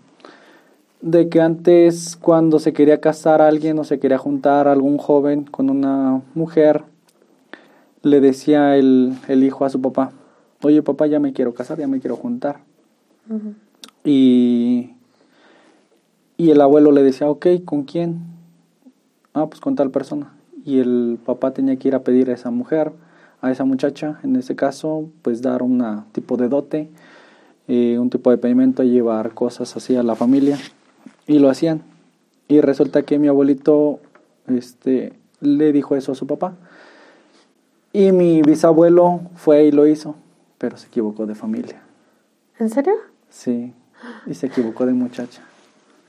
de 1.03 1.27
que 1.27 1.41
antes 1.41 2.15
cuando 2.15 2.59
se 2.59 2.71
quería 2.71 3.01
casar 3.01 3.41
a 3.41 3.49
alguien 3.49 3.77
o 3.77 3.83
se 3.83 3.99
quería 3.99 4.17
juntar 4.17 4.69
a 4.69 4.71
algún 4.71 4.97
joven 4.97 5.43
con 5.43 5.69
una 5.69 6.21
mujer, 6.33 6.83
le 8.03 8.21
decía 8.21 8.77
el, 8.77 9.13
el 9.27 9.43
hijo 9.43 9.65
a 9.65 9.69
su 9.69 9.81
papá, 9.81 10.13
oye 10.61 10.81
papá 10.81 11.07
ya 11.07 11.19
me 11.19 11.33
quiero 11.33 11.53
casar, 11.53 11.77
ya 11.77 11.87
me 11.87 11.99
quiero 11.99 12.15
juntar. 12.15 12.61
Y, 14.05 14.91
y 16.37 16.51
el 16.51 16.61
abuelo 16.61 16.93
le 16.93 17.03
decía, 17.03 17.29
ok, 17.29 17.47
¿con 17.65 17.83
quién? 17.83 18.21
Ah, 19.33 19.47
pues 19.47 19.59
con 19.59 19.75
tal 19.75 19.91
persona. 19.91 20.33
Y 20.63 20.79
el 20.79 21.19
papá 21.25 21.51
tenía 21.51 21.75
que 21.75 21.89
ir 21.89 21.95
a 21.95 22.03
pedir 22.03 22.29
a 22.29 22.33
esa 22.33 22.49
mujer, 22.49 22.93
a 23.41 23.51
esa 23.51 23.65
muchacha, 23.65 24.21
en 24.23 24.37
ese 24.37 24.55
caso, 24.55 25.09
pues 25.21 25.41
dar 25.41 25.63
un 25.63 25.83
tipo 26.13 26.37
de 26.37 26.47
dote, 26.47 26.89
eh, 27.67 27.97
un 27.99 28.09
tipo 28.09 28.31
de 28.31 28.37
pedimento, 28.37 28.83
llevar 28.83 29.33
cosas 29.33 29.75
así 29.75 29.97
a 29.97 30.03
la 30.03 30.15
familia. 30.15 30.57
Y 31.27 31.39
lo 31.39 31.49
hacían. 31.49 31.81
Y 32.47 32.61
resulta 32.61 33.03
que 33.03 33.19
mi 33.19 33.27
abuelito 33.27 33.99
este, 34.47 35.13
le 35.39 35.71
dijo 35.71 35.95
eso 35.95 36.11
a 36.11 36.15
su 36.15 36.27
papá. 36.27 36.55
Y 37.91 38.11
mi 38.11 38.41
bisabuelo 38.41 39.21
fue 39.35 39.65
y 39.65 39.71
lo 39.71 39.87
hizo, 39.87 40.15
pero 40.57 40.77
se 40.77 40.87
equivocó 40.87 41.25
de 41.25 41.35
familia. 41.35 41.81
¿En 42.59 42.69
serio? 42.69 42.93
Sí. 43.29 43.73
Y 44.25 44.33
se 44.33 44.47
equivocó 44.47 44.85
de 44.85 44.93
muchacha. 44.93 45.43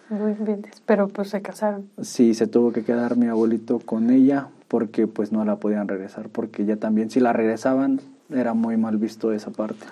Muy 0.09 0.35
bien, 0.35 0.67
pero 0.87 1.09
pues 1.09 1.31
se 1.31 1.41
casaron. 1.43 1.89
Sí, 2.01 2.35
se 2.35 2.47
tuvo 2.47 2.73
que 2.73 2.85
quedar 2.85 3.17
mi 3.17 3.27
abuelito 3.27 3.79
con 3.79 4.11
ella 4.11 4.49
porque 4.69 5.07
pues 5.07 5.33
no 5.33 5.45
la 5.45 5.57
podían 5.57 5.89
regresar, 5.89 6.29
porque 6.29 6.65
ya 6.65 6.77
también 6.77 7.11
si 7.11 7.21
la 7.21 7.33
regresaban 7.33 8.01
era 8.31 8.55
muy 8.55 8.77
mal 8.77 8.97
visto 8.99 9.33
esa 9.33 9.51
parte. 9.51 9.87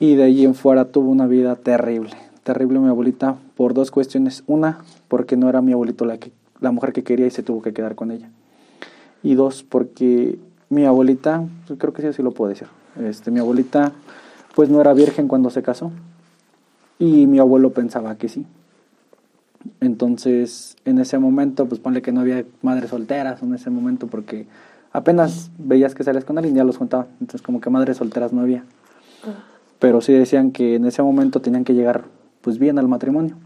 Y 0.00 0.16
de 0.16 0.24
allí 0.24 0.44
en 0.44 0.54
fuera 0.54 0.86
tuvo 0.86 1.10
una 1.10 1.26
vida 1.26 1.56
terrible, 1.56 2.12
terrible 2.44 2.78
mi 2.78 2.88
abuelita 2.88 3.36
por 3.56 3.74
dos 3.74 3.90
cuestiones. 3.90 4.44
Una, 4.46 4.78
porque 5.08 5.36
no 5.36 5.48
era 5.48 5.60
mi 5.60 5.72
abuelito 5.72 6.04
la, 6.04 6.18
que, 6.18 6.30
la 6.60 6.70
mujer 6.70 6.92
que 6.92 7.02
quería 7.02 7.26
y 7.26 7.30
se 7.30 7.42
tuvo 7.42 7.62
que 7.62 7.72
quedar 7.72 7.96
con 7.96 8.12
ella. 8.12 8.30
Y 9.22 9.34
dos, 9.34 9.64
porque 9.64 10.38
mi 10.68 10.84
abuelita, 10.84 11.44
creo 11.78 11.92
que 11.92 12.02
sí 12.02 12.08
así 12.08 12.22
lo 12.22 12.32
puedo 12.32 12.50
decir, 12.50 12.68
este, 13.02 13.30
mi 13.30 13.40
abuelita 13.40 13.92
pues 14.54 14.68
no 14.68 14.80
era 14.80 14.92
virgen 14.92 15.26
cuando 15.26 15.50
se 15.50 15.62
casó 15.62 15.90
y 16.98 17.26
mi 17.26 17.38
abuelo 17.38 17.70
pensaba 17.70 18.16
que 18.16 18.28
sí. 18.28 18.46
Entonces, 19.80 20.76
en 20.84 20.98
ese 20.98 21.18
momento, 21.18 21.66
pues 21.66 21.80
ponle 21.80 22.02
que 22.02 22.12
no 22.12 22.20
había 22.20 22.44
madres 22.62 22.90
solteras 22.90 23.42
en 23.42 23.54
ese 23.54 23.70
momento 23.70 24.06
porque 24.06 24.46
apenas 24.92 25.50
veías 25.58 25.94
que 25.94 26.04
salías 26.04 26.24
con 26.24 26.38
alguien 26.38 26.54
ya 26.54 26.64
los 26.64 26.76
juntaba. 26.76 27.06
Entonces, 27.20 27.42
como 27.42 27.60
que 27.60 27.70
madres 27.70 27.96
solteras 27.96 28.32
no 28.32 28.42
había. 28.42 28.64
Pero 29.78 30.00
sí 30.00 30.12
decían 30.12 30.52
que 30.52 30.76
en 30.76 30.84
ese 30.84 31.02
momento 31.02 31.40
tenían 31.40 31.64
que 31.64 31.74
llegar 31.74 32.04
pues 32.44 32.58
bien 32.58 32.78
al 32.78 32.86
matrimonio. 32.86 33.36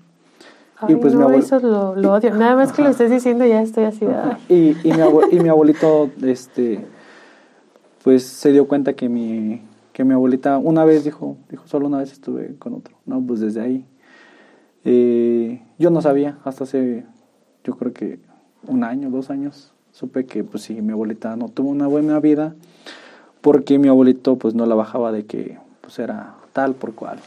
y 0.88 0.96
pues 0.96 1.14
mi 1.14 1.22
abuelo... 1.22 1.38
eso 1.38 1.60
lo, 1.60 1.90
odio. 2.12 2.34
Nada 2.34 2.56
más 2.56 2.72
que 2.72 2.82
lo 2.82 2.88
estés 2.88 3.10
diciendo 3.10 3.46
ya 3.46 3.62
estoy 3.62 3.84
así. 3.84 4.04
Y, 4.48 4.76
y, 4.82 4.92
mi 4.92 5.02
y 5.30 5.40
mi 5.40 5.48
abuelito, 5.48 6.10
este, 6.20 6.84
pues 8.02 8.24
se 8.24 8.50
dio 8.50 8.66
cuenta 8.66 8.94
que 8.94 9.08
mi, 9.08 9.62
que 9.92 10.04
mi 10.04 10.14
abuelita 10.14 10.58
una 10.58 10.84
vez 10.84 11.04
dijo, 11.04 11.36
dijo, 11.48 11.66
solo 11.66 11.86
una 11.86 11.98
vez 11.98 12.12
estuve 12.12 12.56
con 12.58 12.74
otro. 12.74 12.96
No, 13.06 13.20
pues 13.24 13.38
desde 13.38 13.60
ahí. 13.60 13.86
Eh, 14.84 15.62
yo 15.78 15.90
no 15.90 16.02
sabía, 16.02 16.38
hasta 16.44 16.64
hace, 16.64 17.04
yo 17.62 17.76
creo 17.76 17.92
que 17.92 18.18
un 18.66 18.82
año, 18.82 19.10
dos 19.10 19.30
años, 19.30 19.72
supe 19.92 20.26
que 20.26 20.42
pues 20.42 20.64
sí, 20.64 20.82
mi 20.82 20.92
abuelita 20.92 21.36
no 21.36 21.48
tuvo 21.48 21.70
una 21.70 21.86
buena 21.86 22.18
vida 22.18 22.56
porque 23.42 23.78
mi 23.78 23.88
abuelito 23.88 24.36
pues 24.36 24.54
no 24.54 24.66
la 24.66 24.74
bajaba 24.74 25.12
de 25.12 25.24
que 25.24 25.58
pues 25.82 25.98
era 25.98 26.37
tal 26.58 26.74
por 26.74 26.92
cual. 26.92 27.20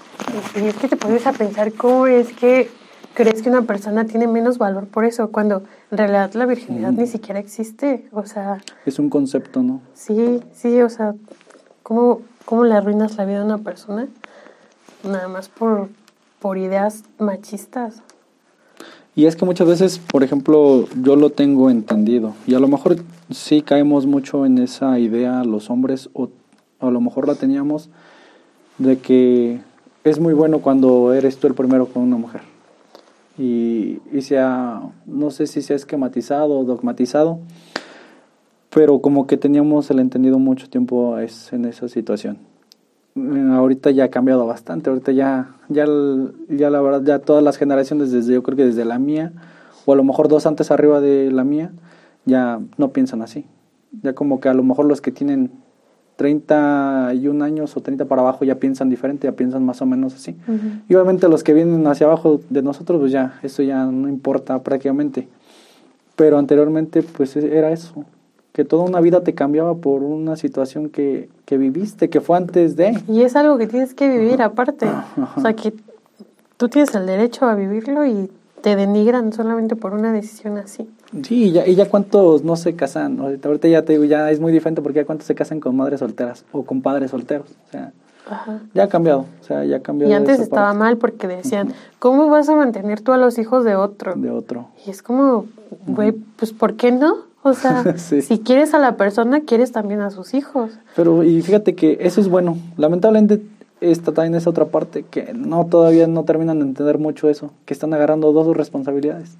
Y 0.58 0.66
es 0.66 0.76
que 0.76 0.90
te 0.90 0.98
pones 0.98 1.26
a 1.26 1.32
pensar 1.32 1.72
cómo 1.72 2.06
es 2.06 2.34
que 2.34 2.70
crees 3.14 3.42
que 3.42 3.48
una 3.48 3.62
persona 3.62 4.04
tiene 4.04 4.28
menos 4.28 4.58
valor 4.58 4.88
por 4.88 5.06
eso, 5.06 5.32
cuando 5.32 5.64
en 5.90 5.98
realidad 5.98 6.34
la 6.34 6.46
virginidad 6.46 6.92
ni 6.92 7.08
siquiera 7.08 7.40
existe, 7.40 8.10
o 8.12 8.26
sea... 8.26 8.58
Es 8.86 9.00
un 9.00 9.10
concepto, 9.10 9.64
¿no? 9.64 9.80
Sí, 9.94 10.42
sí, 10.54 10.82
o 10.82 10.90
sea, 10.90 11.16
¿cómo, 11.82 12.24
¿Cómo 12.44 12.66
le 12.66 12.74
arruinas 12.74 13.16
la 13.16 13.24
vida 13.24 13.40
a 13.42 13.46
una 13.46 13.60
persona? 13.60 14.10
Nada 15.06 15.30
más 15.30 15.48
por, 15.48 15.88
por 16.40 16.58
ideas 16.58 17.06
machistas. 17.18 18.02
Y 19.16 19.28
es 19.28 19.38
que 19.38 19.46
muchas 19.46 19.68
veces, 19.70 19.98
por 19.98 20.24
ejemplo, 20.24 20.90
yo 21.02 21.16
lo 21.16 21.30
tengo 21.30 21.70
entendido. 21.70 22.34
Y 22.48 22.56
a 22.56 22.60
lo 22.60 22.68
mejor 22.68 22.98
sí 23.30 23.62
caemos 23.62 24.06
mucho 24.06 24.46
en 24.46 24.58
esa 24.58 25.00
idea 25.00 25.46
los 25.46 25.70
hombres, 25.70 26.10
o 26.12 26.28
a 26.82 26.92
lo 26.92 27.00
mejor 27.00 27.30
la 27.30 27.36
teníamos, 27.36 27.90
de 28.82 28.98
que 28.98 29.60
es 30.04 30.20
muy 30.20 30.34
bueno 30.34 30.60
cuando 30.60 31.14
eres 31.14 31.38
tú 31.38 31.48
el 31.48 31.54
primero 31.54 31.86
con 31.88 32.04
una 32.04 32.18
mujer. 32.18 32.42
Y, 33.38 34.00
y 34.12 34.22
sea, 34.22 34.82
no 35.06 35.32
sé 35.32 35.48
si 35.48 35.62
se 35.62 35.74
ha 35.74 35.76
esquematizado 35.76 36.60
o 36.60 36.64
dogmatizado, 36.64 37.40
pero 38.70 39.00
como 39.00 39.28
que 39.28 39.38
teníamos 39.38 39.90
el 39.92 40.00
entendido 40.00 40.40
mucho 40.40 40.70
tiempo 40.70 41.18
es 41.18 41.54
en 41.54 41.66
esa 41.66 41.88
situación. 41.88 42.38
Mm, 43.14 43.52
ahorita 43.52 43.92
ya 43.92 44.06
ha 44.06 44.10
cambiado 44.10 44.48
bastante, 44.48 44.90
ahorita 44.90 45.12
ya, 45.12 45.56
ya, 45.70 45.86
ya 46.50 46.70
la 46.70 46.82
verdad, 46.82 47.04
ya 47.04 47.20
todas 47.20 47.44
las 47.44 47.58
generaciones, 47.58 48.12
desde 48.12 48.34
yo 48.34 48.44
creo 48.44 48.58
que 48.58 48.66
desde 48.66 48.86
la 48.86 49.00
mía, 49.00 49.34
o 49.86 49.94
a 49.94 49.96
lo 49.96 50.04
mejor 50.04 50.28
dos 50.28 50.46
antes 50.46 50.72
arriba 50.72 51.02
de 51.02 51.32
la 51.32 51.44
mía, 51.44 51.72
ya 52.26 52.60
no 52.78 52.92
piensan 52.92 53.22
así. 53.22 53.46
Ya 54.02 54.14
como 54.14 54.40
que 54.40 54.50
a 54.50 54.54
lo 54.54 54.64
mejor 54.64 54.86
los 54.86 55.02
que 55.02 55.12
tienen 55.12 55.52
31 56.22 57.44
años 57.44 57.76
o 57.76 57.82
30 57.82 58.06
para 58.06 58.22
abajo 58.22 58.46
ya 58.46 58.54
piensan 58.56 58.92
diferente, 58.92 59.28
ya 59.28 59.32
piensan 59.32 59.66
más 59.66 59.82
o 59.82 59.88
menos 59.88 60.14
así. 60.14 60.36
Y 60.88 60.94
obviamente 60.94 61.28
los 61.28 61.44
que 61.44 61.56
vienen 61.56 61.88
hacia 61.88 62.06
abajo 62.06 62.42
de 62.52 62.62
nosotros, 62.62 63.00
pues 63.00 63.12
ya, 63.12 63.40
eso 63.42 63.64
ya 63.64 63.86
no 63.86 64.08
importa 64.08 64.60
prácticamente. 64.62 65.28
Pero 66.16 66.38
anteriormente, 66.38 67.02
pues 67.02 67.36
era 67.36 67.72
eso 67.72 68.06
que 68.54 68.66
toda 68.66 68.84
una 68.84 69.00
vida 69.00 69.24
te 69.24 69.34
cambiaba 69.34 69.74
por 69.76 70.04
una 70.04 70.36
situación 70.36 70.90
que, 70.90 71.30
que 71.46 71.58
viviste, 71.58 72.12
que 72.12 72.22
fue 72.22 72.38
antes 72.38 72.76
de. 72.76 73.02
Y 73.08 73.24
es 73.24 73.36
algo 73.36 73.58
que 73.58 73.66
tienes 73.66 73.96
que 73.96 74.08
vivir 74.08 74.44
aparte. 74.44 74.88
O 75.36 75.42
sea, 75.42 75.54
que 75.54 75.74
tú 76.58 76.70
tienes 76.70 76.94
el 76.94 77.08
derecho 77.08 77.48
a 77.48 77.56
vivirlo 77.56 78.06
y 78.06 78.30
te 78.62 78.76
denigran 78.76 79.34
solamente 79.34 79.76
por 79.76 79.94
una 79.94 80.14
decisión 80.14 80.60
así. 80.60 80.88
Sí, 81.24 81.46
y 81.46 81.52
ya, 81.52 81.68
y 81.68 81.76
ya 81.76 81.90
cuántos 81.90 82.44
no 82.44 82.56
se 82.56 82.76
casan. 82.76 83.20
Ahorita 83.20 83.68
ya 83.68 83.84
te 83.84 83.94
digo, 83.94 84.06
ya 84.06 84.32
es 84.32 84.40
muy 84.40 84.52
diferente 84.52 84.82
porque 84.82 85.00
ya 85.00 85.06
cuántos 85.06 85.28
se 85.28 85.36
casan 85.36 85.60
con 85.60 85.76
madres 85.76 86.00
solteras 86.00 86.46
o 86.52 86.64
con 86.64 86.82
padres 86.82 87.12
solteros. 87.12 87.50
O 87.68 87.72
sea, 87.72 87.92
ya 88.74 88.84
ha 88.84 88.88
cambiado. 88.88 89.26
O 89.42 89.44
sea, 89.44 89.66
ya 89.66 89.78
ha 89.78 89.80
cambiado. 89.82 90.12
Y 90.12 90.16
antes 90.16 90.40
estaba 90.40 90.74
mal 90.74 90.98
porque 90.98 91.28
decían, 91.28 91.74
¿cómo 92.00 92.30
vas 92.30 92.48
a 92.50 92.56
mantener 92.56 93.02
tú 93.02 93.12
a 93.12 93.18
los 93.18 93.38
hijos 93.38 93.66
de 93.66 93.76
otro? 93.76 94.16
De 94.16 94.32
otro. 94.32 94.68
Y 94.86 94.90
es 94.90 95.02
como, 95.02 95.46
güey, 95.88 96.12
pues 96.12 96.54
¿por 96.54 96.76
qué 96.76 96.92
no? 96.92 97.16
O 97.44 97.54
sea, 97.54 97.98
si 97.98 98.40
quieres 98.40 98.74
a 98.74 98.80
la 98.80 98.96
persona, 98.96 99.42
quieres 99.42 99.72
también 99.72 100.02
a 100.02 100.12
sus 100.12 100.34
hijos. 100.34 100.72
Pero, 100.96 101.24
y 101.24 101.42
fíjate 101.42 101.76
que 101.76 101.98
eso 102.02 102.22
es 102.22 102.30
bueno. 102.30 102.58
Lamentablemente, 102.78 103.42
esta 103.82 104.14
también 104.14 104.36
es 104.36 104.48
otra 104.48 104.66
parte 104.66 105.04
que 105.04 105.34
no 105.34 105.66
todavía 105.66 106.08
no 106.08 106.24
terminan 106.24 106.60
de 106.60 106.66
entender 106.66 107.00
mucho 107.00 107.30
eso, 107.30 107.52
que 107.66 107.74
están 107.74 107.94
agarrando 107.94 108.32
dos 108.32 108.56
responsabilidades. 108.56 109.38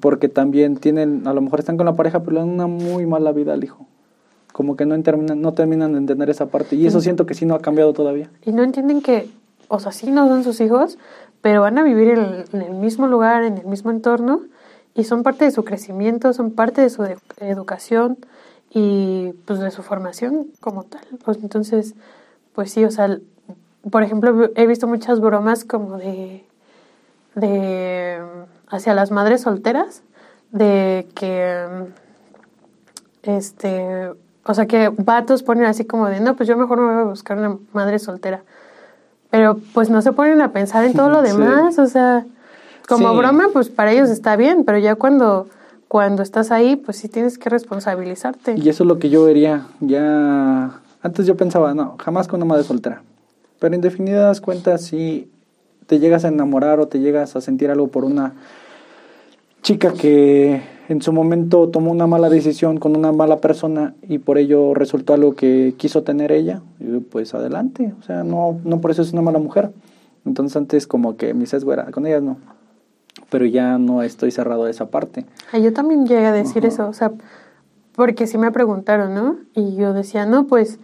Porque 0.00 0.28
también 0.28 0.76
tienen, 0.76 1.26
a 1.26 1.32
lo 1.32 1.40
mejor 1.40 1.60
están 1.60 1.76
con 1.76 1.86
la 1.86 1.96
pareja, 1.96 2.20
pero 2.20 2.32
le 2.32 2.40
dan 2.40 2.48
una 2.50 2.66
muy 2.66 3.06
mala 3.06 3.32
vida 3.32 3.54
al 3.54 3.64
hijo. 3.64 3.86
Como 4.52 4.76
que 4.76 4.86
no 4.86 5.00
terminan, 5.02 5.40
no 5.40 5.54
terminan 5.54 5.92
de 5.92 5.98
entender 5.98 6.30
esa 6.30 6.46
parte. 6.46 6.76
Y 6.76 6.86
eso 6.86 7.00
siento 7.00 7.26
que 7.26 7.34
sí 7.34 7.46
no 7.46 7.54
ha 7.54 7.60
cambiado 7.60 7.92
todavía. 7.92 8.30
Y 8.44 8.52
no 8.52 8.62
entienden 8.62 9.00
que, 9.00 9.30
o 9.68 9.80
sea, 9.80 9.92
sí 9.92 10.10
no 10.10 10.28
son 10.28 10.44
sus 10.44 10.60
hijos, 10.60 10.98
pero 11.40 11.62
van 11.62 11.78
a 11.78 11.82
vivir 11.82 12.10
en 12.10 12.44
el 12.60 12.74
mismo 12.74 13.06
lugar, 13.06 13.44
en 13.44 13.58
el 13.58 13.66
mismo 13.66 13.90
entorno 13.90 14.42
y 14.98 15.04
son 15.04 15.22
parte 15.22 15.44
de 15.44 15.52
su 15.52 15.64
crecimiento, 15.64 16.32
son 16.32 16.50
parte 16.50 16.80
de 16.80 16.90
su 16.90 17.06
educación 17.38 18.18
y 18.70 19.32
pues 19.44 19.60
de 19.60 19.70
su 19.70 19.84
formación 19.84 20.48
como 20.58 20.82
tal. 20.82 21.02
Pues, 21.24 21.38
entonces, 21.40 21.94
pues 22.52 22.72
sí, 22.72 22.84
o 22.84 22.90
sea, 22.90 23.18
por 23.90 24.02
ejemplo, 24.02 24.50
he 24.56 24.66
visto 24.66 24.88
muchas 24.88 25.20
bromas 25.20 25.64
como 25.64 25.98
de, 25.98 26.44
de 27.36 28.20
hacia 28.70 28.94
las 28.94 29.10
madres 29.10 29.42
solteras, 29.42 30.02
de 30.50 31.06
que 31.14 31.66
este, 33.22 34.10
o 34.44 34.54
sea, 34.54 34.66
que 34.66 34.88
vatos 34.88 35.42
ponen 35.42 35.64
así 35.64 35.84
como 35.84 36.08
de, 36.08 36.20
no, 36.20 36.36
pues 36.36 36.48
yo 36.48 36.56
mejor 36.56 36.78
me 36.78 36.92
voy 36.92 37.02
a 37.02 37.04
buscar 37.04 37.38
una 37.38 37.58
madre 37.72 37.98
soltera. 37.98 38.42
Pero 39.30 39.58
pues 39.74 39.90
no 39.90 40.00
se 40.00 40.12
ponen 40.12 40.40
a 40.40 40.52
pensar 40.52 40.84
en 40.84 40.94
todo 40.94 41.10
lo 41.10 41.22
demás, 41.22 41.78
o 41.78 41.86
sea, 41.86 42.24
como 42.88 43.14
broma, 43.14 43.48
pues 43.52 43.68
para 43.68 43.92
ellos 43.92 44.08
está 44.08 44.36
bien, 44.36 44.64
pero 44.64 44.78
ya 44.78 44.94
cuando 44.94 45.48
cuando 45.88 46.22
estás 46.22 46.50
ahí, 46.50 46.76
pues 46.76 46.98
sí 46.98 47.08
tienes 47.08 47.38
que 47.38 47.48
responsabilizarte. 47.48 48.54
Y 48.56 48.68
eso 48.68 48.84
es 48.84 48.88
lo 48.88 48.98
que 48.98 49.08
yo 49.08 49.24
vería. 49.24 49.66
Ya 49.80 50.80
antes 51.02 51.26
yo 51.26 51.36
pensaba, 51.36 51.72
no, 51.74 51.96
jamás 51.98 52.28
con 52.28 52.42
una 52.42 52.50
madre 52.50 52.64
soltera. 52.64 53.02
Pero 53.58 53.74
en 53.74 53.80
definidas 53.80 54.40
cuentas, 54.40 54.82
si 54.82 55.30
te 55.88 55.98
llegas 55.98 56.24
a 56.24 56.28
enamorar 56.28 56.78
o 56.78 56.86
te 56.86 57.00
llegas 57.00 57.34
a 57.34 57.40
sentir 57.40 57.72
algo 57.72 57.88
por 57.88 58.04
una 58.04 58.34
chica 59.62 59.92
que 59.92 60.62
en 60.88 61.02
su 61.02 61.12
momento 61.12 61.68
tomó 61.68 61.90
una 61.90 62.06
mala 62.06 62.30
decisión 62.30 62.78
con 62.78 62.96
una 62.96 63.10
mala 63.10 63.38
persona 63.38 63.94
y 64.06 64.18
por 64.18 64.38
ello 64.38 64.74
resultó 64.74 65.14
algo 65.14 65.34
que 65.34 65.74
quiso 65.76 66.04
tener 66.04 66.30
ella, 66.30 66.62
pues 67.10 67.34
adelante. 67.34 67.92
O 67.98 68.02
sea, 68.04 68.22
no, 68.22 68.60
no 68.62 68.80
por 68.80 68.92
eso 68.92 69.02
es 69.02 69.12
una 69.12 69.22
mala 69.22 69.40
mujer. 69.40 69.70
Entonces 70.24 70.56
antes 70.56 70.86
como 70.86 71.16
que 71.16 71.34
mi 71.34 71.46
sesgo 71.46 71.72
era, 71.72 71.90
con 71.90 72.06
ellas 72.06 72.22
no 72.22 72.36
pero 73.30 73.44
ya 73.44 73.78
no 73.78 74.02
estoy 74.02 74.30
cerrado 74.30 74.64
a 74.64 74.70
esa 74.70 74.86
parte. 74.86 75.26
yo 75.52 75.72
también 75.72 76.06
llegué 76.06 76.26
a 76.26 76.32
decir 76.32 76.64
eso, 76.64 76.88
o 76.88 76.92
sea, 76.92 77.12
porque 77.94 78.26
sí 78.26 78.38
me 78.38 78.50
preguntaron, 78.52 79.14
¿no? 79.14 79.36
Y 79.54 79.76
yo 79.76 79.92
decía, 79.92 80.24
no, 80.24 80.46
pues 80.46 80.78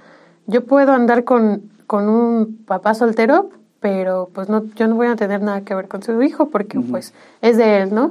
yo 0.47 0.65
puedo 0.65 0.93
andar 0.93 1.25
con, 1.25 1.71
con 1.87 2.09
un 2.09 2.59
papá 2.67 2.95
soltero, 2.95 3.51
pero 3.85 4.31
pues 4.33 4.49
no, 4.49 4.65
yo 4.77 4.89
no 4.89 4.95
voy 4.95 5.09
a 5.09 5.15
tener 5.15 5.43
nada 5.43 5.61
que 5.61 5.75
ver 5.75 5.89
con 5.89 6.03
su 6.03 6.23
hijo 6.23 6.49
porque 6.49 6.81
pues 6.81 7.13
es 7.43 7.59
de 7.59 7.83
él, 7.83 7.95
¿no? 7.95 8.11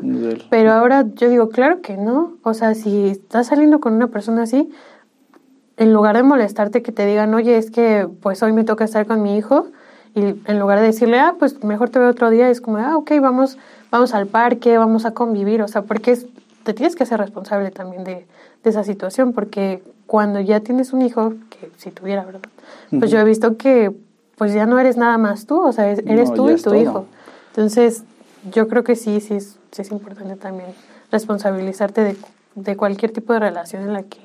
Pero 0.51 0.71
ahora 0.71 1.03
yo 1.15 1.31
digo, 1.31 1.49
claro 1.49 1.81
que 1.81 1.97
no, 1.97 2.33
o 2.43 2.53
sea, 2.53 2.75
si 2.75 3.07
estás 3.07 3.47
saliendo 3.47 3.79
con 3.79 3.93
una 3.93 4.05
persona 4.05 4.43
así, 4.43 4.69
en 5.77 5.91
lugar 5.91 6.15
de 6.15 6.21
molestarte 6.21 6.83
que 6.83 6.91
te 6.91 7.07
digan, 7.07 7.33
oye, 7.33 7.57
es 7.57 7.71
que 7.71 8.07
pues 8.21 8.43
hoy 8.43 8.53
me 8.53 8.63
toca 8.63 8.83
estar 8.83 9.07
con 9.07 9.23
mi 9.23 9.35
hijo, 9.35 9.65
y 10.13 10.35
en 10.45 10.59
lugar 10.59 10.79
de 10.79 10.85
decirle, 10.85 11.17
ah, 11.19 11.37
pues 11.39 11.63
mejor 11.63 11.89
te 11.89 11.97
veo 11.97 12.09
otro 12.09 12.29
día, 12.29 12.51
es 12.51 12.61
como, 12.61 12.77
ah, 12.77 12.95
ok, 12.95 13.13
vamos, 13.19 13.57
vamos 13.89 14.13
al 14.13 14.27
parque, 14.27 14.77
vamos 14.77 15.05
a 15.05 15.15
convivir, 15.15 15.63
o 15.63 15.67
sea, 15.67 15.81
porque 15.81 16.15
te 16.61 16.75
tienes 16.75 16.95
que 16.95 17.07
ser 17.07 17.19
responsable 17.19 17.71
también 17.71 18.03
de, 18.03 18.27
esa 18.63 18.83
situación, 18.83 19.33
porque 19.33 19.81
cuando 20.05 20.39
ya 20.39 20.59
tienes 20.59 20.93
un 20.93 21.01
hijo, 21.01 21.33
que 21.49 21.71
si 21.77 21.89
tuviera, 21.89 22.23
¿verdad? 22.23 22.41
Pues 22.91 23.09
yo 23.09 23.17
he 23.17 23.23
visto 23.23 23.57
que 23.57 23.91
pues 24.43 24.53
ya 24.53 24.65
no 24.65 24.77
eres 24.77 24.97
nada 24.97 25.17
más 25.17 25.45
tú, 25.45 25.61
o 25.61 25.71
sea, 25.71 25.89
eres 25.89 26.33
tú 26.33 26.49
y 26.49 26.55
tu 26.57 26.73
hijo. 26.73 27.05
Entonces, 27.51 28.03
yo 28.51 28.67
creo 28.67 28.83
que 28.83 28.97
sí, 28.97 29.21
sí 29.21 29.35
es, 29.35 29.57
sí 29.71 29.83
es 29.83 29.89
importante 29.89 30.35
también 30.35 30.67
responsabilizarte 31.13 32.01
de, 32.03 32.17
de 32.55 32.75
cualquier 32.75 33.11
tipo 33.11 33.31
de 33.31 33.39
relación 33.39 33.83
en 33.83 33.93
la 33.93 34.03
que, 34.03 34.19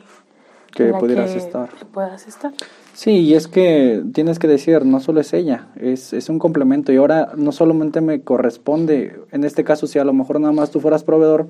que 0.72 0.92
pudieras 0.94 1.36
estar. 1.36 1.68
puedas 1.92 2.26
estar. 2.26 2.52
Sí, 2.94 3.12
y 3.12 3.34
es 3.34 3.46
que 3.46 4.02
tienes 4.12 4.40
que 4.40 4.48
decir, 4.48 4.84
no 4.84 4.98
solo 4.98 5.20
es 5.20 5.32
ella, 5.32 5.68
es, 5.76 6.12
es 6.12 6.28
un 6.28 6.40
complemento 6.40 6.92
y 6.92 6.96
ahora 6.96 7.30
no 7.36 7.52
solamente 7.52 8.00
me 8.00 8.22
corresponde, 8.22 9.20
en 9.30 9.44
este 9.44 9.62
caso 9.62 9.86
si 9.86 10.00
a 10.00 10.04
lo 10.04 10.12
mejor 10.12 10.40
nada 10.40 10.52
más 10.52 10.72
tú 10.72 10.80
fueras 10.80 11.04
proveedor, 11.04 11.46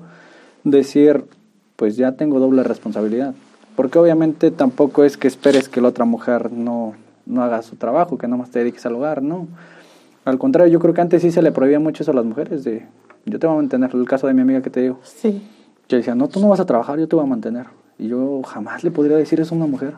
decir, 0.63 1.25
pues 1.75 1.97
ya 1.97 2.11
tengo 2.11 2.39
doble 2.39 2.61
responsabilidad. 2.61 3.33
Porque 3.75 3.97
obviamente 3.97 4.51
tampoco 4.51 5.03
es 5.03 5.17
que 5.17 5.27
esperes 5.27 5.69
que 5.69 5.81
la 5.81 5.87
otra 5.87 6.05
mujer 6.05 6.51
no, 6.51 6.93
no 7.29 7.43
haga 7.43 7.61
su 7.61 7.77
trabajo, 7.77 8.17
que 8.17 8.27
nada 8.27 8.37
más 8.37 8.49
te 8.49 8.59
dediques 8.59 8.85
al 8.85 8.95
hogar, 8.95 9.21
no. 9.21 9.47
Al 10.25 10.37
contrario, 10.37 10.71
yo 10.71 10.79
creo 10.79 10.93
que 10.93 11.01
antes 11.01 11.21
sí 11.21 11.31
se 11.31 11.41
le 11.41 11.51
prohibía 11.51 11.79
mucho 11.79 12.03
eso 12.03 12.11
a 12.11 12.15
las 12.15 12.25
mujeres, 12.25 12.63
de 12.63 12.85
yo 13.25 13.39
te 13.39 13.47
voy 13.47 13.55
a 13.55 13.57
mantener, 13.57 13.91
el 13.93 14.05
caso 14.05 14.27
de 14.27 14.33
mi 14.33 14.41
amiga 14.41 14.61
que 14.61 14.69
te 14.69 14.81
digo. 14.81 14.99
Sí. 15.03 15.41
Que 15.87 15.97
decía, 15.97 16.15
no, 16.15 16.27
tú 16.27 16.39
no 16.39 16.49
vas 16.49 16.59
a 16.59 16.65
trabajar, 16.65 16.99
yo 16.99 17.07
te 17.07 17.15
voy 17.15 17.25
a 17.25 17.27
mantener. 17.27 17.67
Y 17.97 18.07
yo 18.07 18.41
jamás 18.43 18.83
le 18.83 18.91
podría 18.91 19.17
decir 19.17 19.39
eso 19.39 19.53
a 19.55 19.57
una 19.57 19.67
mujer. 19.67 19.93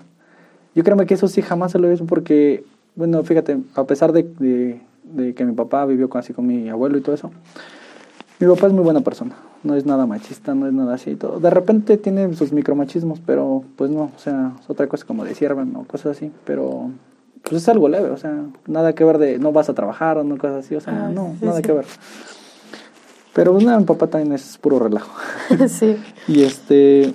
Yo 0.76 0.84
creo 0.84 0.98
que 1.06 1.14
eso 1.14 1.28
sí 1.28 1.42
jamás 1.42 1.72
se 1.72 1.80
lo 1.80 1.92
hizo 1.92 2.06
porque, 2.06 2.64
bueno, 2.96 3.24
fíjate, 3.24 3.58
a 3.76 3.84
pesar 3.86 4.12
de, 4.14 4.80
de, 5.04 5.34
que 5.34 5.46
mi 5.46 5.54
papá 5.54 5.86
vivió 5.86 6.10
así 6.14 6.34
con 6.34 6.48
mi 6.48 6.70
abuelo 6.70 6.98
y 6.98 7.02
todo 7.02 7.14
eso, 7.14 7.32
mi 8.40 8.48
papá 8.48 8.68
es 8.68 8.74
muy 8.74 8.84
buena 8.84 9.02
persona, 9.02 9.36
no 9.64 9.76
es 9.76 9.86
nada 9.86 10.06
machista, 10.06 10.56
no 10.56 10.68
es 10.68 10.74
nada 10.74 10.96
así 10.96 11.12
y 11.12 11.16
todo. 11.16 11.40
De 11.40 11.50
repente 11.50 11.98
tiene 11.98 12.34
sus 12.34 12.54
micromachismos, 12.54 13.20
pero 13.20 13.64
pues 13.76 13.92
no, 13.92 14.12
o 14.16 14.20
sea, 14.20 14.54
es 14.60 14.70
otra 14.70 14.88
cosa 14.88 15.06
como 15.06 15.26
de 15.26 15.36
siervan 15.36 15.76
o 15.76 15.84
cosas 15.84 16.18
así, 16.18 16.32
pero 16.46 16.90
pues 17.44 17.62
es 17.62 17.70
algo 17.70 17.90
leve, 17.90 18.10
o 18.10 18.18
sea, 18.18 18.46
nada 18.68 18.94
que 18.94 19.04
ver 19.04 19.18
de 19.18 19.40
no 19.40 19.52
vas 19.52 19.70
a 19.70 19.74
trabajar 19.74 20.18
o 20.18 20.24
no 20.24 20.38
cosas 20.38 20.66
así, 20.66 20.76
o 20.76 20.82
sea, 20.82 21.08
ah, 21.08 21.10
no, 21.10 21.36
nada 21.42 21.62
que 21.62 21.72
ver. 21.72 21.86
Pero 23.34 23.54
pues 23.54 23.64
nada, 23.64 23.80
mi 23.80 23.86
papá 23.86 24.08
también 24.08 24.34
es 24.34 24.58
puro 24.58 24.80
relajo. 24.80 25.12
sí. 25.68 25.98
y 26.28 26.44
este, 26.44 27.14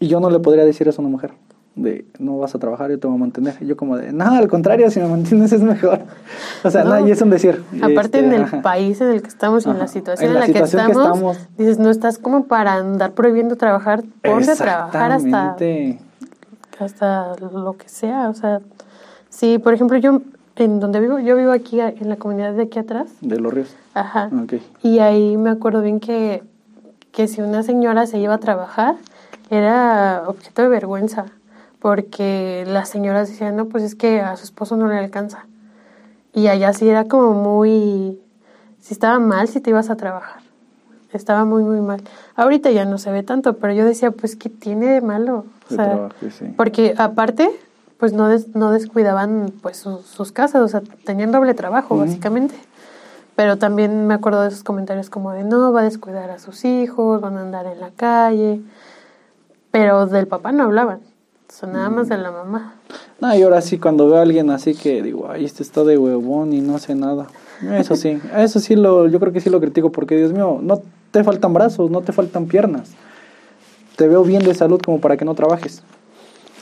y 0.00 0.08
yo 0.08 0.20
no 0.20 0.30
le 0.30 0.40
podría 0.40 0.64
decir 0.64 0.88
eso 0.88 1.00
a 1.00 1.04
una 1.04 1.10
mujer 1.10 1.32
de 1.76 2.06
no 2.18 2.38
vas 2.38 2.54
a 2.54 2.58
trabajar, 2.58 2.90
yo 2.90 2.98
te 2.98 3.06
voy 3.06 3.16
a 3.16 3.18
mantener. 3.18 3.56
Y 3.60 3.66
yo 3.66 3.76
como 3.76 3.96
de, 3.96 4.12
nada, 4.12 4.38
al 4.38 4.48
contrario, 4.48 4.90
si 4.90 5.00
me 5.00 5.08
mantienes 5.08 5.52
es 5.52 5.62
mejor. 5.62 6.00
O 6.64 6.70
sea, 6.70 6.82
no, 6.84 7.06
y 7.06 7.10
es 7.10 7.20
un 7.20 7.28
decir. 7.28 7.62
Aparte 7.82 8.20
en 8.20 8.32
este, 8.32 8.56
el 8.56 8.62
país 8.62 8.98
en 9.02 9.08
el 9.08 9.20
que 9.20 9.28
estamos 9.28 9.66
y 9.66 9.70
en 9.70 9.78
la 9.78 9.86
situación 9.86 10.30
en 10.30 10.40
la, 10.40 10.46
que, 10.46 10.58
estamos, 10.60 11.36
dices, 11.58 11.78
no 11.78 11.90
estás 11.90 12.16
como 12.16 12.44
para 12.44 12.74
andar 12.74 13.12
prohibiendo 13.12 13.56
trabajar, 13.56 14.02
ponte 14.22 14.50
a 14.50 14.56
trabajar 14.56 15.12
hasta, 15.12 15.56
hasta 16.78 17.36
lo 17.36 17.74
que 17.74 17.88
sea. 17.88 18.28
O 18.28 18.34
sea, 18.34 18.60
sí, 19.28 19.58
por 19.58 19.74
ejemplo, 19.74 19.96
yo 19.98 20.20
en 20.56 20.80
donde 20.80 21.00
vivo, 21.00 21.18
yo 21.18 21.36
vivo 21.36 21.52
aquí 21.52 21.80
en 21.80 22.08
la 22.08 22.16
comunidad 22.16 22.52
de 22.54 22.62
aquí 22.62 22.78
atrás. 22.78 23.10
De 23.20 23.38
Los 23.38 23.52
Ríos. 23.52 23.76
Ajá. 23.94 24.30
Y 24.82 24.98
ahí 25.00 25.36
me 25.36 25.50
acuerdo 25.50 25.82
bien 25.82 26.00
que, 26.00 26.42
que 27.12 27.28
si 27.28 27.40
una 27.40 27.62
señora 27.62 28.06
se 28.06 28.18
iba 28.18 28.34
a 28.34 28.38
trabajar, 28.38 28.96
era 29.50 30.24
objeto 30.26 30.62
de 30.62 30.68
vergüenza 30.68 31.26
porque 31.84 32.64
las 32.66 32.88
señoras 32.88 33.28
decían, 33.28 33.56
no, 33.56 33.66
pues 33.66 33.84
es 33.84 33.94
que 33.94 34.22
a 34.22 34.38
su 34.38 34.44
esposo 34.44 34.74
no 34.74 34.88
le 34.88 34.96
alcanza. 34.96 35.44
Y 36.32 36.46
allá 36.46 36.72
sí 36.72 36.88
era 36.88 37.04
como 37.08 37.34
muy, 37.34 38.22
si 38.80 38.94
estaba 38.94 39.18
mal 39.18 39.48
si 39.48 39.60
te 39.60 39.68
ibas 39.68 39.90
a 39.90 39.96
trabajar. 39.96 40.43
Estaba 41.16 41.44
muy, 41.44 41.62
muy 41.64 41.80
mal. 41.80 42.02
Ahorita 42.36 42.70
ya 42.70 42.84
no 42.84 42.98
se 42.98 43.10
ve 43.10 43.22
tanto, 43.22 43.56
pero 43.58 43.72
yo 43.72 43.84
decía, 43.84 44.10
pues, 44.10 44.36
¿qué 44.36 44.48
tiene 44.48 44.86
de 44.86 45.00
malo? 45.00 45.44
O 45.70 45.74
sea, 45.74 46.10
Porque 46.56 46.94
aparte, 46.98 47.50
pues 47.98 48.12
no, 48.12 48.28
no 48.54 48.70
descuidaban 48.70 49.52
pues 49.62 49.78
sus, 49.78 50.32
casas, 50.32 50.62
o 50.62 50.68
sea, 50.68 50.82
tenían 51.04 51.32
doble 51.32 51.54
trabajo, 51.54 51.96
básicamente. 51.96 52.54
Pero 53.36 53.58
también 53.58 54.06
me 54.06 54.14
acuerdo 54.14 54.42
de 54.42 54.48
esos 54.48 54.62
comentarios 54.62 55.10
como 55.10 55.32
de, 55.32 55.44
no, 55.44 55.72
va 55.72 55.80
a 55.80 55.84
descuidar 55.84 56.30
a 56.30 56.38
sus 56.38 56.64
hijos, 56.64 57.20
van 57.20 57.36
a 57.36 57.40
andar 57.42 57.66
en 57.66 57.80
la 57.80 57.90
calle. 57.90 58.60
Pero 59.70 60.06
del 60.06 60.26
papá 60.26 60.52
no 60.52 60.64
hablaban 60.64 61.00
nada 61.62 61.90
más 61.90 62.08
de 62.08 62.18
la 62.18 62.30
mamá. 62.30 62.74
No, 63.20 63.34
y 63.34 63.42
ahora 63.42 63.60
sí, 63.60 63.78
cuando 63.78 64.08
veo 64.08 64.18
a 64.18 64.22
alguien 64.22 64.50
así 64.50 64.74
que 64.74 65.02
digo, 65.02 65.28
ay, 65.30 65.44
este 65.44 65.62
está 65.62 65.84
de 65.84 65.96
huevón 65.96 66.52
y 66.52 66.60
no 66.60 66.76
hace 66.76 66.94
nada. 66.94 67.28
Eso 67.72 67.96
sí, 67.96 68.20
eso 68.36 68.58
sí, 68.58 68.74
lo, 68.74 69.08
yo 69.08 69.20
creo 69.20 69.32
que 69.32 69.40
sí 69.40 69.48
lo 69.48 69.60
critico 69.60 69.90
porque, 69.92 70.16
Dios 70.16 70.32
mío, 70.32 70.58
no 70.60 70.82
te 71.14 71.22
faltan 71.22 71.52
brazos, 71.52 71.92
no 71.92 72.00
te 72.00 72.10
faltan 72.10 72.46
piernas. 72.46 72.90
Te 73.94 74.08
veo 74.08 74.24
bien 74.24 74.42
de 74.42 74.52
salud 74.52 74.80
como 74.84 75.00
para 75.00 75.16
que 75.16 75.24
no 75.24 75.36
trabajes. 75.36 75.84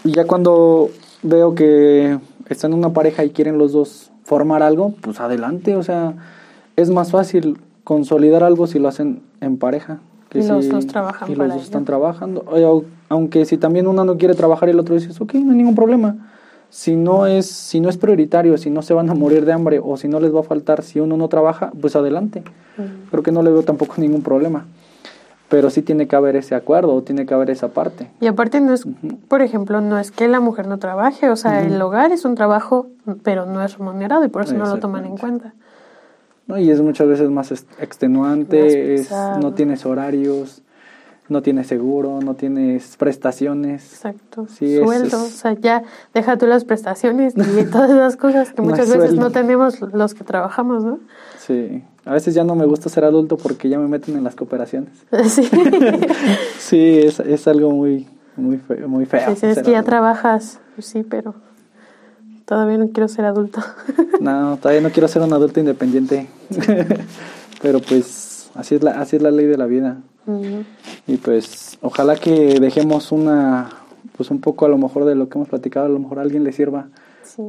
Y 0.04 0.12
ya 0.12 0.26
cuando 0.26 0.90
veo 1.22 1.54
que 1.54 2.18
están 2.50 2.72
en 2.72 2.78
una 2.78 2.92
pareja 2.92 3.24
y 3.24 3.30
quieren 3.30 3.56
los 3.56 3.72
dos 3.72 4.10
formar 4.24 4.62
algo, 4.62 4.92
pues 5.00 5.20
adelante, 5.20 5.74
o 5.74 5.82
sea, 5.82 6.16
es 6.76 6.90
más 6.90 7.12
fácil 7.12 7.58
consolidar 7.82 8.44
algo 8.44 8.66
si 8.66 8.78
lo 8.78 8.88
hacen 8.88 9.22
en 9.40 9.56
pareja. 9.56 10.00
y 10.34 10.42
los 10.42 10.68
dos 10.68 10.86
trabajan 10.86 11.30
y 11.30 11.34
los 11.34 11.48
dos 11.48 11.62
están 11.62 11.86
trabajando 11.86 12.44
aunque 13.08 13.44
si 13.46 13.56
también 13.56 13.86
uno 13.86 14.04
no 14.04 14.16
quiere 14.18 14.34
trabajar 14.34 14.68
y 14.68 14.72
el 14.72 14.80
otro 14.80 14.94
dice, 14.94 15.10
ok, 15.18 15.34
no 15.34 15.52
hay 15.52 15.56
ningún 15.56 15.74
problema. 15.74 16.16
Si 16.72 16.96
no, 16.96 17.26
es, 17.26 17.48
si 17.48 17.80
no 17.80 17.90
es 17.90 17.98
prioritario, 17.98 18.56
si 18.56 18.70
no 18.70 18.80
se 18.80 18.94
van 18.94 19.10
a 19.10 19.14
morir 19.14 19.44
de 19.44 19.52
hambre 19.52 19.78
o 19.84 19.98
si 19.98 20.08
no 20.08 20.20
les 20.20 20.34
va 20.34 20.40
a 20.40 20.42
faltar 20.42 20.82
si 20.82 21.00
uno 21.00 21.18
no 21.18 21.28
trabaja, 21.28 21.70
pues 21.78 21.96
adelante. 21.96 22.42
Creo 23.10 23.22
que 23.22 23.30
no 23.30 23.42
le 23.42 23.50
veo 23.50 23.62
tampoco 23.62 23.96
ningún 23.98 24.22
problema. 24.22 24.64
Pero 25.50 25.68
sí 25.68 25.82
tiene 25.82 26.08
que 26.08 26.16
haber 26.16 26.34
ese 26.34 26.54
acuerdo 26.54 26.94
o 26.94 27.02
tiene 27.02 27.26
que 27.26 27.34
haber 27.34 27.50
esa 27.50 27.68
parte. 27.68 28.10
Y 28.22 28.26
aparte 28.26 28.62
no 28.62 28.72
es, 28.72 28.86
por 29.28 29.42
ejemplo, 29.42 29.82
no 29.82 29.98
es 29.98 30.10
que 30.10 30.28
la 30.28 30.40
mujer 30.40 30.66
no 30.66 30.78
trabaje, 30.78 31.28
o 31.28 31.36
sea, 31.36 31.62
el 31.62 31.80
hogar 31.82 32.10
es 32.10 32.24
un 32.24 32.36
trabajo, 32.36 32.86
pero 33.22 33.44
no 33.44 33.62
es 33.62 33.76
remunerado 33.76 34.24
y 34.24 34.28
por 34.28 34.44
eso 34.44 34.54
no 34.54 34.64
lo 34.64 34.78
toman 34.78 35.04
en 35.04 35.18
cuenta. 35.18 35.52
No, 36.46 36.56
y 36.56 36.70
es 36.70 36.80
muchas 36.80 37.06
veces 37.06 37.28
más 37.28 37.52
extenuante, 37.80 38.94
es, 38.94 39.10
no 39.10 39.52
tienes 39.52 39.84
horarios, 39.84 40.62
no 41.28 41.42
tienes 41.42 41.66
seguro, 41.66 42.20
no 42.20 42.34
tienes 42.34 42.96
prestaciones. 42.96 43.92
Exacto. 43.92 44.46
Sí, 44.48 44.76
Sueldo, 44.76 45.22
o 45.22 45.28
sea, 45.28 45.54
ya 45.54 45.82
deja 46.14 46.36
tú 46.36 46.46
las 46.46 46.64
prestaciones 46.64 47.34
y 47.36 47.64
todas 47.70 47.90
esas 47.90 48.16
cosas 48.16 48.52
que 48.52 48.62
muchas 48.62 48.90
veces 48.90 49.14
no 49.14 49.30
tenemos 49.30 49.80
los 49.80 50.14
que 50.14 50.24
trabajamos, 50.24 50.84
¿no? 50.84 51.00
Sí. 51.38 51.82
A 52.04 52.12
veces 52.12 52.34
ya 52.34 52.42
no 52.42 52.56
me 52.56 52.66
gusta 52.66 52.88
ser 52.88 53.04
adulto 53.04 53.36
porque 53.36 53.68
ya 53.68 53.78
me 53.78 53.86
meten 53.86 54.16
en 54.16 54.24
las 54.24 54.34
cooperaciones. 54.34 54.92
Sí. 55.28 55.48
sí, 56.58 56.98
es, 56.98 57.20
es 57.20 57.46
algo 57.46 57.70
muy, 57.70 58.06
muy, 58.36 58.58
feo, 58.58 58.88
muy 58.88 59.06
feo. 59.06 59.36
Sí, 59.36 59.46
es 59.46 59.62
que 59.62 59.70
ya 59.70 59.82
trabajas, 59.82 60.58
pues 60.74 60.86
sí, 60.86 61.04
pero 61.08 61.34
todavía 62.44 62.76
no 62.78 62.88
quiero 62.90 63.08
ser 63.08 63.24
adulto. 63.24 63.62
no, 64.20 64.56
todavía 64.56 64.82
no 64.82 64.90
quiero 64.90 65.08
ser 65.08 65.22
un 65.22 65.32
adulto 65.32 65.60
independiente. 65.60 66.28
pero 67.62 67.80
pues 67.80 68.31
así 68.54 68.74
es 68.74 68.82
la, 68.82 68.92
así 68.92 69.16
es 69.16 69.22
la 69.22 69.30
ley 69.30 69.46
de 69.46 69.56
la 69.56 69.66
vida. 69.66 69.98
Y 71.06 71.16
pues 71.16 71.78
ojalá 71.82 72.16
que 72.16 72.60
dejemos 72.60 73.10
una, 73.10 73.70
pues 74.16 74.30
un 74.30 74.40
poco 74.40 74.66
a 74.66 74.68
lo 74.68 74.78
mejor 74.78 75.04
de 75.04 75.14
lo 75.14 75.28
que 75.28 75.38
hemos 75.38 75.48
platicado, 75.48 75.86
a 75.86 75.88
lo 75.88 75.98
mejor 75.98 76.18
a 76.18 76.22
alguien 76.22 76.44
le 76.44 76.52
sirva 76.52 76.88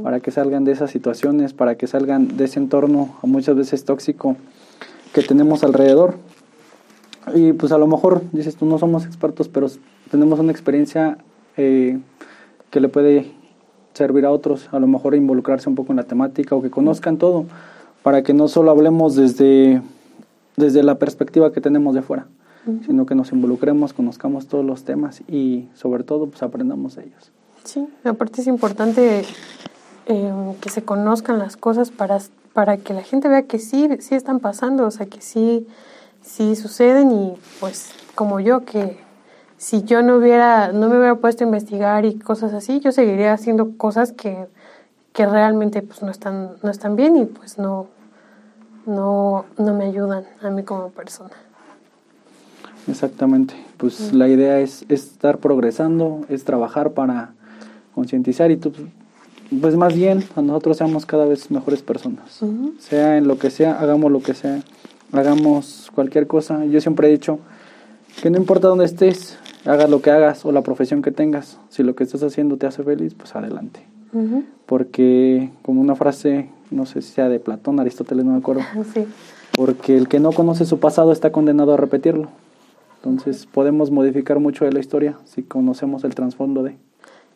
para 0.03 0.19
que 0.19 0.31
salgan 0.31 0.63
de 0.63 0.71
esas 0.71 0.91
situaciones, 0.91 1.53
para 1.53 1.75
que 1.75 1.87
salgan 1.87 2.37
de 2.37 2.45
ese 2.45 2.59
entorno 2.59 3.15
muchas 3.23 3.55
veces 3.55 3.85
tóxico 3.85 4.37
que 5.13 5.21
tenemos 5.21 5.63
alrededor. 5.63 6.15
Y 7.33 7.53
pues 7.53 7.71
a 7.71 7.77
lo 7.77 7.87
mejor, 7.87 8.21
dices 8.31 8.55
tú, 8.55 8.65
no 8.65 8.77
somos 8.77 9.05
expertos, 9.05 9.47
pero 9.47 9.67
tenemos 10.11 10.39
una 10.39 10.51
experiencia 10.51 11.17
eh, 11.57 11.99
que 12.69 12.79
le 12.79 12.89
puede 12.89 13.31
servir 13.93 14.25
a 14.25 14.31
otros, 14.31 14.69
a 14.71 14.79
lo 14.79 14.87
mejor 14.87 15.15
involucrarse 15.15 15.69
un 15.69 15.75
poco 15.75 15.93
en 15.93 15.97
la 15.97 16.03
temática 16.03 16.55
o 16.55 16.61
que 16.61 16.69
conozcan 16.69 17.17
todo, 17.17 17.45
para 18.01 18.23
que 18.23 18.33
no 18.33 18.47
solo 18.47 18.71
hablemos 18.71 19.15
desde, 19.15 19.81
desde 20.57 20.83
la 20.83 20.99
perspectiva 20.99 21.51
que 21.51 21.61
tenemos 21.61 21.95
de 21.95 22.01
fuera, 22.01 22.27
sino 22.85 23.05
que 23.05 23.15
nos 23.15 23.31
involucremos, 23.31 23.93
conozcamos 23.93 24.47
todos 24.47 24.63
los 24.63 24.83
temas 24.83 25.21
y 25.27 25.67
sobre 25.73 26.03
todo 26.03 26.27
pues 26.27 26.43
aprendamos 26.43 26.95
de 26.95 27.03
ellos. 27.03 27.31
Sí, 27.63 27.87
aparte 28.03 28.41
es 28.41 28.47
importante 28.47 29.23
eh, 30.05 30.55
que 30.61 30.69
se 30.69 30.83
conozcan 30.83 31.39
las 31.39 31.57
cosas 31.57 31.91
para, 31.91 32.19
para 32.53 32.77
que 32.77 32.93
la 32.93 33.03
gente 33.03 33.27
vea 33.27 33.43
que 33.43 33.59
sí, 33.59 33.89
sí 33.99 34.15
están 34.15 34.39
pasando, 34.39 34.85
o 34.85 34.91
sea, 34.91 35.05
que 35.05 35.21
sí, 35.21 35.67
sí 36.21 36.55
suceden 36.55 37.11
y 37.11 37.33
pues 37.59 37.91
como 38.15 38.39
yo 38.39 38.65
que 38.65 38.97
si 39.57 39.83
yo 39.83 40.03
no 40.03 40.17
hubiera, 40.17 40.73
no 40.73 40.89
me 40.89 40.97
hubiera 40.97 41.15
puesto 41.15 41.43
a 41.43 41.47
investigar 41.47 42.03
y 42.03 42.19
cosas 42.19 42.53
así, 42.53 42.81
yo 42.81 42.91
seguiría 42.91 43.31
haciendo 43.31 43.77
cosas 43.77 44.11
que, 44.11 44.47
que 45.13 45.25
realmente 45.25 45.81
pues 45.81 46.01
no 46.01 46.11
están, 46.11 46.57
no 46.61 46.69
están 46.69 46.97
bien 46.97 47.15
y 47.15 47.25
pues 47.25 47.57
no, 47.57 47.87
no, 48.85 49.45
no 49.57 49.73
me 49.73 49.85
ayudan 49.85 50.25
a 50.41 50.49
mí 50.49 50.63
como 50.63 50.89
persona. 50.89 51.31
Exactamente, 52.87 53.53
pues 53.77 54.13
la 54.13 54.27
idea 54.27 54.59
es, 54.59 54.85
estar 54.89 55.37
progresando, 55.37 56.25
es 56.27 56.43
trabajar 56.43 56.91
para 56.91 57.31
concientizar 57.95 58.51
y 58.51 58.57
tú, 58.57 58.73
pues 59.61 59.77
más 59.77 59.93
bien 59.93 60.23
a 60.35 60.41
nosotros 60.41 60.77
seamos 60.77 61.05
cada 61.05 61.25
vez 61.25 61.49
mejores 61.49 61.81
personas, 61.81 62.41
sea 62.79 63.17
en 63.17 63.27
lo 63.27 63.37
que 63.37 63.51
sea, 63.51 63.79
hagamos 63.79 64.11
lo 64.11 64.21
que 64.21 64.33
sea, 64.33 64.61
hagamos 65.13 65.91
cualquier 65.95 66.27
cosa. 66.27 66.65
Yo 66.65 66.81
siempre 66.81 67.07
he 67.07 67.11
dicho 67.11 67.39
que 68.21 68.29
no 68.29 68.37
importa 68.37 68.67
dónde 68.67 68.85
estés, 68.85 69.37
hagas 69.65 69.89
lo 69.89 70.01
que 70.01 70.11
hagas 70.11 70.45
o 70.45 70.51
la 70.51 70.61
profesión 70.61 71.01
que 71.01 71.11
tengas, 71.11 71.59
si 71.69 71.83
lo 71.83 71.95
que 71.95 72.03
estás 72.03 72.23
haciendo 72.23 72.57
te 72.57 72.67
hace 72.67 72.83
feliz, 72.83 73.13
pues 73.13 73.35
adelante. 73.35 73.85
Porque 74.67 75.49
como 75.63 75.81
una 75.81 75.95
frase, 75.95 76.49
no 76.71 76.85
sé 76.85 77.01
si 77.01 77.13
sea 77.13 77.29
de 77.29 77.39
Platón, 77.39 77.79
Aristóteles, 77.79 78.25
no 78.25 78.31
me 78.31 78.37
acuerdo. 78.37 78.61
Porque 79.55 79.95
el 79.97 80.07
que 80.07 80.19
no 80.19 80.31
conoce 80.31 80.65
su 80.65 80.79
pasado 80.79 81.11
está 81.11 81.31
condenado 81.31 81.73
a 81.73 81.77
repetirlo. 81.77 82.29
Entonces 82.97 83.45
podemos 83.45 83.91
modificar 83.91 84.39
mucho 84.39 84.65
de 84.65 84.71
la 84.71 84.79
historia 84.79 85.17
si 85.25 85.43
conocemos 85.43 86.03
el 86.03 86.15
trasfondo 86.15 86.63
de. 86.63 86.77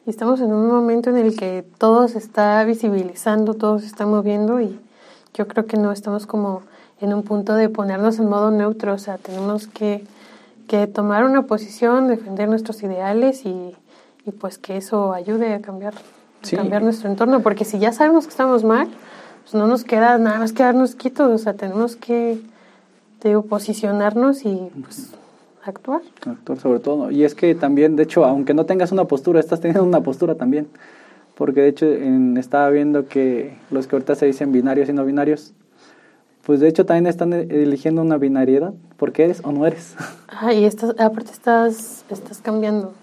Estamos 0.06 0.40
en 0.40 0.54
un 0.54 0.68
momento 0.68 1.10
en 1.10 1.18
el 1.18 1.36
que 1.36 1.66
todo 1.78 2.08
se 2.08 2.18
está 2.18 2.64
visibilizando, 2.64 3.54
todo 3.54 3.78
se 3.80 3.86
está 3.86 4.06
moviendo 4.06 4.62
y 4.62 4.80
yo 5.34 5.48
creo 5.48 5.66
que 5.66 5.78
no 5.78 5.91
estamos 5.91 6.26
como 6.26 6.62
en 7.02 7.14
un 7.14 7.24
punto 7.24 7.54
de 7.56 7.70
ponernos 7.70 8.18
en 8.18 8.30
modo 8.30 8.49
neutro, 8.49 8.94
o 8.94 8.98
sea, 8.98 9.18
tenemos 9.18 9.68
que 9.68 10.06
que 10.68 10.86
tomar 10.86 11.24
una 11.24 11.44
posición, 11.44 12.08
defender 12.08 12.49
nuestros 12.49 12.84
ideales 12.84 13.45
y, 13.45 13.76
y 14.26 14.32
pues 14.32 14.58
que 14.58 14.78
eso 14.78 15.14
ayude 15.14 15.54
a 15.54 15.62
cambiar, 15.62 15.94
cambiar 16.52 16.84
nuestro 16.84 17.10
entorno, 17.10 17.40
porque 17.40 17.66
si 17.66 17.80
ya 17.80 17.94
sabemos 17.94 18.26
que 18.26 18.32
estamos 18.32 18.64
mal, 18.64 18.90
pues 19.48 19.56
no 19.56 19.65
nos 19.65 19.86
queda 19.86 20.18
nada 20.18 20.40
más 20.40 20.52
quedarnos 20.52 20.95
quietos, 20.95 21.30
o 21.30 21.38
sea, 21.38 21.53
tenemos 21.53 21.95
que 21.95 22.38
digo, 23.24 23.44
posicionarnos 23.44 24.44
y 24.44 24.69
pues 24.82 25.14
actuar. 25.64 26.02
Actuar 26.26 26.60
sobre 26.60 26.80
todo. 26.80 27.11
Y 27.11 27.24
es 27.24 27.34
que 27.34 27.56
también, 27.56 27.95
de 27.95 28.03
hecho, 28.03 28.26
aunque 28.26 28.53
no 28.53 28.65
tengas 28.65 28.91
una 28.91 29.06
postura, 29.06 29.40
estás 29.40 29.61
teniendo 29.61 29.86
una 29.86 30.02
postura 30.02 30.36
también. 30.36 30.68
Porque 31.36 31.61
de 31.61 31.69
hecho 31.69 31.86
en, 31.86 32.36
estaba 32.36 32.69
viendo 32.72 33.07
que 33.07 33.57
los 33.72 33.88
que 33.88 33.95
ahorita 33.95 34.15
se 34.15 34.26
dicen 34.26 34.52
binarios 34.52 34.90
y 34.90 34.94
no 34.94 35.06
binarios, 35.06 35.53
pues 36.45 36.60
de 36.60 36.68
hecho 36.68 36.86
también 36.86 37.07
están 37.07 37.32
eligiendo 37.32 38.02
una 38.02 38.18
binariedad, 38.18 38.74
porque 38.98 39.24
eres 39.24 39.40
o 39.45 39.53
no 39.53 39.65
eres. 39.65 39.95
Ah, 40.28 40.52
y 40.52 40.65
estás, 40.65 40.94
aparte 40.99 41.32
estás, 41.32 42.03
estás 42.10 42.41
cambiando. 42.41 42.94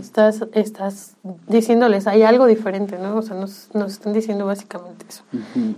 Estás, 0.00 0.44
estás 0.52 1.14
diciéndoles, 1.48 2.06
hay 2.06 2.22
algo 2.22 2.46
diferente, 2.46 2.98
¿no? 2.98 3.16
O 3.16 3.22
sea, 3.22 3.36
nos, 3.36 3.68
nos 3.74 3.92
están 3.92 4.12
diciendo 4.12 4.46
básicamente 4.46 5.06
eso. 5.08 5.22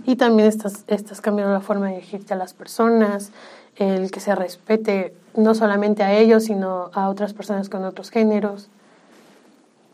Y 0.05 0.15
también 0.15 0.47
estás, 0.47 0.83
estás 0.87 1.21
cambiando 1.21 1.53
la 1.53 1.61
forma 1.61 1.87
de 1.87 1.95
dirigirte 1.95 2.33
a 2.33 2.37
las 2.37 2.53
personas, 2.53 3.31
el 3.77 4.11
que 4.11 4.19
se 4.19 4.35
respete 4.35 5.13
no 5.35 5.53
solamente 5.53 6.03
a 6.03 6.17
ellos, 6.17 6.45
sino 6.45 6.89
a 6.93 7.09
otras 7.09 7.33
personas 7.33 7.69
con 7.69 7.83
otros 7.83 8.09
géneros. 8.09 8.69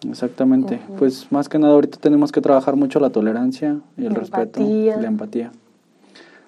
Exactamente. 0.09 0.81
Pues 0.97 1.31
más 1.31 1.47
que 1.47 1.59
nada 1.59 1.73
ahorita 1.73 1.97
tenemos 1.99 2.31
que 2.31 2.41
trabajar 2.41 2.75
mucho 2.75 2.99
la 2.99 3.11
tolerancia 3.11 3.77
y 3.97 4.05
el 4.05 4.15
respeto 4.15 4.59
la 4.59 5.07
empatía. 5.07 5.51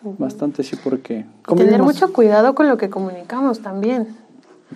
Bastante 0.04 0.64
sí, 0.64 0.76
porque... 0.84 1.26
Tener 1.56 1.82
mucho 1.82 2.12
cuidado 2.12 2.56
con 2.56 2.68
lo 2.68 2.78
que 2.78 2.90
comunicamos 2.90 3.62
también. 3.62 4.08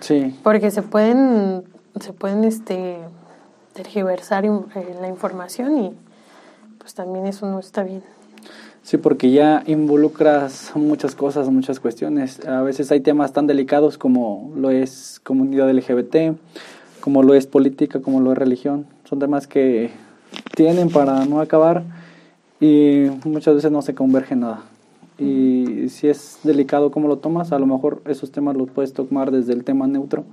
Sí. 0.00 0.34
Porque 0.42 0.70
se 0.70 0.82
pueden, 0.82 1.64
se 2.00 2.12
pueden 2.12 2.44
este, 2.44 2.98
tergiversar 3.72 4.44
eh, 4.44 4.50
la 5.00 5.08
información 5.08 5.78
y 5.78 5.92
pues 6.78 6.94
también 6.94 7.26
eso 7.26 7.46
no 7.46 7.58
está 7.58 7.82
bien. 7.82 8.02
Sí, 8.82 8.96
porque 8.96 9.30
ya 9.30 9.62
involucras 9.66 10.72
muchas 10.74 11.14
cosas, 11.14 11.50
muchas 11.50 11.78
cuestiones. 11.80 12.46
A 12.46 12.62
veces 12.62 12.90
hay 12.90 13.00
temas 13.00 13.32
tan 13.32 13.46
delicados 13.46 13.98
como 13.98 14.52
lo 14.56 14.70
es 14.70 15.20
comunidad 15.22 15.70
LGBT, 15.70 16.38
como 17.00 17.22
lo 17.22 17.34
es 17.34 17.46
política, 17.46 18.00
como 18.00 18.20
lo 18.20 18.32
es 18.32 18.38
religión. 18.38 18.86
Son 19.04 19.18
temas 19.18 19.46
que 19.46 19.90
tienen 20.54 20.88
para 20.88 21.26
no 21.26 21.40
acabar 21.40 21.84
y 22.60 23.06
muchas 23.24 23.56
veces 23.56 23.70
no 23.70 23.82
se 23.82 23.94
converge 23.94 24.36
nada 24.36 24.62
y 25.18 25.88
si 25.88 26.08
es 26.08 26.38
delicado 26.44 26.90
cómo 26.90 27.08
lo 27.08 27.18
tomas, 27.18 27.52
a 27.52 27.58
lo 27.58 27.66
mejor 27.66 28.00
esos 28.06 28.30
temas 28.30 28.56
los 28.56 28.70
puedes 28.70 28.92
tomar 28.92 29.30
desde 29.32 29.52
el 29.52 29.64
tema 29.64 29.86
neutro, 29.86 30.24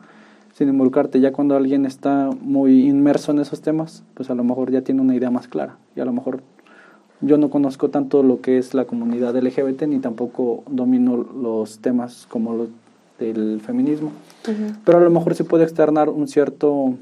sin 0.56 0.69
involucrarte. 0.69 1.19
Ya 1.19 1.34
cuando 1.34 1.56
alguien 1.56 1.86
está 1.86 2.30
muy 2.41 2.88
inmerso 2.88 3.32
en 3.32 3.40
esos 3.40 3.61
temas, 3.61 4.03
pues 4.14 4.30
a 4.30 4.36
lo 4.36 4.44
mejor 4.44 4.72
ya 4.72 4.82
tiene 4.82 5.02
una 5.02 5.14
idea 5.14 5.30
más 5.30 5.49
clara. 5.49 5.77
Y 5.95 5.99
a 5.99 6.06
lo 6.06 6.14
mejor 6.14 6.41
yo 7.19 7.38
no 7.38 7.49
conozco 7.49 7.90
tanto 7.90 8.23
lo 8.23 8.40
que 8.40 8.57
es 8.57 8.73
la 8.73 8.86
comunidad 8.86 9.36
LGBT, 9.36 9.84
ni 9.84 9.99
tampoco 9.99 10.64
domino 10.69 11.18
los 11.18 11.80
temas 11.80 12.26
como 12.30 12.53
los 12.53 12.69
del 13.19 13.60
feminismo. 13.60 14.11
Pero 14.86 14.98
a 14.98 15.02
lo 15.02 15.10
mejor 15.10 15.36
se 15.36 15.44
puede 15.44 15.65
externar 15.65 16.10
un 16.10 16.27
cierto 16.27 16.95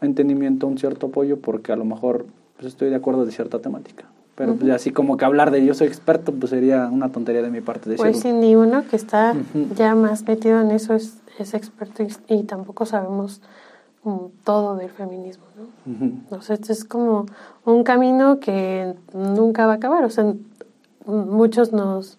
entendimiento, 0.00 0.66
un 0.66 0.78
cierto 0.78 1.08
apoyo, 1.08 1.38
porque 1.40 1.72
a 1.72 1.76
lo 1.76 1.84
mejor 1.84 2.24
pues, 2.56 2.68
estoy 2.68 2.88
de 2.88 2.96
acuerdo 2.96 3.26
de 3.26 3.32
cierta 3.32 3.58
temática. 3.58 4.04
Pero 4.38 4.54
pues 4.54 4.70
así 4.70 4.92
como 4.92 5.16
que 5.16 5.24
hablar 5.24 5.50
de 5.50 5.66
yo 5.66 5.74
soy 5.74 5.88
experto, 5.88 6.32
pues 6.32 6.50
sería 6.50 6.86
una 6.86 7.10
tontería 7.10 7.42
de 7.42 7.50
mi 7.50 7.60
parte 7.60 7.90
decirlo. 7.90 8.12
Pues 8.12 8.22
sí, 8.22 8.30
ni 8.30 8.54
uno 8.54 8.84
que 8.88 8.94
está 8.94 9.34
ya 9.74 9.96
más 9.96 10.22
metido 10.28 10.60
en 10.60 10.70
eso 10.70 10.94
es, 10.94 11.14
es 11.40 11.54
experto 11.54 12.04
y, 12.28 12.44
tampoco 12.44 12.86
sabemos 12.86 13.40
todo 14.44 14.76
del 14.76 14.90
feminismo, 14.90 15.42
¿no? 15.56 16.36
O 16.36 16.40
sea, 16.40 16.54
esto 16.54 16.72
es 16.72 16.84
como 16.84 17.26
un 17.64 17.82
camino 17.82 18.38
que 18.38 18.94
nunca 19.12 19.66
va 19.66 19.72
a 19.72 19.76
acabar. 19.76 20.04
O 20.04 20.10
sea, 20.10 20.32
muchos 21.04 21.72
nos, 21.72 22.18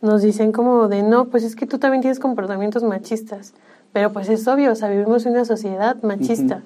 nos 0.00 0.22
dicen 0.22 0.52
como 0.52 0.88
de, 0.88 1.02
no, 1.02 1.26
pues 1.26 1.44
es 1.44 1.54
que 1.54 1.66
tú 1.66 1.78
también 1.78 2.00
tienes 2.00 2.18
comportamientos 2.18 2.82
machistas. 2.82 3.52
Pero 3.92 4.10
pues 4.10 4.30
es 4.30 4.48
obvio, 4.48 4.72
o 4.72 4.74
sea, 4.74 4.88
vivimos 4.88 5.26
en 5.26 5.32
una 5.32 5.44
sociedad 5.44 6.02
machista 6.02 6.62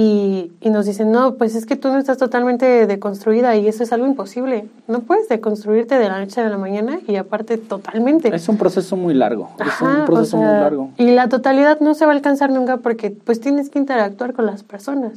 y, 0.00 0.52
y, 0.60 0.70
nos 0.70 0.86
dicen, 0.86 1.10
no, 1.10 1.34
pues 1.34 1.56
es 1.56 1.66
que 1.66 1.74
tú 1.74 1.88
no 1.88 1.98
estás 1.98 2.18
totalmente 2.18 2.86
deconstruida 2.86 3.56
y 3.56 3.66
eso 3.66 3.82
es 3.82 3.92
algo 3.92 4.06
imposible. 4.06 4.68
No 4.86 5.00
puedes 5.00 5.28
deconstruirte 5.28 5.98
de 5.98 6.08
la 6.08 6.20
noche 6.20 6.40
a 6.40 6.48
la 6.48 6.56
mañana 6.56 7.00
y 7.08 7.16
aparte 7.16 7.58
totalmente. 7.58 8.32
Es 8.32 8.48
un 8.48 8.58
proceso 8.58 8.94
muy 8.94 9.12
largo. 9.12 9.50
es 9.58 9.80
un 9.82 10.04
proceso 10.06 10.36
muy 10.36 10.46
largo. 10.46 10.90
Y 10.98 11.10
la 11.10 11.28
totalidad 11.28 11.80
no 11.80 11.94
se 11.94 12.06
va 12.06 12.12
a 12.12 12.14
alcanzar 12.14 12.50
nunca 12.50 12.76
porque 12.76 13.10
pues 13.10 13.40
tienes 13.40 13.70
que 13.70 13.80
interactuar 13.80 14.34
con 14.34 14.46
las 14.46 14.62
personas. 14.62 15.14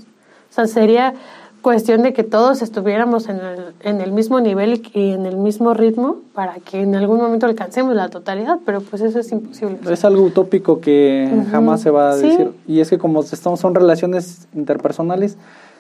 O 0.49 0.53
sea, 0.53 0.66
sería 0.66 1.14
cuestión 1.61 2.01
de 2.03 2.13
que 2.13 2.23
todos 2.23 2.61
estuviéramos 2.61 3.29
en 3.29 3.38
el, 3.38 3.73
en 3.81 4.01
el 4.01 4.11
mismo 4.11 4.39
nivel 4.39 4.81
y 4.93 5.11
en 5.11 5.25
el 5.25 5.38
mismo 5.38 5.73
ritmo 5.73 6.17
para 6.33 6.55
que 6.55 6.81
en 6.81 6.95
algún 6.95 7.19
momento 7.19 7.45
alcancemos 7.45 7.95
la 7.95 8.09
totalidad, 8.09 8.59
pero 8.65 8.81
pues 8.81 9.01
eso 9.01 9.19
es 9.19 9.31
imposible. 9.31 9.77
Es 9.89 10.03
algo 10.03 10.23
utópico 10.23 10.81
que 10.81 11.29
jamás 11.51 11.81
se 11.81 11.91
va 11.91 12.11
a 12.11 12.15
decir. 12.15 12.51
Y 12.67 12.79
es 12.79 12.89
que 12.89 12.97
como 12.97 13.21
estamos, 13.21 13.59
son 13.59 13.75
relaciones 13.75 14.47
interpersonales, 14.53 15.38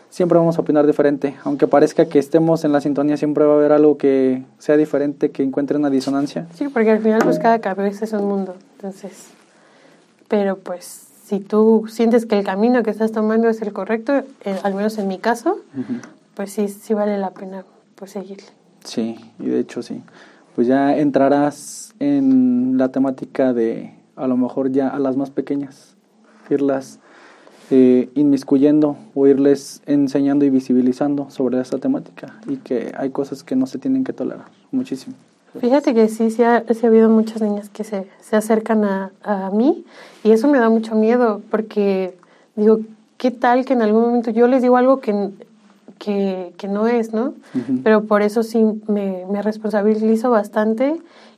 siempre 0.09 0.37
vamos 0.37 0.57
a 0.57 0.61
opinar 0.61 0.85
diferente. 0.85 1.35
Aunque 1.43 1.67
parezca 1.67 2.05
que 2.05 2.19
estemos 2.19 2.63
en 2.63 2.71
la 2.71 2.81
sintonía, 2.81 3.17
siempre 3.17 3.45
va 3.45 3.53
a 3.53 3.57
haber 3.57 3.71
algo 3.71 3.97
que 3.97 4.43
sea 4.59 4.77
diferente, 4.77 5.31
que 5.31 5.43
encuentre 5.43 5.77
una 5.77 5.89
disonancia. 5.89 6.47
Sí, 6.53 6.67
porque 6.67 6.91
al 6.91 6.99
final 6.99 7.21
pues 7.23 7.39
cada 7.39 7.59
cabeza 7.59 8.05
es 8.05 8.13
un 8.13 8.25
mundo. 8.25 8.55
Entonces, 8.75 9.29
pero 10.27 10.57
pues 10.57 11.10
si 11.31 11.39
tú 11.39 11.85
sientes 11.87 12.25
que 12.25 12.37
el 12.37 12.43
camino 12.43 12.83
que 12.83 12.89
estás 12.89 13.13
tomando 13.13 13.47
es 13.47 13.61
el 13.61 13.71
correcto, 13.71 14.11
eh, 14.43 14.59
al 14.63 14.75
menos 14.75 14.97
en 14.97 15.07
mi 15.07 15.17
caso, 15.17 15.59
pues 16.35 16.51
sí, 16.51 16.67
sí 16.67 16.93
vale 16.93 17.17
la 17.17 17.29
pena 17.29 17.63
pues 17.95 18.11
seguirle. 18.11 18.47
Sí, 18.83 19.15
y 19.39 19.45
de 19.45 19.59
hecho 19.61 19.81
sí. 19.81 20.03
Pues 20.55 20.67
ya 20.67 20.97
entrarás 20.97 21.95
en 21.99 22.77
la 22.77 22.89
temática 22.89 23.53
de 23.53 23.93
a 24.17 24.27
lo 24.27 24.35
mejor 24.35 24.73
ya 24.73 24.89
a 24.89 24.99
las 24.99 25.15
más 25.15 25.29
pequeñas, 25.29 25.95
irlas 26.49 26.99
eh, 27.69 28.09
inmiscuyendo 28.15 28.97
o 29.15 29.25
irles 29.25 29.81
enseñando 29.85 30.43
y 30.43 30.49
visibilizando 30.49 31.29
sobre 31.29 31.61
esta 31.61 31.77
temática 31.77 32.41
y 32.45 32.57
que 32.57 32.91
hay 32.97 33.11
cosas 33.11 33.45
que 33.45 33.55
no 33.55 33.67
se 33.67 33.79
tienen 33.79 34.03
que 34.03 34.11
tolerar 34.11 34.47
muchísimo. 34.69 35.15
Fíjate 35.59 35.93
que 35.93 36.07
sí, 36.07 36.31
sí 36.31 36.43
ha, 36.43 36.63
sí 36.73 36.85
ha 36.85 36.87
habido 36.87 37.09
muchas 37.09 37.41
niñas 37.41 37.69
que 37.69 37.83
se, 37.83 38.07
se 38.21 38.35
acercan 38.35 38.85
a, 38.85 39.11
a, 39.21 39.49
mí 39.49 39.85
y 40.23 40.31
eso 40.31 40.47
me 40.47 40.59
da 40.59 40.69
mucho 40.69 40.95
miedo 40.95 41.41
porque 41.51 42.15
digo, 42.55 42.79
¿qué 43.17 43.31
tal 43.31 43.65
que 43.65 43.73
en 43.73 43.81
algún 43.81 44.01
momento 44.01 44.31
yo 44.31 44.47
les 44.47 44.61
digo 44.61 44.77
algo 44.77 45.01
que, 45.01 45.29
que, 45.99 46.53
que 46.57 46.67
no 46.69 46.87
es, 46.87 47.13
¿no? 47.13 47.33
Pero 47.83 48.05
por 48.05 48.21
eso 48.21 48.43
sí 48.43 48.63
me, 48.87 49.25
me 49.29 49.41
responsabilizo 49.41 50.31
bastante 50.31 50.95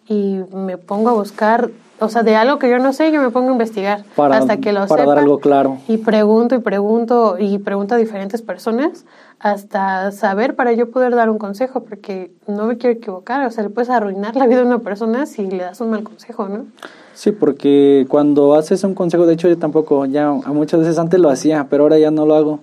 y 0.08 0.40
me 0.54 0.78
pongo 0.78 1.10
a 1.10 1.14
buscar 1.14 1.72
o 2.04 2.10
sea, 2.10 2.24
de 2.24 2.36
algo 2.36 2.60
que 2.60 2.70
yo 2.70 2.80
no 2.80 2.94
sé, 2.94 3.12
yo 3.12 3.22
me 3.22 3.30
pongo 3.30 3.50
a 3.50 3.52
investigar 3.54 4.04
hasta 4.18 4.58
que 4.58 4.74
lo 4.74 4.86
para 4.88 5.06
dar 5.06 5.20
algo 5.20 5.40
claro. 5.40 5.78
Y 5.88 5.98
pregunto 5.98 6.56
y 6.56 6.60
pregunto 6.60 7.38
y 7.40 7.58
pregunto 7.60 7.96
a 7.96 7.98
diferentes 7.98 8.42
personas 8.42 9.06
hasta 9.40 10.12
saber 10.12 10.56
para 10.56 10.72
yo 10.74 10.90
poder 10.90 11.16
dar 11.16 11.30
un 11.30 11.38
consejo, 11.38 11.84
porque 11.84 12.32
no 12.48 12.66
me 12.66 12.78
quiero 12.78 12.98
equivocar, 12.98 13.46
o 13.46 13.52
sea, 13.52 13.64
le 13.64 13.70
puedes 13.70 13.90
arruinar 13.90 14.36
la 14.36 14.48
vida 14.48 14.62
a 14.62 14.66
una 14.66 14.80
persona 14.80 15.26
si 15.26 15.50
le 15.50 15.58
das 15.58 15.82
un 15.82 15.92
mal 15.92 16.04
consejo, 16.04 16.48
¿no? 16.48 16.66
Sí, 17.14 17.32
porque 17.32 18.06
cuando 18.10 18.56
haces 18.56 18.84
un 18.84 18.96
consejo, 18.96 19.26
de 19.26 19.34
hecho 19.34 19.48
yo 19.48 19.58
tampoco, 19.58 20.06
ya 20.06 20.32
muchas 20.32 20.80
veces 20.80 20.98
antes 20.98 21.20
lo 21.20 21.30
hacía, 21.30 21.68
pero 21.70 21.84
ahora 21.84 22.00
ya 22.00 22.10
no 22.10 22.26
lo 22.26 22.36
hago. 22.36 22.60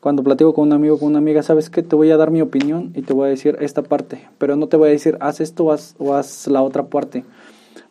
Cuando 0.00 0.24
platico 0.24 0.52
con 0.54 0.68
un 0.68 0.72
amigo, 0.72 0.98
con 0.98 1.08
una 1.08 1.18
amiga, 1.18 1.42
sabes 1.42 1.70
que 1.70 1.82
te 1.82 1.94
voy 1.94 2.10
a 2.10 2.16
dar 2.16 2.30
mi 2.30 2.40
opinión 2.40 2.90
y 2.94 3.02
te 3.02 3.12
voy 3.12 3.26
a 3.26 3.30
decir 3.30 3.56
esta 3.60 3.82
parte, 3.82 4.28
pero 4.38 4.56
no 4.56 4.66
te 4.66 4.76
voy 4.76 4.88
a 4.88 4.92
decir 4.92 5.16
haz 5.20 5.40
esto 5.40 5.66
o 5.66 5.72
haz, 5.72 5.94
o 5.98 6.14
haz 6.14 6.48
la 6.48 6.62
otra 6.62 6.84
parte 6.86 7.24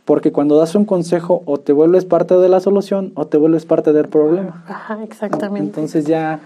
porque 0.06 0.32
cuando 0.32 0.58
das 0.58 0.76
un 0.76 0.86
consejo 0.86 1.44
o 1.46 1.60
te 1.60 1.74
vuelves 1.74 2.06
parte 2.06 2.36
de 2.36 2.50
la 2.50 2.60
solución 2.60 3.12
o 3.16 3.28
te 3.28 3.38
vuelves 3.38 3.66
parte 3.66 3.94
del 3.94 4.08
problema. 4.08 4.64
Ajá, 4.68 5.04
exactamente. 5.04 5.68
Entonces 5.68 6.06
ya 6.06 6.40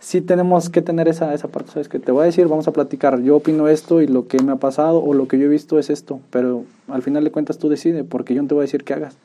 sí 0.00 0.20
tenemos 0.20 0.68
que 0.68 0.82
tener 0.82 1.08
esa, 1.08 1.32
esa 1.32 1.48
parte, 1.48 1.70
¿sabes? 1.72 1.88
Que 1.88 1.98
te 1.98 2.10
voy 2.10 2.22
a 2.22 2.24
decir, 2.24 2.48
vamos 2.48 2.66
a 2.66 2.72
platicar, 2.72 3.20
yo 3.20 3.36
opino 3.36 3.68
esto 3.68 4.00
y 4.00 4.08
lo 4.08 4.26
que 4.26 4.42
me 4.42 4.52
ha 4.52 4.56
pasado 4.56 5.02
o 5.02 5.14
lo 5.14 5.28
que 5.28 5.38
yo 5.38 5.46
he 5.46 5.48
visto 5.48 5.78
es 5.78 5.90
esto, 5.90 6.20
pero 6.30 6.64
al 6.88 7.02
final 7.02 7.22
de 7.22 7.30
cuentas 7.30 7.58
tú 7.58 7.68
decides, 7.68 8.04
porque 8.08 8.34
yo 8.34 8.42
no 8.42 8.48
te 8.48 8.54
voy 8.54 8.62
a 8.62 8.66
decir 8.66 8.82
qué 8.82 8.94
hagas. 8.94 9.16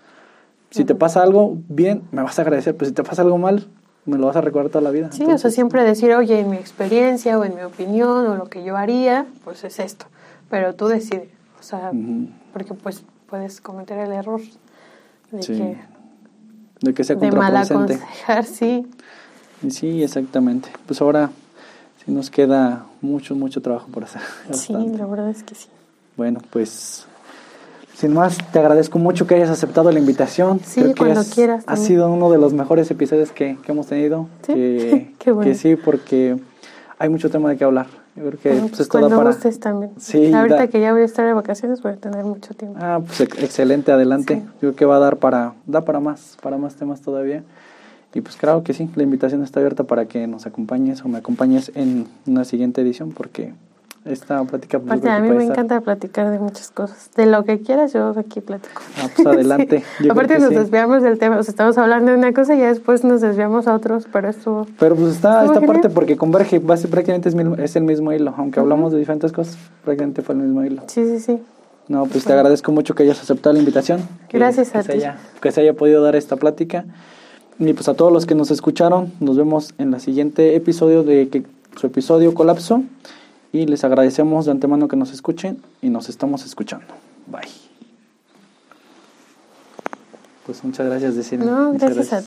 Si 0.69 0.83
te 0.83 0.93
pasa 0.93 1.23
algo 1.23 1.57
bien, 1.69 2.03
me 2.11 2.21
vas 2.21 2.37
a 2.37 2.41
agradecer, 2.43 2.75
pero 2.75 2.89
si 2.89 2.93
te 2.93 3.03
pasa 3.03 3.21
algo 3.21 3.37
mal, 3.37 3.65
me 4.05 4.17
lo 4.17 4.27
vas 4.27 4.35
a 4.35 4.41
recordar 4.41 4.69
toda 4.69 4.83
la 4.83 4.91
vida. 4.91 5.11
Sí, 5.11 5.23
o 5.23 5.37
sea, 5.37 5.49
siempre 5.49 5.83
decir, 5.83 6.13
oye, 6.13 6.39
en 6.39 6.49
mi 6.49 6.57
experiencia 6.57 7.39
o 7.39 7.43
en 7.43 7.55
mi 7.55 7.61
opinión 7.61 8.27
o 8.27 8.35
lo 8.35 8.45
que 8.45 8.63
yo 8.63 8.77
haría, 8.77 9.25
pues 9.43 9.63
es 9.63 9.79
esto, 9.79 10.05
pero 10.49 10.75
tú 10.75 10.87
decides, 10.87 11.29
o 11.59 11.63
sea, 11.63 11.91
porque 12.53 12.73
pues 12.73 13.03
puedes 13.29 13.61
cometer 13.61 13.97
el 13.99 14.11
error 14.11 14.41
de 15.31 15.39
que 15.39 15.77
de 16.81 16.93
que 16.93 17.03
sea 17.03 17.15
de 17.15 17.31
mal 17.31 17.55
aconsejar, 17.57 18.45
sí. 18.45 18.87
Sí, 19.69 20.03
exactamente. 20.03 20.69
Pues 20.85 21.01
ahora 21.01 21.31
sí 22.05 22.11
nos 22.11 22.29
queda 22.29 22.85
mucho, 23.01 23.35
mucho 23.35 23.61
trabajo 23.61 23.87
por 23.87 24.03
hacer. 24.03 24.21
Sí, 24.51 24.73
la 24.73 25.05
verdad 25.05 25.29
es 25.29 25.43
que 25.43 25.55
sí. 25.55 25.67
Bueno, 26.15 26.39
pues 26.51 27.07
sin 27.95 28.13
más, 28.13 28.37
te 28.51 28.59
agradezco 28.59 28.99
mucho 28.99 29.25
que 29.25 29.33
hayas 29.33 29.49
aceptado 29.49 29.91
la 29.91 29.97
invitación. 29.97 30.59
Sí, 30.63 30.93
cuando 30.95 31.23
quieras. 31.23 31.63
Ha 31.65 31.77
sido 31.77 32.11
uno 32.11 32.29
de 32.29 32.37
los 32.37 32.53
mejores 32.53 32.91
episodios 32.91 33.31
que, 33.31 33.57
que 33.63 33.71
hemos 33.71 33.87
tenido. 33.87 34.27
Sí, 34.45 34.53
que, 34.53 35.13
Qué 35.19 35.31
bueno. 35.31 35.49
que 35.49 35.57
sí, 35.57 35.75
porque 35.75 36.37
hay 36.99 37.09
mucho 37.09 37.31
tema 37.31 37.49
de 37.49 37.57
qué 37.57 37.63
hablar. 37.63 37.87
Yo 38.17 38.23
creo 38.25 38.39
que 38.39 38.49
bueno, 38.51 38.67
pues, 38.69 38.79
es 38.81 38.87
cuando 38.87 39.09
para... 39.15 39.29
gustes 39.29 39.59
también. 39.59 39.91
Sí, 39.97 40.33
Ahorita 40.33 40.55
da- 40.57 40.67
que 40.67 40.81
ya 40.81 40.91
voy 40.91 41.03
a 41.03 41.05
estar 41.05 41.25
de 41.25 41.33
vacaciones 41.33 41.81
voy 41.81 41.93
a 41.93 41.95
tener 41.97 42.23
mucho 42.25 42.53
tiempo. 42.53 42.77
Ah, 42.81 42.99
pues 43.05 43.21
ex- 43.21 43.41
excelente, 43.43 43.91
adelante. 43.91 44.35
Sí. 44.35 44.41
Yo 44.45 44.59
creo 44.59 44.75
que 44.75 44.85
va 44.85 44.95
a 44.97 44.99
dar 44.99 45.17
para, 45.17 45.53
da 45.67 45.81
para 45.85 45.99
más, 45.99 46.37
para 46.41 46.57
más 46.57 46.75
temas 46.75 47.01
todavía. 47.01 47.43
Y 48.13 48.21
pues 48.21 48.35
claro 48.35 48.63
que 48.63 48.73
sí, 48.73 48.89
la 48.95 49.03
invitación 49.03 49.43
está 49.43 49.59
abierta 49.59 49.83
para 49.83 50.05
que 50.07 50.25
nos 50.27 50.45
acompañes 50.47 51.03
o 51.05 51.07
me 51.07 51.19
acompañes 51.19 51.71
en 51.75 52.07
una 52.25 52.45
siguiente 52.45 52.81
edición, 52.81 53.11
porque 53.11 53.53
esta 54.05 54.43
plática 54.45 54.79
pues, 54.79 54.91
Aparte, 54.91 55.09
a 55.09 55.15
que 55.17 55.21
mí 55.23 55.29
me 55.29 55.43
estar- 55.43 55.51
encanta 55.51 55.81
platicar 55.81 56.29
de 56.31 56.39
muchas 56.39 56.71
cosas. 56.71 57.09
De 57.15 57.25
lo 57.25 57.43
que 57.43 57.59
quieras, 57.61 57.91
yo 57.93 58.13
aquí 58.17 58.39
platico. 58.41 58.81
Ah, 59.01 59.07
pues 59.15 59.27
adelante. 59.27 59.83
Sí. 59.99 60.09
Aparte, 60.09 60.35
que 60.35 60.39
nos 60.39 60.49
sí. 60.49 60.55
desviamos 60.55 61.03
del 61.03 61.19
tema. 61.19 61.37
O 61.37 61.43
sea, 61.43 61.51
estamos 61.51 61.77
hablando 61.77 62.11
de 62.11 62.17
una 62.17 62.33
cosa 62.33 62.55
y 62.55 62.59
ya 62.59 62.67
después 62.67 63.03
nos 63.03 63.21
desviamos 63.21 63.67
a 63.67 63.75
otros, 63.75 64.07
pero 64.11 64.29
estuvo. 64.29 64.65
Pero 64.79 64.95
pues 64.95 65.13
está 65.15 65.41
esta 65.45 65.55
parte 65.59 65.73
genial. 65.73 65.91
porque 65.93 66.15
converge, 66.17 66.59
base- 66.59 66.87
prácticamente 66.87 67.29
es, 67.29 67.35
mil- 67.35 67.59
es 67.59 67.75
el 67.75 67.83
mismo 67.83 68.11
hilo, 68.13 68.33
aunque 68.37 68.59
hablamos 68.59 68.91
de 68.93 68.99
diferentes 68.99 69.31
cosas, 69.31 69.57
prácticamente 69.83 70.21
fue 70.21 70.35
el 70.35 70.41
mismo 70.41 70.63
hilo. 70.63 70.83
Sí, 70.87 71.05
sí, 71.05 71.19
sí. 71.19 71.41
No, 71.89 72.05
pues 72.05 72.25
te 72.25 72.33
agradezco 72.33 72.71
mucho 72.71 72.95
que 72.95 73.03
hayas 73.03 73.21
aceptado 73.21 73.53
la 73.53 73.59
invitación. 73.59 74.01
que- 74.29 74.37
Gracias 74.37 74.71
que 74.71 74.77
a 74.77 74.83
se 74.83 74.91
ti. 74.93 74.97
haya- 74.99 75.17
que 75.41 75.51
se 75.51 75.61
haya 75.61 75.73
podido 75.73 76.01
dar 76.03 76.15
esta 76.15 76.35
plática. 76.37 76.85
Y 77.59 77.73
pues 77.73 77.87
a 77.89 77.95
todos 77.95 78.11
los 78.13 78.25
que 78.25 78.35
nos 78.35 78.51
escucharon, 78.51 79.11
nos 79.19 79.35
vemos 79.35 79.73
en 79.79 79.93
el 79.93 79.99
siguiente 79.99 80.55
episodio 80.55 81.03
de 81.03 81.27
que 81.29 81.43
su 81.75 81.87
episodio 81.87 82.33
Colapso. 82.33 82.83
Y 83.57 83.65
les 83.65 83.83
agradecemos 83.83 84.45
de 84.45 84.51
antemano 84.51 84.87
que 84.87 84.95
nos 84.95 85.11
escuchen 85.11 85.57
y 85.81 85.89
nos 85.89 86.09
estamos 86.09 86.45
escuchando. 86.45 86.85
Bye. 87.25 87.49
Pues 90.45 90.63
muchas 90.63 90.85
gracias, 90.85 91.15
Decirme. 91.15 91.47
No, 91.47 91.73
gracias 91.73 92.13
a 92.13 92.15